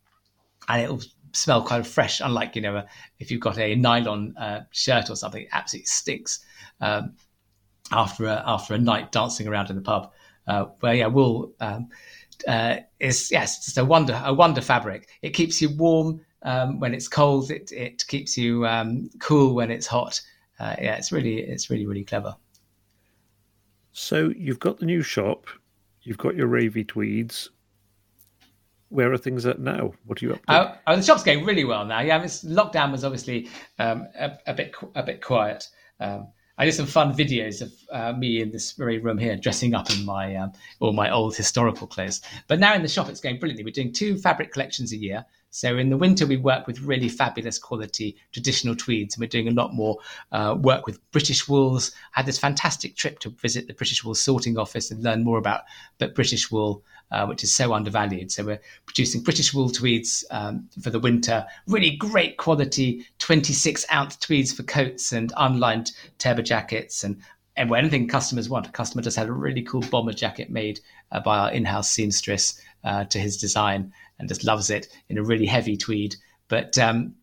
and 0.69 0.83
it'll 0.83 1.01
smell 1.33 1.63
kind 1.63 1.79
of 1.79 1.87
fresh, 1.87 2.21
unlike 2.21 2.55
you 2.55 2.61
know 2.61 2.83
if 3.19 3.31
you've 3.31 3.41
got 3.41 3.57
a 3.57 3.75
nylon 3.75 4.35
uh, 4.37 4.61
shirt 4.71 5.09
or 5.09 5.15
something, 5.15 5.43
it 5.43 5.49
absolutely 5.51 5.85
stinks 5.85 6.39
um, 6.81 7.13
after 7.91 8.25
a, 8.25 8.43
after 8.45 8.73
a 8.73 8.77
night 8.77 9.11
dancing 9.11 9.47
around 9.47 9.69
in 9.69 9.75
the 9.75 9.81
pub. 9.81 10.11
Uh, 10.47 10.65
where 10.79 10.95
yeah, 10.95 11.07
wool 11.07 11.53
um, 11.59 11.89
uh, 12.47 12.77
is 12.99 13.29
yes, 13.31 13.57
it's 13.57 13.65
just 13.65 13.77
a 13.77 13.85
wonder 13.85 14.19
a 14.25 14.33
wonder 14.33 14.61
fabric. 14.61 15.09
It 15.21 15.31
keeps 15.31 15.61
you 15.61 15.75
warm 15.75 16.21
um, 16.43 16.79
when 16.79 16.93
it's 16.93 17.07
cold. 17.07 17.51
It 17.51 17.71
it 17.71 18.05
keeps 18.07 18.37
you 18.37 18.65
um, 18.65 19.09
cool 19.19 19.53
when 19.53 19.71
it's 19.71 19.87
hot. 19.87 20.19
Uh, 20.59 20.75
yeah, 20.79 20.95
it's 20.95 21.11
really 21.11 21.39
it's 21.39 21.69
really 21.69 21.85
really 21.85 22.03
clever. 22.03 22.35
So 23.91 24.31
you've 24.37 24.59
got 24.59 24.79
the 24.79 24.85
new 24.85 25.01
shop, 25.01 25.47
you've 26.03 26.17
got 26.17 26.35
your 26.35 26.47
Ravy 26.47 26.87
tweeds 26.87 27.49
where 28.89 29.11
are 29.11 29.17
things 29.17 29.45
at 29.45 29.59
now? 29.59 29.93
What 30.05 30.21
are 30.21 30.25
you 30.25 30.33
up 30.33 30.45
to? 30.45 30.51
Uh, 30.51 30.75
oh, 30.87 30.95
the 30.95 31.03
shop's 31.03 31.23
going 31.23 31.45
really 31.45 31.63
well 31.63 31.85
now. 31.85 32.01
Yeah, 32.01 32.21
lockdown 32.23 32.91
was 32.91 33.03
obviously 33.03 33.49
um, 33.77 34.07
a, 34.17 34.37
a, 34.47 34.53
bit 34.53 34.75
a 34.95 35.03
bit 35.03 35.21
quiet. 35.21 35.67
Um, 35.99 36.27
I 36.57 36.65
did 36.65 36.73
some 36.73 36.87
fun 36.87 37.15
videos 37.15 37.61
of 37.61 37.71
uh, 37.89 38.17
me 38.17 38.41
in 38.41 38.51
this 38.51 38.73
very 38.73 38.97
room 38.97 39.17
here, 39.17 39.37
dressing 39.37 39.73
up 39.73 39.89
in 39.91 40.05
my 40.05 40.35
um, 40.35 40.51
all 40.81 40.91
my 40.91 41.09
old 41.09 41.35
historical 41.35 41.87
clothes. 41.87 42.21
But 42.47 42.59
now 42.59 42.73
in 42.73 42.81
the 42.81 42.89
shop, 42.89 43.07
it's 43.07 43.21
going 43.21 43.39
brilliantly. 43.39 43.63
We're 43.63 43.71
doing 43.71 43.93
two 43.93 44.17
fabric 44.17 44.51
collections 44.51 44.91
a 44.91 44.97
year. 44.97 45.25
So 45.51 45.77
in 45.77 45.89
the 45.89 45.97
winter, 45.97 46.27
we 46.27 46.37
work 46.37 46.67
with 46.67 46.81
really 46.81 47.09
fabulous 47.09 47.57
quality 47.57 48.17
traditional 48.33 48.75
tweeds, 48.75 49.15
and 49.15 49.21
we're 49.21 49.27
doing 49.27 49.47
a 49.47 49.51
lot 49.51 49.73
more 49.73 49.99
uh, 50.31 50.55
work 50.59 50.85
with 50.85 50.99
British 51.11 51.47
wools. 51.47 51.91
I 52.15 52.19
had 52.19 52.25
this 52.25 52.37
fantastic 52.37 52.95
trip 52.95 53.19
to 53.19 53.29
visit 53.29 53.67
the 53.67 53.73
British 53.73 54.03
wool 54.03 54.13
sorting 54.13 54.57
office 54.57 54.91
and 54.91 55.01
learn 55.01 55.23
more 55.23 55.37
about 55.37 55.61
British 56.13 56.51
wool 56.51 56.83
uh, 57.11 57.25
which 57.25 57.43
is 57.43 57.53
so 57.53 57.73
undervalued. 57.73 58.31
So 58.31 58.43
we're 58.43 58.61
producing 58.85 59.21
British 59.21 59.53
wool 59.53 59.69
tweeds 59.69 60.23
um, 60.31 60.69
for 60.81 60.89
the 60.89 60.99
winter, 60.99 61.45
really 61.67 61.91
great 61.91 62.37
quality 62.37 63.05
26 63.19 63.85
ounce 63.91 64.15
tweeds 64.17 64.53
for 64.53 64.63
coats 64.63 65.11
and 65.11 65.33
unlined 65.37 65.91
turbo 66.17 66.41
jackets 66.41 67.03
and 67.03 67.21
and 67.57 67.73
anything 67.75 68.07
customers 68.07 68.47
want. 68.47 68.67
A 68.67 68.71
customer 68.71 69.01
just 69.01 69.17
had 69.17 69.27
a 69.27 69.33
really 69.33 69.61
cool 69.61 69.81
bomber 69.81 70.13
jacket 70.13 70.49
made 70.49 70.79
uh, 71.11 71.19
by 71.19 71.37
our 71.37 71.51
in-house 71.51 71.91
seamstress 71.91 72.61
uh, 72.85 73.03
to 73.05 73.19
his 73.19 73.35
design 73.35 73.91
and 74.17 74.29
just 74.29 74.45
loves 74.45 74.69
it 74.69 74.87
in 75.09 75.17
a 75.17 75.23
really 75.23 75.45
heavy 75.45 75.75
tweed. 75.75 76.15
But 76.47 76.77
um, 76.77 77.15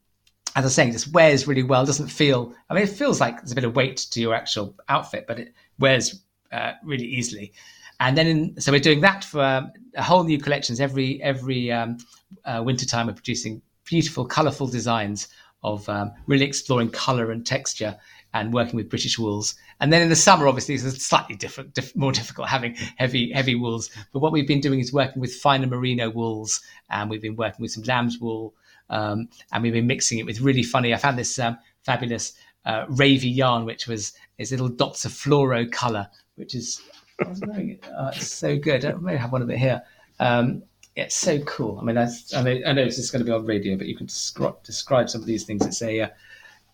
as 0.55 0.64
I 0.64 0.66
was 0.66 0.74
saying, 0.74 0.93
this 0.93 1.09
wears 1.09 1.47
really 1.47 1.62
well. 1.62 1.87
Doesn't 1.87 2.09
feel. 2.09 2.55
I 2.68 2.74
mean, 2.74 2.82
it 2.82 2.91
feels 2.91 3.20
like 3.20 3.37
there's 3.37 3.53
a 3.53 3.57
bit 3.57 3.64
of 3.64 3.76
weight 3.76 3.97
to 4.11 4.20
your 4.20 4.34
actual 4.34 4.74
outfit, 4.89 5.26
but 5.26 5.39
it 5.39 5.55
wears 5.78 6.22
uh, 6.53 6.72
really 6.84 7.07
easily. 7.07 7.53
And 8.01 8.16
then, 8.16 8.26
in, 8.26 8.61
so 8.61 8.72
we're 8.72 8.80
doing 8.80 9.01
that 9.01 9.24
for 9.24 9.42
um, 9.42 9.72
a 9.94 10.03
whole 10.03 10.24
new 10.24 10.38
collections 10.38 10.80
every 10.80 11.22
every 11.22 11.72
um, 11.72 11.99
uh, 12.44 12.62
winter 12.64 12.86
time. 12.86 13.07
We're 13.07 13.14
producing 13.14 13.62
beautiful, 13.84 14.26
colourful 14.26 14.66
designs 14.66 15.28
of 15.62 15.88
um, 15.88 16.12
really 16.26 16.44
exploring 16.44 16.90
colour 16.90 17.30
and 17.30 17.44
texture 17.44 17.97
and 18.34 18.53
working 18.53 18.76
with 18.76 18.90
British 18.90 19.18
wools. 19.18 19.55
And 19.80 19.92
then 19.92 20.03
in 20.03 20.09
the 20.09 20.16
summer, 20.16 20.47
obviously, 20.47 20.74
it's 20.74 21.05
slightly 21.05 21.36
different, 21.36 21.74
diff- 21.74 21.97
more 21.97 22.12
difficult 22.20 22.49
having 22.49 22.74
heavy 22.97 23.32
heavy 23.32 23.55
wools. 23.55 23.90
But 24.12 24.20
what 24.20 24.32
we've 24.32 24.47
been 24.47 24.61
doing 24.61 24.80
is 24.80 24.92
working 24.92 25.20
with 25.20 25.34
finer 25.34 25.66
merino 25.66 26.11
wools, 26.11 26.61
and 26.90 27.09
we've 27.09 27.22
been 27.22 27.36
working 27.36 27.62
with 27.62 27.72
some 27.72 27.84
lamb's 27.84 28.18
wool, 28.18 28.55
um, 28.90 29.28
and 29.53 29.62
we've 29.62 29.72
been 29.72 29.86
mixing 29.86 30.18
it 30.18 30.26
with 30.26 30.40
really 30.40 30.62
funny. 30.62 30.92
I 30.92 30.99
found 30.99 31.18
this 31.18 31.38
um, 31.38 31.59
fabulous 31.82 32.34
uh, 32.64 32.84
ravy 32.86 33.34
yarn, 33.34 33.64
which 33.64 33.86
was 33.86 34.12
is 34.38 34.51
little 34.51 34.68
dots 34.68 35.05
of 35.05 35.12
fluoro 35.12 35.70
colour, 35.70 36.09
which 36.34 36.55
is 36.55 36.80
I 37.25 37.29
was 37.29 37.41
wearing 37.47 37.71
it. 37.71 37.85
Oh, 37.97 38.09
it's 38.09 38.29
so 38.29 38.59
good. 38.59 38.85
I 38.85 38.93
may 38.95 39.17
have 39.17 39.33
one 39.33 39.43
of 39.43 39.51
it 39.51 39.59
here. 39.59 39.83
Um, 40.21 40.62
it's 40.95 41.14
so 41.14 41.39
cool. 41.41 41.79
I 41.79 41.85
mean, 41.85 41.99
I, 41.99 42.09
I, 42.35 42.43
know, 42.43 42.61
I 42.67 42.73
know 42.73 42.85
this 42.85 42.99
is 42.99 43.11
going 43.11 43.21
to 43.21 43.27
be 43.27 43.33
on 43.33 43.45
radio, 43.45 43.77
but 43.77 43.87
you 43.87 43.97
can 43.97 44.07
describe, 44.07 44.62
describe 44.62 45.11
some 45.11 45.21
of 45.21 45.27
these 45.27 45.45
things. 45.45 45.64
It's 45.64 45.83
a, 45.83 46.01
uh, 46.01 46.09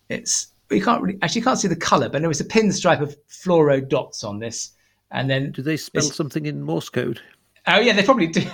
it's 0.09 0.53
you 0.69 0.81
can't 0.81 1.01
really 1.01 1.19
actually 1.21 1.41
you 1.41 1.45
can't 1.45 1.59
see 1.59 1.67
the 1.67 1.75
color, 1.75 2.09
but 2.09 2.19
there 2.21 2.29
was 2.29 2.41
a 2.41 2.45
pinstripe 2.45 3.01
of 3.01 3.15
fluoro 3.27 3.87
dots 3.87 4.23
on 4.23 4.39
this, 4.39 4.71
and 5.11 5.29
then 5.29 5.51
do 5.51 5.61
they 5.61 5.77
spell 5.77 6.03
something 6.03 6.45
in 6.45 6.61
Morse 6.61 6.89
code? 6.89 7.21
Oh 7.67 7.79
yeah, 7.79 7.93
they 7.93 8.03
probably 8.03 8.27
do. 8.27 8.41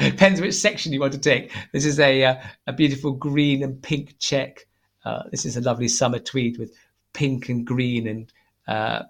Depends 0.00 0.40
which 0.40 0.54
section 0.54 0.92
you 0.92 1.00
want 1.00 1.12
to 1.12 1.18
take. 1.18 1.52
This 1.72 1.84
is 1.84 1.98
a 2.00 2.24
uh, 2.24 2.34
a 2.66 2.72
beautiful 2.72 3.12
green 3.12 3.62
and 3.62 3.82
pink 3.82 4.16
check. 4.18 4.66
Uh, 5.04 5.24
this 5.30 5.44
is 5.44 5.56
a 5.56 5.60
lovely 5.60 5.88
summer 5.88 6.18
tweed 6.18 6.58
with 6.58 6.72
pink 7.12 7.48
and 7.48 7.66
green 7.66 8.06
and 8.06 8.32
uh, 8.68 9.02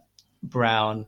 brown. 0.43 1.07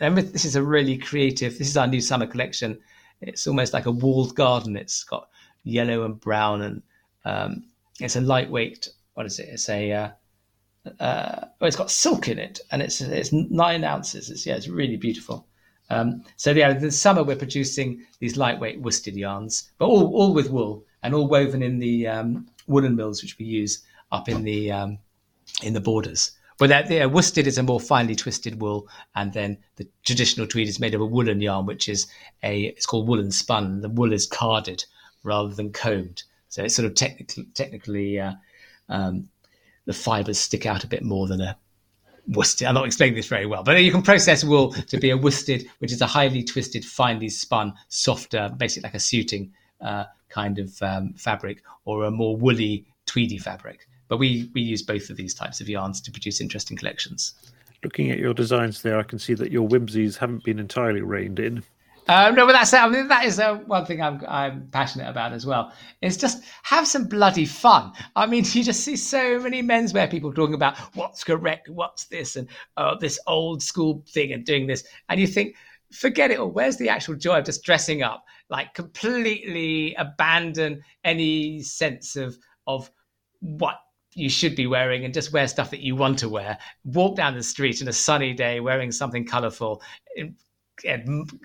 This 0.00 0.44
is 0.44 0.56
a 0.56 0.62
really 0.62 0.98
creative. 0.98 1.58
This 1.58 1.68
is 1.68 1.76
our 1.76 1.86
new 1.86 2.00
summer 2.00 2.26
collection. 2.26 2.78
It's 3.20 3.46
almost 3.46 3.72
like 3.72 3.86
a 3.86 3.90
walled 3.90 4.34
garden. 4.34 4.76
It's 4.76 5.04
got 5.04 5.28
yellow 5.62 6.04
and 6.04 6.20
brown, 6.20 6.62
and 6.62 6.82
um, 7.24 7.64
it's 8.00 8.16
a 8.16 8.20
lightweight. 8.20 8.88
What 9.14 9.26
is 9.26 9.38
it? 9.38 9.48
It's 9.50 9.68
a 9.68 9.92
uh, 9.92 10.10
uh, 11.00 11.46
well, 11.60 11.68
it's 11.68 11.76
got 11.76 11.90
silk 11.90 12.28
in 12.28 12.38
it, 12.38 12.60
and 12.70 12.82
it's 12.82 13.00
it's 13.00 13.32
nine 13.32 13.84
ounces. 13.84 14.30
It's 14.30 14.46
yeah, 14.46 14.56
it's 14.56 14.68
really 14.68 14.96
beautiful. 14.96 15.46
Um, 15.90 16.24
so 16.36 16.50
yeah, 16.50 16.70
in 16.70 16.80
the 16.80 16.90
summer 16.90 17.22
we're 17.22 17.36
producing 17.36 18.04
these 18.18 18.36
lightweight 18.36 18.80
worsted 18.80 19.16
yarns, 19.16 19.70
but 19.78 19.86
all 19.86 20.14
all 20.14 20.34
with 20.34 20.50
wool 20.50 20.84
and 21.02 21.14
all 21.14 21.28
woven 21.28 21.62
in 21.62 21.78
the 21.78 22.06
um, 22.06 22.46
woolen 22.66 22.96
mills 22.96 23.22
which 23.22 23.38
we 23.38 23.44
use 23.44 23.84
up 24.12 24.28
in 24.28 24.44
the 24.44 24.72
um, 24.72 24.98
in 25.62 25.72
the 25.72 25.80
borders. 25.80 26.32
But 26.58 26.68
that 26.68 26.88
the 26.88 27.08
worsted 27.08 27.46
is 27.46 27.58
a 27.58 27.62
more 27.62 27.80
finely 27.80 28.14
twisted 28.14 28.60
wool, 28.60 28.88
and 29.16 29.32
then 29.32 29.58
the 29.76 29.88
traditional 30.04 30.46
tweed 30.46 30.68
is 30.68 30.78
made 30.78 30.94
of 30.94 31.00
a 31.00 31.06
woolen 31.06 31.40
yarn, 31.40 31.66
which 31.66 31.88
is 31.88 32.06
a 32.42 32.62
it's 32.62 32.86
called 32.86 33.08
woolen 33.08 33.32
spun. 33.32 33.80
The 33.80 33.88
wool 33.88 34.12
is 34.12 34.26
carded 34.26 34.84
rather 35.24 35.52
than 35.52 35.72
combed, 35.72 36.22
so 36.48 36.62
it's 36.62 36.76
sort 36.76 36.86
of 36.86 36.94
technically 36.94 37.46
technically 37.54 38.20
uh, 38.20 38.34
um, 38.88 39.28
the 39.84 39.92
fibers 39.92 40.38
stick 40.38 40.64
out 40.64 40.84
a 40.84 40.88
bit 40.88 41.02
more 41.02 41.26
than 41.26 41.40
a 41.40 41.56
worsted. 42.28 42.68
I'm 42.68 42.74
not 42.74 42.86
explaining 42.86 43.16
this 43.16 43.26
very 43.26 43.46
well, 43.46 43.64
but 43.64 43.82
you 43.82 43.90
can 43.90 44.02
process 44.02 44.44
wool 44.44 44.72
to 44.72 44.98
be 44.98 45.10
a 45.10 45.18
worsted, 45.18 45.66
which 45.78 45.92
is 45.92 46.00
a 46.00 46.06
highly 46.06 46.44
twisted, 46.44 46.84
finely 46.84 47.28
spun, 47.28 47.74
softer, 47.88 48.54
basically 48.56 48.86
like 48.86 48.94
a 48.94 49.00
suiting 49.00 49.52
uh, 49.80 50.04
kind 50.28 50.58
of 50.58 50.80
um, 50.82 51.14
fabric, 51.14 51.62
or 51.84 52.04
a 52.04 52.10
more 52.10 52.36
woolly, 52.36 52.86
tweedy 53.06 53.38
fabric. 53.38 53.88
But 54.14 54.20
we 54.20 54.48
we 54.54 54.60
use 54.60 54.80
both 54.80 55.10
of 55.10 55.16
these 55.16 55.34
types 55.34 55.60
of 55.60 55.68
yarns 55.68 56.00
to 56.02 56.12
produce 56.12 56.40
interesting 56.40 56.76
collections. 56.76 57.34
Looking 57.82 58.12
at 58.12 58.18
your 58.20 58.32
designs 58.32 58.80
there, 58.80 58.96
I 58.96 59.02
can 59.02 59.18
see 59.18 59.34
that 59.34 59.50
your 59.50 59.66
whimsies 59.66 60.18
haven't 60.18 60.44
been 60.44 60.60
entirely 60.60 61.00
reined 61.00 61.40
in. 61.40 61.64
Um, 62.06 62.36
no, 62.36 62.46
but 62.46 62.52
that's 62.52 62.72
I 62.72 62.88
mean 62.88 63.08
that 63.08 63.24
is 63.24 63.40
uh, 63.40 63.56
one 63.66 63.84
thing 63.86 64.00
I'm 64.00 64.22
I'm 64.28 64.68
passionate 64.68 65.08
about 65.08 65.32
as 65.32 65.44
well. 65.44 65.72
Is 66.00 66.16
just 66.16 66.44
have 66.62 66.86
some 66.86 67.08
bloody 67.08 67.44
fun. 67.44 67.90
I 68.14 68.26
mean, 68.26 68.44
you 68.52 68.62
just 68.62 68.84
see 68.84 68.94
so 68.94 69.40
many 69.40 69.64
menswear 69.64 70.08
people 70.08 70.32
talking 70.32 70.54
about 70.54 70.78
what's 70.94 71.24
correct, 71.24 71.68
what's 71.68 72.04
this, 72.04 72.36
and 72.36 72.46
oh, 72.76 72.96
this 73.00 73.18
old 73.26 73.64
school 73.64 74.04
thing, 74.08 74.30
and 74.30 74.44
doing 74.44 74.68
this, 74.68 74.84
and 75.08 75.18
you 75.18 75.26
think, 75.26 75.56
forget 75.90 76.30
it 76.30 76.38
all. 76.38 76.52
Where's 76.52 76.76
the 76.76 76.88
actual 76.88 77.16
joy 77.16 77.38
of 77.38 77.46
just 77.46 77.64
dressing 77.64 78.04
up? 78.04 78.24
Like 78.48 78.74
completely 78.74 79.92
abandon 79.96 80.84
any 81.02 81.62
sense 81.62 82.14
of 82.14 82.38
of 82.68 82.88
what 83.40 83.78
you 84.14 84.28
should 84.28 84.56
be 84.56 84.66
wearing 84.66 85.04
and 85.04 85.12
just 85.12 85.32
wear 85.32 85.46
stuff 85.48 85.70
that 85.70 85.80
you 85.80 85.96
want 85.96 86.18
to 86.20 86.28
wear. 86.28 86.58
Walk 86.84 87.16
down 87.16 87.34
the 87.34 87.42
street 87.42 87.80
in 87.80 87.88
a 87.88 87.92
sunny 87.92 88.32
day 88.32 88.60
wearing 88.60 88.92
something 88.92 89.26
colourful, 89.26 89.82
you 90.16 90.34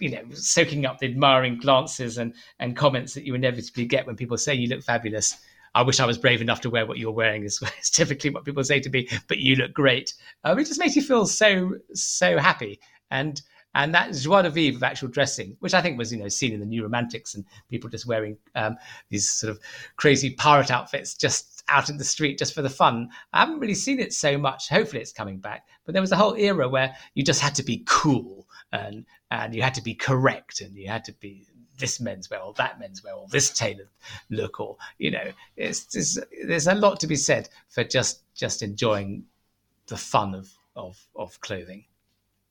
know, 0.09 0.23
soaking 0.33 0.85
up 0.85 0.99
the 0.99 1.07
admiring 1.07 1.57
glances 1.57 2.17
and, 2.17 2.33
and 2.59 2.75
comments 2.75 3.13
that 3.13 3.25
you 3.25 3.35
inevitably 3.35 3.85
get 3.85 4.05
when 4.05 4.15
people 4.15 4.37
say 4.37 4.53
you 4.53 4.67
look 4.67 4.83
fabulous. 4.83 5.37
I 5.75 5.83
wish 5.83 5.99
I 5.99 6.05
was 6.05 6.17
brave 6.17 6.41
enough 6.41 6.61
to 6.61 6.69
wear 6.69 6.85
what 6.85 6.97
you're 6.97 7.11
wearing. 7.11 7.43
Is, 7.43 7.61
is 7.81 7.89
typically 7.89 8.29
what 8.31 8.45
people 8.45 8.63
say 8.63 8.79
to 8.79 8.89
me. 8.89 9.07
But 9.27 9.39
you 9.39 9.55
look 9.55 9.73
great. 9.73 10.13
Um, 10.43 10.57
it 10.59 10.65
just 10.65 10.79
makes 10.79 10.95
you 10.95 11.01
feel 11.01 11.25
so 11.25 11.75
so 11.93 12.37
happy. 12.37 12.79
And 13.11 13.41
and 13.75 13.93
that 13.93 14.13
joie 14.13 14.41
de 14.41 14.49
vivre 14.49 14.77
of 14.77 14.83
actual 14.83 15.09
dressing, 15.09 15.55
which 15.59 15.73
I 15.75 15.81
think 15.81 15.97
was 15.97 16.11
you 16.11 16.19
know 16.19 16.27
seen 16.27 16.53
in 16.53 16.59
the 16.59 16.65
New 16.65 16.83
Romantics 16.83 17.35
and 17.35 17.45
people 17.69 17.89
just 17.89 18.07
wearing 18.07 18.37
um, 18.55 18.77
these 19.09 19.29
sort 19.29 19.51
of 19.51 19.59
crazy 19.95 20.31
pirate 20.31 20.71
outfits 20.71 21.13
just 21.13 21.58
out 21.69 21.89
in 21.89 21.97
the 21.97 22.03
street 22.03 22.37
just 22.37 22.53
for 22.53 22.61
the 22.61 22.69
fun. 22.69 23.09
I 23.33 23.41
haven't 23.41 23.59
really 23.59 23.75
seen 23.75 23.99
it 23.99 24.13
so 24.13 24.37
much. 24.37 24.69
Hopefully, 24.69 25.01
it's 25.01 25.11
coming 25.11 25.37
back. 25.37 25.65
But 25.85 25.93
there 25.93 26.01
was 26.01 26.11
a 26.11 26.17
whole 26.17 26.35
era 26.35 26.67
where 26.67 26.95
you 27.13 27.23
just 27.23 27.41
had 27.41 27.55
to 27.55 27.63
be 27.63 27.83
cool 27.85 28.47
and 28.71 29.05
and 29.31 29.53
you 29.53 29.61
had 29.61 29.73
to 29.75 29.83
be 29.83 29.93
correct 29.93 30.61
and 30.61 30.75
you 30.75 30.87
had 30.87 31.03
to 31.05 31.13
be 31.13 31.45
this 31.77 31.99
menswear 31.99 32.45
or 32.45 32.53
that 32.53 32.79
menswear 32.79 33.17
or 33.17 33.27
this 33.29 33.51
tailored 33.51 33.87
look 34.29 34.59
or 34.59 34.75
you 34.97 35.09
know 35.09 35.31
it's, 35.55 36.19
there's 36.45 36.67
a 36.67 36.75
lot 36.75 36.99
to 36.99 37.07
be 37.07 37.15
said 37.15 37.49
for 37.69 37.83
just 37.83 38.23
just 38.35 38.61
enjoying 38.61 39.23
the 39.87 39.97
fun 39.97 40.35
of 40.35 40.51
of, 40.75 40.97
of 41.15 41.39
clothing 41.41 41.85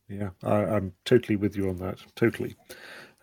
yeah 0.09 0.31
I, 0.43 0.77
am 0.77 0.95
totally 1.05 1.37
with 1.37 1.57
you 1.57 1.69
on 1.69 1.77
that 1.77 1.99
totally 2.17 2.57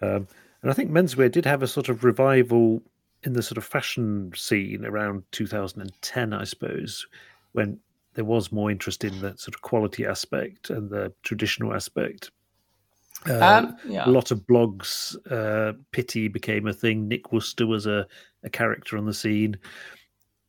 um, 0.02 0.28
and 0.62 0.72
i 0.72 0.74
think 0.74 0.92
menswear 0.92 1.32
did 1.32 1.46
have 1.46 1.64
a 1.64 1.68
sort 1.68 1.90
of 1.90 2.04
revival 2.04 2.82
in 3.26 3.34
the 3.34 3.44
sort 3.44 3.58
of 3.58 3.66
fashion 3.66 4.32
scene 4.36 4.86
around 4.86 5.24
2010 5.32 6.34
i 6.34 6.44
suppose 6.44 7.06
when 7.54 7.80
there 8.14 8.26
was 8.26 8.52
more 8.52 8.72
interest 8.72 9.04
in 9.04 9.20
the 9.20 9.36
sort 9.38 9.56
of 9.56 9.62
quality 9.62 10.06
aspect 10.06 10.70
and 10.70 10.90
the 10.90 11.12
traditional 11.24 11.74
aspect 11.74 12.32
uh, 13.28 13.40
um, 13.40 13.78
yeah. 13.88 14.08
A 14.08 14.12
lot 14.12 14.32
of 14.32 14.46
blogs. 14.46 15.16
Uh, 15.32 15.74
Pitti 15.92 16.32
became 16.32 16.68
a 16.68 16.74
thing. 16.74 17.08
Nick 17.08 17.32
Wooster 17.32 17.66
was 17.66 17.88
a, 17.88 18.06
a 18.44 18.50
character 18.50 18.98
on 18.98 19.06
the 19.06 19.14
scene, 19.14 19.58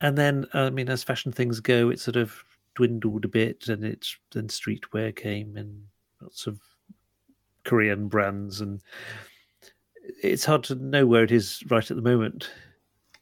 and 0.01 0.17
then 0.17 0.45
I 0.53 0.69
mean, 0.69 0.89
as 0.89 1.03
fashion 1.03 1.31
things 1.31 1.59
go, 1.59 1.89
it 1.89 1.99
sort 1.99 2.17
of 2.17 2.43
dwindled 2.75 3.25
a 3.25 3.29
bit, 3.29 3.67
and 3.67 3.83
it's 3.83 4.17
then 4.31 4.47
streetwear 4.47 5.15
came 5.15 5.57
and 5.57 5.83
lots 6.21 6.45
of 6.45 6.59
Korean 7.63 8.07
brands, 8.07 8.61
and 8.61 8.81
it's 10.21 10.45
hard 10.45 10.63
to 10.65 10.75
know 10.75 11.07
where 11.07 11.23
it 11.23 11.31
is 11.31 11.63
right 11.69 11.89
at 11.89 11.97
the 11.97 12.03
moment. 12.03 12.49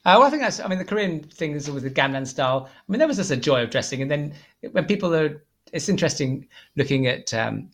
Uh, 0.06 0.18
well, 0.20 0.24
I 0.24 0.30
think 0.30 0.44
that's. 0.44 0.60
I 0.60 0.68
mean, 0.68 0.78
the 0.78 0.86
Korean 0.86 1.24
thing 1.24 1.54
is 1.54 1.70
with 1.70 1.84
the 1.84 1.90
Gangnam 1.90 2.28
style. 2.28 2.70
I 2.70 2.92
mean, 2.92 3.00
there 3.00 3.08
was 3.08 3.18
just 3.18 3.32
a 3.32 3.38
joy 3.38 3.64
of 3.64 3.72
dressing, 3.72 4.04
and 4.04 4.12
then 4.12 4.34
when 4.72 4.86
people 4.86 5.14
are, 5.16 5.44
it's 5.74 5.90
interesting 5.90 6.48
looking 6.76 7.08
at 7.08 7.34
um, 7.34 7.72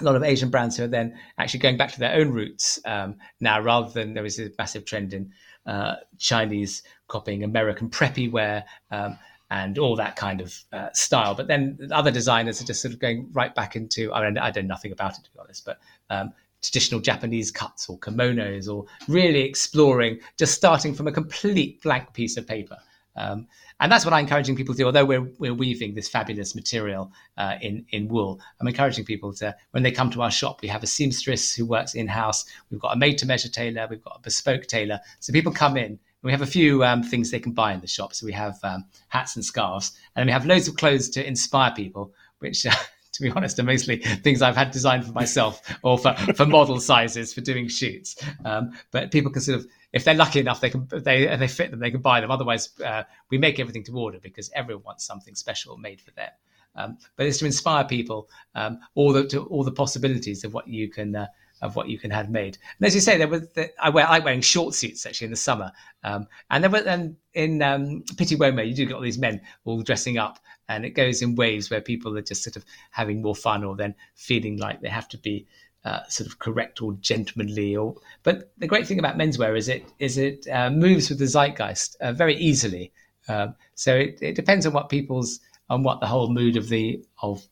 a 0.00 0.04
lot 0.04 0.16
of 0.16 0.24
Asian 0.24 0.50
brands 0.50 0.76
who 0.76 0.84
are 0.84 0.88
then 0.88 1.16
actually 1.38 1.60
going 1.60 1.76
back 1.76 1.92
to 1.92 2.00
their 2.00 2.14
own 2.16 2.30
roots 2.30 2.80
um, 2.86 3.16
now, 3.38 3.60
rather 3.60 3.88
than 3.92 4.14
there 4.14 4.22
was 4.24 4.40
a 4.40 4.50
massive 4.58 4.84
trend 4.84 5.14
in 5.14 5.32
uh, 5.66 5.94
Chinese 6.18 6.82
copying 7.06 7.44
American 7.44 7.88
preppy 7.88 8.30
wear 8.30 8.64
um, 8.90 9.16
and 9.50 9.78
all 9.78 9.94
that 9.94 10.16
kind 10.16 10.40
of 10.40 10.58
uh, 10.72 10.88
style. 10.92 11.36
But 11.36 11.46
then 11.46 11.78
other 11.92 12.10
designers 12.10 12.60
are 12.60 12.64
just 12.64 12.82
sort 12.82 12.94
of 12.94 13.00
going 13.00 13.28
right 13.32 13.54
back 13.54 13.76
into, 13.76 14.12
I, 14.12 14.24
mean, 14.24 14.38
I 14.38 14.50
know 14.50 14.62
nothing 14.62 14.90
about 14.90 15.18
it 15.18 15.24
to 15.24 15.30
be 15.30 15.38
honest, 15.38 15.64
but 15.64 15.78
um, 16.08 16.32
traditional 16.62 17.00
Japanese 17.00 17.50
cuts 17.50 17.88
or 17.88 17.98
kimonos 17.98 18.72
or 18.72 18.86
really 19.08 19.40
exploring, 19.40 20.20
just 20.38 20.54
starting 20.54 20.94
from 20.94 21.06
a 21.06 21.12
complete 21.12 21.82
blank 21.82 22.12
piece 22.12 22.36
of 22.36 22.46
paper. 22.46 22.76
Um, 23.16 23.48
and 23.80 23.90
that's 23.90 24.04
what 24.04 24.12
I'm 24.12 24.24
encouraging 24.24 24.56
people 24.56 24.74
to 24.74 24.78
do. 24.78 24.86
Although 24.86 25.04
we're, 25.04 25.28
we're 25.38 25.54
weaving 25.54 25.94
this 25.94 26.08
fabulous 26.08 26.54
material 26.54 27.12
uh, 27.38 27.56
in, 27.60 27.84
in 27.90 28.08
wool, 28.08 28.40
I'm 28.60 28.68
encouraging 28.68 29.04
people 29.04 29.32
to, 29.34 29.56
when 29.70 29.82
they 29.82 29.90
come 29.90 30.10
to 30.10 30.22
our 30.22 30.30
shop, 30.30 30.60
we 30.62 30.68
have 30.68 30.82
a 30.82 30.86
seamstress 30.86 31.54
who 31.54 31.64
works 31.64 31.94
in 31.94 32.06
house. 32.06 32.44
We've 32.70 32.80
got 32.80 32.94
a 32.94 32.98
made 32.98 33.18
to 33.18 33.26
measure 33.26 33.48
tailor. 33.48 33.86
We've 33.88 34.02
got 34.02 34.16
a 34.18 34.22
bespoke 34.22 34.66
tailor. 34.66 35.00
So 35.20 35.32
people 35.32 35.52
come 35.52 35.76
in. 35.76 35.98
We 36.22 36.30
have 36.32 36.42
a 36.42 36.46
few 36.46 36.84
um, 36.84 37.02
things 37.02 37.30
they 37.30 37.40
can 37.40 37.52
buy 37.52 37.72
in 37.72 37.80
the 37.80 37.86
shop. 37.86 38.12
So 38.12 38.26
we 38.26 38.32
have 38.32 38.58
um, 38.62 38.84
hats 39.08 39.36
and 39.36 39.44
scarves, 39.44 39.92
and 40.14 40.26
we 40.26 40.32
have 40.32 40.44
loads 40.44 40.68
of 40.68 40.76
clothes 40.76 41.08
to 41.10 41.26
inspire 41.26 41.72
people, 41.72 42.12
which 42.40 42.66
to 43.20 43.30
be 43.30 43.36
honest, 43.36 43.58
are 43.58 43.62
mostly 43.62 43.98
things 43.98 44.42
I've 44.42 44.56
had 44.56 44.70
designed 44.70 45.04
for 45.04 45.12
myself 45.12 45.62
or 45.82 45.98
for, 45.98 46.14
for 46.34 46.46
model 46.46 46.80
sizes 46.80 47.32
for 47.34 47.40
doing 47.40 47.68
shoots. 47.68 48.16
Um, 48.44 48.72
but 48.90 49.10
people 49.10 49.30
can 49.30 49.42
sort 49.42 49.60
of 49.60 49.66
if 49.92 50.04
they're 50.04 50.14
lucky 50.14 50.40
enough, 50.40 50.60
they 50.60 50.70
can 50.70 50.86
they 50.90 51.26
and 51.26 51.42
they 51.42 51.48
fit 51.48 51.70
them, 51.70 51.80
they 51.80 51.90
can 51.90 52.00
buy 52.00 52.20
them. 52.20 52.30
Otherwise, 52.30 52.70
uh, 52.80 53.02
we 53.30 53.38
make 53.38 53.58
everything 53.58 53.84
to 53.84 53.92
order 53.92 54.18
because 54.20 54.50
everyone 54.54 54.84
wants 54.84 55.04
something 55.04 55.34
special 55.34 55.76
made 55.76 56.00
for 56.00 56.12
them. 56.12 56.30
Um, 56.76 56.98
but 57.16 57.26
it's 57.26 57.38
to 57.38 57.46
inspire 57.46 57.84
people 57.84 58.28
um, 58.54 58.78
all 58.94 59.12
the 59.12 59.26
to, 59.28 59.44
all 59.46 59.64
the 59.64 59.72
possibilities 59.72 60.44
of 60.44 60.54
what 60.54 60.68
you 60.68 60.88
can 60.88 61.16
uh, 61.16 61.26
of 61.62 61.76
what 61.76 61.88
you 61.88 61.98
can 61.98 62.10
have 62.10 62.30
made. 62.30 62.58
And 62.78 62.86
as 62.86 62.94
you 62.94 63.00
say, 63.00 63.18
there 63.18 63.28
was 63.28 63.48
the, 63.50 63.70
I 63.82 63.90
wear 63.90 64.06
I 64.06 64.10
like 64.10 64.24
wearing 64.24 64.40
short 64.40 64.74
suits 64.74 65.06
actually 65.06 65.26
in 65.26 65.30
the 65.30 65.36
summer. 65.36 65.72
Um, 66.04 66.26
and 66.50 66.64
then 66.64 66.74
and 66.74 67.16
in 67.34 67.62
um, 67.62 68.02
Pitti 68.16 68.36
Uomo, 68.36 68.66
you 68.66 68.74
do 68.74 68.86
get 68.86 68.94
all 68.94 69.00
these 69.00 69.18
men 69.18 69.40
all 69.64 69.82
dressing 69.82 70.18
up, 70.18 70.38
and 70.68 70.84
it 70.84 70.90
goes 70.90 71.22
in 71.22 71.34
waves 71.34 71.70
where 71.70 71.80
people 71.80 72.16
are 72.16 72.22
just 72.22 72.42
sort 72.42 72.56
of 72.56 72.64
having 72.90 73.22
more 73.22 73.34
fun 73.34 73.64
or 73.64 73.76
then 73.76 73.94
feeling 74.14 74.56
like 74.56 74.80
they 74.80 74.88
have 74.88 75.08
to 75.08 75.18
be 75.18 75.46
uh, 75.84 76.00
sort 76.08 76.26
of 76.28 76.38
correct 76.38 76.82
or 76.82 76.92
gentlemanly 77.00 77.74
or 77.74 77.94
but 78.22 78.52
the 78.58 78.66
great 78.66 78.86
thing 78.86 78.98
about 78.98 79.16
menswear 79.16 79.56
is 79.56 79.66
it 79.66 79.82
is 79.98 80.18
it 80.18 80.46
uh, 80.48 80.68
moves 80.68 81.08
with 81.08 81.18
the 81.18 81.24
zeitgeist 81.24 81.96
uh, 82.02 82.12
very 82.12 82.36
easily 82.36 82.92
um, 83.28 83.54
so 83.74 83.96
it, 83.96 84.18
it, 84.20 84.34
depends 84.34 84.66
on 84.66 84.74
what 84.74 84.90
people's 84.90 85.40
on 85.70 85.82
what 85.82 86.00
the 86.00 86.06
whole 86.06 86.28
mood 86.30 86.58
of 86.58 86.68
the 86.68 87.02
of 87.22 87.42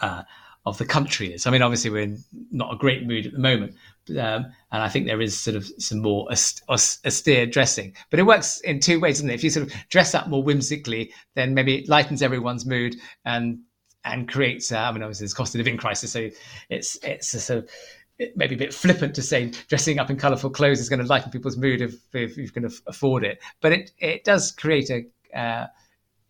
uh, 0.00 0.22
of 0.64 0.78
the 0.78 0.84
country 0.84 1.32
is 1.32 1.46
i 1.46 1.50
mean 1.50 1.62
obviously 1.62 1.90
we're 1.90 2.02
in 2.02 2.22
not 2.50 2.72
a 2.72 2.76
great 2.76 3.06
mood 3.06 3.26
at 3.26 3.32
the 3.32 3.38
moment 3.38 3.74
um, 4.10 4.46
and 4.70 4.82
i 4.82 4.88
think 4.88 5.06
there 5.06 5.20
is 5.20 5.38
sort 5.38 5.56
of 5.56 5.66
some 5.78 6.00
more 6.00 6.28
austere 6.30 7.46
dressing 7.46 7.94
but 8.10 8.18
it 8.18 8.24
works 8.24 8.60
in 8.60 8.78
two 8.78 9.00
ways 9.00 9.16
doesn't 9.16 9.30
it 9.30 9.34
if 9.34 9.44
you 9.44 9.50
sort 9.50 9.66
of 9.66 9.72
dress 9.88 10.14
up 10.14 10.28
more 10.28 10.42
whimsically 10.42 11.12
then 11.34 11.54
maybe 11.54 11.76
it 11.76 11.88
lightens 11.88 12.22
everyone's 12.22 12.64
mood 12.66 12.94
and 13.24 13.58
and 14.04 14.28
creates. 14.28 14.72
Uh, 14.72 14.78
I 14.78 14.92
mean, 14.92 15.02
obviously, 15.02 15.24
there's 15.24 15.34
cost 15.34 15.54
of 15.54 15.58
living 15.58 15.76
crisis, 15.76 16.12
so 16.12 16.28
it's 16.68 16.98
it's 17.02 17.32
a 17.34 17.40
sort 17.40 17.58
of 17.60 17.70
it 18.18 18.36
may 18.36 18.46
be 18.46 18.54
a 18.54 18.58
bit 18.58 18.74
flippant 18.74 19.14
to 19.14 19.22
say 19.22 19.50
dressing 19.68 19.98
up 19.98 20.10
in 20.10 20.16
colourful 20.16 20.50
clothes 20.50 20.80
is 20.80 20.88
going 20.88 21.00
to 21.00 21.06
lighten 21.06 21.30
people's 21.30 21.56
mood 21.56 21.80
if, 21.80 21.94
if 22.14 22.36
you 22.36 22.48
can 22.50 22.64
afford 22.86 23.24
it. 23.24 23.40
But 23.60 23.72
it 23.72 23.90
it 23.98 24.24
does 24.24 24.52
create 24.52 24.90
a 24.90 25.38
uh, 25.38 25.66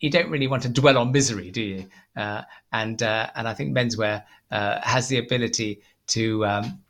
you 0.02 0.10
don't 0.10 0.28
really 0.28 0.46
want 0.46 0.62
to 0.64 0.68
dwell 0.68 0.98
on 0.98 1.12
misery, 1.12 1.50
do 1.50 1.62
you? 1.62 1.86
Uh, 2.14 2.42
and 2.72 3.02
uh, 3.02 3.30
and 3.34 3.48
I 3.48 3.54
think 3.54 3.74
menswear 3.74 4.24
uh, 4.50 4.80
has 4.82 5.08
the 5.08 5.16
ability 5.16 5.80
to 6.08 6.44
um, 6.44 6.80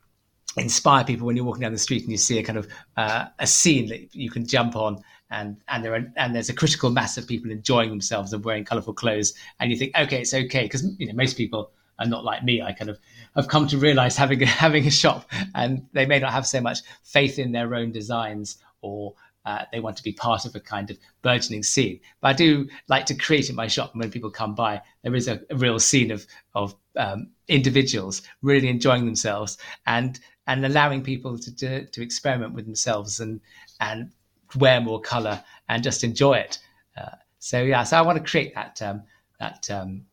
inspire 0.57 1.05
people 1.05 1.25
when 1.25 1.37
you're 1.37 1.45
walking 1.45 1.61
down 1.61 1.71
the 1.71 1.77
street 1.77 2.03
and 2.03 2.11
you 2.11 2.17
see 2.17 2.39
a 2.39 2.43
kind 2.43 2.59
of 2.59 2.67
uh, 2.97 3.27
a 3.39 3.47
scene 3.47 3.87
that 3.87 4.13
you 4.13 4.29
can 4.29 4.45
jump 4.45 4.75
on 4.75 5.01
and 5.33 5.57
and 5.67 5.83
there 5.83 5.93
are 5.93 6.11
and 6.15 6.35
there's 6.35 6.49
a 6.49 6.53
critical 6.53 6.89
mass 6.91 7.17
of 7.17 7.27
people 7.27 7.51
enjoying 7.51 7.89
themselves 7.89 8.31
and 8.33 8.45
wearing 8.45 8.63
colourful 8.63 8.93
clothes, 8.93 9.33
and 9.59 9.71
you 9.71 9.77
think, 9.77 9.97
okay, 9.97 10.21
it's 10.21 10.33
okay, 10.33 10.63
because 10.63 10.85
you 10.97 11.07
know 11.07 11.13
most 11.13 11.35
people 11.35 11.71
are 11.99 12.05
not 12.05 12.23
like 12.23 12.43
me. 12.43 12.61
I 12.61 12.71
kind 12.71 12.89
of 12.89 12.99
have 13.35 13.47
come 13.47 13.67
to 13.67 13.77
realise 13.77 14.15
having 14.15 14.39
having 14.65 14.85
a 14.85 14.91
shop, 14.91 15.29
and 15.55 15.87
they 15.93 16.05
may 16.05 16.19
not 16.19 16.31
have 16.31 16.47
so 16.47 16.61
much 16.61 16.79
faith 17.03 17.39
in 17.39 17.51
their 17.51 17.75
own 17.75 17.91
designs 17.91 18.57
or. 18.81 19.13
Uh, 19.45 19.65
they 19.71 19.79
want 19.79 19.97
to 19.97 20.03
be 20.03 20.13
part 20.13 20.45
of 20.45 20.55
a 20.55 20.59
kind 20.59 20.89
of 20.89 20.97
burgeoning 21.21 21.63
scene, 21.63 21.99
but 22.21 22.29
I 22.29 22.33
do 22.33 22.69
like 22.87 23.05
to 23.07 23.15
create 23.15 23.49
in 23.49 23.55
my 23.55 23.67
shop. 23.67 23.91
And 23.93 24.01
when 24.01 24.11
people 24.11 24.29
come 24.31 24.55
by, 24.55 24.81
there 25.01 25.15
is 25.15 25.27
a, 25.27 25.41
a 25.49 25.55
real 25.55 25.79
scene 25.79 26.11
of 26.11 26.25
of 26.55 26.75
um, 26.95 27.29
individuals 27.47 28.21
really 28.41 28.69
enjoying 28.69 29.05
themselves 29.05 29.57
and 29.85 30.19
and 30.47 30.65
allowing 30.65 31.03
people 31.03 31.37
to, 31.37 31.55
to, 31.55 31.85
to 31.85 32.01
experiment 32.01 32.53
with 32.53 32.65
themselves 32.65 33.19
and 33.19 33.41
and 33.79 34.11
wear 34.55 34.79
more 34.81 35.01
color 35.01 35.43
and 35.69 35.83
just 35.83 36.03
enjoy 36.03 36.33
it. 36.33 36.59
Uh, 36.97 37.15
so 37.39 37.61
yeah, 37.61 37.83
so 37.83 37.97
I 37.97 38.01
want 38.01 38.17
to 38.17 38.29
create 38.29 38.53
that 38.55 38.81
um, 38.81 39.03
that 39.39 39.69
um, 39.69 40.05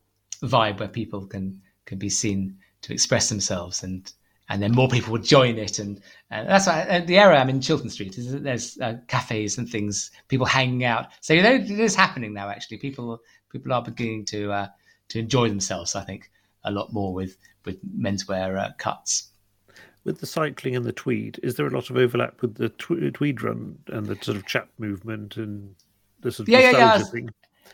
vibe 0.43 0.81
where 0.81 0.89
people 0.89 1.27
can 1.27 1.61
can 1.85 1.99
be 1.99 2.09
seen 2.09 2.57
to 2.83 2.93
express 2.93 3.29
themselves 3.29 3.83
and 3.83 4.13
and 4.51 4.63
then 4.63 4.73
more 4.73 4.89
people 4.89 5.13
would 5.13 5.25
join 5.25 5.57
it 5.57 5.79
and, 5.79 6.03
and 6.31 6.49
that's 6.49 6.67
why 6.67 7.01
the 7.01 7.17
area 7.17 7.39
I'm 7.39 7.49
in 7.49 7.61
Chiltern 7.63 7.89
Street 7.89 8.19
is 8.19 8.33
there's 8.43 8.79
uh, 8.81 8.97
cafes 9.07 9.57
and 9.57 9.69
things 9.69 10.11
people 10.29 10.45
hanging 10.45 10.85
out 10.85 11.07
so 11.21 11.33
you 11.33 11.43
know 11.43 11.55
it 11.55 11.71
is 11.71 11.95
happening 11.95 12.35
now 12.35 12.51
actually 12.51 12.77
people 12.77 13.23
people 13.49 13.73
are 13.73 13.83
beginning 13.83 14.27
to 14.27 14.53
uh, 14.53 14.69
to 15.09 15.19
enjoy 15.19 15.49
themselves 15.49 15.95
I 15.95 16.05
think 16.05 16.31
a 16.65 16.71
lot 16.71 16.93
more 16.93 17.15
with 17.15 17.39
with 17.65 17.79
menswear 17.99 18.59
uh, 18.59 18.73
cuts 18.77 19.29
with 20.05 20.21
the 20.21 20.27
cycling 20.27 20.77
and 20.77 20.85
the 20.85 20.93
tweed, 20.93 21.39
is 21.43 21.57
there 21.57 21.67
a 21.67 21.71
lot 21.71 21.91
of 21.91 21.97
overlap 21.97 22.41
with 22.41 22.55
the 22.55 22.71
tweed 22.71 23.43
run 23.43 23.79
and 23.89 24.07
the 24.07 24.17
sort 24.23 24.37
of 24.37 24.47
chap 24.47 24.69
movement 24.79 25.37
and 25.37 25.75
the 26.21 26.33
sort 26.33 26.49
of 26.49 26.53
yeah, 26.53 26.71
yeah, 26.71 26.71
yeah. 26.71 26.99
thing? 27.05 27.29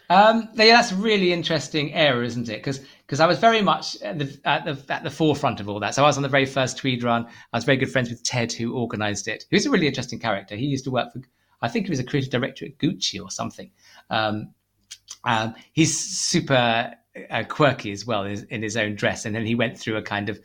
Um, 0.08 0.48
yeah, 0.54 0.76
that's 0.76 0.92
a 0.92 0.96
really 0.96 1.32
interesting 1.32 1.92
era, 1.92 2.24
isn't 2.24 2.48
it? 2.48 2.58
Because 2.58 2.80
because 3.06 3.20
I 3.20 3.26
was 3.26 3.38
very 3.38 3.62
much 3.62 4.00
at 4.02 4.18
the, 4.18 4.40
at 4.44 4.64
the 4.64 4.92
at 4.92 5.04
the 5.04 5.10
forefront 5.10 5.60
of 5.60 5.68
all 5.68 5.80
that. 5.80 5.94
So 5.94 6.02
I 6.02 6.06
was 6.06 6.16
on 6.16 6.22
the 6.22 6.28
very 6.28 6.46
first 6.46 6.76
tweed 6.78 7.02
run. 7.02 7.26
I 7.52 7.56
was 7.56 7.64
very 7.64 7.76
good 7.76 7.90
friends 7.90 8.10
with 8.10 8.22
Ted, 8.22 8.52
who 8.52 8.76
organised 8.76 9.28
it. 9.28 9.44
Who's 9.50 9.66
a 9.66 9.70
really 9.70 9.86
interesting 9.86 10.18
character. 10.18 10.56
He 10.56 10.66
used 10.66 10.84
to 10.84 10.90
work 10.90 11.12
for, 11.12 11.20
I 11.62 11.68
think 11.68 11.86
he 11.86 11.90
was 11.90 12.00
a 12.00 12.04
creative 12.04 12.30
director 12.30 12.64
at 12.66 12.78
Gucci 12.78 13.22
or 13.22 13.30
something. 13.30 13.70
Um, 14.10 14.52
um, 15.24 15.54
he's 15.72 15.96
super 15.98 16.94
uh, 17.30 17.44
quirky 17.48 17.92
as 17.92 18.06
well 18.06 18.24
in, 18.24 18.46
in, 18.50 18.62
his 18.62 18.76
own 18.76 18.94
dress, 18.94 19.24
and 19.24 19.34
then 19.34 19.46
he 19.46 19.54
went 19.54 19.78
through 19.78 19.96
a 19.96 20.02
kind 20.02 20.28
of 20.28 20.40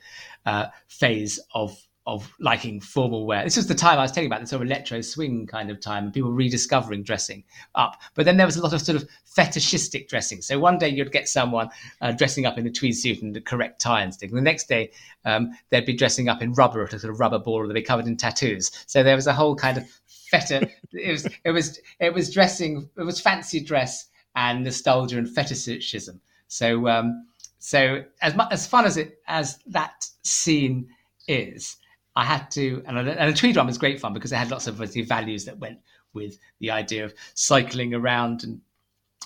uh, 0.46 0.68
phase 0.88 1.40
of 1.54 1.78
of 2.08 2.34
liking 2.40 2.80
formal 2.80 3.28
wear. 3.28 3.44
This 3.44 3.58
was 3.58 3.68
the 3.68 3.76
time 3.76 4.00
I 4.00 4.02
was 4.02 4.12
telling 4.12 4.28
about 4.28 4.42
the 4.42 4.48
sort 4.48 4.62
of 4.62 4.68
electro 4.68 5.02
swing 5.02 5.46
kind 5.46 5.70
of 5.70 5.80
time, 5.80 6.06
and 6.06 6.14
people 6.14 6.32
rediscovering 6.32 7.04
dressing 7.04 7.44
up. 7.76 8.02
But 8.16 8.26
then 8.26 8.38
there 8.38 8.46
was 8.46 8.58
a 8.58 8.64
lot 8.64 8.74
of 8.74 8.82
sort 8.82 9.02
of 9.02 9.08
fetishistic 9.26 10.10
dressing. 10.10 10.42
So 10.42 10.60
one 10.60 10.78
day 10.78 10.90
you'd 10.90 11.12
get 11.12 11.28
someone 11.28 11.70
uh, 12.02 12.12
dressing 12.12 12.46
up 12.46 12.58
in 12.58 12.66
a 12.66 12.72
tweed 12.72 12.98
suit 12.98 13.22
and 13.22 13.36
the 13.36 13.42
correct 13.42 13.80
tie 13.82 14.02
and 14.02 14.14
stick. 14.14 14.30
And 14.30 14.38
the 14.38 14.44
next 14.44 14.68
day 14.68 14.92
um, 15.26 15.52
they'd 15.70 15.86
be 15.86 15.94
dressing 15.94 16.28
up 16.28 16.42
in 16.42 16.54
rubber 16.54 16.84
at 16.84 16.94
a 16.94 17.00
sort 17.00 17.14
of 17.14 17.20
rubber 17.20 17.40
ball, 17.40 17.56
or 17.56 17.68
they'd 17.68 17.74
be 17.74 17.84
covered 17.84 18.08
in 18.08 18.18
tattoos. 18.18 18.72
So 18.88 19.04
there 19.04 19.16
was 19.16 19.28
a 19.28 19.34
whole 19.34 19.56
kind 19.56 19.78
of 19.78 19.88
feta. 20.08 20.68
it 20.94 21.12
was 21.12 21.28
it 21.46 21.52
was 21.52 21.80
it 22.00 22.14
was 22.14 22.34
dressing. 22.34 22.90
It 22.98 23.04
was 23.04 23.22
fancy 23.22 23.60
dress 23.60 24.08
and 24.36 24.64
nostalgia 24.64 25.18
and 25.20 25.30
fetishism. 25.30 26.20
So 26.48 26.88
um, 26.88 27.28
so 27.60 28.04
as 28.24 28.36
much 28.36 28.52
as 28.52 28.66
fun 28.66 28.86
as 28.86 28.98
it 28.98 29.20
as 29.28 29.60
that 29.68 30.08
scene 30.24 30.90
is 31.28 31.78
I 32.16 32.26
had 32.26 32.52
to, 32.52 32.84
and 32.86 32.98
a, 32.98 33.20
and 33.20 33.30
a 33.30 33.34
tweed 33.34 33.56
run 33.56 33.68
was 33.68 33.78
great 33.78 34.00
fun 34.00 34.14
because 34.14 34.32
it 34.32 34.36
had 34.36 34.52
lots 34.52 34.68
of 34.68 34.78
the 34.78 35.02
values 35.04 35.46
that 35.46 35.58
went 35.60 35.80
with 36.14 36.38
the 36.60 36.72
idea 36.72 37.06
of 37.06 37.14
cycling 37.34 37.94
around 37.94 38.44
and 38.44 38.62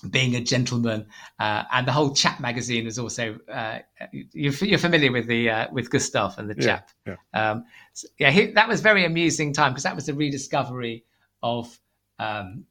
being 0.09 0.35
a 0.35 0.41
gentleman, 0.41 1.07
uh, 1.39 1.63
and 1.71 1.87
the 1.87 1.91
whole 1.91 2.13
chap 2.13 2.39
magazine 2.39 2.85
is 2.85 2.99
also 2.99 3.37
uh, 3.51 3.79
you're, 4.11 4.53
you're, 4.53 4.77
familiar 4.77 5.11
with 5.11 5.25
the 5.27 5.49
uh, 5.49 5.67
with 5.71 5.89
Gustav 5.89 6.37
and 6.37 6.49
the 6.49 6.55
chap. 6.55 6.89
Yeah, 7.05 7.15
yeah. 7.33 7.51
Um, 7.51 7.65
so, 7.93 8.07
yeah 8.19 8.29
he, 8.29 8.47
that 8.47 8.67
was 8.67 8.81
very 8.81 9.05
amusing 9.05 9.53
time 9.53 9.71
because 9.71 9.83
that 9.83 9.95
was 9.95 10.05
the 10.05 10.13
rediscovery 10.13 11.05
of 11.41 11.79
um, 12.19 12.65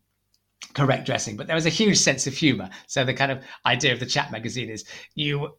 correct 0.74 1.06
dressing, 1.06 1.36
but 1.36 1.46
there 1.46 1.56
was 1.56 1.66
a 1.66 1.70
huge 1.70 1.98
sense 1.98 2.26
of 2.26 2.34
humour. 2.34 2.68
So 2.86 3.04
the 3.04 3.14
kind 3.14 3.32
of 3.32 3.42
idea 3.66 3.92
of 3.92 4.00
the 4.00 4.06
chap 4.06 4.30
magazine 4.30 4.68
is 4.70 4.84
you 5.14 5.54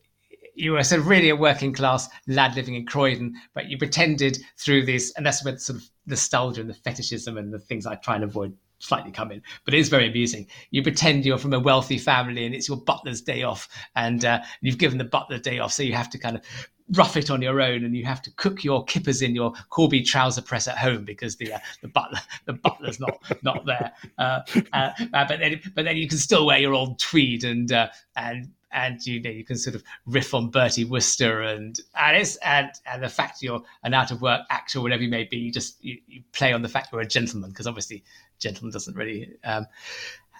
you 0.55 0.71
were 0.71 0.83
sort 0.83 1.01
of 1.01 1.07
really 1.07 1.29
a 1.29 1.35
working 1.35 1.73
class 1.73 2.09
lad 2.27 2.55
living 2.55 2.75
in 2.75 2.85
Croydon, 2.85 3.35
but 3.53 3.69
you 3.69 3.77
pretended 3.77 4.37
through 4.57 4.85
this, 4.85 5.13
and 5.15 5.25
that's 5.25 5.43
where 5.43 5.57
sort 5.57 5.79
of 5.79 5.89
nostalgia 6.05 6.61
and 6.61 6.69
the 6.69 6.73
fetishism 6.73 7.37
and 7.37 7.53
the 7.53 7.59
things 7.59 7.85
I 7.85 7.95
try 7.95 8.15
and 8.15 8.23
avoid 8.23 8.55
slightly 8.79 9.11
come 9.11 9.31
in, 9.31 9.41
but 9.63 9.73
it 9.73 9.79
is 9.79 9.89
very 9.89 10.07
amusing. 10.07 10.47
You 10.71 10.83
pretend 10.83 11.25
you're 11.25 11.37
from 11.37 11.53
a 11.53 11.59
wealthy 11.59 11.97
family 11.97 12.45
and 12.45 12.53
it's 12.53 12.67
your 12.67 12.77
butler's 12.77 13.21
day 13.21 13.43
off, 13.43 13.67
and 13.95 14.23
uh, 14.25 14.41
you've 14.61 14.77
given 14.77 14.97
the 14.97 15.05
butler 15.05 15.39
day 15.39 15.59
off, 15.59 15.73
so 15.73 15.83
you 15.83 15.93
have 15.93 16.09
to 16.11 16.17
kind 16.17 16.35
of 16.35 16.43
rough 16.91 17.17
it 17.17 17.31
on 17.31 17.41
your 17.41 17.61
own, 17.61 17.83
and 17.83 17.95
you 17.95 18.05
have 18.05 18.21
to 18.23 18.31
cook 18.31 18.63
your 18.63 18.83
kippers 18.85 19.21
in 19.21 19.35
your 19.35 19.53
Corby 19.69 20.03
trouser 20.03 20.41
press 20.41 20.67
at 20.67 20.77
home 20.77 21.03
because 21.03 21.35
the 21.37 21.53
uh, 21.53 21.59
the 21.81 21.87
butler 21.87 22.19
the 22.45 22.53
butler's 22.53 22.99
not 22.99 23.21
not 23.43 23.65
there. 23.65 23.91
Uh, 24.17 24.41
uh, 24.73 24.91
uh, 25.13 25.25
but 25.27 25.39
then 25.39 25.61
but 25.73 25.85
then 25.85 25.97
you 25.97 26.07
can 26.07 26.17
still 26.17 26.45
wear 26.45 26.59
your 26.59 26.73
old 26.73 26.99
tweed 26.99 27.43
and 27.43 27.71
uh, 27.71 27.87
and 28.15 28.51
and 28.75 29.03
you 29.07 29.21
know 29.21 29.29
you 29.29 29.43
can 29.43 29.57
sort 29.57 29.75
of 29.75 29.83
riff 30.05 30.33
on 30.33 30.49
Bertie 30.49 30.83
Wooster 30.83 31.41
and 31.41 31.79
it's 31.97 32.35
and 32.37 32.69
and 32.85 33.01
the 33.01 33.09
fact 33.09 33.41
you're 33.41 33.63
an 33.83 33.93
out 33.93 34.11
of 34.11 34.21
work 34.21 34.41
actor 34.51 34.79
or 34.79 34.81
whatever 34.81 35.01
you 35.01 35.09
may 35.09 35.23
be, 35.23 35.37
you 35.37 35.51
just 35.51 35.83
you, 35.83 35.97
you 36.07 36.21
play 36.33 36.53
on 36.53 36.61
the 36.61 36.69
fact 36.69 36.89
you're 36.91 37.01
a 37.01 37.07
gentleman 37.07 37.49
because 37.49 37.65
obviously 37.65 38.03
gentleman 38.37 38.71
doesn't 38.71 38.95
really 38.95 39.31
um, 39.45 39.65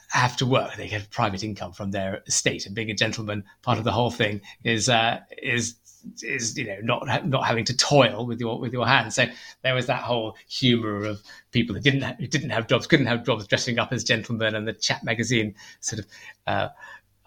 have 0.09 0.35
to 0.37 0.45
work; 0.45 0.75
they 0.75 0.89
get 0.89 1.09
private 1.09 1.43
income 1.43 1.71
from 1.71 1.91
their 1.91 2.21
estate, 2.27 2.65
and 2.65 2.75
being 2.75 2.91
a 2.91 2.93
gentleman, 2.93 3.43
part 3.63 3.77
of 3.77 3.85
the 3.85 3.91
whole 3.91 4.11
thing 4.11 4.41
is 4.63 4.89
uh, 4.89 5.21
is 5.41 5.75
is 6.21 6.57
you 6.57 6.65
know 6.65 6.77
not 6.83 7.25
not 7.25 7.45
having 7.45 7.63
to 7.65 7.75
toil 7.75 8.25
with 8.25 8.41
your 8.41 8.59
with 8.59 8.73
your 8.73 8.85
hands. 8.85 9.15
So 9.15 9.25
there 9.63 9.73
was 9.73 9.85
that 9.85 10.03
whole 10.03 10.35
humour 10.49 11.05
of 11.05 11.23
people 11.51 11.73
who 11.73 11.81
didn't 11.81 12.01
have, 12.01 12.17
who 12.17 12.27
didn't 12.27 12.49
have 12.49 12.67
jobs, 12.67 12.85
couldn't 12.85 13.07
have 13.07 13.25
jobs, 13.25 13.47
dressing 13.47 13.79
up 13.79 13.93
as 13.93 14.03
gentlemen, 14.03 14.55
and 14.55 14.67
the 14.67 14.73
Chap 14.73 15.03
magazine 15.03 15.55
sort 15.79 15.99
of. 15.99 16.07
Uh, 16.45 16.67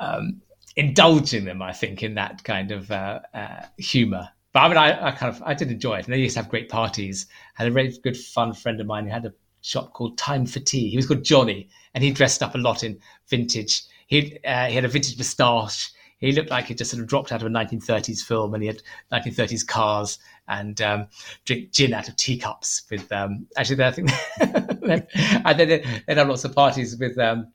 um, 0.01 0.43
indulging 0.79 1.45
them, 1.45 1.61
I 1.61 1.73
think, 1.73 2.05
in 2.05 2.15
that 2.15 2.45
kind 2.45 2.71
of 2.71 2.91
uh, 2.91 3.19
uh, 3.35 3.63
humor. 3.79 4.29
But 4.53 4.61
I 4.61 4.69
mean, 4.69 4.77
I, 4.79 5.09
I, 5.09 5.11
kind 5.11 5.35
of 5.35 5.43
I 5.45 5.53
did 5.53 5.71
enjoy 5.71 5.99
it, 5.99 6.05
and 6.07 6.15
they 6.15 6.19
used 6.19 6.37
to 6.37 6.43
have 6.43 6.49
great 6.49 6.69
parties. 6.69 7.27
I 7.59 7.65
had 7.65 7.69
a 7.69 7.75
very 7.75 7.93
good, 8.03 8.17
fun 8.17 8.55
friend 8.55 8.81
of 8.81 8.87
mine 8.87 9.05
who 9.05 9.11
had 9.11 9.27
a 9.27 9.35
shop 9.61 9.93
called 9.93 10.17
Time 10.17 10.47
for 10.47 10.61
Tea. 10.61 10.89
He 10.89 10.97
was 10.97 11.07
called 11.07 11.25
Johnny, 11.25 11.69
and 11.95 12.05
he 12.05 12.13
dressed 12.13 12.45
up 12.45 12.55
a 12.55 12.59
lot 12.59 12.85
in 12.85 12.99
vintage. 13.29 13.83
He 14.07 14.39
uh, 14.47 14.67
he 14.67 14.75
had 14.77 14.85
a 14.85 14.89
vintage 14.89 15.19
moustache. 15.19 15.91
He 16.19 16.33
looked 16.33 16.51
like 16.51 16.67
he 16.67 16.75
just 16.75 16.91
sort 16.91 17.03
of 17.03 17.09
dropped 17.09 17.33
out 17.33 17.43
of 17.43 17.49
a 17.49 17.51
1930s 17.51 18.21
film, 18.21 18.55
and 18.55 18.63
he 18.63 18.69
had 18.69 18.83
1930s 19.13 19.67
cars 19.67 20.19
and 20.47 20.81
um, 20.81 21.09
drink 21.45 21.73
gin 21.73 21.93
out 21.93 22.09
of 22.09 22.15
teacups. 22.15 22.85
With 22.89 23.11
um, 23.11 23.49
actually, 23.57 23.83
I 23.83 23.91
think, 23.91 24.11
and 24.41 25.59
then 25.59 25.69
they 25.69 26.15
had 26.15 26.29
lots 26.29 26.45
of 26.45 26.55
parties 26.55 26.97
with. 26.97 27.19
Um, 27.19 27.53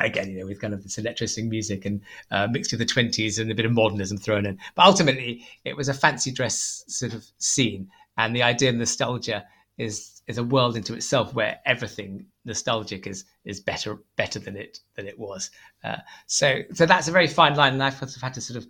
again, 0.00 0.30
you 0.30 0.40
know, 0.40 0.46
with 0.46 0.60
kind 0.60 0.74
of 0.74 0.82
this 0.82 0.98
electricity 0.98 1.46
music 1.46 1.84
and 1.84 2.00
uh, 2.30 2.46
mixed 2.50 2.72
with 2.72 2.80
the 2.80 2.86
20s 2.86 3.38
and 3.38 3.50
a 3.50 3.54
bit 3.54 3.66
of 3.66 3.72
modernism 3.72 4.18
thrown 4.18 4.46
in. 4.46 4.58
But 4.74 4.86
ultimately, 4.86 5.46
it 5.64 5.76
was 5.76 5.88
a 5.88 5.94
fancy 5.94 6.30
dress 6.32 6.84
sort 6.88 7.14
of 7.14 7.24
scene. 7.38 7.90
And 8.16 8.34
the 8.34 8.42
idea 8.42 8.70
of 8.70 8.76
nostalgia 8.76 9.44
is 9.76 10.22
is 10.26 10.38
a 10.38 10.44
world 10.44 10.76
into 10.76 10.94
itself 10.94 11.34
where 11.34 11.58
everything 11.66 12.26
nostalgic 12.44 13.06
is 13.06 13.24
is 13.44 13.60
better 13.60 13.98
better 14.16 14.38
than 14.38 14.56
it 14.56 14.78
than 14.94 15.06
it 15.06 15.18
was. 15.18 15.50
Uh, 15.82 15.96
so 16.26 16.60
so 16.72 16.86
that's 16.86 17.08
a 17.08 17.12
very 17.12 17.26
fine 17.26 17.56
line, 17.56 17.74
and 17.74 17.82
I've 17.82 17.98
had 17.98 18.34
to 18.34 18.40
sort 18.40 18.58
of. 18.58 18.66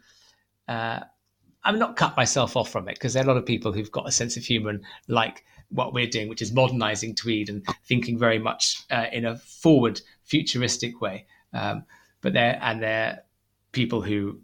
Uh, 0.66 1.00
I'm 1.66 1.78
not 1.78 1.96
cut 1.96 2.14
myself 2.14 2.58
off 2.58 2.70
from 2.70 2.88
it 2.88 2.96
because 2.96 3.14
there 3.14 3.22
are 3.22 3.26
a 3.26 3.28
lot 3.28 3.38
of 3.38 3.46
people 3.46 3.72
who've 3.72 3.90
got 3.90 4.06
a 4.06 4.12
sense 4.12 4.36
of 4.36 4.44
humour 4.44 4.68
and 4.68 4.84
like 5.08 5.44
what 5.70 5.94
we're 5.94 6.06
doing, 6.06 6.28
which 6.28 6.42
is 6.42 6.52
modernizing 6.52 7.14
Tweed 7.14 7.48
and 7.48 7.66
thinking 7.84 8.18
very 8.18 8.38
much 8.38 8.82
uh, 8.90 9.06
in 9.12 9.24
a 9.24 9.36
forward, 9.38 10.00
futuristic 10.24 11.00
way. 11.00 11.26
Um, 11.52 11.84
but 12.20 12.32
there 12.32 12.58
and 12.60 12.82
there 12.82 13.24
people 13.72 14.02
who 14.02 14.40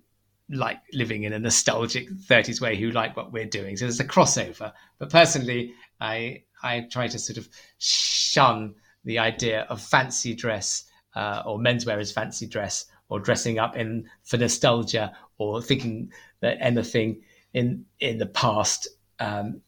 like 0.49 0.81
living 0.93 1.23
in 1.23 1.33
a 1.33 1.39
nostalgic 1.39 2.11
30s 2.11 2.61
way 2.61 2.77
who 2.77 2.91
like 2.91 3.17
what 3.17 3.33
we're 3.33 3.47
doing. 3.47 3.77
So 3.77 3.85
there's 3.85 4.01
a 4.01 4.05
crossover. 4.05 4.73
But 4.99 5.11
personally, 5.11 5.75
I 6.01 6.45
I 6.63 6.87
try 6.91 7.09
to 7.09 7.19
sort 7.19 7.39
of 7.39 7.49
shun 7.79 8.75
the 9.05 9.19
idea 9.19 9.63
of 9.63 9.81
fancy 9.81 10.35
dress 10.35 10.85
uh, 11.15 11.43
or 11.47 11.59
menswear 11.59 11.99
as 11.99 12.13
fancy 12.13 12.47
dress 12.47 12.87
or 13.09 13.19
dressing 13.19 13.59
up 13.59 13.77
in 13.77 14.09
for 14.25 14.37
nostalgia 14.37 15.13
or 15.39 15.63
thinking 15.63 16.13
that 16.41 16.59
anything 16.61 17.23
in 17.55 17.87
in 17.99 18.19
the 18.19 18.27
past 18.27 18.89
um, 19.19 19.63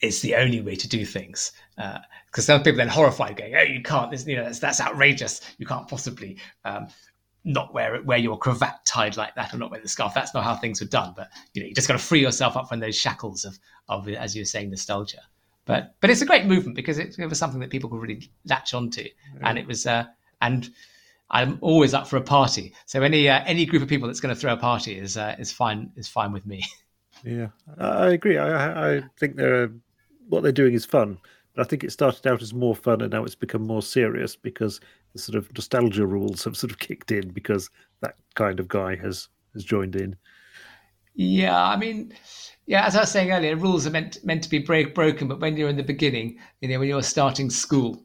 it's 0.00 0.20
the 0.20 0.34
only 0.34 0.60
way 0.60 0.76
to 0.76 0.88
do 0.88 1.04
things. 1.04 1.52
Because 1.76 2.48
uh, 2.48 2.54
some 2.54 2.62
people 2.62 2.78
then 2.78 2.88
horrified, 2.88 3.36
going, 3.36 3.54
"Oh, 3.54 3.62
you 3.62 3.82
can't! 3.82 4.10
This, 4.10 4.26
you 4.26 4.36
know, 4.36 4.44
that's, 4.44 4.58
that's 4.58 4.80
outrageous. 4.80 5.40
You 5.58 5.66
can't 5.66 5.88
possibly 5.88 6.38
um, 6.64 6.88
not 7.44 7.74
wear 7.74 8.00
wear 8.02 8.18
your 8.18 8.38
cravat 8.38 8.84
tied 8.84 9.16
like 9.16 9.34
that, 9.34 9.52
or 9.52 9.58
not 9.58 9.70
wear 9.70 9.80
the 9.80 9.88
scarf. 9.88 10.14
That's 10.14 10.34
not 10.34 10.44
how 10.44 10.56
things 10.56 10.80
were 10.80 10.86
done. 10.86 11.14
But 11.16 11.30
you 11.52 11.62
know, 11.62 11.68
you 11.68 11.74
just 11.74 11.88
got 11.88 11.94
to 11.94 12.04
free 12.04 12.20
yourself 12.20 12.56
up 12.56 12.68
from 12.68 12.80
those 12.80 12.96
shackles 12.96 13.44
of, 13.44 13.58
of 13.88 14.08
as 14.08 14.34
you 14.34 14.42
were 14.42 14.46
saying, 14.46 14.70
nostalgia. 14.70 15.22
But 15.64 15.94
but 16.00 16.10
it's 16.10 16.22
a 16.22 16.26
great 16.26 16.46
movement 16.46 16.76
because 16.76 16.98
it, 16.98 17.18
it 17.18 17.26
was 17.26 17.38
something 17.38 17.60
that 17.60 17.70
people 17.70 17.90
could 17.90 18.00
really 18.00 18.30
latch 18.44 18.74
onto, 18.74 19.02
yeah. 19.02 19.10
and 19.42 19.58
it 19.58 19.66
was 19.66 19.86
uh, 19.86 20.04
and. 20.40 20.68
I'm 21.30 21.58
always 21.62 21.94
up 21.94 22.06
for 22.06 22.18
a 22.18 22.22
party, 22.22 22.74
so 22.84 23.02
any 23.02 23.30
uh, 23.30 23.42
any 23.46 23.64
group 23.64 23.82
of 23.82 23.88
people 23.88 24.06
that's 24.06 24.20
going 24.20 24.32
to 24.32 24.38
throw 24.40 24.52
a 24.52 24.58
party 24.58 24.98
is 24.98 25.16
uh, 25.16 25.34
is 25.38 25.50
fine 25.50 25.90
is 25.96 26.06
fine 26.06 26.32
with 26.32 26.44
me. 26.46 26.62
Yeah, 27.24 27.48
I 27.78 28.08
agree. 28.08 28.36
I, 28.36 28.96
I 28.96 29.02
think 29.18 29.36
they're 29.36 29.70
what 30.28 30.42
they're 30.42 30.52
doing 30.52 30.74
is 30.74 30.84
fun. 30.84 31.18
But 31.54 31.66
I 31.66 31.68
think 31.68 31.84
it 31.84 31.92
started 31.92 32.26
out 32.26 32.42
as 32.42 32.52
more 32.52 32.74
fun 32.74 33.00
and 33.00 33.12
now 33.12 33.24
it's 33.24 33.34
become 33.34 33.66
more 33.66 33.82
serious 33.82 34.36
because 34.36 34.80
the 35.12 35.18
sort 35.20 35.36
of 35.36 35.52
nostalgia 35.54 36.06
rules 36.06 36.44
have 36.44 36.56
sort 36.56 36.72
of 36.72 36.78
kicked 36.78 37.12
in 37.12 37.28
because 37.30 37.70
that 38.00 38.16
kind 38.34 38.58
of 38.60 38.68
guy 38.68 38.96
has 38.96 39.28
has 39.54 39.64
joined 39.64 39.96
in. 39.96 40.16
Yeah, 41.14 41.62
I 41.62 41.76
mean, 41.76 42.12
yeah, 42.66 42.86
as 42.86 42.96
I 42.96 43.00
was 43.00 43.10
saying 43.10 43.30
earlier, 43.30 43.56
rules 43.56 43.86
are 43.86 43.90
meant 43.90 44.18
meant 44.24 44.42
to 44.42 44.50
be 44.50 44.58
break, 44.58 44.94
broken, 44.94 45.28
but 45.28 45.40
when 45.40 45.56
you're 45.56 45.68
in 45.68 45.76
the 45.76 45.84
beginning, 45.84 46.38
you 46.60 46.68
know, 46.68 46.80
when 46.80 46.88
you're 46.88 47.02
starting 47.02 47.50
school, 47.50 48.02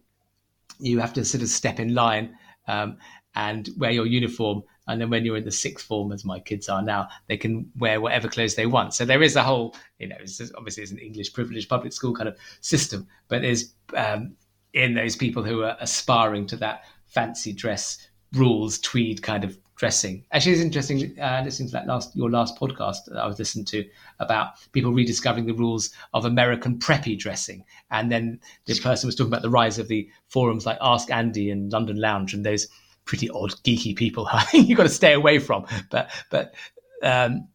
you 0.79 0.99
have 0.99 1.13
to 1.13 1.25
sort 1.25 1.41
of 1.41 1.49
step 1.49 1.79
in 1.79 1.95
line 1.95 2.37
um, 2.67 2.97
and 3.35 3.69
wear 3.77 3.91
your 3.91 4.05
uniform 4.05 4.63
and 4.89 4.99
then 4.99 5.09
when 5.09 5.23
you're 5.23 5.37
in 5.37 5.45
the 5.45 5.51
sixth 5.51 5.85
form, 5.85 6.11
as 6.11 6.25
my 6.25 6.39
kids 6.39 6.67
are 6.67 6.81
now, 6.81 7.07
they 7.27 7.37
can 7.37 7.71
wear 7.77 8.01
whatever 8.01 8.27
clothes 8.27 8.55
they 8.55 8.65
want. 8.65 8.93
So 8.93 9.05
there 9.05 9.23
is 9.23 9.35
a 9.35 9.43
whole, 9.43 9.75
you 9.99 10.07
know, 10.07 10.17
it's 10.19 10.41
obviously 10.57 10.83
it's 10.83 10.91
an 10.91 10.97
English 10.97 11.33
privileged 11.33 11.69
public 11.69 11.93
school 11.93 12.13
kind 12.13 12.27
of 12.27 12.37
system, 12.61 13.07
but 13.27 13.41
there's 13.41 13.73
um, 13.95 14.35
in 14.73 14.93
those 14.95 15.15
people 15.15 15.43
who 15.43 15.63
are 15.63 15.77
aspiring 15.79 16.45
to 16.47 16.57
that 16.57 16.83
fancy 17.07 17.53
dress 17.53 18.09
rules 18.33 18.79
tweed 18.79 19.21
kind 19.21 19.43
of 19.43 19.57
dressing. 19.75 20.25
Actually, 20.31 20.51
it's 20.51 20.61
interesting 20.61 21.19
uh, 21.19 21.41
listening 21.43 21.69
to 21.69 21.73
that 21.73 21.87
last 21.87 22.15
your 22.15 22.29
last 22.29 22.59
podcast 22.59 23.05
that 23.07 23.17
I 23.17 23.25
was 23.25 23.39
listening 23.39 23.65
to 23.65 23.85
about 24.19 24.49
people 24.73 24.91
rediscovering 24.91 25.45
the 25.45 25.53
rules 25.53 25.91
of 26.13 26.25
American 26.25 26.77
preppy 26.77 27.17
dressing, 27.17 27.63
and 27.89 28.11
then 28.11 28.39
the 28.65 28.77
person 28.79 29.07
was 29.07 29.15
talking 29.15 29.31
about 29.31 29.41
the 29.41 29.49
rise 29.49 29.79
of 29.79 29.87
the 29.87 30.09
forums 30.27 30.65
like 30.65 30.77
Ask 30.81 31.09
Andy 31.09 31.49
and 31.49 31.71
London 31.71 31.99
Lounge 31.99 32.33
and 32.33 32.45
those 32.45 32.67
pretty 33.09 33.29
odd 33.31 33.49
geeky 33.63 33.95
people. 33.95 34.29
You've 34.53 34.77
got 34.77 34.83
to 34.83 34.89
stay 34.89 35.13
away 35.13 35.39
from. 35.39 35.65
But 35.89 36.11
but 36.29 36.53
um, 37.01 37.47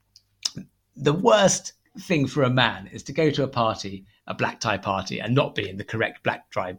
the 0.96 1.12
worst 1.12 1.74
thing 2.00 2.26
for 2.26 2.42
a 2.42 2.50
man 2.50 2.88
is 2.88 3.04
to 3.04 3.12
go 3.12 3.30
to 3.30 3.44
a 3.44 3.48
party, 3.48 4.04
a 4.26 4.34
black 4.34 4.58
tie 4.58 4.78
party, 4.78 5.20
and 5.20 5.32
not 5.32 5.54
be 5.54 5.68
in 5.68 5.76
the 5.76 5.84
correct 5.84 6.24
black 6.24 6.50
tie 6.50 6.76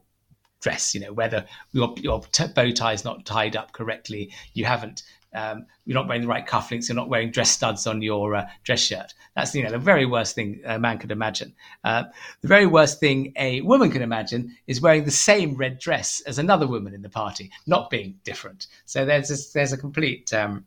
dress. 0.60 0.94
You 0.94 1.00
know, 1.00 1.14
whether 1.14 1.46
your 1.72 1.96
your 2.00 2.22
bow 2.54 2.72
tie 2.72 2.92
is 2.92 3.06
not 3.06 3.26
tied 3.26 3.56
up 3.56 3.72
correctly, 3.72 4.34
you 4.54 4.66
haven't 4.66 5.04
um, 5.36 5.66
you're 5.86 5.96
not 5.96 6.08
wearing 6.08 6.22
the 6.22 6.28
right 6.28 6.48
cufflinks, 6.48 6.88
you're 6.88 6.96
not 6.96 7.10
wearing 7.10 7.30
dress 7.30 7.52
studs 7.52 7.86
on 7.86 8.02
your 8.02 8.36
uh, 8.36 8.48
dress 8.64 8.80
shirt. 8.80 9.14
That's 9.36 9.54
you 9.54 9.64
know 9.64 9.72
the 9.72 9.78
very 9.78 10.06
worst 10.06 10.34
thing 10.34 10.62
a 10.66 10.80
man 10.80 10.98
could 10.98 11.12
imagine. 11.12 11.54
Uh, 11.84 12.06
the 12.42 12.48
very 12.48 12.66
worst 12.66 13.00
thing 13.00 13.34
a 13.36 13.62
woman 13.62 13.92
can 13.92 14.02
imagine 14.02 14.56
is 14.66 14.82
wearing 14.82 15.04
the 15.04 15.12
same 15.12 15.56
red 15.56 15.78
dress 15.78 16.22
as 16.22 16.40
another 16.40 16.68
woman 16.68 16.94
in 16.94 17.02
the 17.02 17.10
party, 17.10 17.52
not 17.68 17.90
being 17.90 18.20
different. 18.24 18.68
So 18.86 19.06
there's 19.06 19.30
a, 19.30 19.54
there's 19.54 19.74
a 19.74 19.78
complete 19.78 20.34
um, 20.34 20.66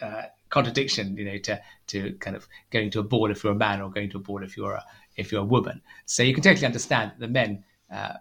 uh, 0.00 0.22
contradiction, 0.48 1.16
you 1.16 1.24
know, 1.24 1.38
to 1.38 1.60
to 1.88 2.12
kind 2.20 2.36
of 2.36 2.46
going 2.70 2.90
to 2.90 3.00
a 3.00 3.04
ball 3.04 3.30
if 3.30 3.42
you're 3.42 3.52
a 3.52 3.56
man 3.56 3.82
or 3.82 3.90
going 3.90 4.10
to 4.10 4.18
a 4.18 4.20
ball 4.20 4.42
if 4.42 4.56
you're 4.56 4.74
a 4.74 4.84
if 5.16 5.32
you're 5.32 5.42
a 5.42 5.44
woman. 5.44 5.82
So 6.06 6.22
you 6.22 6.34
can 6.34 6.42
totally 6.42 6.66
understand 6.66 7.10
that 7.10 7.20
the 7.20 7.28
men 7.28 7.64
uh, 7.92 8.14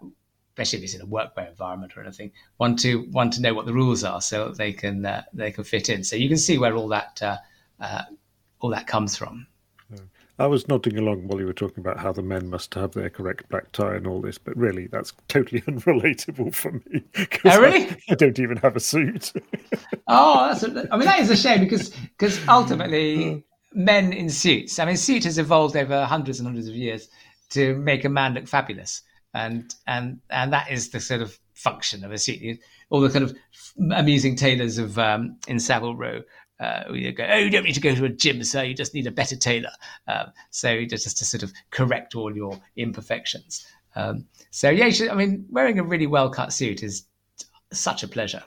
especially 0.58 0.80
if 0.80 0.86
it's 0.86 0.96
in 0.96 1.02
a 1.02 1.06
workwear 1.06 1.48
environment 1.50 1.96
or 1.96 2.02
anything, 2.02 2.32
want 2.58 2.80
to 2.80 3.08
want 3.12 3.32
to 3.34 3.42
know 3.42 3.54
what 3.54 3.68
the 3.68 3.74
rules 3.74 4.04
are 4.04 4.22
so 4.22 4.50
they 4.50 4.74
can 4.74 5.06
uh, 5.06 5.22
they 5.32 5.52
can 5.52 5.64
fit 5.64 5.88
in. 5.88 6.04
So 6.04 6.16
you 6.16 6.28
can 6.28 6.38
see 6.38 6.58
where 6.58 6.76
all 6.76 6.88
that 6.88 7.22
uh, 7.22 7.38
uh, 7.80 8.04
all 8.60 8.72
that 8.72 8.88
comes 8.88 9.16
from. 9.16 9.46
I 10.40 10.46
was 10.46 10.68
nodding 10.68 11.00
along 11.00 11.28
while 11.28 11.40
you 11.40 11.48
were 11.48 11.54
talking 11.54 11.80
about 11.80 11.98
how 11.98 12.12
the 12.12 12.22
men 12.22 12.48
must 12.48 12.76
have 12.76 12.92
their 12.92 13.10
correct 13.10 13.50
black 13.50 13.72
tie 13.72 13.96
and 13.96 14.06
all 14.06 14.22
this, 14.22 14.38
but 14.38 14.56
really 14.56 14.86
that's 14.86 15.12
totally 15.28 15.62
unrelatable 15.68 16.54
for 16.54 16.74
me. 16.74 17.04
Oh, 17.44 17.60
really? 17.60 17.90
I, 17.90 17.98
I, 18.10 18.16
don't 18.16 18.38
even 18.40 18.58
have 18.58 18.76
a 18.76 18.80
suit. 18.80 19.34
oh, 20.08 20.48
that's 20.48 20.64
a, 20.64 20.88
I 20.92 20.98
mean 20.98 21.06
that 21.06 21.20
is 21.20 21.30
a 21.30 21.36
shame 21.36 21.62
because 21.62 21.90
because 21.90 22.40
ultimately 22.48 23.44
men 23.74 24.12
in 24.12 24.30
suits. 24.30 24.80
I 24.80 24.86
mean, 24.86 24.98
suit 24.98 25.24
has 25.26 25.38
evolved 25.38 25.76
over 25.76 26.06
hundreds 26.06 26.40
and 26.40 26.48
hundreds 26.48 26.68
of 26.68 26.76
years 26.76 27.10
to 27.50 27.76
make 27.76 28.06
a 28.06 28.10
man 28.10 28.34
look 28.34 28.48
fabulous 28.48 29.04
and 29.38 29.76
and 29.86 30.20
and 30.30 30.52
that 30.52 30.72
is 30.72 30.90
the 30.90 31.00
sort 31.00 31.22
of 31.22 31.40
function 31.54 32.04
of 32.04 32.12
a 32.12 32.18
suit. 32.18 32.60
All 32.90 33.02
the 33.02 33.10
kind 33.10 33.24
of 33.24 33.38
amusing 33.94 34.36
tailors 34.36 34.78
of 34.78 34.98
um, 34.98 35.38
in 35.48 35.60
Savile 35.60 35.96
Row. 35.96 36.22
Uh, 36.60 36.86
go, 36.86 37.24
oh, 37.30 37.38
you 37.38 37.52
don't 37.52 37.66
need 37.66 37.76
to 37.76 37.80
go 37.80 37.94
to 37.94 38.06
a 38.06 38.10
gym, 38.10 38.44
sir. 38.44 38.64
You 38.64 38.74
just 38.74 38.96
need 38.96 39.06
a 39.06 39.12
better 39.12 39.36
tailor. 39.36 39.70
Um, 40.08 40.32
so 40.50 40.86
just, 40.86 41.18
to 41.20 41.26
sort 41.26 41.44
of 41.44 41.52
correct 41.70 42.16
all 42.16 42.36
your 42.36 42.60
imperfections. 42.76 43.64
Um, 43.96 44.26
so 44.50 44.72
yeah, 44.72 44.90
should, 44.90 45.10
I 45.10 45.14
mean, 45.14 45.46
wearing 45.52 45.78
a 45.78 45.84
really 45.84 46.08
well 46.08 46.32
cut 46.32 46.52
suit 46.52 46.82
is 46.82 47.06
such 47.72 48.02
a 48.02 48.08
pleasure. 48.08 48.44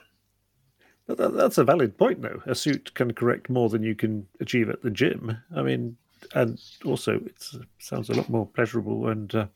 That's 1.07 1.57
a 1.57 1.63
valid 1.63 1.97
point, 1.97 2.21
though. 2.21 2.41
A 2.45 2.53
suit 2.53 2.93
can 2.95 3.13
correct 3.13 3.49
more 3.49 3.69
than 3.69 3.83
you 3.83 3.95
can 3.95 4.27
achieve 4.41 4.69
at 4.69 4.81
the 4.81 4.91
gym. 4.91 5.37
I 5.55 5.61
mean, 5.61 5.95
and 6.33 6.59
also 6.85 7.15
it 7.15 7.43
sounds 7.79 8.09
a 8.09 8.13
lot 8.13 8.29
more 8.29 8.45
pleasurable 8.45 9.07
and. 9.09 9.33
Uh... 9.33 9.47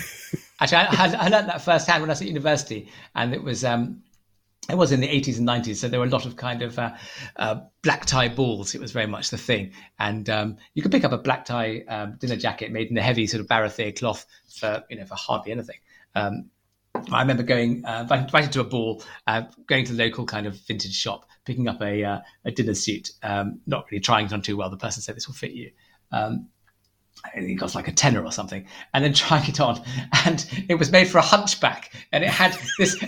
Actually, 0.60 0.78
I, 0.78 1.14
I, 1.18 1.28
learned 1.28 1.48
that 1.48 1.60
firsthand 1.62 2.02
when 2.02 2.10
I 2.10 2.12
was 2.12 2.22
at 2.22 2.28
university, 2.28 2.88
and 3.14 3.34
it 3.34 3.42
was 3.42 3.64
um, 3.64 4.02
it 4.70 4.76
was 4.76 4.92
in 4.92 5.00
the 5.00 5.08
80s 5.08 5.38
and 5.38 5.48
90s, 5.48 5.76
so 5.76 5.88
there 5.88 5.98
were 5.98 6.06
a 6.06 6.10
lot 6.10 6.24
of 6.24 6.36
kind 6.36 6.62
of 6.62 6.78
uh, 6.78 6.94
uh, 7.36 7.60
black 7.82 8.06
tie 8.06 8.28
balls. 8.28 8.74
It 8.74 8.80
was 8.80 8.92
very 8.92 9.06
much 9.06 9.30
the 9.30 9.38
thing, 9.38 9.72
and 9.98 10.30
um, 10.30 10.56
you 10.74 10.82
could 10.82 10.92
pick 10.92 11.04
up 11.04 11.12
a 11.12 11.18
black 11.18 11.44
tie 11.44 11.82
um, 11.88 12.16
dinner 12.18 12.36
jacket 12.36 12.70
made 12.70 12.88
in 12.88 12.96
a 12.96 13.02
heavy 13.02 13.26
sort 13.26 13.40
of 13.40 13.48
barathea 13.48 13.96
cloth 13.98 14.24
for 14.48 14.84
you 14.88 14.96
know 14.96 15.04
for 15.04 15.16
hardly 15.16 15.52
anything. 15.52 15.78
Um, 16.14 16.50
I 17.10 17.20
remember 17.20 17.42
going 17.42 17.84
uh, 17.84 18.06
invited 18.10 18.52
to 18.52 18.60
a 18.60 18.64
ball, 18.64 19.02
uh, 19.26 19.42
going 19.66 19.84
to 19.86 19.92
the 19.92 20.04
local 20.04 20.26
kind 20.26 20.46
of 20.46 20.54
vintage 20.60 20.94
shop, 20.94 21.26
picking 21.44 21.66
up 21.66 21.80
a 21.82 22.04
uh, 22.04 22.20
a 22.44 22.52
dinner 22.52 22.74
suit, 22.74 23.10
um, 23.22 23.60
not 23.66 23.86
really 23.90 24.00
trying 24.00 24.26
it 24.26 24.32
on 24.32 24.42
too 24.42 24.56
well. 24.56 24.70
The 24.70 24.76
person 24.76 25.02
said 25.02 25.16
this 25.16 25.26
will 25.26 25.34
fit 25.34 25.52
you. 25.52 25.72
Um, 26.12 26.48
it 27.34 27.58
cost 27.58 27.74
like 27.74 27.88
a 27.88 27.92
tenner 27.92 28.24
or 28.24 28.32
something, 28.32 28.66
and 28.94 29.04
then 29.04 29.12
trying 29.14 29.48
it 29.48 29.60
on, 29.60 29.82
and 30.24 30.46
it 30.68 30.76
was 30.76 30.90
made 30.90 31.08
for 31.08 31.18
a 31.18 31.22
hunchback, 31.22 31.92
and 32.12 32.24
it 32.24 32.30
had 32.30 32.56
this, 32.78 32.96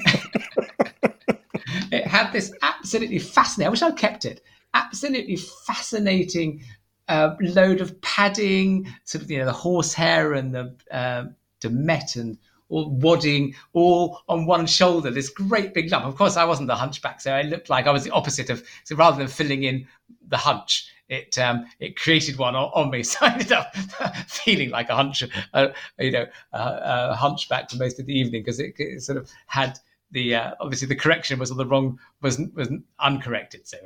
it 1.91 2.07
had 2.07 2.33
this 2.33 2.53
absolutely 2.63 3.19
fascinating. 3.19 3.67
I 3.67 3.71
wish 3.71 3.83
I'd 3.83 3.97
kept 3.97 4.25
it. 4.25 4.43
Absolutely 4.75 5.37
fascinating 5.37 6.63
uh, 7.09 7.35
load 7.41 7.81
of 7.81 8.01
padding, 8.01 8.93
sort 9.05 9.23
of 9.23 9.31
you 9.31 9.39
know 9.39 9.45
the 9.45 9.53
horsehair 9.53 10.33
and 10.33 10.55
the 10.55 10.75
uh, 10.91 11.25
Met 11.71 12.17
and 12.17 12.37
all 12.69 12.91
wadding 12.91 13.55
all 13.73 14.21
on 14.29 14.45
one 14.45 14.67
shoulder. 14.67 15.11
This 15.11 15.31
great 15.31 15.73
big 15.73 15.91
lump. 15.91 16.05
Of 16.05 16.17
course, 16.17 16.37
I 16.37 16.45
wasn't 16.45 16.69
the 16.69 16.77
hunchback, 16.77 17.23
so 17.23 17.33
I 17.33 17.41
looked 17.41 17.71
like 17.71 17.87
I 17.87 17.91
was 17.91 18.05
the 18.05 18.11
opposite 18.11 18.51
of. 18.51 18.63
So 18.85 18.97
rather 18.97 19.17
than 19.17 19.29
filling 19.29 19.63
in 19.63 19.87
the 20.29 20.37
hunch, 20.37 20.93
it 21.09 21.39
um, 21.39 21.67
it 21.81 21.97
created 21.97 22.39
one 22.39 22.55
on, 22.55 22.71
on, 22.75 22.91
me. 22.91 23.03
So 23.05 23.19
I 23.23 23.33
ended 23.33 23.53
up 23.53 23.75
feeling 24.27 24.71
like 24.71 24.89
a 24.89 24.95
hunch, 24.95 25.23
uh, 25.53 25.69
you 25.99 26.11
know, 26.11 26.27
uh, 26.53 26.79
a 27.11 27.15
hunchback 27.15 27.71
for 27.71 27.77
most 27.77 28.01
of 28.01 28.07
the 28.07 28.19
evening 28.19 28.43
because 28.43 28.61
it, 28.61 28.75
it, 28.79 29.03
sort 29.03 29.19
of 29.19 29.31
had 29.47 29.79
the 30.11 30.35
uh, 30.35 30.55
obviously 30.61 30.89
the 30.89 30.97
correction 30.97 31.39
was 31.39 31.51
on 31.51 31.57
the 31.57 31.67
wrong 31.67 31.99
was 32.23 32.41
was 32.55 32.71
uncorrected. 33.01 33.67
So 33.67 33.79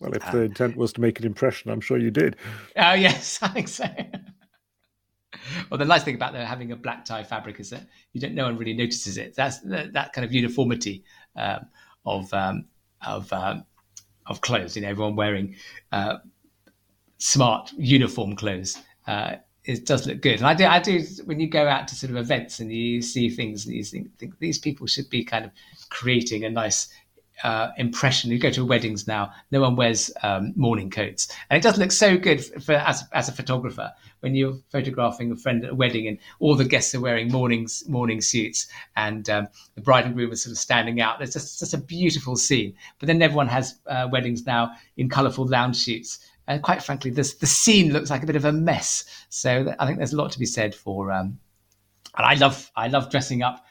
well, 0.00 0.14
if 0.14 0.30
the 0.30 0.42
intent 0.42 0.76
was 0.76 0.92
to 0.92 1.00
make 1.00 1.18
an 1.18 1.26
impression, 1.26 1.70
I'm 1.70 1.80
sure 1.80 1.98
you 1.98 2.10
did. 2.10 2.36
Oh 2.76 2.92
yes, 2.92 3.38
I 3.42 3.48
think 3.48 3.68
so. 3.68 3.86
well, 5.70 5.78
the 5.78 5.84
nice 5.84 6.04
thing 6.04 6.14
about 6.14 6.34
having 6.34 6.70
a 6.70 6.76
black 6.76 7.04
tie 7.04 7.24
fabric 7.24 7.58
is 7.58 7.70
that 7.70 7.86
you 8.12 8.20
don't 8.20 8.34
no 8.34 8.44
one 8.44 8.56
really 8.56 8.74
notices 8.74 9.18
it. 9.18 9.34
That's 9.34 9.58
that, 9.60 9.92
that 9.92 10.12
kind 10.12 10.24
of 10.24 10.32
uniformity 10.32 11.02
um, 11.34 11.66
of 12.06 12.32
um, 12.32 12.66
of 13.04 13.32
um, 13.32 13.64
of 14.28 14.40
clothes. 14.40 14.76
You 14.76 14.82
know, 14.82 14.88
everyone 14.88 15.16
wearing 15.16 15.56
uh, 15.92 16.18
smart 17.18 17.72
uniform 17.76 18.36
clothes. 18.36 18.78
Uh, 19.06 19.36
it 19.64 19.84
does 19.84 20.06
look 20.06 20.22
good, 20.22 20.38
and 20.38 20.46
I 20.46 20.54
do. 20.54 20.64
I 20.64 20.80
do. 20.80 21.04
When 21.24 21.40
you 21.40 21.48
go 21.48 21.68
out 21.68 21.88
to 21.88 21.94
sort 21.94 22.10
of 22.10 22.16
events 22.16 22.58
and 22.58 22.72
you 22.72 23.02
see 23.02 23.28
things, 23.28 23.66
and 23.66 23.74
you 23.74 23.84
think, 23.84 24.16
think 24.18 24.38
these 24.38 24.58
people 24.58 24.86
should 24.86 25.10
be 25.10 25.22
kind 25.24 25.44
of 25.44 25.50
creating 25.90 26.44
a 26.44 26.50
nice 26.50 26.88
uh, 27.44 27.68
impression. 27.76 28.30
You 28.30 28.38
go 28.38 28.50
to 28.50 28.64
weddings 28.64 29.06
now, 29.06 29.32
no 29.50 29.60
one 29.60 29.76
wears 29.76 30.10
um, 30.22 30.54
morning 30.56 30.90
coats, 30.90 31.28
and 31.50 31.58
it 31.58 31.62
does 31.62 31.76
look 31.76 31.92
so 31.92 32.16
good 32.16 32.42
for, 32.62 32.72
as, 32.72 33.04
as 33.12 33.28
a 33.28 33.32
photographer 33.32 33.92
when 34.20 34.34
you're 34.34 34.58
photographing 34.70 35.30
a 35.30 35.36
friend 35.36 35.64
at 35.64 35.70
a 35.70 35.74
wedding 35.74 36.08
and 36.08 36.18
all 36.40 36.54
the 36.54 36.64
guests 36.64 36.94
are 36.94 37.00
wearing 37.00 37.30
mornings 37.30 37.84
morning 37.88 38.20
suits 38.20 38.66
and 38.96 39.28
um, 39.30 39.48
the 39.74 39.80
bride 39.80 40.04
and 40.04 40.14
groom 40.14 40.32
are 40.32 40.36
sort 40.36 40.52
of 40.52 40.58
standing 40.58 41.00
out. 41.00 41.20
It's 41.22 41.32
just, 41.32 41.58
just 41.58 41.74
a 41.74 41.78
beautiful 41.78 42.36
scene. 42.36 42.74
But 42.98 43.06
then 43.06 43.22
everyone 43.22 43.48
has 43.48 43.78
uh, 43.86 44.08
weddings 44.10 44.46
now 44.46 44.72
in 44.96 45.08
colourful 45.08 45.46
lounge 45.46 45.76
suits. 45.76 46.18
And 46.46 46.62
quite 46.62 46.82
frankly, 46.82 47.10
this, 47.10 47.34
the 47.34 47.46
scene 47.46 47.92
looks 47.92 48.10
like 48.10 48.22
a 48.22 48.26
bit 48.26 48.36
of 48.36 48.44
a 48.44 48.52
mess. 48.52 49.04
So 49.28 49.74
I 49.78 49.86
think 49.86 49.98
there's 49.98 50.14
a 50.14 50.16
lot 50.16 50.32
to 50.32 50.38
be 50.38 50.46
said 50.46 50.74
for. 50.74 51.12
Um, 51.12 51.38
and 52.16 52.26
I 52.26 52.34
love 52.34 52.70
I 52.74 52.88
love 52.88 53.10
dressing 53.10 53.42
up 53.42 53.64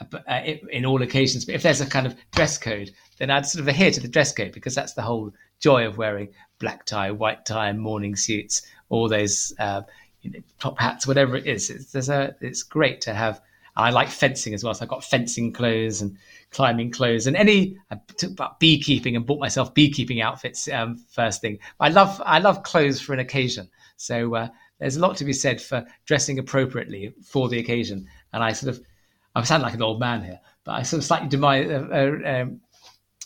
uh, 0.00 0.40
in 0.70 0.84
all 0.84 1.02
occasions. 1.02 1.44
But 1.44 1.54
if 1.54 1.62
there's 1.62 1.80
a 1.80 1.86
kind 1.86 2.06
of 2.06 2.16
dress 2.32 2.58
code, 2.58 2.90
then 3.18 3.30
I'd 3.30 3.46
sort 3.46 3.60
of 3.60 3.68
adhere 3.68 3.90
to 3.90 4.00
the 4.00 4.08
dress 4.08 4.32
code 4.32 4.52
because 4.52 4.74
that's 4.74 4.94
the 4.94 5.02
whole 5.02 5.32
joy 5.60 5.86
of 5.86 5.98
wearing 5.98 6.28
black 6.58 6.84
tie, 6.86 7.10
white 7.10 7.46
tie, 7.46 7.72
morning 7.72 8.16
suits, 8.16 8.62
all 8.92 9.08
those 9.08 9.54
uh, 9.58 9.80
you 10.20 10.30
know, 10.30 10.40
top 10.60 10.78
hats, 10.78 11.06
whatever 11.06 11.34
it 11.34 11.46
is. 11.46 11.70
It's, 11.70 11.92
there's 11.92 12.10
a, 12.10 12.36
it's 12.40 12.62
great 12.62 13.00
to 13.02 13.14
have. 13.14 13.40
I 13.74 13.88
like 13.88 14.08
fencing 14.10 14.52
as 14.52 14.62
well, 14.62 14.74
so 14.74 14.84
I've 14.84 14.90
got 14.90 15.02
fencing 15.02 15.50
clothes 15.50 16.02
and 16.02 16.18
climbing 16.50 16.90
clothes 16.90 17.26
and 17.26 17.34
any. 17.34 17.78
I 17.90 17.98
took 18.18 18.32
about 18.32 18.60
beekeeping 18.60 19.16
and 19.16 19.24
bought 19.24 19.40
myself 19.40 19.72
beekeeping 19.72 20.20
outfits 20.20 20.68
um, 20.68 20.98
first 21.08 21.40
thing. 21.40 21.58
I 21.80 21.88
love 21.88 22.20
I 22.26 22.38
love 22.38 22.64
clothes 22.64 23.00
for 23.00 23.14
an 23.14 23.18
occasion. 23.18 23.70
So 23.96 24.34
uh, 24.34 24.48
there's 24.78 24.96
a 24.96 25.00
lot 25.00 25.16
to 25.16 25.24
be 25.24 25.32
said 25.32 25.58
for 25.58 25.86
dressing 26.04 26.38
appropriately 26.38 27.14
for 27.24 27.48
the 27.48 27.58
occasion. 27.58 28.08
And 28.34 28.44
I 28.44 28.52
sort 28.52 28.76
of 28.76 28.84
I 29.34 29.42
sound 29.44 29.62
like 29.62 29.72
an 29.72 29.82
old 29.82 29.98
man 29.98 30.22
here, 30.22 30.40
but 30.64 30.72
I 30.72 30.82
sort 30.82 30.98
of 30.98 31.06
slightly 31.06 31.28
demise. 31.28 31.70
Uh, 31.70 31.88
uh, 31.90 32.42
um, 32.42 32.60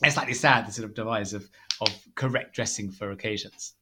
it's 0.04 0.14
slightly 0.14 0.34
sad 0.34 0.68
the 0.68 0.72
sort 0.72 0.88
of 0.88 0.94
demise 0.94 1.32
of 1.32 1.50
of 1.80 1.88
correct 2.14 2.54
dressing 2.54 2.92
for 2.92 3.10
occasions. 3.10 3.74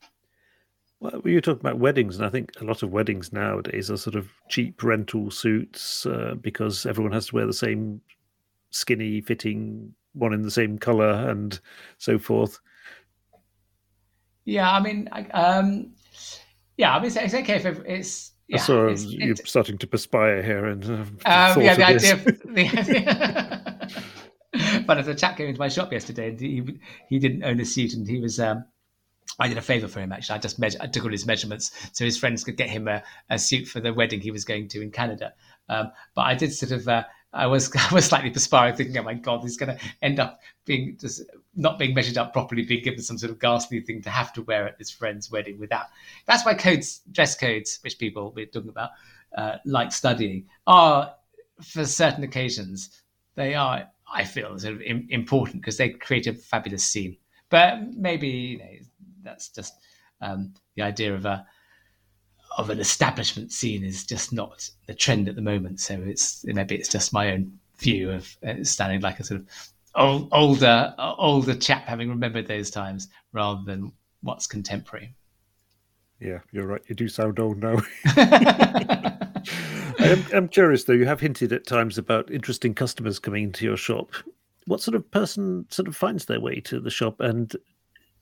Well, 1.04 1.20
you 1.26 1.42
talking 1.42 1.60
about 1.60 1.78
weddings, 1.78 2.16
and 2.16 2.24
I 2.24 2.30
think 2.30 2.52
a 2.62 2.64
lot 2.64 2.82
of 2.82 2.90
weddings 2.90 3.30
nowadays 3.30 3.90
are 3.90 3.98
sort 3.98 4.16
of 4.16 4.30
cheap 4.48 4.82
rental 4.82 5.30
suits 5.30 6.06
uh, 6.06 6.34
because 6.40 6.86
everyone 6.86 7.12
has 7.12 7.26
to 7.26 7.34
wear 7.34 7.46
the 7.46 7.52
same 7.52 8.00
skinny 8.70 9.20
fitting 9.20 9.92
one 10.14 10.32
in 10.32 10.40
the 10.40 10.50
same 10.50 10.78
color 10.78 11.28
and 11.28 11.60
so 11.98 12.18
forth. 12.18 12.58
Yeah, 14.46 14.72
I 14.72 14.80
mean, 14.80 15.10
um, 15.34 15.92
yeah, 16.78 16.96
I 16.96 16.98
mean, 17.00 17.08
it's, 17.08 17.16
it's 17.16 17.34
okay 17.34 17.56
if 17.56 17.66
it's 17.84 18.32
yeah, 18.48 18.56
so 18.56 18.88
you're 18.88 19.36
starting 19.36 19.76
to 19.76 19.86
perspire 19.86 20.42
here, 20.42 20.64
and 20.64 20.84
um, 20.86 21.18
yeah, 21.26 21.74
the 21.74 21.84
idea, 21.84 22.14
of, 22.14 22.24
the, 22.24 23.90
but 24.86 24.96
as 24.96 25.08
a 25.08 25.14
chap 25.14 25.36
came 25.36 25.48
into 25.48 25.60
my 25.60 25.68
shop 25.68 25.92
yesterday, 25.92 26.30
and 26.30 26.40
he 26.40 26.80
he 27.10 27.18
didn't 27.18 27.44
own 27.44 27.60
a 27.60 27.66
suit, 27.66 27.92
and 27.92 28.08
he 28.08 28.20
was. 28.20 28.40
Um, 28.40 28.64
I 29.38 29.48
did 29.48 29.58
a 29.58 29.62
favor 29.62 29.88
for 29.88 30.00
him 30.00 30.12
actually. 30.12 30.36
I 30.36 30.38
just 30.38 30.58
measured, 30.58 30.80
I 30.80 30.86
took 30.86 31.04
all 31.04 31.10
his 31.10 31.26
measurements 31.26 31.72
so 31.92 32.04
his 32.04 32.16
friends 32.16 32.44
could 32.44 32.56
get 32.56 32.70
him 32.70 32.86
a, 32.88 33.02
a 33.30 33.38
suit 33.38 33.66
for 33.66 33.80
the 33.80 33.92
wedding 33.92 34.20
he 34.20 34.30
was 34.30 34.44
going 34.44 34.68
to 34.68 34.80
in 34.80 34.90
Canada. 34.90 35.32
Um, 35.68 35.90
but 36.14 36.22
I 36.22 36.34
did 36.34 36.52
sort 36.52 36.72
of, 36.72 36.86
uh, 36.86 37.04
I 37.34 37.46
was 37.46 37.74
I 37.90 37.92
was 37.92 38.06
slightly 38.06 38.30
perspiring, 38.30 38.76
thinking, 38.76 38.96
"Oh 38.96 39.02
my 39.02 39.14
God, 39.14 39.42
he's 39.42 39.56
going 39.56 39.76
to 39.76 39.84
end 40.00 40.20
up 40.20 40.40
being 40.64 40.96
just 40.98 41.22
not 41.54 41.78
being 41.78 41.94
measured 41.94 42.16
up 42.16 42.32
properly, 42.32 42.62
being 42.62 42.84
given 42.84 43.02
some 43.02 43.18
sort 43.18 43.32
of 43.32 43.38
ghastly 43.38 43.80
thing 43.80 44.02
to 44.02 44.10
have 44.10 44.32
to 44.34 44.42
wear 44.42 44.66
at 44.68 44.78
his 44.78 44.90
friend's 44.90 45.30
wedding 45.30 45.58
without." 45.58 45.86
That's 46.26 46.46
why 46.46 46.54
codes, 46.54 47.00
dress 47.10 47.34
codes, 47.36 47.80
which 47.82 47.98
people 47.98 48.32
we're 48.34 48.46
talking 48.46 48.70
about 48.70 48.90
uh, 49.36 49.56
like 49.64 49.92
studying, 49.92 50.46
are 50.66 51.14
for 51.60 51.84
certain 51.84 52.24
occasions 52.24 53.02
they 53.34 53.54
are, 53.54 53.88
I 54.12 54.24
feel, 54.24 54.56
sort 54.58 54.74
of 54.74 54.82
important 54.82 55.60
because 55.60 55.76
they 55.76 55.90
create 55.90 56.26
a 56.28 56.34
fabulous 56.34 56.84
scene. 56.84 57.16
But 57.50 57.94
maybe 57.94 58.28
you 58.28 58.58
know, 58.58 58.64
that's 59.24 59.48
just 59.48 59.74
um, 60.20 60.54
the 60.76 60.82
idea 60.82 61.14
of 61.14 61.24
a 61.24 61.46
of 62.56 62.70
an 62.70 62.78
establishment 62.78 63.50
scene 63.50 63.84
is 63.84 64.04
just 64.04 64.32
not 64.32 64.68
the 64.86 64.94
trend 64.94 65.28
at 65.28 65.34
the 65.34 65.42
moment. 65.42 65.80
So 65.80 66.00
it's 66.06 66.44
maybe 66.44 66.76
it's 66.76 66.88
just 66.88 67.12
my 67.12 67.32
own 67.32 67.58
view 67.78 68.10
of 68.10 68.36
uh, 68.46 68.62
standing 68.62 69.00
like 69.00 69.18
a 69.18 69.24
sort 69.24 69.40
of 69.40 69.48
old, 69.94 70.28
older 70.32 70.94
older 70.98 71.54
chap 71.54 71.86
having 71.86 72.08
remembered 72.08 72.46
those 72.46 72.70
times 72.70 73.08
rather 73.32 73.62
than 73.64 73.92
what's 74.22 74.46
contemporary. 74.46 75.14
Yeah, 76.20 76.38
you're 76.52 76.66
right. 76.66 76.82
You 76.86 76.94
do 76.94 77.08
sound 77.08 77.38
old 77.38 77.58
now. 77.58 77.76
I'm, 79.98 80.24
I'm 80.32 80.48
curious 80.48 80.84
though. 80.84 80.92
You 80.92 81.06
have 81.06 81.20
hinted 81.20 81.52
at 81.52 81.66
times 81.66 81.98
about 81.98 82.30
interesting 82.30 82.74
customers 82.74 83.18
coming 83.18 83.44
into 83.44 83.64
your 83.64 83.76
shop. 83.76 84.10
What 84.66 84.80
sort 84.80 84.94
of 84.94 85.10
person 85.10 85.66
sort 85.70 85.88
of 85.88 85.96
finds 85.96 86.24
their 86.24 86.40
way 86.40 86.60
to 86.60 86.80
the 86.80 86.90
shop 86.90 87.20
and 87.20 87.54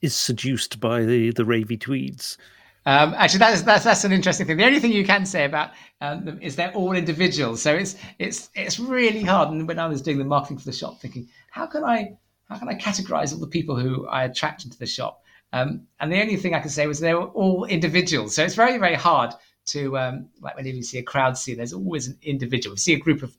is 0.03 0.15
seduced 0.15 0.81
by 0.81 1.05
the 1.05 1.31
the 1.31 1.45
ravy 1.45 1.79
tweeds? 1.79 2.37
Um, 2.85 3.15
actually, 3.16 3.39
that's, 3.39 3.62
that's 3.62 3.85
that's 3.85 4.05
an 4.05 4.12
interesting 4.12 4.47
thing. 4.47 4.57
The 4.57 4.65
only 4.65 4.81
thing 4.81 4.93
you 4.93 5.05
can 5.05 5.24
say 5.24 5.45
about 5.45 5.70
um, 6.01 6.24
them 6.24 6.39
is 6.43 6.57
they're 6.57 6.73
all 6.73 6.93
individuals. 6.93 7.62
So 7.62 7.74
it's 7.74 7.97
it's 8.19 8.51
it's 8.55 8.81
really 8.81 9.23
hard. 9.23 9.51
And 9.51 9.69
when 9.69 9.79
I 9.79 9.87
was 9.87 10.03
doing 10.03 10.19
the 10.19 10.24
marketing 10.24 10.59
for 10.59 10.65
the 10.65 10.73
shop, 10.73 11.01
thinking 11.01 11.29
how 11.51 11.66
can 11.66 11.85
I 11.85 12.19
how 12.49 12.59
can 12.59 12.69
I 12.69 12.74
categorize 12.74 13.33
all 13.33 13.39
the 13.39 13.47
people 13.47 13.77
who 13.77 14.07
I 14.09 14.24
attract 14.24 14.65
into 14.65 14.79
the 14.79 14.87
shop? 14.87 15.23
Um, 15.53 15.87
and 16.01 16.11
the 16.11 16.20
only 16.20 16.37
thing 16.37 16.55
I 16.55 16.61
could 16.61 16.73
say 16.73 16.87
was 16.87 16.99
they 16.99 17.15
were 17.15 17.27
all 17.29 17.65
individuals. 17.65 18.35
So 18.35 18.43
it's 18.43 18.57
very 18.57 18.79
very 18.79 18.97
hard 18.97 19.33
to 19.66 19.97
um, 19.97 20.29
like 20.41 20.57
whenever 20.57 20.77
you 20.77 20.83
see 20.83 20.99
a 20.99 21.05
crowd 21.05 21.39
scene, 21.39 21.59
there's 21.59 21.73
always 21.73 22.09
an 22.09 22.19
individual. 22.23 22.74
You 22.74 22.79
see 22.79 22.95
a 22.95 22.99
group 22.99 23.23
of 23.23 23.37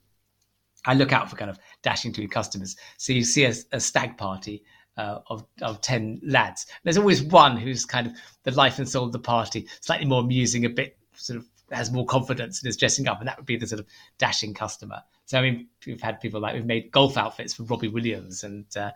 I 0.85 0.93
look 0.93 1.11
out 1.11 1.29
for 1.29 1.35
kind 1.35 1.51
of 1.51 1.59
dashing 1.81 2.13
to 2.13 2.27
customers. 2.27 2.75
So 2.97 3.13
you 3.13 3.23
see 3.23 3.45
a, 3.45 3.53
a 3.71 3.79
stag 3.79 4.17
party 4.17 4.63
uh, 4.97 5.19
of, 5.27 5.45
of 5.61 5.81
10 5.81 6.21
lads. 6.23 6.65
There's 6.83 6.97
always 6.97 7.21
one 7.21 7.57
who's 7.57 7.85
kind 7.85 8.07
of 8.07 8.13
the 8.43 8.51
life 8.51 8.77
and 8.79 8.87
soul 8.87 9.05
of 9.05 9.11
the 9.11 9.19
party, 9.19 9.67
slightly 9.81 10.05
more 10.05 10.21
amusing, 10.21 10.65
a 10.65 10.69
bit 10.69 10.97
sort 11.15 11.39
of 11.39 11.47
has 11.71 11.91
more 11.91 12.05
confidence 12.05 12.61
and 12.61 12.69
is 12.69 12.77
dressing 12.77 13.07
up, 13.07 13.19
and 13.19 13.27
that 13.27 13.37
would 13.37 13.45
be 13.45 13.57
the 13.57 13.67
sort 13.67 13.79
of 13.79 13.87
dashing 14.17 14.53
customer. 14.53 15.01
So 15.25 15.39
I 15.39 15.41
mean, 15.41 15.67
we've 15.85 16.01
had 16.01 16.19
people 16.19 16.39
like 16.39 16.53
we've 16.53 16.65
made 16.65 16.91
golf 16.91 17.17
outfits 17.17 17.53
for 17.53 17.63
Robbie 17.63 17.87
Williams 17.87 18.43
and 18.43 18.65
uh, 18.75 18.91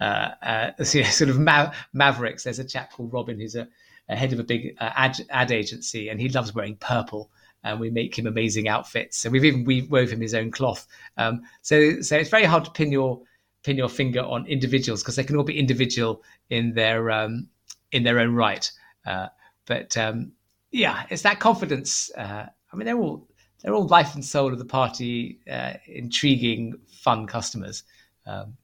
uh, 0.00 0.30
uh, 0.42 0.84
sort 0.84 1.30
of 1.30 1.38
ma- 1.38 1.72
mavericks. 1.92 2.44
There's 2.44 2.58
a 2.58 2.64
chap 2.64 2.92
called 2.92 3.12
Robin 3.12 3.38
who's 3.38 3.56
a, 3.56 3.68
a 4.08 4.16
head 4.16 4.32
of 4.32 4.38
a 4.38 4.44
big 4.44 4.76
uh, 4.78 4.90
ad, 4.94 5.20
ad 5.30 5.50
agency, 5.50 6.08
and 6.08 6.20
he 6.20 6.28
loves 6.28 6.54
wearing 6.54 6.76
purple. 6.76 7.30
And 7.62 7.78
we 7.78 7.90
make 7.90 8.18
him 8.18 8.26
amazing 8.26 8.68
outfits. 8.68 9.18
So 9.18 9.28
we've 9.28 9.44
even 9.44 9.64
we 9.64 9.82
wove 9.82 10.10
him 10.10 10.22
his 10.22 10.32
own 10.32 10.50
cloth. 10.50 10.86
Um, 11.18 11.42
so 11.60 12.00
so 12.00 12.16
it's 12.16 12.30
very 12.30 12.44
hard 12.44 12.64
to 12.64 12.70
pin 12.70 12.90
your 12.90 13.20
pin 13.62 13.76
your 13.76 13.88
finger 13.88 14.20
on 14.20 14.46
individuals 14.46 15.02
because 15.02 15.16
they 15.16 15.24
can 15.24 15.36
all 15.36 15.44
be 15.44 15.58
individual 15.58 16.22
in 16.48 16.74
their 16.74 17.10
um, 17.10 17.48
in 17.92 18.02
their 18.02 18.18
own 18.18 18.34
right. 18.34 18.70
Uh, 19.06 19.28
but 19.66 19.96
um, 19.96 20.32
yeah, 20.70 21.04
it's 21.10 21.22
that 21.22 21.40
confidence. 21.40 22.10
Uh, 22.16 22.46
I 22.72 22.76
mean, 22.76 22.86
they're 22.86 22.98
all 22.98 23.28
they're 23.62 23.74
all 23.74 23.86
life 23.86 24.14
and 24.14 24.24
soul 24.24 24.52
of 24.52 24.58
the 24.58 24.64
party, 24.64 25.40
uh, 25.50 25.74
intriguing, 25.86 26.74
fun 26.86 27.26
customers. 27.26 27.84
Um, 28.26 28.56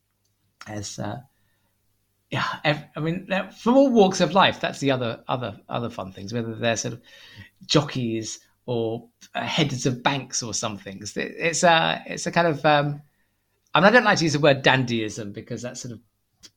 as 0.66 0.98
uh, 0.98 1.20
yeah, 2.30 2.46
I 2.64 3.00
mean, 3.00 3.28
from 3.56 3.76
all 3.76 3.90
walks 3.90 4.20
of 4.20 4.32
life. 4.32 4.60
That's 4.60 4.80
the 4.80 4.90
other 4.90 5.22
other 5.28 5.58
other 5.68 5.90
fun 5.90 6.12
things. 6.12 6.32
Whether 6.32 6.54
they're 6.54 6.76
sort 6.76 6.94
of 6.94 7.02
jockeys 7.66 8.40
or 8.66 9.06
uh, 9.34 9.42
heads 9.42 9.86
of 9.86 10.02
banks 10.02 10.42
or 10.42 10.52
something. 10.52 11.00
It's 11.16 11.62
a 11.62 12.02
it's 12.06 12.26
a 12.26 12.32
kind 12.32 12.48
of 12.48 12.64
um, 12.64 13.00
I 13.76 13.80
mean, 13.80 13.88
I 13.88 13.90
don't 13.90 14.04
like 14.04 14.16
to 14.18 14.24
use 14.24 14.32
the 14.32 14.40
word 14.40 14.64
dandyism 14.64 15.34
because 15.34 15.60
that 15.60 15.76
sort 15.76 15.92
of 15.92 16.00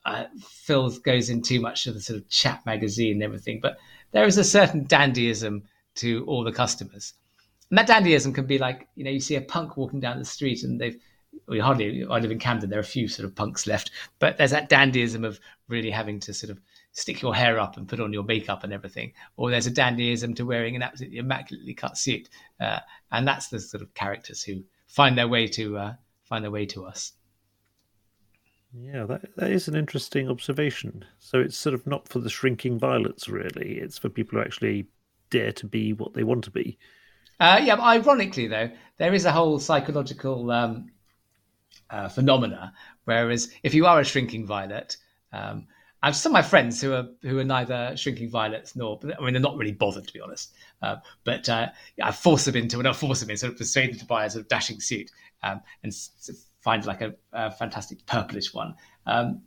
uh, 0.06 0.24
fills 0.42 1.00
goes 1.00 1.30
in 1.30 1.42
too 1.42 1.60
much 1.60 1.86
of 1.86 1.94
the 1.94 2.00
sort 2.00 2.18
of 2.18 2.30
chap 2.30 2.66
magazine 2.66 3.16
and 3.16 3.24
everything. 3.24 3.60
But 3.62 3.78
there 4.14 4.24
is 4.24 4.38
a 4.38 4.44
certain 4.46 4.86
dandyism 4.86 5.64
to 5.96 6.24
all 6.28 6.46
the 6.46 6.54
customers, 6.54 7.14
and 7.70 7.78
that 7.78 7.90
dandyism 7.90 8.34
can 8.34 8.46
be 8.46 8.58
like 8.58 8.88
you 8.96 9.04
know 9.04 9.12
you 9.12 9.20
see 9.20 9.36
a 9.36 9.42
punk 9.42 9.76
walking 9.76 10.00
down 10.00 10.18
the 10.18 10.24
street 10.24 10.64
and 10.64 10.80
they've 10.80 10.98
we 11.46 11.60
hardly 11.60 12.06
I 12.10 12.20
live 12.20 12.32
in 12.32 12.40
Camden. 12.40 12.70
There 12.70 12.80
are 12.80 12.82
a 12.82 12.96
few 12.96 13.10
sort 13.10 13.28
of 13.28 13.36
punks 13.36 13.68
left, 13.68 13.92
but 14.20 14.38
there's 14.38 14.52
that 14.52 14.70
dandyism 14.70 15.26
of 15.26 15.42
really 15.68 15.92
having 15.92 16.22
to 16.22 16.34
sort 16.34 16.52
of 16.52 16.62
stick 16.94 17.22
your 17.22 17.36
hair 17.36 17.60
up 17.60 17.76
and 17.76 17.86
put 17.86 18.00
on 18.00 18.14
your 18.14 18.24
makeup 18.24 18.64
and 18.64 18.72
everything, 18.72 19.12
or 19.36 19.52
there's 19.52 19.68
a 19.68 19.72
dandyism 19.72 20.38
to 20.38 20.46
wearing 20.46 20.78
an 20.78 20.84
absolutely 20.84 21.18
immaculately 21.18 21.74
cut 21.74 21.98
suit, 21.98 22.30
uh, 22.62 22.80
and 23.12 23.28
that's 23.28 23.50
the 23.50 23.60
sort 23.60 23.84
of 23.84 23.94
characters 23.94 24.42
who 24.42 24.64
find 24.88 25.18
their 25.18 25.28
way 25.28 25.48
to 25.48 25.78
uh, 25.78 25.94
find 26.30 26.44
their 26.44 26.52
way 26.52 26.66
to 26.68 26.86
us. 26.86 27.14
Yeah, 28.72 29.06
that, 29.06 29.36
that 29.36 29.52
is 29.52 29.68
an 29.68 29.76
interesting 29.76 30.30
observation. 30.30 31.04
So 31.18 31.40
it's 31.40 31.58
sort 31.58 31.74
of 31.74 31.88
not 31.88 32.08
for 32.08 32.20
the 32.20 32.30
shrinking 32.30 32.78
violets, 32.78 33.28
really. 33.28 33.80
It's 33.80 33.98
for 33.98 34.10
people 34.10 34.38
who 34.38 34.46
actually 34.46 34.88
dare 35.32 35.52
to 35.54 35.66
be 35.66 35.94
what 35.94 36.14
they 36.14 36.24
want 36.24 36.44
to 36.44 36.52
be. 36.52 36.78
Uh, 37.40 37.60
yeah, 37.64 37.76
ironically, 37.80 38.48
though, 38.48 38.70
there 38.98 39.14
is 39.14 39.26
a 39.26 39.32
whole 39.32 39.60
psychological 39.60 40.52
um, 40.52 40.92
uh, 41.90 42.10
phenomena. 42.10 42.74
Whereas 43.06 43.52
if 43.64 43.74
you 43.74 43.88
are 43.88 44.00
a 44.00 44.06
shrinking 44.06 44.46
violet, 44.46 44.98
um, 45.34 45.66
I've 46.02 46.16
some 46.16 46.32
of 46.32 46.34
my 46.36 46.42
friends 46.42 46.82
who 46.82 46.94
are 46.94 47.08
who 47.24 47.40
are 47.40 47.44
neither 47.44 47.96
shrinking 47.98 48.30
violets 48.30 48.76
nor, 48.76 49.00
I 49.04 49.24
mean, 49.24 49.34
they're 49.34 49.42
not 49.42 49.58
really 49.58 49.74
bothered 49.74 50.08
to 50.08 50.14
be 50.14 50.22
honest. 50.22 50.54
Uh, 50.82 50.98
but 51.26 51.50
uh, 51.50 51.70
I 52.02 52.12
force 52.12 52.46
them 52.46 52.56
into, 52.56 52.80
and 52.80 52.88
I 52.88 52.94
force 52.94 53.20
them 53.20 53.30
in, 53.30 53.38
sort 53.38 53.52
of 53.52 53.58
persuade 53.58 53.92
them 53.92 54.00
to 54.00 54.06
buy 54.06 54.26
a 54.26 54.30
sort 54.30 54.44
of 54.44 54.48
dashing 54.48 54.80
suit, 54.80 55.12
um, 55.44 55.62
and 55.84 55.94
find 56.62 56.86
like 56.86 57.02
a, 57.02 57.14
a 57.34 57.52
fantastic 57.52 58.06
purplish 58.06 58.54
one. 58.54 58.76
Um, 59.06 59.42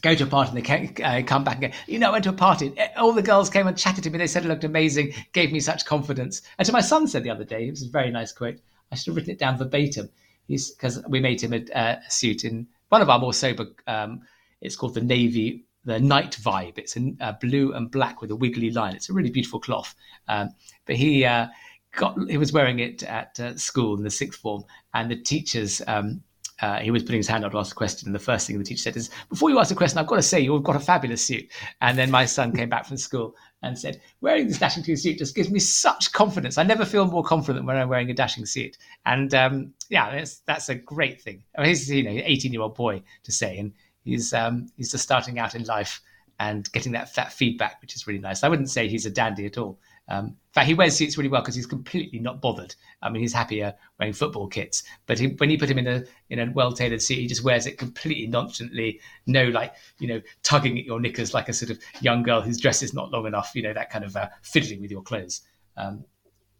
go 0.00 0.14
to 0.14 0.24
a 0.24 0.26
party 0.26 0.56
and 0.56 0.64
they 0.64 1.02
uh, 1.04 1.22
come 1.22 1.44
back 1.44 1.62
and 1.62 1.72
go, 1.72 1.78
you 1.86 1.98
know, 1.98 2.08
I 2.08 2.12
went 2.12 2.24
to 2.24 2.30
a 2.30 2.34
party. 2.34 2.74
All 2.96 3.12
the 3.12 3.22
girls 3.22 3.50
came 3.50 3.66
and 3.66 3.76
chatted 3.76 4.04
to 4.04 4.10
me. 4.10 4.18
They 4.18 4.26
said 4.26 4.44
it 4.44 4.48
looked 4.48 4.64
amazing, 4.64 5.12
gave 5.32 5.52
me 5.52 5.60
such 5.60 5.84
confidence. 5.84 6.42
And 6.58 6.66
to 6.66 6.72
my 6.72 6.80
son 6.80 7.06
said 7.06 7.24
the 7.24 7.30
other 7.30 7.44
day, 7.44 7.66
it 7.66 7.70
was 7.70 7.82
a 7.82 7.90
very 7.90 8.10
nice 8.10 8.32
quote. 8.32 8.58
I 8.90 8.96
should 8.96 9.08
have 9.08 9.16
written 9.16 9.32
it 9.32 9.38
down 9.38 9.58
verbatim. 9.58 10.10
He's 10.48 10.70
because 10.70 11.02
we 11.08 11.20
made 11.20 11.40
him 11.40 11.52
a, 11.52 11.64
a, 11.74 12.00
suit 12.08 12.44
in 12.44 12.66
one 12.88 13.02
of 13.02 13.08
our 13.08 13.18
more 13.18 13.32
sober. 13.32 13.66
Um, 13.86 14.22
it's 14.60 14.76
called 14.76 14.94
the 14.94 15.00
navy, 15.00 15.64
the 15.84 15.98
night 15.98 16.36
vibe. 16.40 16.78
It's 16.78 16.96
a, 16.96 17.14
a, 17.20 17.32
blue 17.40 17.72
and 17.72 17.90
black 17.90 18.20
with 18.20 18.30
a 18.30 18.36
wiggly 18.36 18.70
line. 18.70 18.94
It's 18.94 19.08
a 19.08 19.12
really 19.12 19.30
beautiful 19.30 19.60
cloth. 19.60 19.94
Um, 20.28 20.50
but 20.84 20.96
he 20.96 21.24
uh, 21.24 21.46
got 21.92 22.16
he 22.28 22.38
was 22.38 22.52
wearing 22.52 22.78
it 22.78 23.02
at 23.02 23.38
uh, 23.40 23.56
school 23.56 23.96
in 23.96 24.02
the 24.02 24.10
sixth 24.10 24.40
form, 24.40 24.64
and 24.94 25.10
the 25.10 25.16
teachers 25.16 25.82
um, 25.86 26.22
uh, 26.62 26.78
he 26.78 26.92
was 26.92 27.02
putting 27.02 27.18
his 27.18 27.26
hand 27.26 27.44
out 27.44 27.50
to 27.50 27.58
ask 27.58 27.72
a 27.72 27.76
question, 27.76 28.08
and 28.08 28.14
the 28.14 28.20
first 28.20 28.46
thing 28.46 28.56
the 28.56 28.64
teacher 28.64 28.82
said 28.82 28.96
is, 28.96 29.10
"Before 29.28 29.50
you 29.50 29.58
ask 29.58 29.72
a 29.72 29.74
question, 29.74 29.98
I've 29.98 30.06
got 30.06 30.16
to 30.16 30.22
say 30.22 30.40
you've 30.40 30.62
got 30.62 30.76
a 30.76 30.80
fabulous 30.80 31.26
suit." 31.26 31.50
And 31.80 31.98
then 31.98 32.10
my 32.10 32.24
son 32.24 32.52
came 32.52 32.68
back 32.68 32.86
from 32.86 32.96
school 32.96 33.34
and 33.62 33.76
said, 33.76 34.00
"Wearing 34.20 34.46
this 34.46 34.58
dashing 34.58 34.84
suit 34.84 35.18
just 35.18 35.34
gives 35.34 35.50
me 35.50 35.58
such 35.58 36.12
confidence. 36.12 36.58
I 36.58 36.62
never 36.62 36.84
feel 36.84 37.06
more 37.06 37.24
confident 37.24 37.66
when 37.66 37.76
I'm 37.76 37.88
wearing 37.88 38.10
a 38.10 38.14
dashing 38.14 38.46
suit." 38.46 38.78
And 39.04 39.34
um, 39.34 39.74
yeah, 39.90 40.14
that's 40.14 40.38
that's 40.40 40.68
a 40.68 40.76
great 40.76 41.20
thing. 41.20 41.42
I 41.58 41.62
mean, 41.62 41.70
he's 41.70 41.90
you 41.90 42.04
know, 42.04 42.22
18 42.24 42.52
year 42.52 42.62
old 42.62 42.76
boy 42.76 43.02
to 43.24 43.32
say, 43.32 43.58
and 43.58 43.72
he's 44.04 44.32
um, 44.32 44.68
he's 44.76 44.92
just 44.92 45.02
starting 45.02 45.40
out 45.40 45.56
in 45.56 45.64
life 45.64 46.00
and 46.38 46.70
getting 46.72 46.92
that 46.92 47.12
that 47.16 47.32
feedback, 47.32 47.80
which 47.80 47.96
is 47.96 48.06
really 48.06 48.20
nice. 48.20 48.44
I 48.44 48.48
wouldn't 48.48 48.70
say 48.70 48.86
he's 48.86 49.06
a 49.06 49.10
dandy 49.10 49.46
at 49.46 49.58
all. 49.58 49.80
Um, 50.12 50.26
in 50.26 50.52
fact, 50.52 50.68
he 50.68 50.74
wears 50.74 50.94
suits 50.94 51.16
really 51.16 51.30
well 51.30 51.40
because 51.40 51.54
he's 51.54 51.66
completely 51.66 52.18
not 52.18 52.42
bothered. 52.42 52.74
I 53.00 53.08
mean, 53.08 53.22
he's 53.22 53.32
happier 53.32 53.74
wearing 53.98 54.12
football 54.12 54.46
kits. 54.46 54.82
But 55.06 55.18
he, 55.18 55.28
when 55.28 55.48
you 55.48 55.58
put 55.58 55.70
him 55.70 55.78
in 55.78 55.86
a 55.86 56.04
in 56.28 56.38
a 56.38 56.52
well 56.52 56.72
tailored 56.72 57.00
suit, 57.00 57.16
he 57.16 57.26
just 57.26 57.42
wears 57.42 57.66
it 57.66 57.78
completely 57.78 58.26
nonchalantly. 58.26 59.00
No, 59.26 59.44
like 59.48 59.72
you 59.98 60.08
know, 60.08 60.20
tugging 60.42 60.78
at 60.78 60.84
your 60.84 61.00
knickers 61.00 61.32
like 61.32 61.48
a 61.48 61.54
sort 61.54 61.70
of 61.70 61.78
young 62.02 62.22
girl 62.22 62.42
whose 62.42 62.60
dress 62.60 62.82
is 62.82 62.92
not 62.92 63.10
long 63.10 63.26
enough. 63.26 63.52
You 63.54 63.62
know, 63.62 63.72
that 63.72 63.88
kind 63.88 64.04
of 64.04 64.14
uh, 64.14 64.28
fiddling 64.42 64.82
with 64.82 64.90
your 64.90 65.02
clothes. 65.02 65.40
Um, 65.78 66.04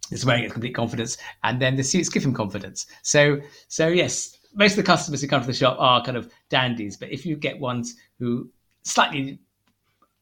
he's 0.09 0.25
wearing 0.25 0.45
it 0.45 0.47
with 0.47 0.55
complete 0.55 0.75
confidence, 0.75 1.19
and 1.45 1.61
then 1.61 1.77
the 1.77 1.85
suits 1.85 2.09
give 2.09 2.25
him 2.25 2.33
confidence. 2.33 2.87
So, 3.03 3.39
so 3.69 3.89
yes, 3.89 4.39
most 4.55 4.73
of 4.73 4.77
the 4.77 4.83
customers 4.85 5.21
who 5.21 5.29
come 5.29 5.43
to 5.43 5.47
the 5.47 5.53
shop 5.53 5.77
are 5.79 6.03
kind 6.03 6.17
of 6.17 6.33
dandies. 6.49 6.97
But 6.97 7.13
if 7.13 7.27
you 7.27 7.37
get 7.37 7.61
ones 7.61 7.97
who 8.19 8.51
slightly 8.85 9.41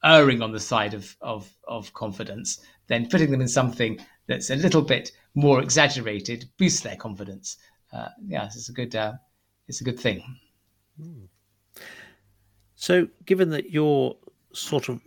erring 0.03 0.43
on 0.43 0.53
the 0.53 0.61
side 0.61 0.95
of, 0.95 1.17
of, 1.21 1.49
of 1.69 1.93
confidence, 1.93 2.61
then 2.91 3.09
putting 3.09 3.31
them 3.31 3.41
in 3.41 3.49
something 3.49 3.99
that's 4.27 4.51
a 4.51 4.57
little 4.57 4.83
bit 4.83 5.13
more 5.35 5.63
exaggerated 5.63 6.45
boosts 6.59 6.81
their 6.81 6.97
confidence. 6.97 7.57
Uh, 7.93 8.09
yeah, 8.27 8.45
it's 8.45 8.69
a 8.69 8.73
good 8.73 8.95
uh, 8.95 9.15
it's 9.69 9.81
a 9.81 9.85
good 9.85 9.99
thing. 9.99 10.23
Hmm. 11.01 11.25
So, 12.75 13.09
given 13.25 13.51
that 13.51 13.71
you're 13.71 14.17
sort 14.53 14.89
of 14.89 15.01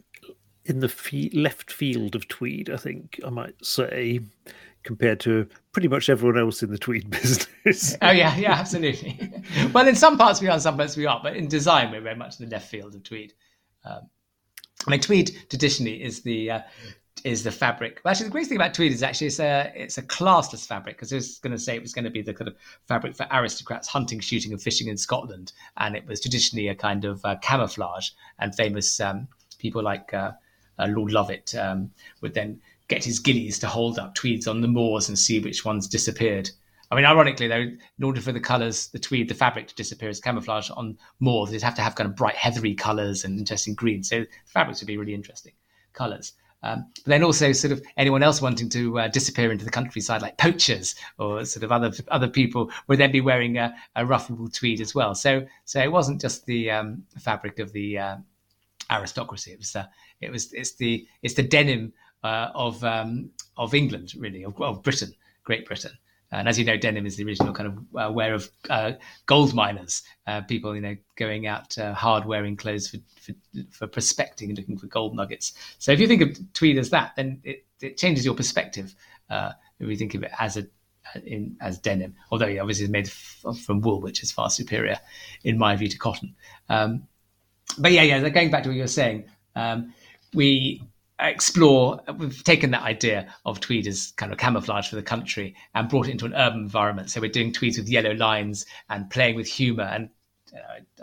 in 0.66 0.80
the 0.80 1.30
left 1.34 1.72
field 1.72 2.16
of 2.16 2.28
tweed, 2.28 2.70
I 2.70 2.78
think 2.78 3.20
I 3.26 3.30
might 3.30 3.66
say, 3.66 4.22
compared 4.84 5.20
to 5.22 5.48
pretty 5.74 5.90
much 5.90 6.08
everyone 6.08 6.40
else 6.40 6.64
in 6.64 6.72
the 6.72 6.78
tweed 6.78 7.10
business. 7.10 7.98
oh 8.02 8.12
yeah, 8.12 8.36
yeah, 8.38 8.54
absolutely. 8.54 9.34
well, 9.74 9.88
in 9.88 9.96
some 9.96 10.18
parts 10.18 10.40
we 10.40 10.48
are, 10.48 10.54
in 10.54 10.62
some 10.62 10.78
parts 10.78 10.96
we 10.96 11.06
are, 11.06 11.20
but 11.22 11.36
in 11.36 11.50
design 11.50 11.92
we're 11.92 12.02
very 12.02 12.16
much 12.16 12.40
in 12.40 12.48
the 12.48 12.52
left 12.56 12.70
field 12.70 12.96
of 12.96 13.04
tweed. 13.04 13.34
Um, 13.84 14.10
I 14.88 14.92
mean, 14.92 15.02
tweed 15.02 15.36
traditionally 15.50 16.02
is 16.02 16.22
the 16.22 16.52
uh, 16.52 16.62
is 17.24 17.44
the 17.44 17.52
fabric. 17.52 18.02
Well, 18.04 18.12
actually, 18.12 18.28
the 18.28 18.32
great 18.32 18.48
thing 18.48 18.58
about 18.58 18.74
tweed 18.74 18.92
is 18.92 19.04
actually 19.04 19.28
it's 19.28 19.40
a 19.40 19.72
it's 19.76 19.98
a 19.98 20.02
classless 20.02 20.68
fabric 20.68 20.98
because 20.98 21.14
I 21.14 21.18
was 21.18 21.40
going 21.40 21.52
to 21.52 21.60
say 21.60 21.76
it 21.76 21.82
was 21.82 21.94
going 21.94 22.06
to 22.06 22.12
be 22.12 22.22
the 22.22 22.34
kind 22.34 22.48
of 22.48 22.56
fabric 22.88 23.16
for 23.16 23.28
aristocrats 23.32 23.88
hunting, 23.88 24.20
shooting, 24.20 24.52
and 24.52 24.62
fishing 24.62 24.88
in 24.88 24.98
Scotland, 24.98 25.54
and 25.78 25.96
it 25.96 26.06
was 26.06 26.22
traditionally 26.22 26.68
a 26.68 26.76
kind 26.76 27.06
of 27.06 27.24
uh, 27.24 27.36
camouflage. 27.42 28.10
And 28.40 28.54
famous 28.54 29.00
um, 29.00 29.28
people 29.58 29.84
like 29.84 30.14
uh, 30.14 30.32
uh, 30.80 30.88
Lord 30.90 31.12
Lovat 31.12 31.58
um, 31.58 31.92
would 32.22 32.34
then 32.34 32.60
get 32.88 33.06
his 33.06 33.20
gillies 33.20 33.58
to 33.60 33.68
hold 33.68 34.00
up 34.00 34.16
tweeds 34.16 34.48
on 34.48 34.62
the 34.62 34.68
moors 34.68 35.08
and 35.08 35.18
see 35.18 35.40
which 35.40 35.64
ones 35.64 35.88
disappeared. 35.88 36.50
I 36.92 36.96
mean, 36.96 37.06
ironically, 37.06 37.48
though, 37.48 37.62
in 37.98 38.04
order 38.04 38.22
for 38.22 38.32
the 38.32 38.40
colours, 38.40 38.88
the 38.90 39.00
tweed, 39.00 39.30
the 39.30 39.34
fabric 39.34 39.68
to 39.68 39.76
disappear 39.76 40.10
as 40.10 40.20
camouflage 40.20 40.70
on 40.70 40.98
moors, 41.20 41.50
they'd 41.50 41.64
have 41.64 41.76
to 41.76 41.82
have 41.82 41.96
kind 41.96 42.10
of 42.10 42.16
bright 42.16 42.36
heathery 42.36 42.76
colours 42.76 43.24
and 43.24 43.40
interesting 43.40 43.74
greens. 43.74 44.10
So 44.10 44.22
the 44.22 44.28
fabrics 44.46 44.82
would 44.82 44.88
be 44.88 44.98
really 44.98 45.14
interesting 45.14 45.54
colours. 45.94 46.34
Um, 46.64 46.88
but 46.96 47.06
then 47.06 47.24
also 47.24 47.52
sort 47.52 47.74
of 47.74 47.84
anyone 47.98 48.24
else 48.24 48.42
wanting 48.42 48.70
to 48.70 49.00
uh, 49.00 49.08
disappear 49.10 49.52
into 49.52 49.66
the 49.66 49.72
countryside, 49.72 50.22
like 50.22 50.38
poachers 50.38 50.96
or 51.20 51.44
sort 51.44 51.64
of 51.64 51.72
other 51.72 51.92
other 52.08 52.30
people, 52.30 52.72
would 52.88 53.00
then 53.00 53.12
be 53.12 53.22
wearing 53.22 53.58
a, 53.58 53.76
a 53.96 54.06
ruffled 54.06 54.54
tweed 54.54 54.80
as 54.80 54.96
well. 54.96 55.14
So 55.14 55.46
so 55.66 55.82
it 55.82 55.92
wasn't 55.92 56.22
just 56.22 56.46
the 56.46 56.72
um, 56.72 57.04
fabric 57.20 57.60
of 57.60 57.74
the 57.74 58.00
uh, 58.00 58.16
aristocracy. 58.90 59.52
It 59.52 59.60
was 59.60 59.76
uh, 59.76 59.86
it 60.22 60.32
was 60.32 60.54
it's 60.54 60.76
the 60.76 61.06
it's 61.22 61.34
the 61.34 61.44
denim 61.44 61.92
uh, 62.24 62.50
of 62.56 62.82
um, 62.84 63.32
of 63.58 63.74
England 63.74 64.14
really 64.18 64.44
of, 64.44 64.60
of 64.62 64.84
Britain, 64.84 65.14
Great 65.44 65.66
Britain. 65.66 65.92
And 66.34 66.48
as 66.48 66.58
you 66.58 66.66
know, 66.66 66.78
denim 66.78 67.06
is 67.06 67.18
the 67.18 67.24
original 67.26 67.54
kind 67.54 67.68
of 67.68 67.78
uh, 67.96 68.12
wear 68.12 68.34
of 68.34 68.50
uh, 68.70 68.94
gold 69.26 69.54
miners, 69.54 70.02
uh, 70.28 70.42
people 70.42 70.76
you 70.76 70.82
know 70.82 70.96
going 71.16 71.48
out 71.48 71.78
uh, 71.78 71.94
hard 71.94 72.26
wearing 72.26 72.58
clothes 72.58 72.90
for, 72.90 72.98
for, 73.22 73.34
for 73.70 73.88
prospecting 73.88 74.50
and 74.50 74.58
looking 74.58 74.78
for 74.78 74.88
gold 74.88 75.16
nuggets. 75.16 75.54
So 75.78 75.92
if 75.92 76.00
you 76.00 76.08
think 76.08 76.22
of 76.22 76.54
tweed 76.54 76.78
as 76.78 76.90
that, 76.90 77.14
then 77.16 77.42
it, 77.44 77.66
it 77.82 77.98
changes 77.98 78.26
your 78.26 78.36
perspective. 78.36 78.96
Uh, 79.30 79.52
if 79.80 79.88
you 79.88 79.96
think 79.96 80.16
of 80.16 80.24
it 80.24 80.32
as 80.40 80.58
a 80.58 80.68
in 81.26 81.56
as 81.62 81.78
denim, 81.80 82.16
although 82.32 82.48
obviously 82.60 82.86
it's 82.86 82.92
made 82.92 83.08
f- 83.08 83.58
from 83.66 83.82
wool, 83.82 84.02
which 84.02 84.24
is 84.24 84.32
far 84.32 84.50
superior 84.50 85.00
in 85.44 85.58
my 85.58 85.76
view 85.76 85.90
to 85.90 85.98
cotton. 85.98 86.36
Um, 86.70 87.08
but 87.78 87.92
yeah, 87.92 88.04
yeah, 88.04 88.30
going 88.30 88.52
back 88.52 88.64
to 88.64 88.70
what 88.70 88.76
you 88.76 88.84
were 88.84 88.88
saying, 88.88 89.26
um, 89.56 89.94
we 90.34 90.82
explore 91.20 92.02
we've 92.18 92.44
taken 92.44 92.72
that 92.72 92.84
idea 92.84 93.34
of 93.46 93.60
tweed 93.60 93.88
as 93.88 94.12
kind 94.18 94.32
of 94.32 94.38
camouflage 94.38 94.90
for 94.90 94.96
the 94.96 95.04
country 95.04 95.56
and 95.76 95.90
brought 95.90 96.08
it 96.08 96.12
into 96.12 96.26
an 96.26 96.34
urban 96.34 96.60
environment. 96.60 97.10
So 97.10 97.22
we're 97.22 97.32
doing 97.32 97.54
tweeds 97.54 97.78
with 97.78 97.88
yellow 97.88 98.14
lines 98.14 98.66
and 98.90 99.10
playing 99.10 99.36
with 99.36 99.48
humor. 99.48 99.84
And 99.84 100.10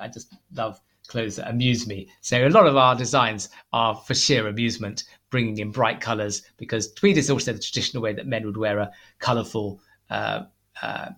i 0.00 0.08
just 0.08 0.34
love 0.54 0.80
clothes 1.06 1.36
that 1.36 1.48
amuse 1.48 1.86
me. 1.86 2.08
So 2.20 2.46
a 2.46 2.48
lot 2.48 2.66
of 2.66 2.76
our 2.76 2.94
designs 2.94 3.48
are 3.72 3.94
for 3.94 4.14
sheer 4.14 4.46
amusement 4.46 5.04
bringing 5.30 5.58
in 5.58 5.70
bright 5.70 6.00
colors 6.00 6.42
because 6.56 6.92
tweed 6.92 7.18
is 7.18 7.30
also 7.30 7.52
the 7.52 7.58
traditional 7.58 8.02
way 8.02 8.12
that 8.12 8.26
men 8.26 8.46
would 8.46 8.56
wear 8.56 8.78
a 8.78 8.90
colorful 9.18 9.80
uh, 10.08 10.42
uh, 10.82 11.10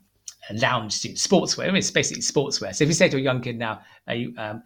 lounge 0.55 0.93
suit 0.93 1.17
sportswear. 1.17 1.65
I 1.65 1.67
mean, 1.67 1.77
it's 1.77 1.91
basically 1.91 2.23
sportswear. 2.23 2.75
So 2.75 2.85
if 2.85 2.89
you 2.89 2.95
say 2.95 3.09
to 3.09 3.17
a 3.17 3.21
young 3.21 3.41
kid 3.41 3.59
now 3.59 3.83
you, 4.09 4.35
um, 4.39 4.63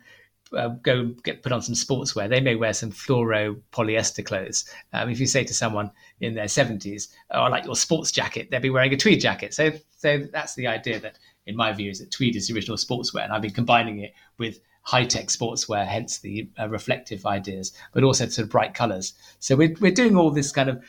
uh, 0.53 0.69
go 0.83 1.07
get 1.25 1.43
put 1.43 1.53
on 1.53 1.63
some 1.63 1.75
sportswear, 1.75 2.29
they 2.29 2.41
may 2.41 2.55
wear 2.55 2.73
some 2.73 2.93
fluoro 2.93 3.61
polyester 3.73 4.25
clothes. 4.25 4.65
Um, 4.93 5.11
if 5.11 5.19
you 5.19 5.27
say 5.27 5.45
to 5.45 5.55
someone 5.55 5.91
in 6.21 6.35
their 6.35 6.47
70s, 6.47 7.09
"Oh, 7.31 7.43
I 7.43 7.49
like 7.49 7.65
your 7.65 7.77
sports 7.77 8.13
jacket," 8.13 8.51
they'll 8.51 8.61
be 8.61 8.71
wearing 8.71 8.93
a 8.93 8.97
tweed 8.97 9.21
jacket. 9.21 9.55
So, 9.55 9.73
so 9.97 10.27
that's 10.33 10.55
the 10.55 10.67
idea 10.67 11.01
that, 11.01 11.19
in 11.47 11.57
my 11.57 11.73
view, 11.73 11.91
is 11.91 11.99
that 11.99 12.11
tweed 12.11 12.37
is 12.37 12.49
the 12.49 12.55
original 12.55 12.77
sportswear, 12.77 13.25
and 13.25 13.33
I've 13.33 13.43
been 13.43 13.51
combining 13.51 14.01
it 14.01 14.15
with 14.39 14.61
high-tech 14.83 15.27
sportswear, 15.27 15.85
hence 15.85 16.19
the 16.19 16.49
uh, 16.61 16.69
reflective 16.69 17.27
ideas, 17.27 17.73
but 17.93 18.05
also 18.05 18.29
sort 18.29 18.45
of 18.45 18.51
bright 18.51 18.75
colours. 18.75 19.15
So 19.41 19.57
we're 19.57 19.75
we're 19.81 19.93
doing 19.93 20.17
all 20.17 20.31
this 20.31 20.53
kind 20.53 20.71
of 20.71 20.83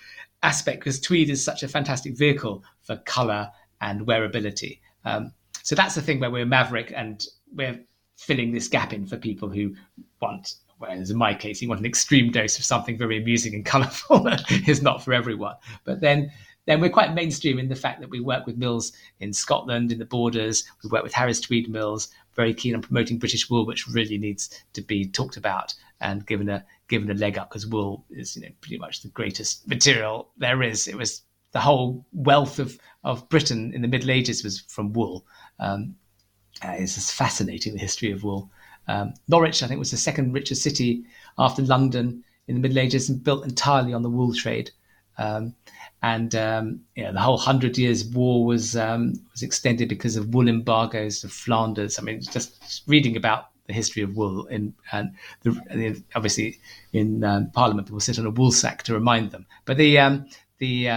aspect 0.44 0.80
because 0.80 1.00
tweed 1.00 1.30
is 1.30 1.44
such 1.44 1.64
a 1.64 1.68
fantastic 1.68 2.16
vehicle 2.16 2.64
for 2.82 2.98
colour 2.98 3.52
and 3.82 4.06
wearability. 4.06 4.80
Um, 5.04 5.34
so 5.64 5.76
that's 5.76 5.96
the 5.96 6.02
thing 6.02 6.20
where 6.20 6.32
we're 6.32 6.46
maverick 6.46 6.94
and 6.96 7.26
we're 7.54 7.80
filling 8.18 8.52
this 8.52 8.68
gap 8.68 8.94
in 8.94 9.06
for 9.06 9.18
people 9.18 9.50
who 9.50 9.74
want 10.22 10.56
whereas 10.80 11.10
in 11.10 11.18
my 11.18 11.34
case 11.34 11.62
you 11.62 11.68
want 11.68 11.80
an 11.80 11.86
extreme 11.86 12.32
dose 12.32 12.58
of 12.58 12.66
something 12.66 12.98
very 12.98 13.18
amusing 13.18 13.56
and 13.56 13.66
colourful 13.74 14.28
is 14.68 14.82
not 14.82 15.04
for 15.04 15.14
everyone. 15.14 15.56
But 15.86 16.02
then 16.02 16.32
then 16.66 16.82
we're 16.82 16.90
quite 16.90 17.14
mainstream 17.14 17.60
in 17.60 17.70
the 17.70 17.76
fact 17.76 18.02
that 18.02 18.10
we 18.10 18.20
work 18.20 18.46
with 18.46 18.58
mills 18.58 18.92
in 19.22 19.32
Scotland 19.32 19.90
in 19.90 20.00
the 20.00 20.06
borders. 20.06 20.66
We 20.84 20.90
work 20.90 21.04
with 21.04 21.14
Harris 21.14 21.40
Tweed 21.40 21.70
mills 21.70 22.10
very 22.36 22.54
keen 22.54 22.76
on 22.76 22.82
promoting 22.82 23.18
British 23.18 23.50
wool 23.50 23.66
which 23.66 23.88
really 23.88 24.18
needs 24.18 24.64
to 24.74 24.82
be 24.82 25.08
talked 25.08 25.38
about 25.38 25.74
and 26.02 26.26
given 26.26 26.50
a 26.50 26.64
given 26.88 27.10
a 27.10 27.16
leg 27.16 27.38
up 27.38 27.50
because 27.50 27.66
wool 27.66 28.06
is 28.10 28.36
you 28.36 28.44
know 28.44 28.50
pretty 28.62 28.78
much 28.78 29.02
the 29.02 29.10
greatest 29.10 29.68
material 29.68 30.30
there 30.38 30.62
is. 30.62 30.88
It 30.88 30.96
was 30.96 31.24
the 31.52 31.60
whole 31.60 32.06
wealth 32.14 32.60
of 32.60 32.78
of 33.04 33.28
Britain 33.30 33.74
in 33.74 33.82
the 33.82 33.88
Middle 33.88 34.12
Ages 34.12 34.44
was 34.44 34.62
from 34.62 34.94
wool. 34.94 35.26
Um, 35.60 35.96
uh, 36.64 36.76
it's 36.78 36.96
just 36.96 37.14
fascinating 37.14 37.74
the 37.74 37.80
history 37.80 38.12
of 38.12 38.24
wool. 38.24 38.50
Um, 38.88 39.14
Norwich, 39.28 39.64
I 39.64 39.68
think, 39.68 39.80
was 39.80 39.92
the 39.92 39.98
second 39.98 40.34
richest 40.34 40.64
city 40.64 41.04
after 41.38 41.62
London 41.62 42.24
in 42.48 42.56
the 42.56 42.62
Middle 42.62 42.80
Ages 42.80 43.10
and 43.10 43.24
built 43.24 43.44
entirely 43.44 43.94
on 43.94 44.02
the 44.02 44.10
wool 44.10 44.34
trade. 44.34 44.72
Um, 45.18 45.56
and 46.02 46.34
um, 46.36 46.82
you 46.96 47.04
know, 47.04 47.12
the 47.12 47.20
whole 47.20 47.38
Hundred 47.38 47.78
Years' 47.78 48.06
War 48.06 48.46
was 48.46 48.76
um, 48.76 49.14
was 49.32 49.42
extended 49.42 49.90
because 49.90 50.16
of 50.16 50.34
wool 50.34 50.48
embargoes 50.48 51.22
to 51.22 51.30
Flanders. 51.30 51.98
I 51.98 52.04
mean, 52.04 52.22
just 52.22 52.84
reading 52.88 53.18
about 53.18 53.50
the 53.66 53.74
history 53.74 54.04
of 54.04 54.16
wool, 54.16 54.46
in, 54.46 54.74
and 54.92 55.14
the, 55.44 56.02
obviously 56.16 56.60
in 56.94 57.24
um, 57.24 57.50
Parliament, 57.52 57.88
people 57.88 58.00
sit 58.00 58.20
on 58.20 58.26
a 58.26 58.30
wool 58.30 58.52
sack 58.52 58.84
to 58.84 58.94
remind 58.94 59.32
them. 59.32 59.46
But 59.66 59.78
the 59.78 59.98
um, 59.98 60.28
the 60.60 60.88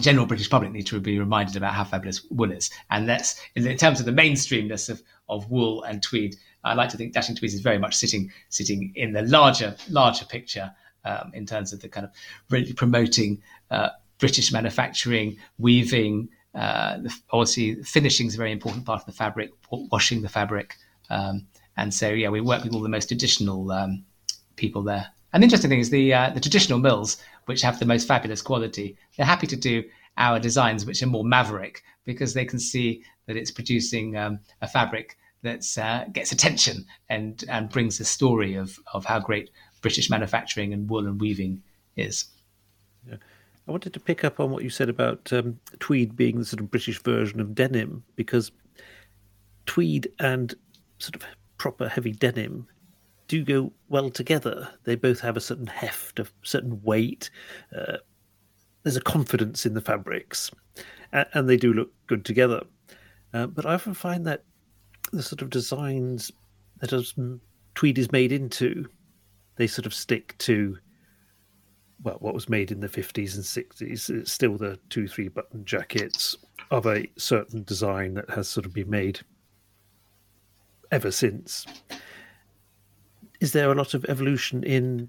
general 0.00 0.26
British 0.26 0.50
public 0.50 0.72
need 0.72 0.86
to 0.86 1.00
be 1.00 1.18
reminded 1.18 1.56
about 1.56 1.74
how 1.74 1.84
fabulous 1.84 2.24
wool 2.30 2.52
is. 2.52 2.70
And 2.90 3.08
that's 3.08 3.40
in 3.54 3.76
terms 3.76 4.00
of 4.00 4.06
the 4.06 4.12
mainstreamness 4.12 4.88
of, 4.88 5.02
of 5.28 5.50
wool 5.50 5.82
and 5.82 6.02
tweed. 6.02 6.36
I 6.64 6.74
like 6.74 6.90
to 6.90 6.96
think 6.96 7.12
Dashing 7.12 7.36
Tweeds 7.36 7.54
is 7.54 7.60
very 7.60 7.78
much 7.78 7.96
sitting 7.96 8.30
sitting 8.50 8.92
in 8.94 9.12
the 9.12 9.22
larger 9.22 9.76
larger 9.88 10.24
picture 10.24 10.70
um, 11.04 11.30
in 11.34 11.46
terms 11.46 11.72
of 11.72 11.80
the 11.80 11.88
kind 11.88 12.04
of 12.04 12.12
really 12.50 12.72
promoting 12.72 13.40
uh, 13.70 13.90
British 14.18 14.52
manufacturing, 14.52 15.36
weaving. 15.58 16.28
Uh, 16.54 16.98
obviously, 17.30 17.82
finishing 17.82 18.26
is 18.26 18.34
a 18.34 18.38
very 18.38 18.52
important 18.52 18.84
part 18.84 19.00
of 19.00 19.06
the 19.06 19.12
fabric, 19.12 19.50
washing 19.70 20.20
the 20.20 20.28
fabric, 20.28 20.76
um, 21.08 21.46
and 21.76 21.94
so 21.94 22.10
yeah, 22.10 22.28
we 22.28 22.40
work 22.40 22.62
with 22.64 22.74
all 22.74 22.82
the 22.82 22.88
most 22.88 23.06
traditional 23.06 23.70
um, 23.70 24.04
people 24.56 24.82
there. 24.82 25.06
And 25.32 25.42
the 25.42 25.44
interesting 25.44 25.70
thing 25.70 25.78
is 25.78 25.90
the 25.90 26.12
uh, 26.12 26.30
the 26.30 26.40
traditional 26.40 26.78
mills, 26.78 27.16
which 27.46 27.62
have 27.62 27.78
the 27.78 27.86
most 27.86 28.06
fabulous 28.06 28.42
quality, 28.42 28.96
they're 29.16 29.26
happy 29.26 29.46
to 29.46 29.56
do 29.56 29.82
our 30.16 30.38
designs, 30.38 30.84
which 30.84 31.02
are 31.02 31.06
more 31.06 31.24
maverick, 31.24 31.82
because 32.04 32.34
they 32.34 32.44
can 32.44 32.58
see 32.58 33.02
that 33.26 33.36
it's 33.36 33.50
producing 33.50 34.16
um, 34.16 34.40
a 34.60 34.68
fabric 34.68 35.16
that 35.42 35.64
uh, 35.78 36.04
gets 36.12 36.32
attention 36.32 36.84
and 37.08 37.44
and 37.48 37.70
brings 37.70 37.98
the 37.98 38.04
story 38.04 38.54
of 38.54 38.78
of 38.92 39.04
how 39.04 39.18
great 39.18 39.50
British 39.80 40.10
manufacturing 40.10 40.72
and 40.72 40.88
wool 40.88 41.06
and 41.06 41.20
weaving 41.20 41.62
is. 41.96 42.26
Yeah. 43.08 43.16
I 43.66 43.70
wanted 43.70 43.94
to 43.94 44.00
pick 44.00 44.24
up 44.24 44.40
on 44.40 44.50
what 44.50 44.64
you 44.64 44.70
said 44.70 44.88
about 44.88 45.32
um, 45.32 45.60
tweed 45.78 46.16
being 46.16 46.38
the 46.38 46.44
sort 46.44 46.60
of 46.60 46.70
British 46.70 47.00
version 47.02 47.40
of 47.40 47.54
denim, 47.54 48.02
because 48.16 48.50
tweed 49.66 50.08
and 50.18 50.54
sort 50.98 51.14
of 51.14 51.24
proper 51.56 51.88
heavy 51.88 52.12
denim 52.12 52.66
do 53.30 53.44
go 53.44 53.72
well 53.88 54.10
together. 54.10 54.68
They 54.82 54.96
both 54.96 55.20
have 55.20 55.36
a 55.36 55.40
certain 55.40 55.68
heft, 55.68 56.18
a 56.18 56.26
certain 56.42 56.82
weight. 56.82 57.30
Uh, 57.74 57.98
there's 58.82 58.96
a 58.96 59.00
confidence 59.00 59.64
in 59.64 59.74
the 59.74 59.80
fabrics, 59.80 60.50
and, 61.12 61.26
and 61.32 61.48
they 61.48 61.56
do 61.56 61.72
look 61.72 61.92
good 62.08 62.24
together. 62.24 62.62
Uh, 63.32 63.46
but 63.46 63.66
I 63.66 63.74
often 63.74 63.94
find 63.94 64.26
that 64.26 64.42
the 65.12 65.22
sort 65.22 65.42
of 65.42 65.50
designs 65.50 66.32
that 66.80 66.92
as 66.92 67.14
tweed 67.76 67.98
is 67.98 68.10
made 68.10 68.32
into, 68.32 68.88
they 69.54 69.68
sort 69.68 69.86
of 69.86 69.94
stick 69.94 70.36
to 70.38 70.76
well, 72.02 72.16
what 72.18 72.34
was 72.34 72.48
made 72.48 72.72
in 72.72 72.80
the 72.80 72.88
50s 72.88 73.36
and 73.36 73.44
60s. 73.44 74.10
It's 74.10 74.32
still 74.32 74.56
the 74.56 74.76
two, 74.88 75.06
three 75.06 75.28
button 75.28 75.64
jackets 75.64 76.36
of 76.72 76.86
a 76.86 77.06
certain 77.16 77.62
design 77.62 78.14
that 78.14 78.30
has 78.30 78.48
sort 78.48 78.66
of 78.66 78.72
been 78.72 78.90
made 78.90 79.20
ever 80.90 81.12
since 81.12 81.64
is 83.40 83.52
there 83.52 83.72
a 83.72 83.74
lot 83.74 83.94
of 83.94 84.04
evolution 84.08 84.62
in 84.62 85.08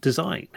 design? 0.00 0.48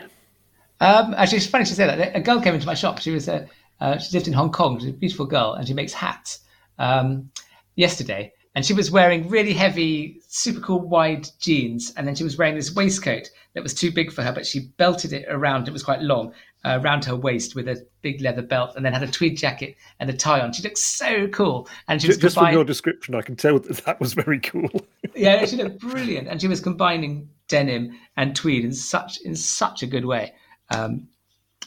Um, 0.79 1.13
actually, 1.15 1.37
it's 1.37 1.47
funny 1.47 1.65
to 1.65 1.73
say 1.73 1.87
that. 1.87 2.15
A 2.15 2.19
girl 2.19 2.41
came 2.41 2.53
into 2.53 2.67
my 2.67 2.73
shop. 2.73 2.99
She 2.99 3.11
was 3.11 3.27
a, 3.27 3.47
uh, 3.79 3.97
she 3.97 4.15
lived 4.15 4.27
in 4.27 4.33
Hong 4.33 4.51
Kong. 4.51 4.79
She's 4.79 4.89
a 4.89 4.93
beautiful 4.93 5.25
girl, 5.25 5.53
and 5.53 5.67
she 5.67 5.73
makes 5.73 5.93
hats. 5.93 6.39
Um, 6.77 7.31
yesterday, 7.75 8.33
and 8.57 8.65
she 8.65 8.73
was 8.73 8.89
wearing 8.89 9.29
really 9.29 9.53
heavy, 9.53 10.19
super 10.29 10.59
cool 10.61 10.79
wide 10.79 11.29
jeans, 11.39 11.93
and 11.95 12.07
then 12.07 12.15
she 12.15 12.23
was 12.23 12.39
wearing 12.39 12.55
this 12.55 12.73
waistcoat 12.73 13.29
that 13.53 13.61
was 13.61 13.71
too 13.71 13.91
big 13.91 14.11
for 14.11 14.23
her, 14.23 14.33
but 14.33 14.47
she 14.47 14.71
belted 14.77 15.13
it 15.13 15.27
around. 15.29 15.67
It 15.67 15.73
was 15.73 15.83
quite 15.83 16.01
long 16.01 16.33
uh, 16.65 16.79
around 16.81 17.05
her 17.05 17.15
waist 17.15 17.53
with 17.53 17.67
a 17.67 17.85
big 18.01 18.19
leather 18.19 18.41
belt, 18.41 18.71
and 18.75 18.83
then 18.83 18.93
had 18.93 19.03
a 19.03 19.11
tweed 19.11 19.37
jacket 19.37 19.75
and 19.99 20.09
a 20.09 20.13
tie 20.13 20.39
on. 20.39 20.53
She 20.53 20.63
looked 20.63 20.79
so 20.79 21.27
cool, 21.27 21.69
and 21.87 22.01
she 22.01 22.07
was 22.07 22.17
just 22.17 22.33
from 22.33 22.51
your 22.51 22.63
description, 22.63 23.13
I 23.13 23.21
can 23.21 23.35
tell 23.35 23.59
that 23.59 23.77
that 23.85 23.99
was 23.99 24.13
very 24.13 24.39
cool. 24.39 24.71
yeah, 25.15 25.45
she 25.45 25.55
looked 25.57 25.77
brilliant, 25.77 26.27
and 26.27 26.41
she 26.41 26.47
was 26.47 26.59
combining 26.59 27.29
denim 27.47 27.95
and 28.15 28.35
tweed 28.35 28.65
in 28.65 28.73
such 28.73 29.21
in 29.21 29.35
such 29.35 29.83
a 29.83 29.85
good 29.85 30.05
way. 30.05 30.33
Um, 30.71 31.09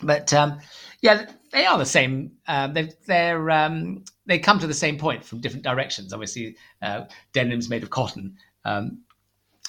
but 0.02 0.34
um, 0.34 0.58
yeah, 1.02 1.30
they 1.52 1.66
are 1.66 1.78
the 1.78 1.86
same. 1.86 2.32
Um, 2.46 2.74
they 2.74 2.92
they're 3.06 3.50
um, 3.50 4.04
they 4.26 4.38
come 4.38 4.58
to 4.60 4.66
the 4.66 4.74
same 4.74 4.98
point 4.98 5.24
from 5.24 5.40
different 5.40 5.64
directions. 5.64 6.12
Obviously, 6.12 6.56
uh, 6.82 7.04
denim's 7.32 7.68
made 7.68 7.82
of 7.82 7.90
cotton, 7.90 8.36
um, 8.64 9.02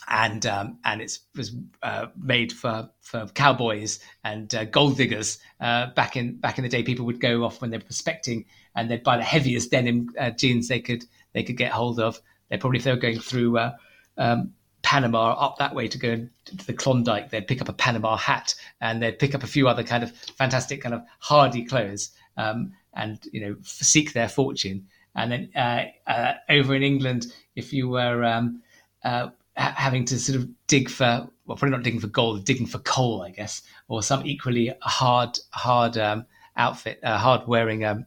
and 0.07 0.45
um, 0.45 0.77
and 0.85 1.01
it 1.01 1.17
was 1.35 1.55
uh, 1.83 2.07
made 2.17 2.51
for, 2.51 2.89
for 3.01 3.25
cowboys 3.33 3.99
and 4.23 4.53
uh, 4.53 4.65
gold 4.65 4.97
diggers. 4.97 5.39
Uh, 5.59 5.87
back 5.93 6.15
in 6.15 6.37
back 6.37 6.57
in 6.57 6.63
the 6.63 6.69
day, 6.69 6.83
people 6.83 7.05
would 7.05 7.19
go 7.19 7.43
off 7.43 7.61
when 7.61 7.71
they 7.71 7.77
were 7.77 7.83
prospecting, 7.83 8.45
and 8.75 8.89
they'd 8.89 9.03
buy 9.03 9.17
the 9.17 9.23
heaviest 9.23 9.71
denim 9.71 10.09
uh, 10.19 10.29
jeans 10.31 10.67
they 10.67 10.79
could 10.79 11.05
they 11.33 11.43
could 11.43 11.57
get 11.57 11.71
hold 11.71 11.99
of. 11.99 12.21
They 12.49 12.57
probably 12.57 12.79
if 12.79 12.83
they 12.83 12.91
were 12.91 12.97
going 12.97 13.19
through 13.19 13.57
uh, 13.57 13.71
um, 14.17 14.53
Panama 14.91 15.31
up 15.39 15.57
that 15.57 15.73
way 15.73 15.87
to 15.87 15.97
go 15.97 16.27
to 16.43 16.65
the 16.67 16.73
Klondike, 16.73 17.29
they'd 17.29 17.47
pick 17.47 17.61
up 17.61 17.69
a 17.69 17.73
Panama 17.73 18.17
hat 18.17 18.53
and 18.81 19.01
they'd 19.01 19.17
pick 19.17 19.33
up 19.33 19.41
a 19.41 19.47
few 19.47 19.69
other 19.69 19.85
kind 19.85 20.03
of 20.03 20.11
fantastic 20.37 20.81
kind 20.81 20.93
of 20.93 21.01
hardy 21.19 21.63
clothes 21.63 22.11
um, 22.35 22.73
and 22.93 23.17
you 23.31 23.39
know 23.39 23.55
seek 23.63 24.11
their 24.11 24.27
fortune. 24.27 24.85
And 25.15 25.31
then 25.31 25.49
uh, 25.55 25.83
uh, 26.07 26.33
over 26.49 26.75
in 26.75 26.83
England, 26.83 27.27
if 27.55 27.71
you 27.71 27.87
were 27.87 28.25
um, 28.25 28.63
uh, 29.05 29.29
ha- 29.55 29.75
having 29.77 30.03
to 30.07 30.19
sort 30.19 30.37
of 30.39 30.49
dig 30.67 30.89
for 30.89 31.25
well, 31.45 31.55
probably 31.55 31.69
not 31.69 31.83
digging 31.83 32.01
for 32.01 32.07
gold, 32.07 32.43
digging 32.43 32.67
for 32.67 32.79
coal, 32.79 33.21
I 33.21 33.29
guess, 33.29 33.61
or 33.87 34.03
some 34.03 34.25
equally 34.25 34.73
hard 34.81 35.39
hard 35.51 35.97
um, 35.97 36.25
outfit, 36.57 36.99
uh, 37.01 37.17
hard 37.17 37.47
wearing 37.47 37.85
um, 37.85 38.05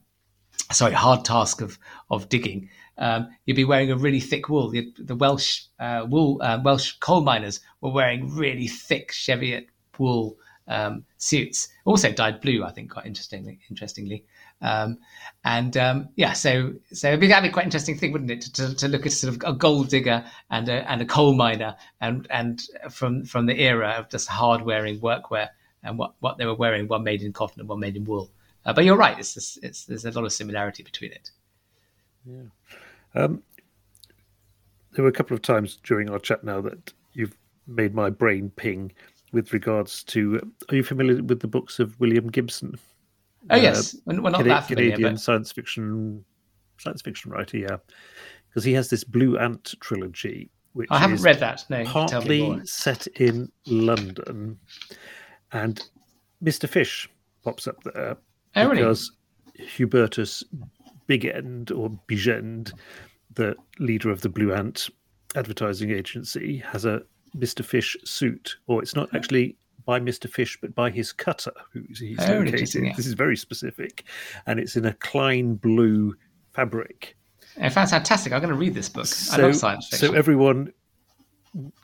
sorry, 0.70 0.92
hard 0.92 1.24
task 1.24 1.62
of 1.62 1.78
of 2.10 2.28
digging 2.28 2.68
um, 2.98 3.28
you'd 3.44 3.56
be 3.56 3.64
wearing 3.64 3.90
a 3.90 3.96
really 3.96 4.20
thick 4.20 4.48
wool. 4.48 4.70
The, 4.70 4.92
the 4.98 5.16
Welsh 5.16 5.62
uh, 5.78 6.06
wool 6.08 6.40
uh, 6.42 6.60
Welsh 6.62 6.92
coal 7.00 7.22
miners 7.22 7.60
were 7.80 7.90
wearing 7.90 8.34
really 8.34 8.68
thick 8.68 9.12
Cheviot 9.12 9.68
wool 9.98 10.36
um, 10.66 11.04
suits, 11.18 11.68
also 11.84 12.12
dyed 12.12 12.40
blue. 12.40 12.64
I 12.64 12.72
think 12.72 12.90
quite 12.90 13.06
interestingly. 13.06 13.58
Interestingly, 13.68 14.24
um, 14.62 14.98
and 15.44 15.76
um, 15.76 16.08
yeah, 16.16 16.32
so 16.32 16.74
so 16.92 17.08
it'd 17.08 17.20
be, 17.20 17.26
that'd 17.26 17.48
be 17.48 17.52
quite 17.52 17.66
interesting 17.66 17.98
thing, 17.98 18.12
wouldn't 18.12 18.30
it, 18.30 18.40
to, 18.42 18.52
to, 18.52 18.74
to, 18.76 18.88
look 18.88 19.06
at 19.06 19.12
sort 19.12 19.34
of 19.34 19.42
a 19.44 19.56
gold 19.56 19.88
digger 19.88 20.24
and 20.50 20.68
a, 20.68 20.90
and 20.90 21.02
a 21.02 21.06
coal 21.06 21.34
miner, 21.34 21.76
and 22.00 22.26
and 22.30 22.62
from 22.90 23.24
from 23.24 23.46
the 23.46 23.60
era 23.60 23.96
of 23.98 24.08
just 24.08 24.28
hard 24.28 24.62
wearing 24.62 25.00
workwear 25.00 25.48
and 25.84 25.98
what, 25.98 26.14
what 26.20 26.38
they 26.38 26.46
were 26.46 26.54
wearing, 26.54 26.88
one 26.88 27.04
made 27.04 27.22
in 27.22 27.32
cotton 27.32 27.60
and 27.60 27.68
one 27.68 27.78
made 27.78 27.96
in 27.96 28.04
wool. 28.04 28.30
Uh, 28.64 28.72
but 28.72 28.84
you're 28.84 28.96
right, 28.96 29.18
it's, 29.18 29.36
it's, 29.36 29.58
it's, 29.62 29.84
there's 29.84 30.04
a 30.06 30.10
lot 30.10 30.24
of 30.24 30.32
similarity 30.32 30.82
between 30.82 31.12
it. 31.12 31.30
Yeah. 32.24 32.44
Um, 33.14 33.42
there 34.92 35.02
were 35.02 35.10
a 35.10 35.12
couple 35.12 35.34
of 35.34 35.42
times 35.42 35.78
during 35.82 36.10
our 36.10 36.18
chat 36.18 36.44
now 36.44 36.60
that 36.60 36.92
you've 37.12 37.36
made 37.66 37.94
my 37.94 38.10
brain 38.10 38.50
ping 38.56 38.92
with 39.32 39.52
regards 39.52 40.02
to. 40.04 40.40
Are 40.68 40.76
you 40.76 40.82
familiar 40.82 41.22
with 41.22 41.40
the 41.40 41.48
books 41.48 41.78
of 41.78 41.98
William 42.00 42.28
Gibson? 42.28 42.78
Oh 43.50 43.56
yes, 43.56 43.96
uh, 44.06 44.12
not 44.12 44.34
Canadian, 44.34 44.48
that 44.48 44.66
familiar, 44.66 44.90
Canadian 44.92 45.14
but... 45.14 45.20
science 45.20 45.52
fiction 45.52 46.24
science 46.78 47.02
fiction 47.02 47.30
writer. 47.30 47.58
Yeah, 47.58 47.76
because 48.48 48.64
he 48.64 48.72
has 48.72 48.88
this 48.88 49.04
Blue 49.04 49.36
Ant 49.38 49.74
trilogy, 49.80 50.50
which 50.72 50.88
I 50.90 50.98
haven't 50.98 51.22
read 51.22 51.40
that. 51.40 51.64
No, 51.68 51.84
partly 51.84 52.60
set 52.64 53.06
in 53.18 53.50
London, 53.66 54.58
and 55.52 55.82
Mister 56.40 56.66
Fish 56.66 57.08
pops 57.42 57.66
up 57.66 57.82
there 57.82 58.16
oh, 58.56 58.70
because 58.70 59.12
really? 59.58 59.70
Hubertus 59.70 60.42
Big 61.06 61.24
End 61.24 61.70
or 61.70 61.90
Bigend, 62.08 62.72
the 63.34 63.56
leader 63.78 64.10
of 64.10 64.20
the 64.20 64.28
Blue 64.28 64.52
Ant 64.52 64.88
advertising 65.34 65.90
agency, 65.90 66.58
has 66.58 66.84
a 66.84 67.02
Mr. 67.36 67.64
Fish 67.64 67.96
suit, 68.04 68.56
or 68.66 68.82
it's 68.82 68.94
not 68.94 69.10
hmm. 69.10 69.16
actually 69.16 69.56
by 69.84 70.00
Mr. 70.00 70.30
Fish, 70.30 70.58
but 70.60 70.74
by 70.74 70.90
his 70.90 71.12
cutter, 71.12 71.52
who's 71.72 71.98
he's 71.98 72.18
oh, 72.20 72.38
located. 72.38 72.96
This 72.96 73.06
is 73.06 73.14
very 73.14 73.36
specific, 73.36 74.04
and 74.46 74.58
it's 74.58 74.76
in 74.76 74.86
a 74.86 74.94
Klein 74.94 75.56
blue 75.56 76.14
fabric. 76.52 77.16
It 77.56 77.72
sounds 77.72 77.90
fantastic. 77.90 78.32
I'm 78.32 78.40
going 78.40 78.52
to 78.52 78.58
read 78.58 78.74
this 78.74 78.88
book. 78.88 79.06
So, 79.06 79.36
I 79.36 79.46
love 79.46 79.56
science 79.56 79.88
fiction. 79.88 80.08
So 80.08 80.14
everyone 80.14 80.72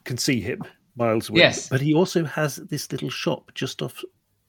can 0.05 0.17
see 0.17 0.41
him 0.41 0.63
miles 0.97 1.29
away. 1.29 1.41
Yes, 1.41 1.69
but 1.69 1.81
he 1.81 1.95
also 1.95 2.25
has 2.25 2.57
this 2.57 2.91
little 2.91 3.11
shop 3.11 3.53
just 3.55 3.83
off 3.83 4.03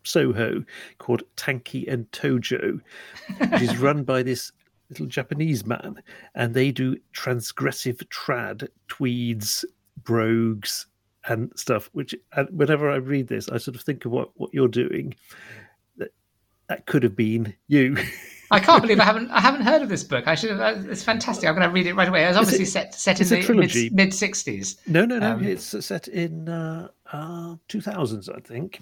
Soho 0.04 0.64
called 0.98 1.24
Tanky 1.38 1.92
and 1.92 2.10
Tojo, 2.12 2.80
which 3.38 3.62
is 3.62 3.78
run 3.80 4.04
by 4.04 4.24
this 4.24 4.52
little 4.92 5.08
Japanese 5.08 5.66
man, 5.66 6.04
and 6.36 6.54
they 6.54 6.72
do 6.72 6.98
transgressive 7.16 8.04
trad, 8.10 8.68
tweeds, 8.88 9.66
brogues, 10.04 10.86
and 11.26 11.52
stuff. 11.56 11.90
Which, 11.94 12.14
and 12.34 12.50
whenever 12.52 12.92
I 12.92 12.98
read 12.98 13.28
this, 13.28 13.50
I 13.50 13.58
sort 13.58 13.76
of 13.76 13.82
think 13.82 14.06
of 14.06 14.12
what 14.12 14.30
what 14.36 14.54
you're 14.54 14.68
doing. 14.68 15.16
That 15.98 16.12
that 16.68 16.86
could 16.86 17.04
have 17.04 17.16
been 17.16 17.56
you. 17.68 17.98
I 18.52 18.60
can't 18.60 18.82
believe 18.82 19.00
I 19.00 19.06
haven't 19.06 19.32
I 19.32 19.40
haven't 19.40 19.62
heard 19.62 19.82
of 19.82 19.90
this 19.90 20.04
book. 20.04 20.28
I 20.28 20.36
should 20.36 20.52
have. 20.52 20.86
It's 20.88 21.04
fantastic. 21.04 21.48
I'm 21.48 21.56
going 21.56 21.68
to 21.68 21.74
read 21.74 21.88
it 21.88 21.94
right 21.96 22.10
away. 22.10 22.26
It's 22.26 22.38
obviously 22.38 22.66
it, 22.66 22.68
set 22.68 22.94
set 22.94 23.22
in 23.22 23.28
the 23.28 23.90
mid 23.94 24.14
sixties. 24.14 24.78
No, 24.88 25.06
no, 25.06 25.20
no. 25.20 25.32
Um, 25.34 25.44
it's 25.44 25.86
set 25.86 26.08
in 26.10 26.50
uh, 26.50 26.90
uh, 27.12 27.56
2000s, 27.70 28.30
I 28.36 28.40
think. 28.42 28.82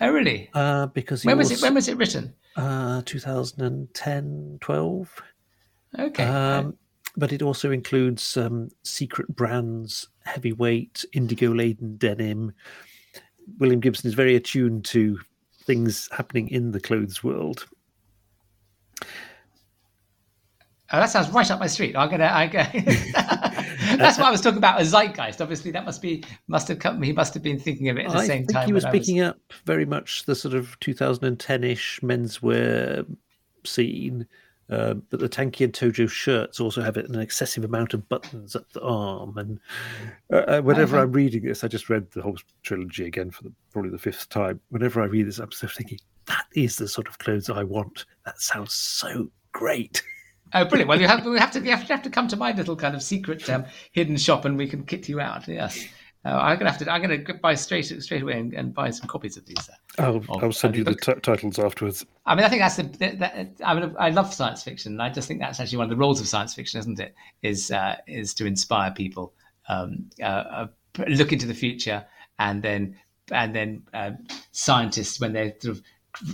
Oh, 0.00 0.10
really? 0.10 0.50
Uh, 0.52 0.86
because 0.86 1.24
when 1.24 1.38
was, 1.38 1.50
was, 1.50 1.62
it? 1.62 1.64
When 1.64 1.74
was 1.74 1.88
it 1.88 1.96
written? 1.96 2.34
Uh, 2.56 3.02
2010, 3.04 4.58
12. 4.60 5.22
Okay. 5.98 6.24
Um, 6.24 6.76
but 7.16 7.32
it 7.32 7.42
also 7.42 7.70
includes 7.70 8.36
um, 8.36 8.68
secret 8.82 9.28
brands, 9.34 10.08
heavyweight, 10.24 11.04
indigo 11.12 11.52
laden 11.52 11.96
denim. 11.96 12.52
William 13.58 13.80
Gibson 13.80 14.08
is 14.08 14.14
very 14.14 14.36
attuned 14.36 14.84
to 14.86 15.18
things 15.64 16.08
happening 16.12 16.48
in 16.48 16.72
the 16.72 16.80
clothes 16.80 17.24
world. 17.24 17.66
Oh, 20.92 21.00
that 21.00 21.10
sounds 21.10 21.28
right 21.30 21.50
up 21.50 21.58
my 21.58 21.66
street. 21.66 21.96
I'm 21.96 22.08
gonna. 22.08 22.26
I, 22.26 22.46
that's 23.96 24.18
what 24.18 24.26
I 24.26 24.30
was 24.30 24.40
talking 24.40 24.58
about. 24.58 24.80
A 24.80 24.84
zeitgeist. 24.84 25.40
Obviously, 25.40 25.72
that 25.72 25.84
must 25.84 26.00
be 26.00 26.22
must 26.46 26.68
have 26.68 26.78
come. 26.78 27.02
He 27.02 27.12
must 27.12 27.34
have 27.34 27.42
been 27.42 27.58
thinking 27.58 27.88
of 27.88 27.96
it 27.96 28.06
at 28.06 28.12
the 28.12 28.18
I 28.18 28.26
same 28.26 28.46
think 28.46 28.52
time. 28.52 28.66
He 28.66 28.72
was 28.72 28.84
picking 28.84 29.18
was... 29.18 29.30
up 29.30 29.38
very 29.64 29.84
much 29.84 30.24
the 30.26 30.36
sort 30.36 30.54
of 30.54 30.78
2010ish 30.80 32.00
menswear 32.02 33.04
scene, 33.64 34.26
uh, 34.68 34.94
but 34.94 35.20
the 35.20 35.28
Tanky 35.28 35.64
and 35.64 35.72
Tojo 35.72 36.08
shirts 36.08 36.60
also 36.60 36.82
have 36.82 36.96
an 36.96 37.18
excessive 37.20 37.64
amount 37.64 37.94
of 37.94 38.08
buttons 38.08 38.56
at 38.56 38.68
the 38.72 38.82
arm. 38.82 39.38
And 39.38 39.60
uh, 40.32 40.36
uh 40.36 40.60
whenever 40.60 40.98
I'm 40.98 41.12
reading 41.12 41.44
this, 41.44 41.62
I 41.62 41.68
just 41.68 41.88
read 41.88 42.10
the 42.10 42.22
whole 42.22 42.36
trilogy 42.62 43.06
again 43.06 43.30
for 43.30 43.44
the, 43.44 43.52
probably 43.72 43.90
the 43.90 43.98
fifth 43.98 44.28
time. 44.28 44.60
Whenever 44.70 45.00
I 45.00 45.06
read 45.06 45.28
this, 45.28 45.38
I'm 45.38 45.52
still 45.52 45.68
thinking, 45.68 45.98
that 46.26 46.46
is 46.54 46.76
the 46.76 46.88
sort 46.88 47.08
of 47.08 47.18
clothes 47.18 47.48
I 47.48 47.62
want. 47.62 48.06
That 48.24 48.40
sounds 48.40 48.72
so 48.72 49.30
great. 49.52 50.02
Oh, 50.54 50.64
brilliant! 50.64 50.88
Well, 50.88 51.00
you 51.00 51.08
have, 51.08 51.26
we 51.26 51.40
have 51.40 51.50
to 51.50 51.60
you 51.60 51.72
have 51.72 52.02
to 52.02 52.08
come 52.08 52.28
to 52.28 52.36
my 52.36 52.52
little 52.52 52.76
kind 52.76 52.94
of 52.94 53.02
secret 53.02 53.50
um, 53.50 53.64
hidden 53.90 54.16
shop, 54.16 54.44
and 54.44 54.56
we 54.56 54.68
can 54.68 54.84
kit 54.84 55.08
you 55.08 55.18
out. 55.18 55.48
Yes. 55.48 55.88
Uh, 56.24 56.30
I'm 56.30 56.58
gonna 56.58 56.70
have 56.70 56.80
to. 56.80 56.90
I'm 56.90 57.02
gonna 57.02 57.22
buy 57.40 57.54
straight 57.54 57.84
straight 58.02 58.22
away 58.22 58.38
and, 58.38 58.52
and 58.52 58.74
buy 58.74 58.90
some 58.90 59.06
copies 59.06 59.36
of 59.36 59.46
these. 59.46 59.68
Uh, 59.96 60.02
I'll, 60.02 60.24
I'll 60.42 60.52
send 60.52 60.74
you 60.74 60.82
the 60.82 60.94
t- 60.94 61.14
titles 61.22 61.58
afterwards. 61.58 62.04
I 62.26 62.34
mean, 62.34 62.44
I 62.44 62.48
think 62.48 62.62
that's 62.62 62.76
the. 62.76 63.16
That, 63.16 63.50
I 63.64 63.74
mean, 63.74 63.94
I 63.98 64.10
love 64.10 64.34
science 64.34 64.64
fiction. 64.64 65.00
I 65.00 65.08
just 65.08 65.28
think 65.28 65.40
that's 65.40 65.60
actually 65.60 65.78
one 65.78 65.84
of 65.84 65.90
the 65.90 65.96
roles 65.96 66.20
of 66.20 66.26
science 66.26 66.52
fiction, 66.52 66.80
isn't 66.80 66.98
it? 66.98 67.14
Is 67.42 67.70
uh, 67.70 67.96
is 68.08 68.34
to 68.34 68.46
inspire 68.46 68.90
people, 68.90 69.34
um, 69.68 70.10
uh, 70.20 70.24
uh 70.24 70.66
look 71.06 71.32
into 71.32 71.46
the 71.46 71.54
future, 71.54 72.04
and 72.40 72.60
then 72.60 72.96
and 73.30 73.54
then 73.54 73.82
uh, 73.94 74.10
scientists 74.50 75.20
when 75.20 75.32
they're 75.32 75.54
sort 75.60 75.76
of 75.76 75.82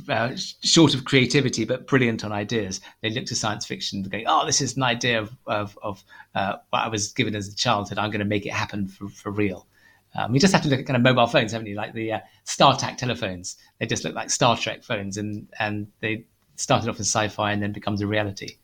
uh, 0.08 0.30
short 0.62 0.94
of 0.94 1.04
creativity 1.04 1.64
but 1.64 1.86
brilliant 1.86 2.24
on 2.24 2.32
ideas. 2.32 2.80
They 3.00 3.10
look 3.10 3.26
to 3.26 3.34
science 3.34 3.66
fiction, 3.66 4.02
going, 4.04 4.24
"Oh, 4.26 4.46
this 4.46 4.60
is 4.60 4.76
an 4.76 4.82
idea 4.84 5.20
of 5.20 5.36
of, 5.46 5.78
of 5.82 6.04
uh, 6.34 6.56
what 6.70 6.80
I 6.80 6.88
was 6.88 7.12
given 7.12 7.34
as 7.34 7.48
a 7.48 7.54
childhood. 7.54 7.98
I'm 7.98 8.10
going 8.10 8.20
to 8.20 8.24
make 8.24 8.46
it 8.46 8.52
happen 8.52 8.88
for, 8.88 9.08
for 9.08 9.30
real." 9.30 9.66
Um, 10.14 10.34
you 10.34 10.40
just 10.40 10.52
have 10.52 10.62
to 10.62 10.68
look 10.68 10.80
at 10.80 10.86
kind 10.86 10.96
of 10.96 11.02
mobile 11.02 11.26
phones, 11.26 11.52
haven't 11.52 11.66
you? 11.66 11.74
Like 11.74 11.94
the 11.94 12.12
uh, 12.12 12.20
StarTAC 12.46 12.96
telephones. 12.96 13.56
They 13.78 13.86
just 13.86 14.04
look 14.04 14.14
like 14.14 14.30
Star 14.30 14.56
Trek 14.56 14.82
phones, 14.82 15.16
and 15.16 15.48
and 15.58 15.86
they 16.00 16.24
started 16.56 16.88
off 16.88 17.00
as 17.00 17.06
sci-fi 17.06 17.52
and 17.52 17.62
then 17.62 17.72
becomes 17.72 18.02
a 18.02 18.06
reality. 18.06 18.56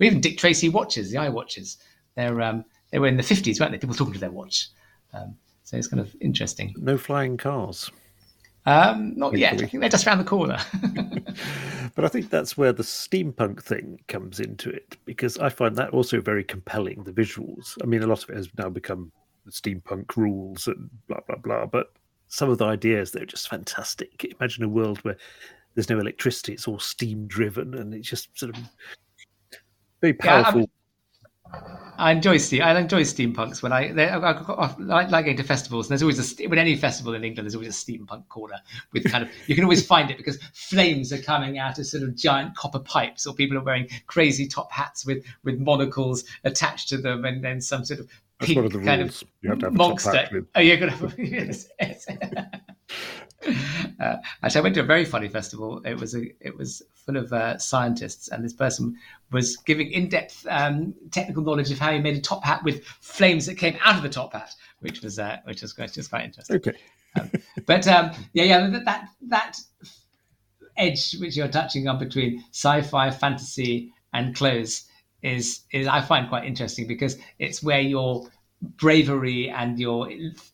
Or 0.00 0.06
even 0.06 0.20
Dick 0.20 0.38
Tracy 0.38 0.68
watches, 0.68 1.10
the 1.10 1.18
iWatches. 1.18 1.76
They're 2.16 2.40
um, 2.40 2.64
they 2.90 2.98
were 2.98 3.08
in 3.08 3.16
the 3.16 3.22
50s, 3.22 3.60
weren't 3.60 3.72
they? 3.72 3.78
People 3.78 3.94
talking 3.94 4.14
to 4.14 4.20
their 4.20 4.30
watch. 4.30 4.68
Um, 5.12 5.36
so 5.64 5.76
it's 5.76 5.88
kind 5.88 6.00
of 6.00 6.14
interesting. 6.20 6.74
No 6.76 6.96
flying 6.96 7.36
cars. 7.36 7.90
Um, 8.66 9.14
not 9.16 9.36
yet. 9.36 9.54
I 9.54 9.66
think 9.66 9.80
they're 9.80 9.88
just 9.88 10.06
around 10.06 10.18
the 10.18 10.24
corner. 10.24 10.58
but 11.94 12.04
I 12.04 12.08
think 12.08 12.30
that's 12.30 12.56
where 12.56 12.72
the 12.72 12.82
steampunk 12.82 13.62
thing 13.62 14.00
comes 14.08 14.40
into 14.40 14.70
it 14.70 14.96
because 15.04 15.36
I 15.38 15.50
find 15.50 15.76
that 15.76 15.90
also 15.90 16.20
very 16.20 16.44
compelling. 16.44 17.04
The 17.04 17.12
visuals. 17.12 17.76
I 17.82 17.86
mean, 17.86 18.02
a 18.02 18.06
lot 18.06 18.24
of 18.24 18.30
it 18.30 18.36
has 18.36 18.48
now 18.56 18.70
become 18.70 19.12
steampunk 19.50 20.16
rules 20.16 20.66
and 20.66 20.90
blah 21.08 21.20
blah 21.26 21.36
blah. 21.36 21.66
But 21.66 21.92
some 22.28 22.50
of 22.50 22.58
the 22.58 22.66
ideas 22.66 23.12
they're 23.12 23.26
just 23.26 23.48
fantastic. 23.48 24.24
Imagine 24.40 24.64
a 24.64 24.68
world 24.68 24.98
where 24.98 25.16
there's 25.74 25.90
no 25.90 25.98
electricity; 25.98 26.52
it's 26.52 26.68
all 26.68 26.78
steam 26.78 27.26
driven, 27.26 27.74
and 27.74 27.94
it's 27.94 28.08
just 28.08 28.36
sort 28.38 28.56
of 28.56 28.62
very 30.00 30.14
powerful. 30.14 30.60
Yeah, 30.60 30.66
I 31.96 32.10
enjoy 32.10 32.38
steam. 32.38 32.62
I 32.62 32.78
enjoy 32.78 33.02
steampunks 33.02 33.62
when 33.62 33.72
I, 33.72 33.90
I, 33.90 34.32
I, 34.32 34.74
I, 34.90 35.06
like 35.06 35.24
going 35.24 35.36
to 35.36 35.44
festivals. 35.44 35.86
And 35.86 35.92
there's 35.92 36.02
always 36.02 36.40
a 36.40 36.46
when 36.48 36.58
any 36.58 36.76
festival 36.76 37.14
in 37.14 37.22
England, 37.22 37.46
there's 37.46 37.54
always 37.54 37.68
a 37.68 37.72
steampunk 37.72 38.28
corner 38.28 38.56
with 38.92 39.10
kind 39.10 39.22
of 39.22 39.30
you 39.46 39.54
can 39.54 39.64
always 39.64 39.86
find 39.86 40.10
it 40.10 40.16
because 40.16 40.38
flames 40.52 41.12
are 41.12 41.22
coming 41.22 41.58
out 41.58 41.78
of 41.78 41.86
sort 41.86 42.02
of 42.02 42.16
giant 42.16 42.56
copper 42.56 42.80
pipes, 42.80 43.26
or 43.26 43.34
people 43.34 43.56
are 43.56 43.62
wearing 43.62 43.88
crazy 44.06 44.46
top 44.46 44.72
hats 44.72 45.06
with 45.06 45.24
with 45.44 45.58
monocles 45.58 46.24
attached 46.42 46.88
to 46.88 46.96
them, 46.96 47.24
and 47.24 47.44
then 47.44 47.60
some 47.60 47.84
sort 47.84 48.00
of 48.00 48.08
That's 48.40 48.54
one 48.54 48.64
of 48.64 48.72
the 48.72 48.80
kind 48.80 49.02
rules. 49.02 49.22
of 49.22 49.28
you 49.42 49.50
have 49.50 49.58
to 49.60 49.66
have 49.66 49.74
a 49.74 49.76
monster. 49.76 50.46
Oh, 50.54 50.60
you're 50.60 50.76
gonna 50.76 51.14
yes, 51.18 51.68
yes. 51.80 52.06
uh, 54.00 54.16
actually, 54.42 54.58
I 54.58 54.62
went 54.62 54.74
to 54.74 54.80
a 54.80 54.84
very 54.84 55.04
funny 55.04 55.28
festival. 55.28 55.80
It 55.84 55.98
was 55.98 56.14
a, 56.14 56.24
it 56.40 56.56
was 56.56 56.82
full 56.94 57.16
of 57.16 57.32
uh, 57.32 57.58
scientists, 57.58 58.28
and 58.28 58.44
this 58.44 58.52
person 58.52 58.96
was 59.30 59.56
giving 59.58 59.90
in-depth 59.92 60.46
um, 60.48 60.94
technical 61.10 61.42
knowledge 61.42 61.70
of 61.70 61.78
how 61.78 61.92
he 61.92 62.00
made 62.00 62.16
a 62.16 62.20
top 62.20 62.44
hat 62.44 62.62
with 62.64 62.84
flames 62.84 63.46
that 63.46 63.56
came 63.56 63.76
out 63.84 63.96
of 63.96 64.02
the 64.02 64.08
top 64.08 64.32
hat, 64.32 64.52
which 64.80 65.02
was 65.02 65.18
uh, 65.18 65.38
which 65.44 65.62
was 65.62 65.72
quite, 65.72 65.92
just 65.92 66.10
quite 66.10 66.24
interesting. 66.24 66.56
Okay, 66.56 66.76
um, 67.20 67.30
but 67.66 67.86
um, 67.86 68.10
yeah, 68.32 68.44
yeah, 68.44 68.68
that, 68.68 68.84
that 68.84 69.08
that 69.28 69.58
edge 70.76 71.14
which 71.20 71.36
you're 71.36 71.48
touching 71.48 71.86
on 71.86 71.98
between 71.98 72.42
sci-fi, 72.50 73.10
fantasy, 73.10 73.92
and 74.12 74.34
clothes 74.34 74.86
is 75.24 75.62
is 75.72 75.88
I 75.88 76.02
find 76.02 76.28
quite 76.28 76.44
interesting 76.44 76.86
because 76.86 77.16
it's 77.38 77.62
where 77.62 77.80
you're 77.80 78.30
bravery 78.76 79.50
and 79.50 79.78
your 79.78 80.08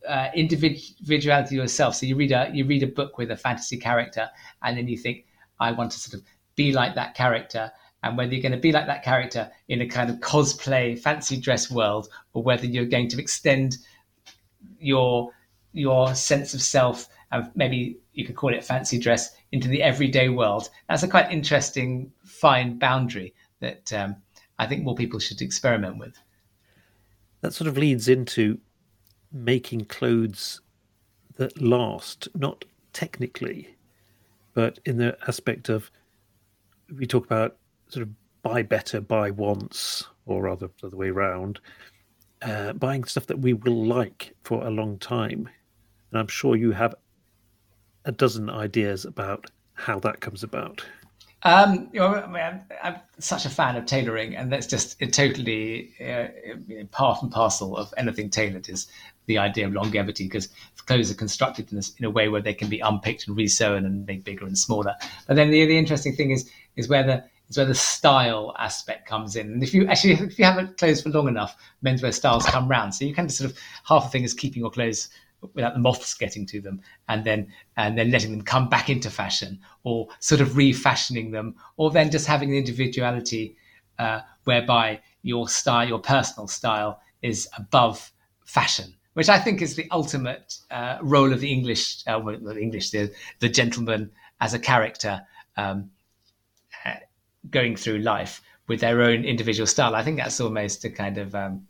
uh, 0.09 0.29
individuality 0.35 1.57
yourself. 1.57 1.97
So 1.97 2.07
you 2.07 2.17
read 2.17 2.33
a 2.33 2.51
you 2.53 2.65
read 2.65 2.83
a 2.83 2.87
book 2.87 3.19
with 3.19 3.31
a 3.31 3.37
fantasy 3.37 3.77
character, 3.77 4.31
and 4.63 4.79
then 4.79 4.89
you 4.89 4.97
think, 4.97 5.27
I 5.59 5.73
want 5.73 5.91
to 5.93 5.99
sort 5.99 6.21
of 6.21 6.27
be 6.55 6.73
like 6.73 6.95
that 6.95 7.15
character. 7.15 7.73
And 8.03 8.17
whether 8.17 8.33
you're 8.33 8.41
going 8.43 8.53
to 8.53 8.59
be 8.59 8.73
like 8.73 8.87
that 8.87 9.05
character 9.05 9.51
in 9.69 9.83
a 9.83 9.87
kind 9.87 10.09
of 10.09 10.17
cosplay, 10.21 10.99
fancy 10.99 11.37
dress 11.37 11.71
world, 11.71 12.09
or 12.33 12.43
whether 12.43 12.65
you're 12.65 12.87
going 12.87 13.09
to 13.09 13.21
extend 13.21 13.77
your 14.79 15.33
your 15.73 16.15
sense 16.15 16.55
of 16.55 16.63
self 16.63 17.09
and 17.33 17.51
maybe 17.55 17.99
you 18.13 18.25
could 18.25 18.37
call 18.37 18.53
it 18.53 18.65
fancy 18.65 18.99
dress 18.99 19.37
into 19.53 19.69
the 19.69 19.83
everyday 19.83 20.29
world. 20.29 20.69
That's 20.89 21.03
a 21.03 21.09
quite 21.09 21.31
interesting, 21.31 22.13
fine 22.25 22.79
boundary 22.79 23.35
that 23.61 23.93
um, 23.93 24.17
I 24.61 24.67
think 24.67 24.85
more 24.85 24.95
people 24.95 25.19
should 25.19 25.41
experiment 25.41 25.97
with 25.97 26.21
that 27.41 27.55
sort 27.55 27.67
of 27.67 27.79
leads 27.79 28.09
into 28.09 28.59
making 29.33 29.87
clothes 29.87 30.61
that 31.37 31.63
last, 31.63 32.29
not 32.35 32.67
technically, 32.93 33.75
but 34.53 34.79
in 34.85 34.99
the 34.99 35.17
aspect 35.27 35.71
of 35.71 35.91
we 36.95 37.07
talk 37.07 37.25
about 37.25 37.57
sort 37.89 38.03
of 38.03 38.11
buy 38.43 38.63
better, 38.63 39.01
buy 39.01 39.31
once, 39.31 40.07
or 40.27 40.43
rather 40.43 40.69
the 40.81 40.89
other 40.89 40.97
way 40.97 41.09
around, 41.09 41.59
uh, 42.43 42.75
buying 42.75 43.05
stuff 43.05 43.27
that 43.29 43.39
we 43.39 43.55
will 43.55 43.87
like 43.87 44.35
for 44.45 44.67
a 44.67 44.71
long 44.71 44.99
time. 44.99 45.49
And 46.11 46.21
I'm 46.21 46.29
sure 46.29 46.55
you 46.55 46.73
have 46.73 46.95
a 48.05 48.13
dozen 48.13 48.51
ideas 48.51 49.07
about 49.07 49.51
how 49.73 49.99
that 50.01 50.21
comes 50.21 50.43
about. 50.43 50.85
Um, 51.43 51.89
you 51.93 52.01
know, 52.01 52.15
I 52.15 52.27
mean, 52.27 52.43
I'm, 52.43 52.63
I'm, 52.83 52.97
such 53.19 53.47
a 53.47 53.51
fan 53.51 53.77
of 53.77 53.87
tailoring, 53.87 54.37
and 54.37 54.53
that's 54.53 54.67
just 54.67 55.01
it 55.01 55.13
totally 55.13 55.93
uh, 56.01 56.29
part 56.91 57.23
and 57.23 57.33
parcel 57.33 57.77
of 57.77 57.93
anything 57.97 58.29
tailored 58.29 58.69
is 58.69 58.89
the 59.27 59.39
idea 59.39 59.67
of 59.67 59.73
longevity 59.73 60.25
because 60.25 60.49
clothes 60.87 61.11
are 61.11 61.15
constructed 61.15 61.73
in 61.73 61.79
a, 61.79 61.83
in 61.99 62.05
a, 62.05 62.11
way 62.11 62.29
where 62.29 62.43
they 62.43 62.53
can 62.53 62.69
be 62.69 62.81
unpicked 62.81 63.27
and 63.27 63.37
resewn 63.37 63.87
and 63.87 64.07
made 64.07 64.25
bigger 64.25 64.45
and 64.45 64.59
smaller. 64.59 64.95
But 65.27 65.37
then 65.37 65.51
the, 65.51 65.65
the 65.65 65.79
interesting 65.79 66.15
thing 66.15 66.31
is 66.31 66.51
is 66.77 66.89
where 66.89 67.05
the 67.05 67.25
is 67.49 67.57
where 67.57 67.67
the 67.67 67.75
style 67.75 68.55
aspect 68.59 69.09
comes 69.09 69.35
in. 69.35 69.53
And 69.53 69.63
if 69.63 69.73
you 69.73 69.87
actually 69.87 70.15
if 70.15 70.39
you 70.39 70.45
haven't 70.45 70.77
clothes 70.77 71.01
for 71.01 71.09
long 71.09 71.29
enough, 71.29 71.57
menswear 71.85 72.13
styles 72.13 72.45
come 72.45 72.69
round. 72.69 72.95
So 72.95 73.05
you 73.07 73.15
kind 73.15 73.29
of 73.29 73.35
sort 73.35 73.51
of 73.51 73.59
half 73.85 74.05
the 74.05 74.11
thing 74.11 74.25
is 74.25 74.35
keeping 74.35 74.61
your 74.61 74.71
clothes 74.71 75.09
without 75.55 75.75
the 75.75 75.81
moths 75.81 76.15
getting 76.15 76.47
to 76.47 76.61
them 76.61 76.81
and 77.09 77.25
then 77.25 77.47
and 77.77 77.97
then 77.97 78.11
letting 78.11 78.31
them 78.31 78.43
come 78.43 78.69
back 78.69 78.91
into 78.91 79.11
fashion 79.11 79.59
or 79.85 80.09
sort 80.19 80.41
of 80.41 80.57
refashioning 80.57 81.31
them 81.31 81.55
or 81.77 81.91
then 81.91 82.11
just 82.11 82.27
having 82.27 82.51
an 82.51 82.57
individuality 82.57 83.57
uh, 83.99 84.21
whereby 84.45 85.01
your 85.23 85.49
style 85.49 85.87
your 85.89 85.99
personal 85.99 86.47
style 86.47 87.01
is 87.23 87.49
above 87.57 88.13
fashion 88.45 88.95
which 89.15 89.29
I 89.29 89.39
think 89.39 89.61
is 89.61 89.77
the 89.77 89.89
ultimate 89.91 90.57
uh, 90.71 90.99
role 91.03 91.33
of 91.33 91.41
the 91.41 91.53
English 91.53 92.03
uh, 92.07 92.21
well, 92.23 92.39
the 92.39 92.61
English 92.61 92.91
the, 92.91 93.13
the 93.41 93.49
gentleman 93.49 94.11
as 94.41 94.55
a 94.55 94.59
character 94.59 95.23
um, 95.57 95.91
uh, 96.85 96.95
going 97.51 97.77
through 97.77 97.99
life 97.99 98.43
with 98.69 98.81
their 98.81 99.03
own 99.03 99.25
individual 99.25 99.67
style. 99.67 99.95
I 99.97 100.05
think 100.05 100.17
that's 100.17 100.41
almost 100.41 100.85
a 100.85 100.91
kind 100.91 101.19
of 101.19 101.35
um, 101.35 101.67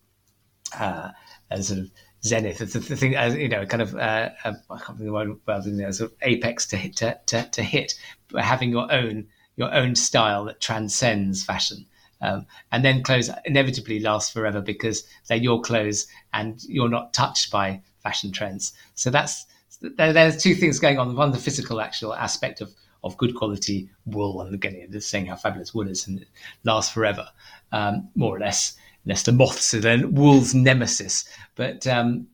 uh, 0.78 1.10
a 1.50 1.62
sort 1.62 1.80
of 1.80 1.90
zenith. 2.24 2.60
It's 2.60 2.72
the 2.72 2.80
thing, 2.80 3.16
as 3.16 3.34
you 3.34 3.48
know, 3.48 3.64
kind 3.66 3.82
of 3.82 3.94
uh, 3.94 4.30
uh, 4.44 4.52
I 4.70 4.76
can't 4.76 4.98
think 4.98 5.00
of 5.00 5.06
the 5.06 5.12
word, 5.12 5.36
well, 5.46 5.66
you 5.66 5.72
know, 5.72 5.90
sort 5.90 6.12
of 6.12 6.16
apex 6.22 6.66
to 6.68 6.76
hit 6.76 6.96
to, 6.96 7.18
to, 7.26 7.48
to 7.50 7.62
hit, 7.62 7.94
having 8.36 8.70
your 8.70 8.90
own 8.92 9.26
your 9.56 9.72
own 9.74 9.94
style 9.94 10.44
that 10.46 10.60
transcends 10.60 11.44
fashion. 11.44 11.86
Um, 12.22 12.46
and 12.70 12.84
then 12.84 13.02
clothes 13.02 13.30
inevitably 13.46 14.00
last 14.00 14.32
forever 14.32 14.60
because 14.60 15.04
they're 15.26 15.38
your 15.38 15.62
clothes 15.62 16.06
and 16.34 16.62
you're 16.64 16.90
not 16.90 17.14
touched 17.14 17.50
by 17.50 17.80
fashion 18.02 18.30
trends. 18.30 18.72
So 18.94 19.10
that's 19.10 19.46
there, 19.80 20.12
there's 20.12 20.42
two 20.42 20.54
things 20.54 20.78
going 20.78 20.98
on. 20.98 21.16
One, 21.16 21.32
the 21.32 21.38
physical 21.38 21.80
actual 21.80 22.14
aspect 22.14 22.60
of 22.60 22.72
of 23.02 23.16
good 23.16 23.34
quality 23.34 23.88
wool, 24.04 24.42
and 24.42 24.54
again, 24.54 24.86
just 24.90 25.08
saying 25.08 25.26
how 25.26 25.36
fabulous 25.36 25.72
wool 25.74 25.88
is 25.88 26.06
and 26.06 26.20
it 26.20 26.28
lasts 26.64 26.92
forever, 26.92 27.26
um, 27.72 28.08
more 28.14 28.36
or 28.36 28.40
less. 28.40 28.76
Leicester 29.06 29.32
Moths 29.32 29.70
then 29.72 30.14
wool's 30.14 30.54
nemesis. 30.54 31.24
But 31.56 31.86
um, 31.86 32.28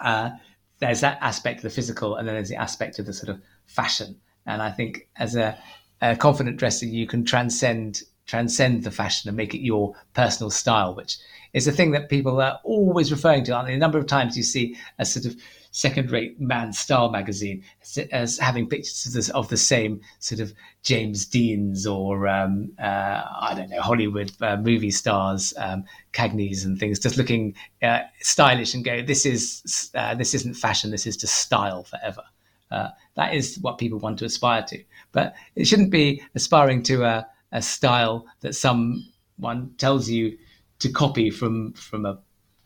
uh, 0.00 0.30
there's 0.78 1.00
that 1.00 1.18
aspect 1.20 1.58
of 1.58 1.62
the 1.64 1.70
physical, 1.70 2.16
and 2.16 2.26
then 2.26 2.34
there's 2.34 2.48
the 2.48 2.56
aspect 2.56 2.98
of 2.98 3.06
the 3.06 3.12
sort 3.12 3.30
of 3.30 3.40
fashion. 3.66 4.16
And 4.46 4.62
I 4.62 4.70
think 4.70 5.08
as 5.16 5.36
a, 5.36 5.58
a 6.00 6.16
confident 6.16 6.56
dresser, 6.56 6.86
you 6.86 7.06
can 7.06 7.24
transcend 7.24 8.02
transcend 8.26 8.84
the 8.84 8.90
fashion 8.90 9.28
and 9.28 9.36
make 9.36 9.54
it 9.54 9.64
your 9.64 9.94
personal 10.12 10.50
style, 10.50 10.94
which 10.94 11.16
is 11.54 11.66
a 11.66 11.72
thing 11.72 11.92
that 11.92 12.10
people 12.10 12.40
are 12.40 12.60
always 12.62 13.10
referring 13.10 13.42
to. 13.42 13.62
Mean, 13.62 13.74
a 13.74 13.78
number 13.78 13.98
of 13.98 14.06
times 14.06 14.36
you 14.36 14.42
see 14.42 14.76
a 14.98 15.04
sort 15.06 15.24
of 15.24 15.34
second-rate 15.78 16.40
man 16.40 16.72
style 16.72 17.08
magazine 17.08 17.62
as 18.10 18.36
having 18.36 18.68
pictures 18.68 19.06
of, 19.06 19.12
this, 19.12 19.28
of 19.28 19.48
the 19.48 19.56
same 19.56 20.00
sort 20.18 20.40
of 20.40 20.52
James 20.82 21.24
Deans 21.24 21.86
or 21.86 22.26
um, 22.26 22.72
uh, 22.82 23.22
I 23.40 23.54
don't 23.56 23.70
know 23.70 23.80
Hollywood 23.80 24.32
uh, 24.40 24.56
movie 24.56 24.90
stars, 24.90 25.54
um, 25.56 25.84
Cagneys 26.10 26.64
and 26.64 26.80
things, 26.80 26.98
just 26.98 27.16
looking 27.16 27.54
uh, 27.80 28.00
stylish 28.18 28.74
and 28.74 28.84
go, 28.84 29.02
this 29.02 29.24
is 29.24 29.92
uh, 29.94 30.16
this 30.16 30.34
isn't 30.34 30.54
fashion, 30.54 30.90
this 30.90 31.06
is 31.06 31.16
just 31.16 31.36
style 31.36 31.84
forever. 31.84 32.24
Uh, 32.72 32.88
that 33.14 33.34
is 33.34 33.56
what 33.60 33.78
people 33.78 34.00
want 34.00 34.18
to 34.18 34.24
aspire 34.24 34.64
to, 34.64 34.82
but 35.12 35.36
it 35.54 35.64
shouldn't 35.64 35.92
be 35.92 36.20
aspiring 36.34 36.82
to 36.82 37.04
a, 37.04 37.24
a 37.52 37.62
style 37.62 38.26
that 38.40 38.56
someone 38.56 39.72
tells 39.78 40.10
you 40.10 40.36
to 40.80 40.90
copy 40.90 41.30
from 41.30 41.72
from 41.74 42.04
a, 42.04 42.18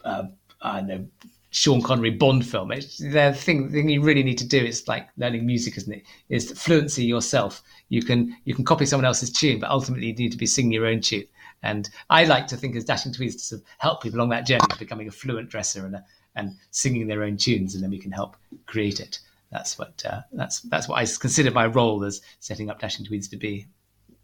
a 0.02 0.30
I 0.62 0.78
don't 0.78 0.88
know 0.88 1.06
Sean 1.52 1.82
Connery 1.82 2.10
Bond 2.10 2.46
film. 2.46 2.72
It's 2.72 2.96
the 2.96 3.32
thing, 3.34 3.70
the 3.70 3.72
thing 3.74 3.90
you 3.90 4.02
really 4.02 4.22
need 4.22 4.38
to 4.38 4.46
do 4.46 4.58
is 4.58 4.88
like 4.88 5.08
learning 5.18 5.46
music, 5.46 5.76
isn't 5.76 5.92
it? 5.92 6.02
Is 6.30 6.50
fluency 6.50 7.04
yourself. 7.04 7.62
You 7.90 8.02
can 8.02 8.36
you 8.44 8.54
can 8.54 8.64
copy 8.64 8.86
someone 8.86 9.04
else's 9.04 9.30
tune, 9.30 9.60
but 9.60 9.70
ultimately 9.70 10.08
you 10.08 10.14
need 10.14 10.32
to 10.32 10.38
be 10.38 10.46
singing 10.46 10.72
your 10.72 10.86
own 10.86 11.02
tune. 11.02 11.26
And 11.62 11.88
I 12.08 12.24
like 12.24 12.46
to 12.48 12.56
think 12.56 12.74
as 12.74 12.84
Dashing 12.84 13.12
Tweeds 13.12 13.36
to 13.36 13.42
sort 13.42 13.60
of 13.60 13.66
help 13.78 14.02
people 14.02 14.18
along 14.18 14.30
that 14.30 14.46
journey 14.46 14.64
of 14.68 14.78
becoming 14.78 15.08
a 15.08 15.12
fluent 15.12 15.50
dresser 15.50 15.84
and 15.84 15.96
a, 15.96 16.04
and 16.34 16.56
singing 16.70 17.06
their 17.06 17.22
own 17.22 17.36
tunes, 17.36 17.74
and 17.74 17.84
then 17.84 17.90
we 17.90 17.98
can 17.98 18.10
help 18.10 18.36
create 18.66 18.98
it. 18.98 19.20
That's 19.50 19.78
what 19.78 20.02
uh, 20.08 20.22
that's 20.32 20.60
that's 20.62 20.88
what 20.88 20.98
I 20.98 21.04
consider 21.04 21.50
my 21.50 21.66
role 21.66 22.02
as 22.02 22.22
setting 22.40 22.70
up 22.70 22.80
Dashing 22.80 23.04
Tweeds 23.04 23.28
to 23.28 23.36
be. 23.36 23.66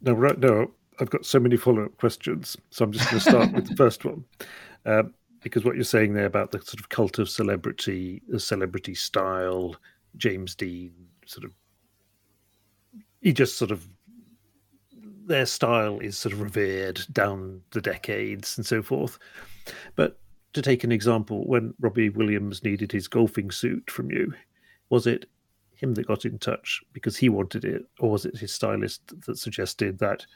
No, 0.01 0.15
right 0.15 0.39
now 0.39 0.69
I've 0.99 1.11
got 1.11 1.27
so 1.27 1.39
many 1.39 1.59
follow 1.59 1.85
up 1.85 1.99
questions, 1.99 2.57
so 2.71 2.87
I'm 2.87 2.93
just 2.93 3.11
going 3.11 3.21
to 3.21 3.31
start 3.31 3.53
with 3.53 3.69
the 3.69 3.77
first 3.77 4.05
one. 4.07 4.25
Um, 4.87 5.13
because 5.43 5.65
what 5.65 5.75
you're 5.75 5.85
saying 5.85 6.15
there 6.15 6.27
about 6.27 6.51
the 6.51 6.61
sort 6.61 6.81
of 6.81 6.89
cult 6.89 7.19
of 7.19 7.29
celebrity, 7.29 8.23
the 8.29 8.41
celebrity 8.41 8.95
style, 8.95 9.77
James 10.17 10.55
Dean, 10.55 10.93
sort 11.27 11.45
of, 11.45 11.53
he 13.21 13.33
just 13.33 13.57
sort 13.57 13.71
of, 13.71 13.89
their 15.27 15.47
style 15.47 15.99
is 16.01 16.17
sort 16.17 16.33
of 16.33 16.41
revered 16.41 17.01
down 17.13 17.61
the 17.73 17.81
decades 17.81 18.57
and 18.57 18.67
so 18.67 18.83
forth. 18.83 19.19
But 19.95 20.19
to 20.55 20.63
take 20.63 20.85
an 20.85 20.93
example, 20.93 21.47
when 21.47 21.75
Robbie 21.81 22.09
Williams 22.09 22.65
needed 22.65 22.91
his 22.91 23.09
golfing 23.09 23.51
suit 23.51 23.91
from 23.91 24.11
you, 24.11 24.33
was 24.89 25.07
it 25.07 25.27
him 25.75 25.95
that 25.95 26.07
got 26.09 26.25
in 26.25 26.39
touch 26.39 26.83
because 26.93 27.17
he 27.17 27.29
wanted 27.29 27.65
it, 27.65 27.83
or 28.01 28.11
was 28.11 28.25
it 28.25 28.37
his 28.37 28.53
stylist 28.53 29.03
that 29.27 29.39
suggested 29.39 29.99
that? 29.99 30.27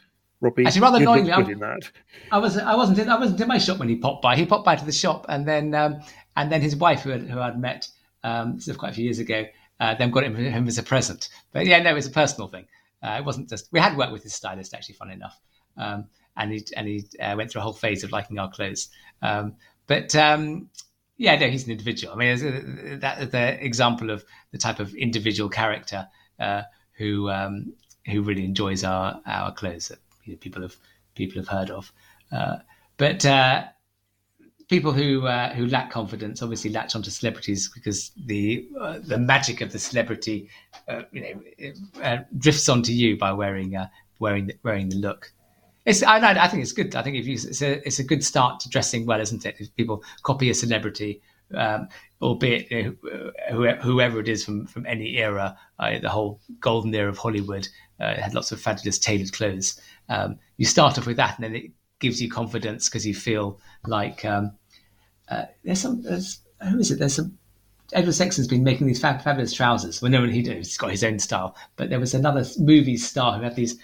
Robbie, 0.43 0.67
actually, 0.67 0.81
rather 0.81 0.99
annoyingly, 0.99 1.55
that. 1.55 1.91
I 2.33 2.39
was 2.39 2.59
I 2.59 2.75
wasn't 2.75 2.99
in, 2.99 3.09
I 3.09 3.19
wasn't 3.19 3.41
in 3.41 3.47
my 3.47 3.59
shop 3.59 3.79
when 3.79 3.89
he 3.89 3.95
popped 3.95 4.23
by. 4.23 4.35
He 4.35 4.45
popped 4.45 4.65
by 4.65 4.75
to 4.75 4.85
the 4.85 4.93
shop, 4.93 5.25
and 5.29 5.47
then 5.47 5.73
um, 5.73 6.01
and 6.37 6.51
then 6.51 6.61
his 6.61 6.75
wife, 6.75 7.03
who, 7.03 7.11
had, 7.11 7.23
who 7.23 7.39
I'd 7.39 7.61
met 7.61 7.89
um, 8.25 8.57
this 8.57 8.77
quite 8.77 8.91
a 8.91 8.95
few 8.95 9.05
years 9.05 9.21
ago, 9.21 9.47
uh, 9.79 9.95
then 9.95 10.11
got 10.11 10.25
him, 10.25 10.35
him 10.35 10.67
as 10.67 10.79
a 10.79 10.83
present. 10.83 11.29
But 11.53 11.67
yeah, 11.67 11.81
no, 11.81 11.91
it 11.91 11.95
was 11.95 12.09
a 12.09 12.11
personal 12.11 12.49
thing. 12.49 12.67
Uh, 13.01 13.19
it 13.21 13.25
wasn't 13.25 13.49
just 13.49 13.69
we 13.71 13.79
had 13.79 13.97
worked 13.97 14.11
with 14.11 14.25
his 14.25 14.35
stylist 14.35 14.75
actually, 14.75 14.97
fun 14.97 15.13
enough, 15.13 15.41
um, 15.77 16.07
and 16.37 16.51
he 16.51 16.67
and 16.77 16.89
he 16.89 17.05
uh, 17.21 17.35
went 17.37 17.53
through 17.53 17.61
a 17.61 17.65
whole 17.65 17.73
phase 17.73 18.03
of 18.03 18.11
liking 18.11 18.37
our 18.41 18.51
clothes. 18.51 18.89
Um, 19.23 19.55
but 19.87 20.13
um, 20.17 20.71
yeah, 21.19 21.37
no, 21.37 21.47
he's 21.47 21.67
an 21.67 21.71
individual. 21.71 22.15
I 22.15 22.17
mean, 22.17 22.99
that 22.99 23.31
the 23.31 23.65
example 23.65 24.11
of 24.11 24.25
the 24.51 24.59
type 24.59 24.81
of 24.81 24.93
individual 24.97 25.49
character 25.49 26.09
uh, 26.41 26.63
who 26.95 27.31
um, 27.31 27.75
who 28.11 28.23
really 28.23 28.45
enjoys 28.45 28.83
our 28.83 29.21
our 29.25 29.53
clothes 29.53 29.93
you 30.25 30.33
know, 30.33 30.39
people 30.39 30.63
have 30.63 30.77
people 31.15 31.41
have 31.41 31.49
heard 31.49 31.71
of. 31.71 31.93
Uh, 32.31 32.59
but 32.97 33.25
uh, 33.27 33.65
people 34.69 34.93
who 34.93 35.27
uh, 35.27 35.53
who 35.55 35.67
lack 35.67 35.91
confidence 35.91 36.43
obviously 36.43 36.71
latch 36.71 36.95
onto 36.95 37.11
celebrities 37.11 37.71
because 37.75 38.11
the 38.27 38.67
uh, 38.81 38.99
the 39.03 39.19
magic 39.19 39.61
of 39.61 39.73
the 39.73 39.79
celebrity, 39.79 40.49
uh, 40.89 41.03
you 41.13 41.21
know, 42.03 42.25
drifts 42.39 42.69
onto 42.69 42.93
you 42.93 43.17
by 43.17 43.33
wearing 43.33 43.77
wearing 44.19 44.47
the, 44.47 44.55
wearing 44.63 44.89
the 44.89 44.97
look. 44.97 45.33
It's 45.85 46.03
I, 46.03 46.19
I 46.19 46.49
think 46.49 46.63
it's 46.63 46.73
good. 46.73 46.95
I 46.95 47.03
think 47.03 47.17
if 47.17 47.27
you 47.27 47.35
it's 47.35 47.63
a 47.63 47.87
it's 47.87 47.99
a 47.99 48.05
good 48.05 48.25
start 48.25 48.61
to 48.61 48.69
dressing 48.69 49.05
well, 49.05 49.21
isn't 49.21 49.45
it? 49.45 49.57
If 49.59 49.75
people 49.75 50.05
copy 50.23 50.49
a 50.49 50.55
celebrity, 50.55 51.21
um, 51.55 51.89
albeit 52.21 52.69
whoever 53.51 54.21
it 54.21 54.29
is 54.29 54.45
from 54.45 54.67
from 54.67 54.87
any 54.87 55.17
era, 55.17 55.59
uh, 55.81 55.99
the 55.99 56.09
whole 56.09 56.41
golden 56.61 56.95
era 56.95 57.11
of 57.11 57.19
Hollywood 57.19 57.69
uh, 58.01 58.15
had 58.15 58.35
lots 58.35 58.53
of 58.53 58.61
fabulous 58.61 58.99
tailored 58.99 59.33
clothes. 59.33 59.81
Um, 60.13 60.39
you 60.57 60.67
start 60.67 60.99
off 60.99 61.07
with 61.07 61.17
that, 61.17 61.37
and 61.37 61.45
then 61.45 61.55
it 61.55 61.71
gives 62.01 62.21
you 62.21 62.29
confidence 62.31 62.89
because 62.89 63.07
you 63.07 63.15
feel 63.15 63.59
like 63.87 64.25
um, 64.25 64.53
uh, 65.29 65.45
there's 65.65 65.81
some 65.81 66.03
there's, 66.03 66.41
who 66.71 66.79
is 66.79 66.91
it? 66.91 66.99
There's 66.99 67.15
some 67.15 67.39
Edward 67.93 68.13
Sexton's 68.13 68.49
been 68.49 68.65
making 68.65 68.87
these 68.87 69.01
fab, 69.01 69.23
fabulous 69.23 69.53
trousers. 69.53 70.03
Well, 70.03 70.11
no 70.11 70.21
one 70.21 70.31
he. 70.31 70.43
He's 70.43 70.77
got 70.77 70.91
his 70.91 71.05
own 71.05 71.19
style, 71.19 71.57
but 71.77 71.89
there 71.91 72.01
was 72.01 72.15
another 72.15 72.45
movie 72.59 72.97
star 72.97 73.37
who 73.37 73.43
had 73.45 73.57
these 73.57 73.79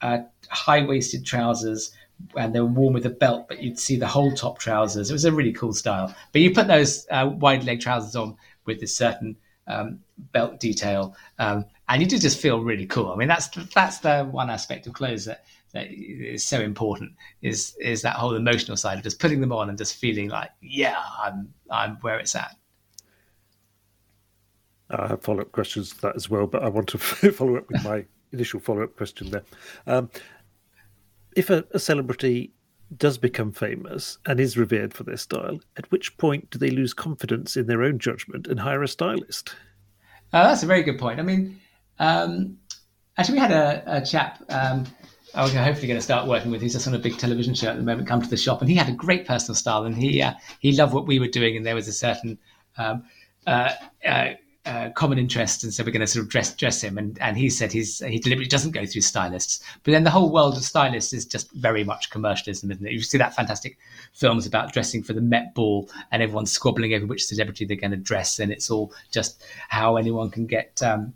uh, 0.00 0.18
high 0.48 0.84
waisted 0.84 1.24
trousers 1.24 1.92
and 2.36 2.54
they 2.54 2.60
were 2.60 2.66
worn 2.66 2.94
with 2.94 3.06
a 3.06 3.10
belt, 3.10 3.46
but 3.48 3.62
you'd 3.62 3.78
see 3.78 3.96
the 3.96 4.06
whole 4.06 4.32
top 4.32 4.58
trousers. 4.58 5.10
It 5.10 5.12
was 5.12 5.24
a 5.24 5.32
really 5.32 5.52
cool 5.52 5.72
style. 5.72 6.14
But 6.32 6.42
you 6.42 6.52
put 6.52 6.66
those 6.66 7.06
uh, 7.10 7.30
wide 7.32 7.64
leg 7.64 7.80
trousers 7.80 8.16
on 8.16 8.36
with 8.64 8.80
this 8.80 8.96
certain 8.96 9.36
um, 9.66 10.00
belt 10.32 10.58
detail, 10.58 11.14
um, 11.38 11.64
and 11.88 12.02
you 12.02 12.08
do 12.08 12.18
just 12.18 12.40
feel 12.40 12.60
really 12.60 12.86
cool. 12.86 13.12
I 13.12 13.16
mean, 13.16 13.28
that's 13.28 13.48
that's 13.74 13.98
the 13.98 14.24
one 14.24 14.50
aspect 14.50 14.86
of 14.86 14.94
clothes 14.94 15.26
that, 15.26 15.44
that 15.72 15.88
is 15.90 16.46
so 16.46 16.60
important 16.60 17.12
is 17.42 17.76
is 17.80 18.02
that 18.02 18.16
whole 18.16 18.34
emotional 18.34 18.76
side 18.76 18.98
of 18.98 19.04
just 19.04 19.18
putting 19.18 19.40
them 19.40 19.52
on 19.52 19.68
and 19.68 19.76
just 19.76 19.96
feeling 19.96 20.28
like, 20.28 20.50
yeah, 20.60 20.96
I'm 21.22 21.52
I'm 21.70 21.96
where 21.96 22.18
it's 22.18 22.34
at. 22.34 22.56
I 24.90 25.08
have 25.08 25.22
follow 25.22 25.42
up 25.42 25.52
questions 25.52 25.90
to 25.90 26.00
that 26.02 26.16
as 26.16 26.30
well, 26.30 26.46
but 26.46 26.62
I 26.62 26.68
want 26.68 26.88
to 26.88 26.98
follow 27.32 27.56
up 27.56 27.70
with 27.70 27.84
my 27.84 28.04
initial 28.32 28.60
follow 28.60 28.82
up 28.82 28.96
question 28.96 29.30
there. 29.30 29.44
Um, 29.86 30.10
if 31.36 31.50
a, 31.50 31.64
a, 31.72 31.78
celebrity 31.78 32.52
does 32.96 33.18
become 33.18 33.52
famous 33.52 34.18
and 34.26 34.40
is 34.40 34.56
revered 34.56 34.94
for 34.94 35.04
their 35.04 35.18
style, 35.18 35.60
at 35.76 35.90
which 35.92 36.16
point 36.16 36.48
do 36.50 36.58
they 36.58 36.70
lose 36.70 36.94
confidence 36.94 37.56
in 37.56 37.66
their 37.66 37.82
own 37.82 37.98
judgment 37.98 38.46
and 38.46 38.58
hire 38.58 38.82
a 38.82 38.88
stylist? 38.88 39.54
Uh, 40.32 40.48
that's 40.48 40.62
a 40.62 40.66
very 40.66 40.82
good 40.82 40.98
point. 40.98 41.20
I 41.20 41.22
mean, 41.22 41.60
um, 41.98 42.56
actually, 43.18 43.34
we 43.34 43.40
had 43.40 43.52
a, 43.52 43.82
a 43.86 44.00
chap. 44.04 44.42
Um, 44.48 44.86
I'm 45.34 45.50
hopefully 45.50 45.88
going 45.88 45.98
to 45.98 46.04
start 46.04 46.26
working 46.26 46.50
with. 46.50 46.62
He's 46.62 46.72
just 46.72 46.88
on 46.88 46.94
a 46.94 46.98
big 46.98 47.18
television 47.18 47.54
show 47.54 47.68
at 47.68 47.76
the 47.76 47.82
moment. 47.82 48.08
Come 48.08 48.22
to 48.22 48.28
the 48.28 48.36
shop, 48.36 48.60
and 48.60 48.70
he 48.70 48.76
had 48.76 48.88
a 48.88 48.92
great 48.92 49.26
personal 49.26 49.54
style, 49.54 49.84
and 49.84 49.96
he 49.96 50.22
uh, 50.22 50.34
he 50.60 50.72
loved 50.72 50.94
what 50.94 51.06
we 51.06 51.18
were 51.18 51.28
doing, 51.28 51.56
and 51.56 51.66
there 51.66 51.74
was 51.74 51.88
a 51.88 51.92
certain 51.92 52.38
um, 52.76 53.04
uh, 53.46 53.72
uh 54.06 54.34
uh, 54.68 54.90
common 54.90 55.18
interest, 55.18 55.64
and 55.64 55.72
so 55.72 55.82
we're 55.82 55.90
going 55.90 56.00
to 56.00 56.06
sort 56.06 56.22
of 56.22 56.28
dress 56.28 56.54
dress 56.54 56.82
him. 56.82 56.98
And 56.98 57.18
and 57.20 57.38
he 57.38 57.48
said 57.48 57.72
he's 57.72 58.00
he 58.00 58.18
deliberately 58.18 58.48
doesn't 58.48 58.72
go 58.72 58.84
through 58.84 59.00
stylists. 59.00 59.62
But 59.82 59.92
then 59.92 60.04
the 60.04 60.10
whole 60.10 60.30
world 60.30 60.56
of 60.56 60.62
stylists 60.62 61.14
is 61.14 61.24
just 61.24 61.50
very 61.52 61.84
much 61.84 62.10
commercialism, 62.10 62.70
isn't 62.70 62.86
it? 62.86 62.92
You 62.92 63.00
see 63.00 63.16
that 63.16 63.34
fantastic 63.34 63.78
films 64.12 64.46
about 64.46 64.74
dressing 64.74 65.02
for 65.02 65.14
the 65.14 65.22
Met 65.22 65.54
Ball, 65.54 65.88
and 66.12 66.22
everyone's 66.22 66.52
squabbling 66.52 66.92
over 66.92 67.06
which 67.06 67.24
celebrity 67.24 67.64
they're 67.64 67.78
going 67.78 67.92
to 67.92 67.96
dress, 67.96 68.38
and 68.38 68.52
it's 68.52 68.70
all 68.70 68.92
just 69.10 69.42
how 69.68 69.96
anyone 69.96 70.30
can 70.30 70.46
get 70.46 70.82
um, 70.82 71.14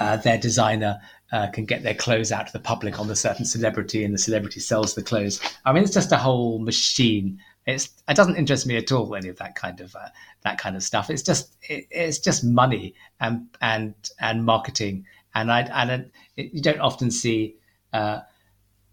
uh, 0.00 0.16
their 0.16 0.38
designer 0.38 1.00
uh, 1.32 1.48
can 1.48 1.64
get 1.64 1.82
their 1.82 1.94
clothes 1.94 2.30
out 2.32 2.46
to 2.46 2.52
the 2.52 2.60
public 2.60 3.00
on 3.00 3.08
the 3.08 3.16
certain 3.16 3.44
celebrity, 3.44 4.04
and 4.04 4.14
the 4.14 4.18
celebrity 4.18 4.60
sells 4.60 4.94
the 4.94 5.02
clothes. 5.02 5.40
I 5.64 5.72
mean, 5.72 5.82
it's 5.82 5.94
just 5.94 6.12
a 6.12 6.16
whole 6.16 6.58
machine 6.58 7.40
it's 7.66 7.90
it 8.08 8.16
doesn't 8.16 8.36
interest 8.36 8.66
me 8.66 8.76
at 8.76 8.92
all 8.92 9.14
any 9.14 9.28
of 9.28 9.36
that 9.38 9.54
kind 9.54 9.80
of 9.80 9.94
uh, 9.96 10.08
that 10.42 10.58
kind 10.58 10.76
of 10.76 10.82
stuff. 10.82 11.10
It's 11.10 11.22
just 11.22 11.56
it, 11.62 11.86
it's 11.90 12.18
just 12.18 12.44
money 12.44 12.94
and 13.20 13.46
and 13.60 13.94
and 14.20 14.44
marketing, 14.44 15.06
and 15.34 15.50
I 15.50 15.62
and 15.62 16.10
it, 16.36 16.52
you 16.52 16.60
don't 16.60 16.80
often 16.80 17.10
see 17.10 17.56
uh, 17.92 18.20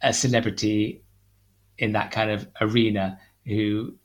a 0.01 0.13
celebrity 0.13 1.01
in 1.77 1.93
that 1.93 2.11
kind 2.11 2.31
of 2.31 2.47
arena 2.61 3.19
who 3.45 3.95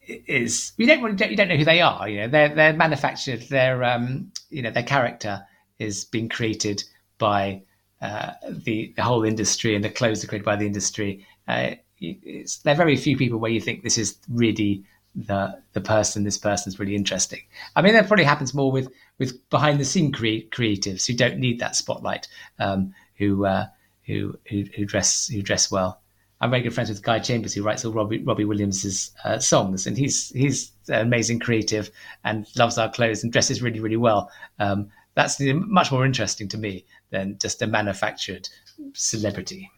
is 0.00 0.72
you 0.76 0.86
don't 0.86 1.02
really 1.02 1.30
you 1.30 1.36
don't 1.36 1.48
know 1.48 1.56
who 1.56 1.64
they 1.64 1.80
are. 1.80 2.08
You 2.08 2.22
know 2.22 2.28
they're 2.28 2.54
they're 2.54 2.72
manufactured. 2.72 3.42
Their 3.42 3.84
um 3.84 4.32
you 4.50 4.62
know 4.62 4.70
their 4.70 4.82
character 4.82 5.46
is 5.78 6.04
being 6.06 6.28
created 6.28 6.82
by 7.18 7.62
uh, 8.00 8.32
the 8.48 8.92
the 8.96 9.02
whole 9.02 9.24
industry, 9.24 9.74
and 9.74 9.84
the 9.84 9.90
clothes 9.90 10.22
are 10.22 10.26
created 10.26 10.44
by 10.44 10.56
the 10.56 10.66
industry. 10.66 11.26
Uh, 11.48 11.72
there 12.00 12.74
are 12.74 12.74
very 12.74 12.96
few 12.96 13.16
people 13.16 13.38
where 13.38 13.50
you 13.50 13.60
think 13.60 13.82
this 13.82 13.98
is 13.98 14.18
really 14.28 14.84
the 15.14 15.58
the 15.72 15.80
person. 15.80 16.24
This 16.24 16.38
person 16.38 16.70
is 16.70 16.78
really 16.78 16.94
interesting. 16.94 17.40
I 17.74 17.82
mean, 17.82 17.94
that 17.94 18.06
probably 18.06 18.24
happens 18.24 18.54
more 18.54 18.70
with 18.70 18.92
with 19.18 19.48
behind 19.50 19.80
the 19.80 19.84
scene 19.84 20.12
cre- 20.12 20.46
creatives 20.50 21.06
who 21.06 21.14
don't 21.14 21.38
need 21.38 21.58
that 21.60 21.74
spotlight, 21.74 22.28
um, 22.58 22.92
who, 23.16 23.46
uh, 23.46 23.66
who 24.06 24.38
who 24.48 24.64
who 24.76 24.84
dress 24.84 25.28
who 25.28 25.42
dress 25.42 25.70
well. 25.70 26.02
I'm 26.38 26.50
very 26.50 26.62
good 26.62 26.74
friends 26.74 26.90
with 26.90 27.02
Guy 27.02 27.18
Chambers, 27.18 27.54
who 27.54 27.62
writes 27.62 27.82
all 27.86 27.94
Robbie, 27.94 28.22
Robbie 28.22 28.44
Williams's 28.44 29.10
uh, 29.24 29.38
songs, 29.38 29.86
and 29.86 29.96
he's 29.96 30.28
he's 30.30 30.70
an 30.88 31.00
amazing 31.00 31.38
creative 31.38 31.90
and 32.24 32.46
loves 32.58 32.76
our 32.76 32.90
clothes 32.90 33.22
and 33.22 33.32
dresses 33.32 33.62
really 33.62 33.80
really 33.80 33.96
well. 33.96 34.30
Um, 34.58 34.90
that's 35.14 35.40
much 35.40 35.90
more 35.90 36.04
interesting 36.04 36.46
to 36.48 36.58
me 36.58 36.84
than 37.10 37.38
just 37.40 37.62
a 37.62 37.66
manufactured 37.66 38.48
celebrity. 38.94 39.70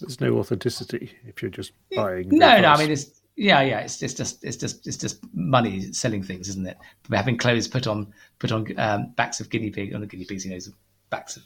There's 0.00 0.20
no 0.20 0.38
authenticity 0.38 1.12
if 1.26 1.42
you're 1.42 1.50
just 1.50 1.72
buying. 1.94 2.28
No, 2.30 2.60
no. 2.60 2.68
I 2.68 2.78
mean, 2.78 2.90
it's 2.90 3.20
yeah, 3.36 3.60
yeah. 3.62 3.80
It's, 3.80 4.02
it's 4.02 4.14
just 4.14 4.44
it's 4.44 4.56
just 4.56 4.86
it's 4.86 4.96
just 4.96 5.18
money 5.34 5.92
selling 5.92 6.22
things, 6.22 6.48
isn't 6.48 6.66
it? 6.66 6.78
Having 7.10 7.38
clothes 7.38 7.68
put 7.68 7.86
on 7.86 8.12
put 8.38 8.52
on 8.52 8.66
um, 8.78 9.12
backs 9.16 9.40
of 9.40 9.50
guinea 9.50 9.70
pig 9.70 9.94
on 9.94 10.00
the 10.00 10.06
guinea 10.06 10.24
pigs, 10.24 10.44
you 10.44 10.52
know, 10.52 10.58
backs 11.10 11.36
of 11.36 11.42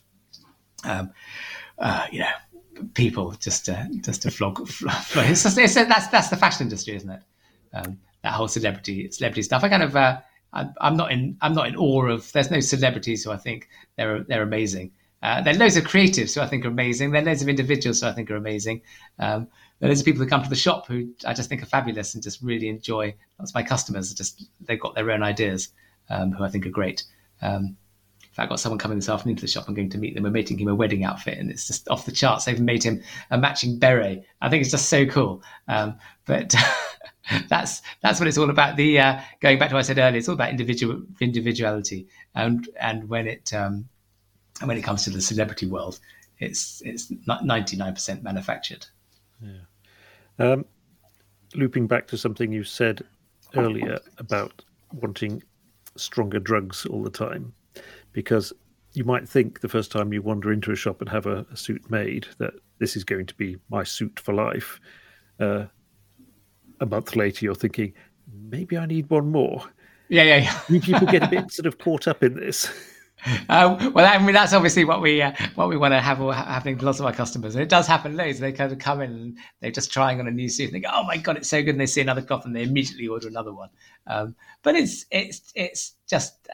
um, 0.85 1.10
uh, 1.78 2.06
you 2.12 2.20
know 2.20 2.31
people 2.94 3.32
just 3.32 3.65
to 3.66 3.89
just 4.01 4.23
to 4.23 4.31
flog. 4.31 4.66
flog. 4.69 5.27
It's 5.31 5.43
just, 5.43 5.59
it's, 5.59 5.74
that's 5.74 6.09
that's 6.09 6.28
the 6.28 6.36
fashion 6.36 6.66
industry, 6.66 6.97
isn't 6.97 7.10
it? 7.10 7.23
Um, 7.73 7.98
that 8.23 8.32
whole 8.32 8.48
celebrity 8.48 9.10
celebrity 9.10 9.43
stuff. 9.43 9.65
I 9.65 9.69
kind 9.69 9.82
of 9.82 9.97
uh, 9.97 10.20
I, 10.52 10.66
I'm 10.81 10.97
not 10.97 11.12
in 11.12 11.36
I'm 11.40 11.55
not 11.55 11.69
in 11.69 11.77
awe 11.77 12.06
of. 12.06 12.31
There's 12.32 12.51
no 12.51 12.60
celebrities 12.60 13.24
who 13.24 13.31
I 13.31 13.36
think 13.36 13.69
they're 13.97 14.23
they're 14.24 14.43
amazing. 14.43 14.93
Uh, 15.23 15.40
there 15.40 15.55
are 15.55 15.59
loads 15.59 15.77
of 15.77 15.85
creatives 15.85 16.35
who 16.35 16.40
I 16.40 16.47
think 16.47 16.65
are 16.65 16.69
amazing. 16.69 17.11
There 17.11 17.20
are 17.23 17.24
loads 17.24 17.43
of 17.43 17.49
individuals 17.49 18.01
who 18.01 18.07
I 18.07 18.12
think 18.12 18.31
are 18.31 18.36
amazing. 18.36 18.82
Um, 19.19 19.49
there 19.78 19.89
are 19.89 19.90
loads 19.90 20.01
of 20.01 20.07
people 20.07 20.23
who 20.23 20.28
come 20.28 20.43
to 20.43 20.49
the 20.49 20.57
shop 20.57 20.86
who 20.86 21.12
I 21.27 21.35
just 21.35 21.49
think 21.49 21.62
are 21.62 21.66
fabulous 21.66 22.15
and 22.15 22.23
just 22.23 22.40
really 22.40 22.69
enjoy. 22.69 23.15
That's 23.39 23.55
my 23.55 23.62
customers. 23.62 24.12
Just 24.15 24.49
they've 24.61 24.81
got 24.81 24.95
their 24.95 25.11
own 25.11 25.23
ideas, 25.23 25.70
um, 26.09 26.32
who 26.32 26.45
I 26.45 26.49
think 26.49 26.66
are 26.66 26.70
great. 26.70 27.03
Um, 27.43 27.77
in 28.23 28.35
fact, 28.35 28.45
I've 28.45 28.49
got 28.49 28.61
someone 28.61 28.78
coming 28.78 28.99
this 28.99 29.09
afternoon 29.09 29.36
to 29.36 29.40
the 29.40 29.49
shop. 29.49 29.65
I'm 29.66 29.74
going 29.74 29.90
to 29.90 29.99
meet 29.99 30.15
them. 30.15 30.23
We're 30.23 30.31
making 30.31 30.59
him 30.59 30.69
a 30.69 30.74
wedding 30.74 31.05
outfit, 31.05 31.39
and 31.39 31.51
it's 31.51 31.66
just 31.66 31.89
off 31.89 32.07
the 32.07 32.12
charts. 32.12 32.45
They've 32.45 32.61
made 32.61 32.85
him 32.85 33.03
a 33.31 33.39
matching 33.39 33.78
beret. 33.78 34.24
I 34.40 34.49
think 34.49 34.61
it's 34.61 34.70
just 34.70 34.89
so 34.89 35.05
cool. 35.07 35.43
Um, 35.66 35.99
but 36.27 36.55
that's 37.49 37.82
that's 38.03 38.20
what 38.20 38.28
it's 38.28 38.39
all 38.39 38.51
about. 38.51 38.77
The 38.77 39.01
uh, 39.01 39.20
going 39.40 39.59
back 39.59 39.70
to 39.70 39.74
what 39.74 39.81
I 39.81 39.82
said 39.82 39.99
earlier, 39.99 40.19
it's 40.19 40.28
all 40.28 40.35
about 40.35 40.51
individual 40.51 41.03
individuality, 41.20 42.07
and 42.36 42.69
and 42.81 43.09
when 43.09 43.27
it 43.27 43.53
um, 43.53 43.89
and 44.60 44.68
when 44.68 44.76
it 44.76 44.82
comes 44.82 45.05
to 45.05 45.10
the 45.10 45.20
celebrity 45.20 45.66
world, 45.66 46.01
it's 46.39 46.82
it's 46.85 47.12
ninety 47.43 47.76
nine 47.76 47.94
percent 47.94 48.22
manufactured. 48.22 48.86
Yeah. 49.40 49.60
Um, 50.39 50.64
looping 51.55 51.86
back 51.86 52.06
to 52.09 52.18
something 52.18 52.52
you 52.52 52.64
said 52.64 53.02
earlier 53.56 53.98
about 54.18 54.64
wanting 54.93 55.43
stronger 55.97 56.39
drugs 56.39 56.86
all 56.86 57.02
the 57.02 57.10
time, 57.10 57.52
because 58.12 58.52
you 58.93 59.05
might 59.05 59.28
think 59.28 59.60
the 59.60 59.68
first 59.68 59.93
time 59.93 60.12
you 60.12 60.22
wander 60.22 60.52
into 60.52 60.72
a 60.72 60.76
shop 60.76 61.01
and 61.01 61.09
have 61.10 61.26
a, 61.26 61.47
a 61.52 61.56
suit 61.56 61.90
made 61.90 62.26
that 62.39 62.55
this 62.78 62.97
is 62.97 63.05
going 63.05 63.26
to 63.26 63.35
be 63.35 63.56
my 63.68 63.85
suit 63.85 64.18
for 64.20 64.32
life. 64.32 64.80
Uh, 65.39 65.66
a 66.80 66.86
month 66.86 67.16
later, 67.16 67.44
you're 67.44 67.55
thinking 67.55 67.93
maybe 68.51 68.76
I 68.76 68.86
need 68.86 69.10
one 69.10 69.30
more. 69.30 69.64
Yeah, 70.09 70.22
yeah, 70.22 70.60
yeah. 70.68 70.80
people 70.80 71.06
get 71.06 71.22
a 71.22 71.28
bit 71.28 71.51
sort 71.52 71.66
of 71.66 71.78
caught 71.78 72.09
up 72.09 72.22
in 72.22 72.35
this. 72.35 72.70
Uh, 73.49 73.90
well, 73.95 74.05
I 74.07 74.19
mean, 74.19 74.35
that's 74.35 74.53
obviously 74.53 74.85
what 74.85 75.01
we 75.01 75.23
uh, 75.23 75.32
what 75.55 75.69
we 75.69 75.77
want 75.77 75.93
to 75.93 76.01
have 76.01 76.19
happening 76.19 76.78
to 76.78 76.85
lots 76.85 77.01
of 77.01 77.07
our 77.07 77.12
customers. 77.12 77.55
And 77.55 77.62
it 77.62 77.69
does 77.69 77.86
happen 77.86 78.16
loads. 78.16 78.39
They 78.39 78.53
kind 78.53 78.70
of 78.70 78.78
come 78.78 79.01
in 79.01 79.11
and 79.11 79.39
they're 79.61 79.70
just 79.70 79.93
trying 79.93 80.20
on 80.20 80.28
a 80.28 80.31
new 80.31 80.49
suit 80.49 80.66
and 80.66 80.74
they 80.74 80.81
go, 80.81 80.90
"Oh 80.93 81.05
my 81.05 81.16
god, 81.16 81.39
it's 81.39 81.49
so 81.49 81.62
good!" 81.62 81.70
And 81.70 81.81
they 81.81 81.86
see 81.86 82.01
another 82.01 82.23
cloth 82.23 82.45
and 82.45 82.55
they 82.55 82.62
immediately 82.62 83.09
order 83.09 83.27
another 83.27 83.53
one. 83.53 83.70
Um, 84.07 84.36
but 84.62 84.77
it's 84.77 85.07
it's 85.11 85.51
it's 85.55 85.95
just 86.07 86.49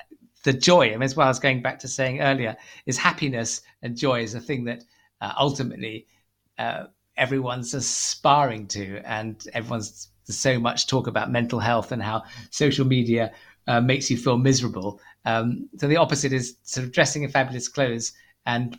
the 0.45 0.53
joy. 0.53 0.89
I 0.89 0.91
mean, 0.93 1.03
as 1.03 1.17
well 1.17 1.29
as 1.29 1.39
going 1.39 1.63
back 1.63 1.81
to 1.81 1.89
saying 1.89 2.21
earlier, 2.21 2.57
is 2.87 2.97
happiness 2.97 3.63
and 3.83 3.97
joy 3.97 4.23
is 4.23 4.35
a 4.35 4.41
thing 4.41 4.65
that 4.65 4.85
uh, 5.21 5.33
ultimately 5.39 6.07
uh, 6.59 6.85
everyone's 7.17 7.75
aspiring 7.75 8.69
to, 8.69 9.01
and 9.05 9.47
everyone's 9.53 10.09
so 10.25 10.59
much 10.59 10.87
talk 10.87 11.07
about 11.07 11.31
mental 11.31 11.59
health 11.59 11.93
and 11.93 12.03
how 12.03 12.23
social 12.51 12.87
media 12.87 13.33
uh, 13.67 13.81
makes 13.81 14.11
you 14.11 14.17
feel 14.17 14.39
miserable. 14.39 15.01
Um, 15.25 15.69
so 15.79 15.89
the 15.89 15.97
opposite 15.97 16.33
is 16.33 16.57
sort 16.63 16.85
of 16.85 16.93
dressing 16.93 17.23
in 17.23 17.31
fabulous 17.31 17.69
clothes 17.69 18.13
and 18.47 18.79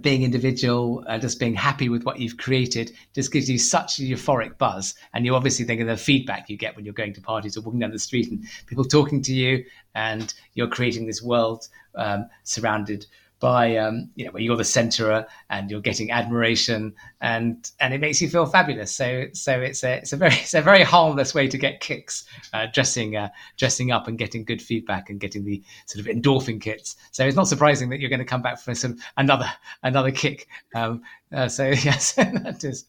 being 0.00 0.22
individual, 0.22 1.04
uh, 1.06 1.18
just 1.18 1.38
being 1.38 1.54
happy 1.54 1.88
with 1.88 2.04
what 2.04 2.18
you've 2.18 2.36
created, 2.36 2.92
just 3.14 3.32
gives 3.32 3.48
you 3.48 3.58
such 3.58 3.98
a 3.98 4.02
euphoric 4.02 4.58
buzz. 4.58 4.94
And 5.12 5.24
you 5.24 5.34
obviously 5.34 5.64
think 5.64 5.80
of 5.80 5.86
the 5.86 5.96
feedback 5.96 6.48
you 6.48 6.56
get 6.56 6.74
when 6.74 6.84
you're 6.84 6.94
going 6.94 7.12
to 7.14 7.20
parties 7.20 7.56
or 7.56 7.60
walking 7.60 7.80
down 7.80 7.90
the 7.90 7.98
street 7.98 8.30
and 8.30 8.44
people 8.66 8.84
talking 8.84 9.22
to 9.22 9.34
you, 9.34 9.64
and 9.94 10.32
you're 10.54 10.68
creating 10.68 11.06
this 11.06 11.22
world 11.22 11.68
um, 11.94 12.28
surrounded 12.42 13.06
by 13.44 13.76
um, 13.76 14.08
you 14.14 14.24
know 14.24 14.30
where 14.30 14.42
you're 14.42 14.56
the 14.56 14.64
centre 14.64 15.26
and 15.50 15.70
you're 15.70 15.82
getting 15.82 16.10
admiration 16.10 16.94
and 17.20 17.72
and 17.78 17.92
it 17.92 18.00
makes 18.00 18.22
you 18.22 18.26
feel 18.26 18.46
fabulous. 18.46 18.90
So 18.90 19.26
so 19.34 19.60
it's 19.60 19.84
a 19.84 19.98
it's 19.98 20.14
a 20.14 20.16
very 20.16 20.32
it's 20.40 20.54
a 20.54 20.62
very 20.62 20.82
harmless 20.82 21.34
way 21.34 21.46
to 21.48 21.58
get 21.58 21.80
kicks, 21.80 22.24
uh, 22.54 22.68
dressing 22.72 23.16
uh, 23.16 23.28
dressing 23.58 23.90
up 23.90 24.08
and 24.08 24.16
getting 24.16 24.44
good 24.44 24.62
feedback 24.62 25.10
and 25.10 25.20
getting 25.20 25.44
the 25.44 25.62
sort 25.84 26.00
of 26.00 26.10
endorphin 26.10 26.58
kits. 26.58 26.96
So 27.10 27.26
it's 27.26 27.36
not 27.36 27.46
surprising 27.46 27.90
that 27.90 28.00
you're 28.00 28.08
going 28.08 28.18
to 28.20 28.24
come 28.24 28.40
back 28.40 28.58
for 28.58 28.70
of 28.70 28.98
another 29.18 29.52
another 29.82 30.10
kick. 30.10 30.48
Um, 30.74 31.02
uh, 31.30 31.48
so 31.48 31.68
yes, 31.88 32.14
that 32.14 32.64
is 32.64 32.86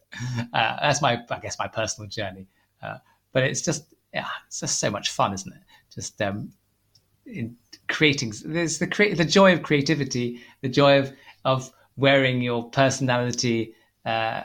uh, 0.54 0.78
that's 0.82 1.02
my 1.02 1.22
I 1.30 1.40
guess 1.40 1.60
my 1.60 1.68
personal 1.68 2.10
journey. 2.10 2.48
Uh, 2.82 3.00
but 3.34 3.44
it's 3.44 3.62
just 3.62 3.94
yeah, 4.14 4.30
it's 4.48 4.62
just 4.62 4.80
so 4.80 4.90
much 4.90 5.12
fun, 5.12 5.34
isn't 5.34 5.52
it? 5.52 5.64
Just 5.94 6.22
um, 6.22 6.54
in, 7.26 7.58
creating 7.88 8.34
there's 8.46 8.80
the 8.80 8.88
cre- 8.88 9.16
the 9.16 9.26
joy 9.26 9.54
of 9.54 9.64
creativity 9.64 10.42
the 10.62 10.70
joy 10.70 11.00
of 11.00 11.14
of 11.44 11.72
wearing 11.98 12.42
your 12.42 12.70
personality 12.70 13.74
uh, 14.06 14.42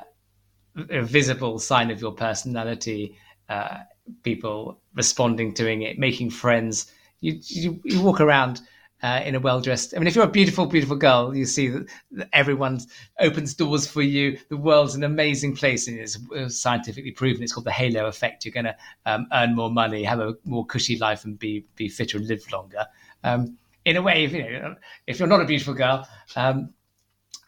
a 0.91 1.03
visible 1.03 1.59
sign 1.59 1.91
of 1.91 2.01
your 2.01 2.13
personality 2.13 3.17
uh, 3.49 3.79
people 4.23 4.81
responding 4.95 5.53
to 5.55 5.67
it 5.71 5.99
making 5.99 6.31
friends 6.31 6.91
you 7.21 7.39
you, 7.43 7.81
you 7.85 8.01
walk 8.03 8.21
around 8.21 8.61
uh, 9.03 9.23
in 9.25 9.35
a 9.35 9.41
well 9.41 9.61
dressed. 9.61 9.95
I 9.95 9.99
mean, 9.99 10.07
if 10.07 10.15
you're 10.15 10.25
a 10.25 10.31
beautiful, 10.31 10.67
beautiful 10.67 10.97
girl, 10.97 11.35
you 11.35 11.47
see 11.47 11.69
that, 11.69 11.89
everyone 12.33 12.81
opens 13.19 13.55
doors 13.55 13.87
for 13.87 14.03
you. 14.03 14.39
The 14.51 14.57
world's 14.57 14.95
an 14.95 15.05
amazing 15.05 15.57
place, 15.57 15.89
and 15.89 15.99
it's 15.99 16.19
scientifically 16.61 17.13
proven. 17.13 17.43
It's 17.43 17.53
called 17.53 17.67
the 17.67 17.73
halo 17.73 18.07
effect. 18.07 18.45
You're 18.45 18.53
going 18.53 18.67
to 18.67 18.77
um, 19.07 19.27
earn 19.33 19.55
more 19.55 19.71
money, 19.71 20.05
have 20.05 20.21
a 20.21 20.35
more 20.45 20.67
cushy 20.67 20.99
life, 20.99 21.25
and 21.25 21.39
be 21.39 21.65
be 21.77 21.89
fitter 21.89 22.19
and 22.19 22.27
live 22.27 22.45
longer. 22.53 22.87
Um, 23.25 23.59
in 23.85 23.97
a 23.97 24.03
way, 24.03 24.25
if, 24.25 24.33
you 24.33 24.43
know, 24.43 24.77
if 25.07 25.19
you're 25.19 25.29
not 25.29 25.41
a 25.41 25.45
beautiful 25.45 25.75
girl, 25.75 26.07
um, 26.37 26.71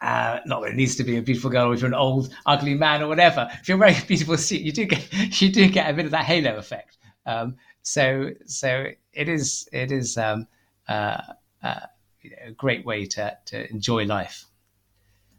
uh, 0.01 0.39
not 0.45 0.61
that 0.61 0.71
it 0.71 0.75
needs 0.75 0.95
to 0.97 1.03
be 1.03 1.17
a 1.17 1.21
beautiful 1.21 1.49
girl, 1.49 1.71
or 1.71 1.73
if 1.73 1.79
you're 1.79 1.87
an 1.87 1.93
old, 1.93 2.33
ugly 2.45 2.75
man, 2.75 3.01
or 3.01 3.07
whatever. 3.07 3.47
If 3.61 3.69
you're 3.69 3.77
wearing 3.77 3.95
a 3.95 4.05
beautiful 4.05 4.37
suit, 4.37 4.61
you 4.61 4.71
do 4.71 4.85
get 4.85 5.07
you 5.41 5.49
do 5.49 5.69
get 5.69 5.89
a 5.89 5.93
bit 5.93 6.05
of 6.05 6.11
that 6.11 6.25
halo 6.25 6.57
effect. 6.57 6.97
Um, 7.25 7.55
so 7.83 8.31
so 8.45 8.87
it 9.13 9.29
is 9.29 9.67
it 9.71 9.91
is 9.91 10.17
um, 10.17 10.47
uh, 10.89 11.21
uh, 11.63 11.79
you 12.21 12.31
know, 12.31 12.37
a 12.47 12.51
great 12.51 12.85
way 12.85 13.05
to 13.05 13.37
to 13.45 13.69
enjoy 13.71 14.03
life. 14.03 14.45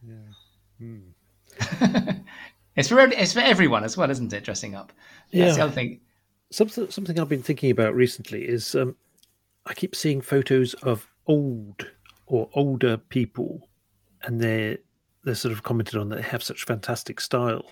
Yeah. 0.07 0.15
Mm. 0.81 2.23
it's 2.77 2.89
for 2.89 3.01
it's 3.01 3.35
for 3.35 3.41
everyone 3.41 3.85
as 3.85 3.99
well, 3.99 4.11
isn't 4.11 4.33
it? 4.33 4.45
Dressing 4.45 4.75
up. 4.75 4.93
Yeah. 5.31 5.45
That's 5.45 5.57
the 5.57 5.65
other 5.65 5.73
thing. 5.73 6.01
Something 6.51 6.91
something 6.91 7.21
I've 7.21 7.29
been 7.29 7.43
thinking 7.43 7.71
about 7.71 7.95
recently 7.95 8.45
is 8.45 8.75
um, 8.75 8.97
I 9.67 9.75
keep 9.75 9.95
seeing 9.95 10.21
photos 10.21 10.75
of 10.75 11.07
old 11.27 11.91
or 12.27 12.49
older 12.55 12.97
people, 12.97 13.69
and 14.23 14.41
they're 14.41 14.79
they're 15.25 15.35
sort 15.35 15.53
of 15.53 15.63
commented 15.63 15.97
on 15.97 16.09
that 16.11 16.17
they 16.17 16.23
have 16.23 16.43
such 16.43 16.65
fantastic 16.65 17.21
style. 17.21 17.65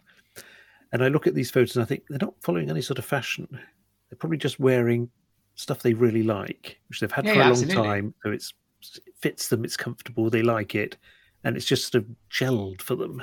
And 0.93 1.05
I 1.05 1.09
look 1.09 1.27
at 1.27 1.35
these 1.35 1.51
photos 1.51 1.77
and 1.77 1.83
I 1.83 1.87
think 1.87 2.05
they're 2.09 2.19
not 2.21 2.35
following 2.41 2.71
any 2.71 2.83
sort 2.83 2.99
of 2.99 3.05
fashion. 3.05 3.47
They're 3.51 4.19
probably 4.19 4.39
just 4.39 4.61
wearing 4.61 5.11
stuff 5.55 5.83
they 5.83 5.95
really 5.95 6.23
like, 6.23 6.81
which 6.89 7.01
they've 7.01 7.13
had 7.13 7.27
yeah, 7.27 7.35
for 7.35 7.41
a 7.41 7.43
long 7.43 7.51
absolutely. 7.51 7.83
time. 7.83 8.15
So 8.23 8.31
it's 8.31 8.55
it 9.07 9.15
fits 9.21 9.49
them, 9.49 9.65
it's 9.65 9.77
comfortable, 9.77 10.29
they 10.29 10.43
like 10.43 10.75
it, 10.75 10.97
and 11.45 11.57
it's 11.57 11.67
just 11.67 11.93
sort 11.93 12.05
of 12.05 12.11
gelled 12.31 12.83
for 12.83 12.97
them. 12.97 13.23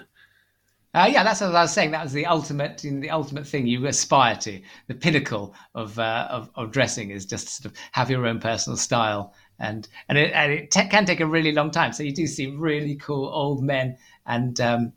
Uh, 0.96 1.08
yeah, 1.12 1.24
that's 1.24 1.40
what 1.40 1.54
I 1.54 1.62
was 1.62 1.74
saying. 1.74 1.92
That 1.92 2.04
was 2.04 2.14
the 2.14 2.26
ultimate, 2.26 2.80
the 2.80 3.12
ultimate 3.12 3.46
thing 3.46 3.68
you 3.68 3.86
aspire 3.86 4.36
to. 4.38 4.60
The 4.88 4.96
pinnacle 4.96 5.54
of 5.76 6.00
uh, 6.00 6.28
of, 6.32 6.50
of, 6.56 6.72
dressing 6.72 7.12
is 7.12 7.28
just 7.28 7.50
sort 7.50 7.72
of 7.72 7.78
have 7.92 8.10
your 8.10 8.26
own 8.26 8.40
personal 8.40 8.76
style, 8.76 9.36
and 9.60 9.88
and 10.08 10.18
it, 10.18 10.32
and 10.34 10.52
it 10.52 10.72
te- 10.72 10.88
can 10.88 11.06
take 11.06 11.20
a 11.20 11.28
really 11.28 11.52
long 11.52 11.70
time. 11.70 11.94
So 11.94 12.02
you 12.02 12.12
do 12.12 12.26
see 12.26 12.48
really 12.48 12.96
cool 12.96 13.28
old 13.28 13.64
men, 13.64 13.98
and 14.26 14.60
um, 14.60 14.94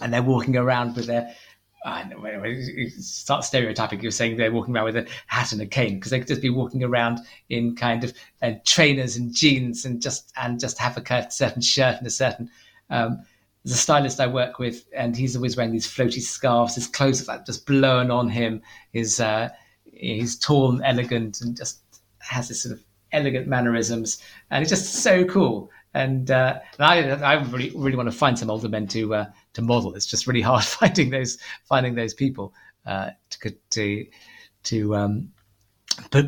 and 0.00 0.12
they're 0.12 0.22
walking 0.22 0.56
around 0.56 0.94
with 0.94 1.06
their. 1.06 1.34
I 1.84 2.04
know, 2.04 2.20
start 2.98 3.44
stereotyping. 3.44 4.00
You're 4.00 4.10
saying 4.10 4.36
they're 4.36 4.52
walking 4.52 4.74
around 4.76 4.86
with 4.86 4.96
a 4.96 5.08
hat 5.26 5.52
and 5.52 5.60
a 5.60 5.66
cane 5.66 5.96
because 5.96 6.10
they 6.10 6.18
could 6.18 6.28
just 6.28 6.42
be 6.42 6.50
walking 6.50 6.82
around 6.82 7.20
in 7.48 7.76
kind 7.76 8.02
of 8.04 8.12
uh, 8.42 8.52
trainers 8.64 9.16
and 9.16 9.34
jeans 9.34 9.84
and 9.84 10.00
just 10.00 10.32
and 10.36 10.60
just 10.60 10.78
have 10.78 10.96
a 10.96 11.30
certain 11.30 11.62
shirt 11.62 11.98
and 11.98 12.06
a 12.06 12.10
certain 12.10 12.50
um, 12.90 13.22
there's 13.66 13.78
a 13.78 13.80
stylist 13.80 14.20
I 14.20 14.28
work 14.28 14.60
with, 14.60 14.84
and 14.94 15.16
he's 15.16 15.34
always 15.34 15.56
wearing 15.56 15.72
these 15.72 15.88
floaty 15.88 16.22
scarves. 16.22 16.76
His 16.76 16.86
clothes 16.86 17.26
like 17.26 17.44
just 17.44 17.66
blowing 17.66 18.12
on 18.12 18.28
him. 18.28 18.62
His 18.92 19.18
uh, 19.18 19.48
he's 19.84 20.38
tall 20.38 20.70
and 20.70 20.82
elegant, 20.84 21.40
and 21.40 21.56
just 21.56 21.80
has 22.18 22.46
this 22.46 22.62
sort 22.62 22.74
of 22.76 22.84
elegant 23.10 23.48
mannerisms, 23.48 24.22
and 24.52 24.62
he's 24.62 24.70
just 24.70 25.02
so 25.02 25.24
cool. 25.24 25.68
And, 25.94 26.30
uh, 26.30 26.60
and 26.78 27.20
I, 27.22 27.32
I 27.32 27.42
really, 27.42 27.72
really 27.74 27.96
want 27.96 28.08
to 28.08 28.16
find 28.16 28.38
some 28.38 28.50
older 28.50 28.68
men 28.68 28.86
to 28.88 29.14
uh, 29.16 29.26
to 29.54 29.62
model. 29.62 29.96
It's 29.96 30.06
just 30.06 30.28
really 30.28 30.42
hard 30.42 30.62
finding 30.64 31.10
those 31.10 31.36
finding 31.64 31.96
those 31.96 32.14
people 32.14 32.54
uh, 32.86 33.10
to 33.30 33.50
to 33.70 34.06
to 34.62 34.94
um, 34.94 35.32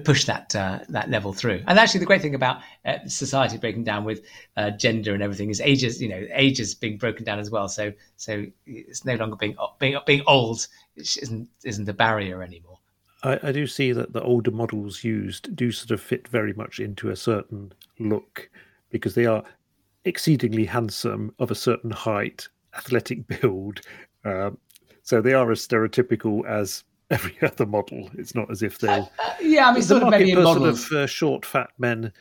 push 0.05 0.25
that 0.25 0.55
uh, 0.55 0.81
that 0.89 1.11
level 1.11 1.33
through. 1.33 1.63
And 1.67 1.79
actually, 1.79 2.01
the 2.01 2.07
great 2.07 2.23
thing 2.23 2.35
about 2.35 2.63
uh, 2.85 2.99
society 3.07 3.59
breaking 3.59 3.85
down 3.85 4.05
with 4.05 4.23
uh, 4.57 4.71
gender 4.71 5.15
and 5.15 5.23
everything 5.23 5.51
is 5.51 5.61
ages. 5.61 6.01
You 6.01 6.09
know, 6.09 6.27
ages 6.33 6.75
being 6.75 6.99
broken 6.99 7.25
down 7.25 7.39
as 7.39 7.51
well. 7.51 7.69
So 7.69 7.93
so 8.17 8.47
it's 8.67 9.05
no 9.05 9.15
longer 9.15 9.37
being 9.37 9.57
being 9.79 9.99
being 10.07 10.23
old 10.27 10.67
isn't 10.97 11.49
isn't 11.65 11.89
a 11.89 11.95
barrier 11.95 12.43
anymore. 12.43 12.79
I, 13.23 13.39
I 13.43 13.53
do 13.53 13.67
see 13.67 13.93
that 13.93 14.13
the 14.13 14.23
older 14.23 14.51
models 14.51 15.03
used 15.03 15.55
do 15.57 15.73
sort 15.73 15.91
of 15.91 16.01
fit 16.01 16.29
very 16.29 16.53
much 16.53 16.79
into 16.79 17.11
a 17.11 17.17
certain 17.17 17.73
look 17.99 18.49
because 18.91 19.15
they 19.15 19.27
are 19.27 19.43
exceedingly 20.05 20.65
handsome, 20.65 21.35
of 21.39 21.51
a 21.51 21.55
certain 21.55 21.91
height, 21.91 22.49
athletic 22.77 23.27
build. 23.27 23.81
Um, 24.25 24.59
so 25.03 25.21
they 25.21 25.35
are 25.35 25.51
as 25.51 25.67
stereotypical 25.67 26.47
as 26.47 26.85
every 27.11 27.37
other 27.43 27.67
model. 27.67 28.11
It's 28.15 28.35
not 28.35 28.51
as 28.51 28.63
if 28.63 28.79
they're. 28.79 28.91
Uh, 28.91 29.07
uh, 29.23 29.35
yeah, 29.41 29.69
I 29.69 29.73
mean, 29.73 29.81
the 29.81 29.87
sort 29.87 30.03
market 30.03 30.37
of 30.37 30.37
for 30.37 30.43
sort 30.45 30.69
of 30.69 30.93
uh, 30.93 31.07
short, 31.07 31.47
fat 31.47 31.71
men 31.79 32.13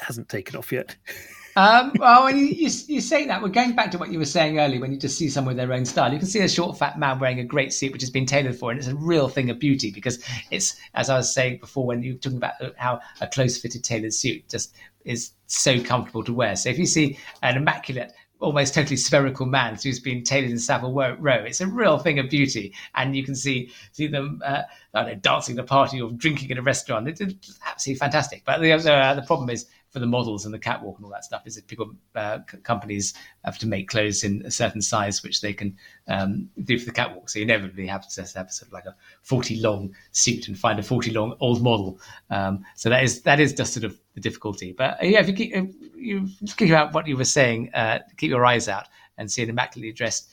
hasn't 0.00 0.28
taken 0.28 0.56
off 0.56 0.70
yet. 0.70 0.94
um, 1.56 1.92
well, 1.98 2.24
when 2.24 2.38
you, 2.38 2.44
you, 2.44 2.70
you, 2.86 3.00
say 3.00 3.26
that, 3.26 3.42
we're 3.42 3.48
going 3.48 3.74
back 3.74 3.90
to 3.90 3.98
what 3.98 4.12
you 4.12 4.18
were 4.18 4.24
saying 4.24 4.60
earlier 4.60 4.80
when 4.80 4.92
you 4.92 4.98
just 4.98 5.18
see 5.18 5.28
someone 5.28 5.56
with 5.56 5.66
their 5.66 5.74
own 5.74 5.84
style. 5.84 6.12
You 6.12 6.20
can 6.20 6.28
see 6.28 6.40
a 6.40 6.48
short, 6.48 6.78
fat 6.78 7.00
man 7.00 7.18
wearing 7.18 7.40
a 7.40 7.44
great 7.44 7.72
suit, 7.72 7.92
which 7.92 8.02
has 8.02 8.10
been 8.10 8.26
tailored 8.26 8.56
for, 8.56 8.70
and 8.70 8.78
it's 8.78 8.88
a 8.88 8.94
real 8.94 9.28
thing 9.28 9.50
of 9.50 9.58
beauty 9.58 9.90
because 9.90 10.22
it's, 10.52 10.76
as 10.94 11.10
I 11.10 11.16
was 11.16 11.34
saying 11.34 11.58
before, 11.58 11.84
when 11.84 12.02
you 12.02 12.12
were 12.12 12.18
talking 12.20 12.38
about 12.38 12.54
how 12.76 13.00
a 13.20 13.26
close 13.26 13.58
fitted 13.58 13.82
tailored 13.82 14.14
suit 14.14 14.48
just 14.48 14.74
is 15.04 15.32
so 15.46 15.82
comfortable 15.82 16.22
to 16.22 16.32
wear. 16.32 16.54
So 16.54 16.68
if 16.68 16.78
you 16.78 16.86
see 16.86 17.18
an 17.42 17.56
immaculate 17.56 18.12
almost 18.40 18.74
totally 18.74 18.96
spherical 18.96 19.46
man 19.46 19.76
who's 19.82 20.00
been 20.00 20.22
tailored 20.22 20.50
in 20.50 20.58
Savile 20.58 20.92
Row. 20.92 21.44
It's 21.44 21.60
a 21.60 21.66
real 21.66 21.98
thing 21.98 22.18
of 22.18 22.30
beauty, 22.30 22.74
and 22.94 23.16
you 23.16 23.24
can 23.24 23.34
see 23.34 23.70
see 23.92 24.06
them 24.06 24.40
uh, 24.44 24.62
know, 24.94 25.14
dancing 25.16 25.58
at 25.58 25.64
a 25.64 25.66
party 25.66 26.00
or 26.00 26.10
drinking 26.12 26.50
at 26.50 26.58
a 26.58 26.62
restaurant. 26.62 27.08
It's, 27.08 27.20
it's 27.20 27.58
absolutely 27.66 27.98
fantastic. 27.98 28.42
But 28.44 28.60
the 28.60 28.72
uh, 28.72 29.14
the 29.14 29.22
problem 29.22 29.50
is 29.50 29.66
for 29.90 30.00
the 30.00 30.06
models 30.06 30.44
and 30.44 30.52
the 30.52 30.58
catwalk 30.58 30.96
and 30.96 31.04
all 31.04 31.10
that 31.10 31.24
stuff 31.24 31.42
is 31.46 31.54
that 31.54 31.66
people 31.66 31.90
uh, 32.14 32.38
companies 32.62 33.14
have 33.44 33.58
to 33.58 33.66
make 33.66 33.88
clothes 33.88 34.22
in 34.22 34.42
a 34.44 34.50
certain 34.50 34.82
size 34.82 35.22
which 35.22 35.40
they 35.40 35.52
can 35.52 35.76
um, 36.08 36.48
do 36.64 36.78
for 36.78 36.84
the 36.84 36.92
catwalk. 36.92 37.28
So 37.30 37.38
you 37.38 37.44
inevitably 37.44 37.86
have 37.86 38.08
to 38.08 38.20
have 38.20 38.52
sort 38.52 38.68
of 38.68 38.72
like 38.72 38.84
a 38.84 38.94
forty 39.22 39.60
long 39.60 39.94
suit 40.12 40.48
and 40.48 40.58
find 40.58 40.78
a 40.78 40.82
forty 40.82 41.10
long 41.10 41.34
old 41.40 41.62
model. 41.62 41.98
Um, 42.30 42.64
so 42.76 42.90
that 42.90 43.02
is 43.02 43.22
that 43.22 43.40
is 43.40 43.54
just 43.54 43.72
sort 43.72 43.84
of 43.84 43.98
the 44.14 44.20
difficulty. 44.20 44.74
But 44.76 45.02
uh, 45.02 45.06
yeah, 45.06 45.20
if 45.20 45.28
you 45.28 45.34
keep 45.34 45.52
if 45.54 45.74
you 45.96 46.28
about 46.74 46.92
what 46.92 47.06
you 47.06 47.16
were 47.16 47.24
saying, 47.24 47.70
uh, 47.74 48.00
keep 48.16 48.30
your 48.30 48.44
eyes 48.44 48.68
out 48.68 48.88
and 49.16 49.30
see 49.30 49.42
an 49.42 49.48
immaculately 49.48 49.92
dressed 49.92 50.30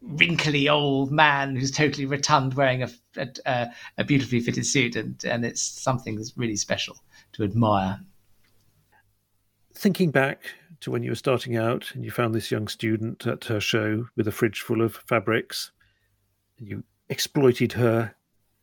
wrinkly 0.00 0.68
old 0.68 1.10
man 1.10 1.56
who's 1.56 1.72
totally 1.72 2.06
rotund 2.06 2.54
wearing 2.54 2.84
a, 2.84 2.90
a, 3.46 3.68
a, 3.98 4.04
beautifully 4.04 4.38
fitted 4.38 4.64
suit 4.64 4.94
and, 4.94 5.24
and 5.24 5.44
it's 5.44 5.60
something 5.60 6.14
that's 6.14 6.36
really 6.36 6.54
special 6.54 6.96
to 7.32 7.42
admire 7.42 7.98
thinking 9.78 10.10
back 10.10 10.42
to 10.80 10.90
when 10.90 11.02
you 11.02 11.10
were 11.10 11.16
starting 11.16 11.56
out 11.56 11.92
and 11.94 12.04
you 12.04 12.10
found 12.10 12.34
this 12.34 12.50
young 12.50 12.68
student 12.68 13.26
at 13.26 13.44
her 13.44 13.60
show 13.60 14.06
with 14.16 14.26
a 14.28 14.32
fridge 14.32 14.60
full 14.60 14.82
of 14.82 14.96
fabrics, 14.96 15.70
and 16.58 16.68
you 16.68 16.84
exploited 17.08 17.72
her 17.72 18.14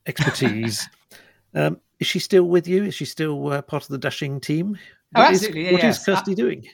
expertise. 0.05 0.87
um, 1.55 1.79
is 1.99 2.07
she 2.07 2.19
still 2.19 2.43
with 2.43 2.67
you? 2.67 2.83
Is 2.83 2.93
she 2.93 3.05
still 3.05 3.51
uh, 3.51 3.61
part 3.61 3.83
of 3.83 3.89
the 3.89 3.97
dashing 3.97 4.39
team? 4.39 4.77
Oh, 5.15 5.21
what 5.21 5.31
absolutely. 5.31 5.67
Is, 5.67 5.71
what 5.71 5.83
yes. 5.83 5.99
is 5.99 6.05
Kirsty 6.05 6.31
uh, 6.33 6.35
doing? 6.35 6.67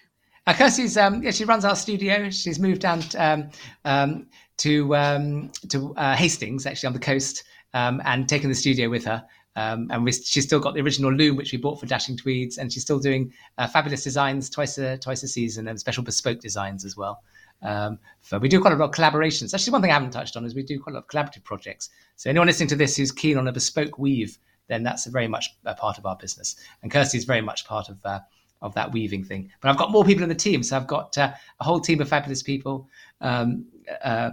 Uh, 0.47 0.53
Kirsty's 0.53 0.97
um, 0.97 1.21
yeah, 1.21 1.31
she 1.31 1.45
runs 1.45 1.63
our 1.63 1.75
studio. 1.75 2.29
She's 2.31 2.59
moved 2.59 2.81
down 2.81 3.03
um, 3.17 3.49
um, 3.85 4.27
to 4.57 4.95
um, 4.95 5.51
to 5.69 5.93
uh, 5.95 6.15
Hastings, 6.15 6.65
actually 6.65 6.87
on 6.87 6.93
the 6.93 6.99
coast, 6.99 7.43
um, 7.75 8.01
and 8.05 8.27
taken 8.27 8.49
the 8.49 8.55
studio 8.55 8.89
with 8.89 9.05
her. 9.05 9.23
Um, 9.55 9.87
and 9.91 10.05
we, 10.05 10.11
she's 10.11 10.45
still 10.45 10.59
got 10.59 10.73
the 10.73 10.81
original 10.81 11.11
loom 11.11 11.35
which 11.35 11.51
we 11.51 11.57
bought 11.57 11.79
for 11.79 11.85
Dashing 11.85 12.17
Tweeds, 12.17 12.57
and 12.57 12.71
she's 12.71 12.83
still 12.83 12.99
doing 12.99 13.33
uh, 13.57 13.67
fabulous 13.67 14.03
designs 14.03 14.49
twice 14.49 14.77
a 14.77 14.97
twice 14.97 15.23
a 15.23 15.27
season 15.27 15.67
and 15.67 15.79
special 15.79 16.03
bespoke 16.03 16.39
designs 16.39 16.85
as 16.85 16.95
well. 16.95 17.21
Um, 17.61 17.99
we 18.39 18.47
do 18.47 18.59
quite 18.59 18.73
a 18.73 18.75
lot 18.75 18.89
of 18.89 18.95
collaborations. 18.95 19.53
Actually, 19.53 19.73
one 19.73 19.81
thing 19.81 19.91
I 19.91 19.95
haven't 19.95 20.11
touched 20.11 20.35
on 20.35 20.45
is 20.45 20.55
we 20.55 20.63
do 20.63 20.79
quite 20.79 20.93
a 20.93 20.95
lot 20.95 21.03
of 21.03 21.07
collaborative 21.07 21.43
projects. 21.43 21.89
So 22.15 22.29
anyone 22.29 22.47
listening 22.47 22.69
to 22.69 22.75
this 22.75 22.95
who's 22.95 23.11
keen 23.11 23.37
on 23.37 23.47
a 23.47 23.51
bespoke 23.51 23.99
weave, 23.99 24.37
then 24.67 24.83
that's 24.83 25.05
very 25.05 25.27
much 25.27 25.49
a 25.65 25.75
part 25.75 25.97
of 25.97 26.05
our 26.05 26.15
business. 26.15 26.55
And 26.81 26.91
Kirsty 26.91 27.17
is 27.17 27.25
very 27.25 27.41
much 27.41 27.67
part 27.67 27.89
of 27.89 27.97
uh, 28.05 28.19
of 28.61 28.73
that 28.75 28.91
weaving 28.91 29.23
thing. 29.23 29.51
But 29.59 29.69
I've 29.69 29.77
got 29.77 29.91
more 29.91 30.05
people 30.05 30.23
in 30.23 30.29
the 30.29 30.35
team, 30.35 30.63
so 30.63 30.77
I've 30.77 30.87
got 30.87 31.17
uh, 31.17 31.33
a 31.59 31.63
whole 31.63 31.79
team 31.79 31.99
of 31.99 32.07
fabulous 32.07 32.43
people. 32.43 32.87
Um, 33.19 33.65
uh, 34.03 34.31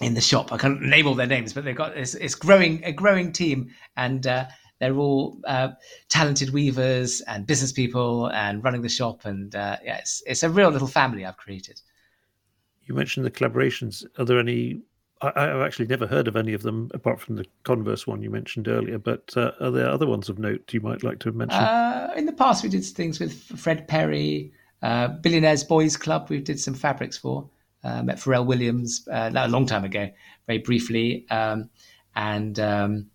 in 0.00 0.14
the 0.14 0.20
shop. 0.20 0.52
I 0.52 0.58
can't 0.58 0.80
name 0.80 1.06
all 1.06 1.14
their 1.14 1.26
names, 1.26 1.52
but 1.52 1.64
they've 1.64 1.76
got 1.76 1.96
it's, 1.96 2.14
it's 2.14 2.34
growing 2.34 2.82
a 2.84 2.92
growing 2.92 3.32
team, 3.32 3.70
and 3.96 4.26
uh, 4.26 4.46
they're 4.78 4.96
all 4.96 5.38
uh, 5.46 5.68
talented 6.08 6.50
weavers 6.50 7.20
and 7.22 7.46
business 7.46 7.70
people 7.70 8.26
and 8.28 8.64
running 8.64 8.82
the 8.82 8.88
shop. 8.88 9.24
And 9.24 9.54
uh, 9.54 9.76
yeah, 9.84 9.98
it's 9.98 10.22
it's 10.26 10.42
a 10.42 10.50
real 10.50 10.70
little 10.70 10.88
family 10.88 11.24
I've 11.24 11.36
created. 11.36 11.80
You 12.84 12.94
mentioned 12.94 13.24
the 13.26 13.30
collaborations. 13.30 14.04
Are 14.18 14.24
there 14.24 14.38
any? 14.38 14.80
I, 15.22 15.42
have 15.42 15.60
actually 15.60 15.86
never 15.86 16.06
heard 16.06 16.28
of 16.28 16.36
any 16.36 16.54
of 16.54 16.62
them 16.62 16.90
apart 16.94 17.20
from 17.20 17.36
the 17.36 17.44
Converse 17.64 18.06
one 18.06 18.22
you 18.22 18.30
mentioned 18.30 18.68
earlier. 18.68 18.98
But 18.98 19.36
uh, 19.36 19.52
are 19.60 19.70
there 19.70 19.86
other 19.86 20.06
ones 20.06 20.30
of 20.30 20.38
note 20.38 20.72
you 20.72 20.80
might 20.80 21.02
like 21.02 21.18
to 21.20 21.32
mention? 21.32 21.60
Uh, 21.60 22.14
in 22.16 22.24
the 22.24 22.32
past, 22.32 22.62
we 22.62 22.70
did 22.70 22.82
things 22.84 23.20
with 23.20 23.34
Fred 23.34 23.86
Perry, 23.86 24.50
uh, 24.80 25.08
Billionaires 25.08 25.62
Boys 25.62 25.98
Club. 25.98 26.30
We 26.30 26.40
did 26.40 26.58
some 26.58 26.72
fabrics 26.72 27.18
for. 27.18 27.46
Uh, 27.82 28.02
met 28.02 28.18
Pharrell 28.18 28.44
Williams 28.44 29.08
uh, 29.10 29.30
a 29.34 29.48
long 29.48 29.64
time 29.64 29.84
ago, 29.84 30.10
very 30.46 30.58
briefly, 30.58 31.26
um, 31.30 31.70
and 32.14 32.60
um, 32.60 33.06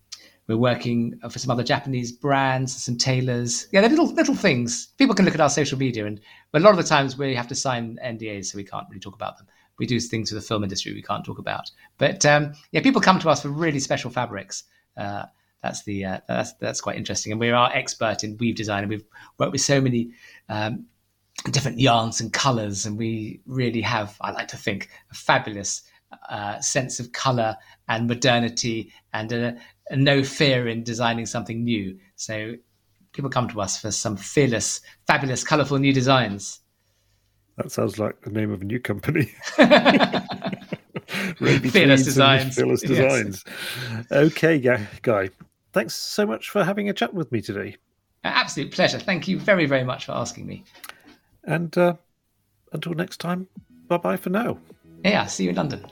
we're 0.48 0.58
working 0.58 1.20
for 1.30 1.40
some 1.40 1.52
other 1.52 1.64
Japanese 1.64 2.12
brands, 2.12 2.84
some 2.84 2.98
tailors. 2.98 3.68
Yeah, 3.72 3.82
they're 3.82 3.90
little 3.90 4.14
little 4.14 4.36
things. 4.36 4.88
People 4.98 5.16
can 5.16 5.26
look 5.26 5.34
at 5.34 5.42
our 5.42 5.50
social 5.50 5.78
media, 5.78 6.06
and 6.06 6.20
but 6.52 6.62
a 6.62 6.64
lot 6.64 6.72
of 6.72 6.78
the 6.78 6.84
times 6.84 7.18
we 7.18 7.36
have 7.36 7.48
to 7.48 7.56
sign 7.56 7.98
NDAs, 8.04 8.46
so 8.46 8.58
we 8.58 8.64
can't 8.64 8.86
really 8.90 9.00
talk 9.00 9.16
about 9.16 9.38
them. 9.38 9.48
We 9.78 9.86
do 9.86 10.00
things 10.00 10.30
for 10.30 10.36
the 10.36 10.42
film 10.42 10.64
industry 10.64 10.94
we 10.94 11.02
can't 11.02 11.26
talk 11.26 11.40
about. 11.40 11.70
But 11.98 12.26
um, 12.26 12.54
yeah, 12.72 12.82
people 12.82 13.02
come 13.02 13.20
to 13.20 13.30
us 13.30 13.42
for 13.42 13.50
really 13.50 13.80
special 13.80 14.10
fabrics. 14.10 14.64
Uh, 14.96 15.26
that's 15.62 15.84
the 15.84 16.06
uh, 16.06 16.20
that's 16.28 16.54
that's 16.54 16.80
quite 16.80 16.96
interesting, 16.96 17.32
and 17.32 17.42
we're 17.42 17.56
our 17.56 17.72
expert 17.74 18.24
in 18.24 18.38
weave 18.38 18.56
design, 18.56 18.84
and 18.84 18.90
we've 18.90 19.06
worked 19.40 19.52
with 19.52 19.62
so 19.62 19.82
many 19.82 20.12
um, 20.48 20.86
different 21.52 21.80
yarns 21.80 22.22
and 22.22 22.32
colors. 22.34 22.86
And 22.86 22.98
we 22.98 23.42
really 23.46 23.82
have, 23.82 24.18
I 24.22 24.32
like 24.32 24.48
to 24.50 24.58
think, 24.58 24.90
a 25.12 25.16
fabulous 25.16 25.84
uh, 26.30 26.60
sense 26.60 27.00
of 27.00 27.12
color 27.12 27.56
and 27.88 28.08
modernity 28.08 28.92
and 29.14 29.32
a, 29.32 29.58
a 29.90 29.96
no 29.96 30.24
fear 30.24 30.68
in 30.68 30.84
designing 30.84 31.26
something 31.26 31.64
new. 31.64 31.98
So 32.16 32.56
people 33.14 33.30
come 33.30 33.48
to 33.50 33.62
us 33.62 33.80
for 33.80 33.92
some 33.92 34.18
fearless, 34.18 34.82
fabulous, 35.08 35.44
colorful 35.44 35.78
new 35.78 35.94
designs. 35.94 36.60
That 37.58 37.72
sounds 37.72 37.98
like 37.98 38.22
the 38.22 38.32
name 38.32 38.52
of 38.52 38.62
a 38.62 38.66
new 38.66 38.80
company. 38.80 39.26
fearless 41.38 42.04
designs. 42.04 42.56
Fearless 42.56 42.82
designs. 42.82 43.46
Yes. 43.48 44.06
Okay, 44.12 44.56
yeah, 44.58 44.86
Guy. 45.02 45.30
Thanks 45.72 45.96
so 45.96 46.26
much 46.26 46.50
for 46.50 46.64
having 46.64 46.90
a 46.90 46.94
chat 46.94 47.14
with 47.14 47.32
me 47.32 47.42
today. 47.42 47.78
Absolute 48.26 48.72
pleasure. 48.72 49.00
Thank 49.00 49.28
you 49.28 49.40
very, 49.40 49.66
very 49.66 49.84
much 49.84 50.06
for 50.06 50.12
asking 50.14 50.48
me. 50.48 50.66
And 51.46 51.78
uh, 51.78 51.96
until 52.74 52.94
next 52.94 53.20
time, 53.20 53.48
bye 53.88 53.98
bye 53.98 54.18
for 54.18 54.30
now. 54.30 54.58
Yeah, 55.04 55.26
see 55.28 55.44
you 55.46 55.52
in 55.52 55.56
London. 55.56 55.86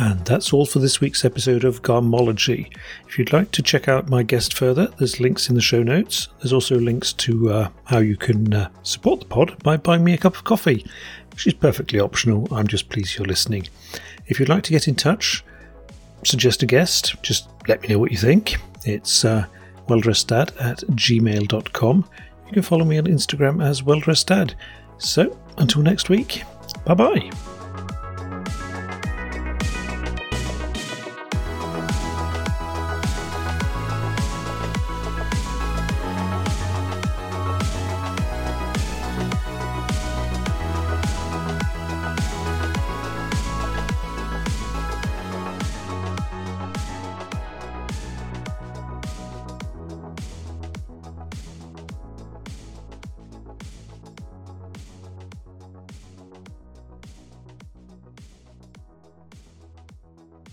And 0.00 0.24
that's 0.24 0.54
all 0.54 0.64
for 0.64 0.78
this 0.78 1.00
week's 1.00 1.26
episode 1.26 1.62
of 1.62 1.82
Garmology. 1.82 2.74
If 3.06 3.18
you'd 3.18 3.34
like 3.34 3.50
to 3.52 3.62
check 3.62 3.86
out 3.86 4.08
my 4.08 4.22
guest 4.22 4.56
further, 4.56 4.86
there's 4.98 5.20
links 5.20 5.50
in 5.50 5.54
the 5.54 5.60
show 5.60 5.82
notes. 5.82 6.28
There's 6.38 6.54
also 6.54 6.76
links 6.76 7.12
to 7.12 7.50
uh, 7.50 7.68
how 7.84 7.98
you 7.98 8.16
can 8.16 8.54
uh, 8.54 8.70
support 8.82 9.20
the 9.20 9.26
pod 9.26 9.62
by 9.62 9.76
buying 9.76 10.02
me 10.02 10.14
a 10.14 10.18
cup 10.18 10.36
of 10.36 10.44
coffee 10.44 10.86
which 11.40 11.46
is 11.46 11.54
perfectly 11.54 11.98
optional. 11.98 12.46
I'm 12.52 12.66
just 12.66 12.90
pleased 12.90 13.16
you're 13.16 13.26
listening. 13.26 13.66
If 14.26 14.38
you'd 14.38 14.50
like 14.50 14.62
to 14.64 14.72
get 14.72 14.88
in 14.88 14.94
touch, 14.94 15.42
suggest 16.22 16.62
a 16.62 16.66
guest, 16.66 17.14
just 17.22 17.48
let 17.66 17.80
me 17.80 17.88
know 17.88 17.98
what 17.98 18.10
you 18.10 18.18
think. 18.18 18.56
It's 18.84 19.24
uh, 19.24 19.46
welldresseddad 19.88 20.50
at 20.60 20.78
gmail.com. 20.78 22.08
You 22.46 22.52
can 22.52 22.62
follow 22.62 22.84
me 22.84 22.98
on 22.98 23.04
Instagram 23.04 23.64
as 23.64 23.80
welldresseddad. 23.80 24.54
So, 24.98 25.38
until 25.56 25.82
next 25.82 26.10
week, 26.10 26.42
bye 26.84 26.94
bye. 26.94 27.30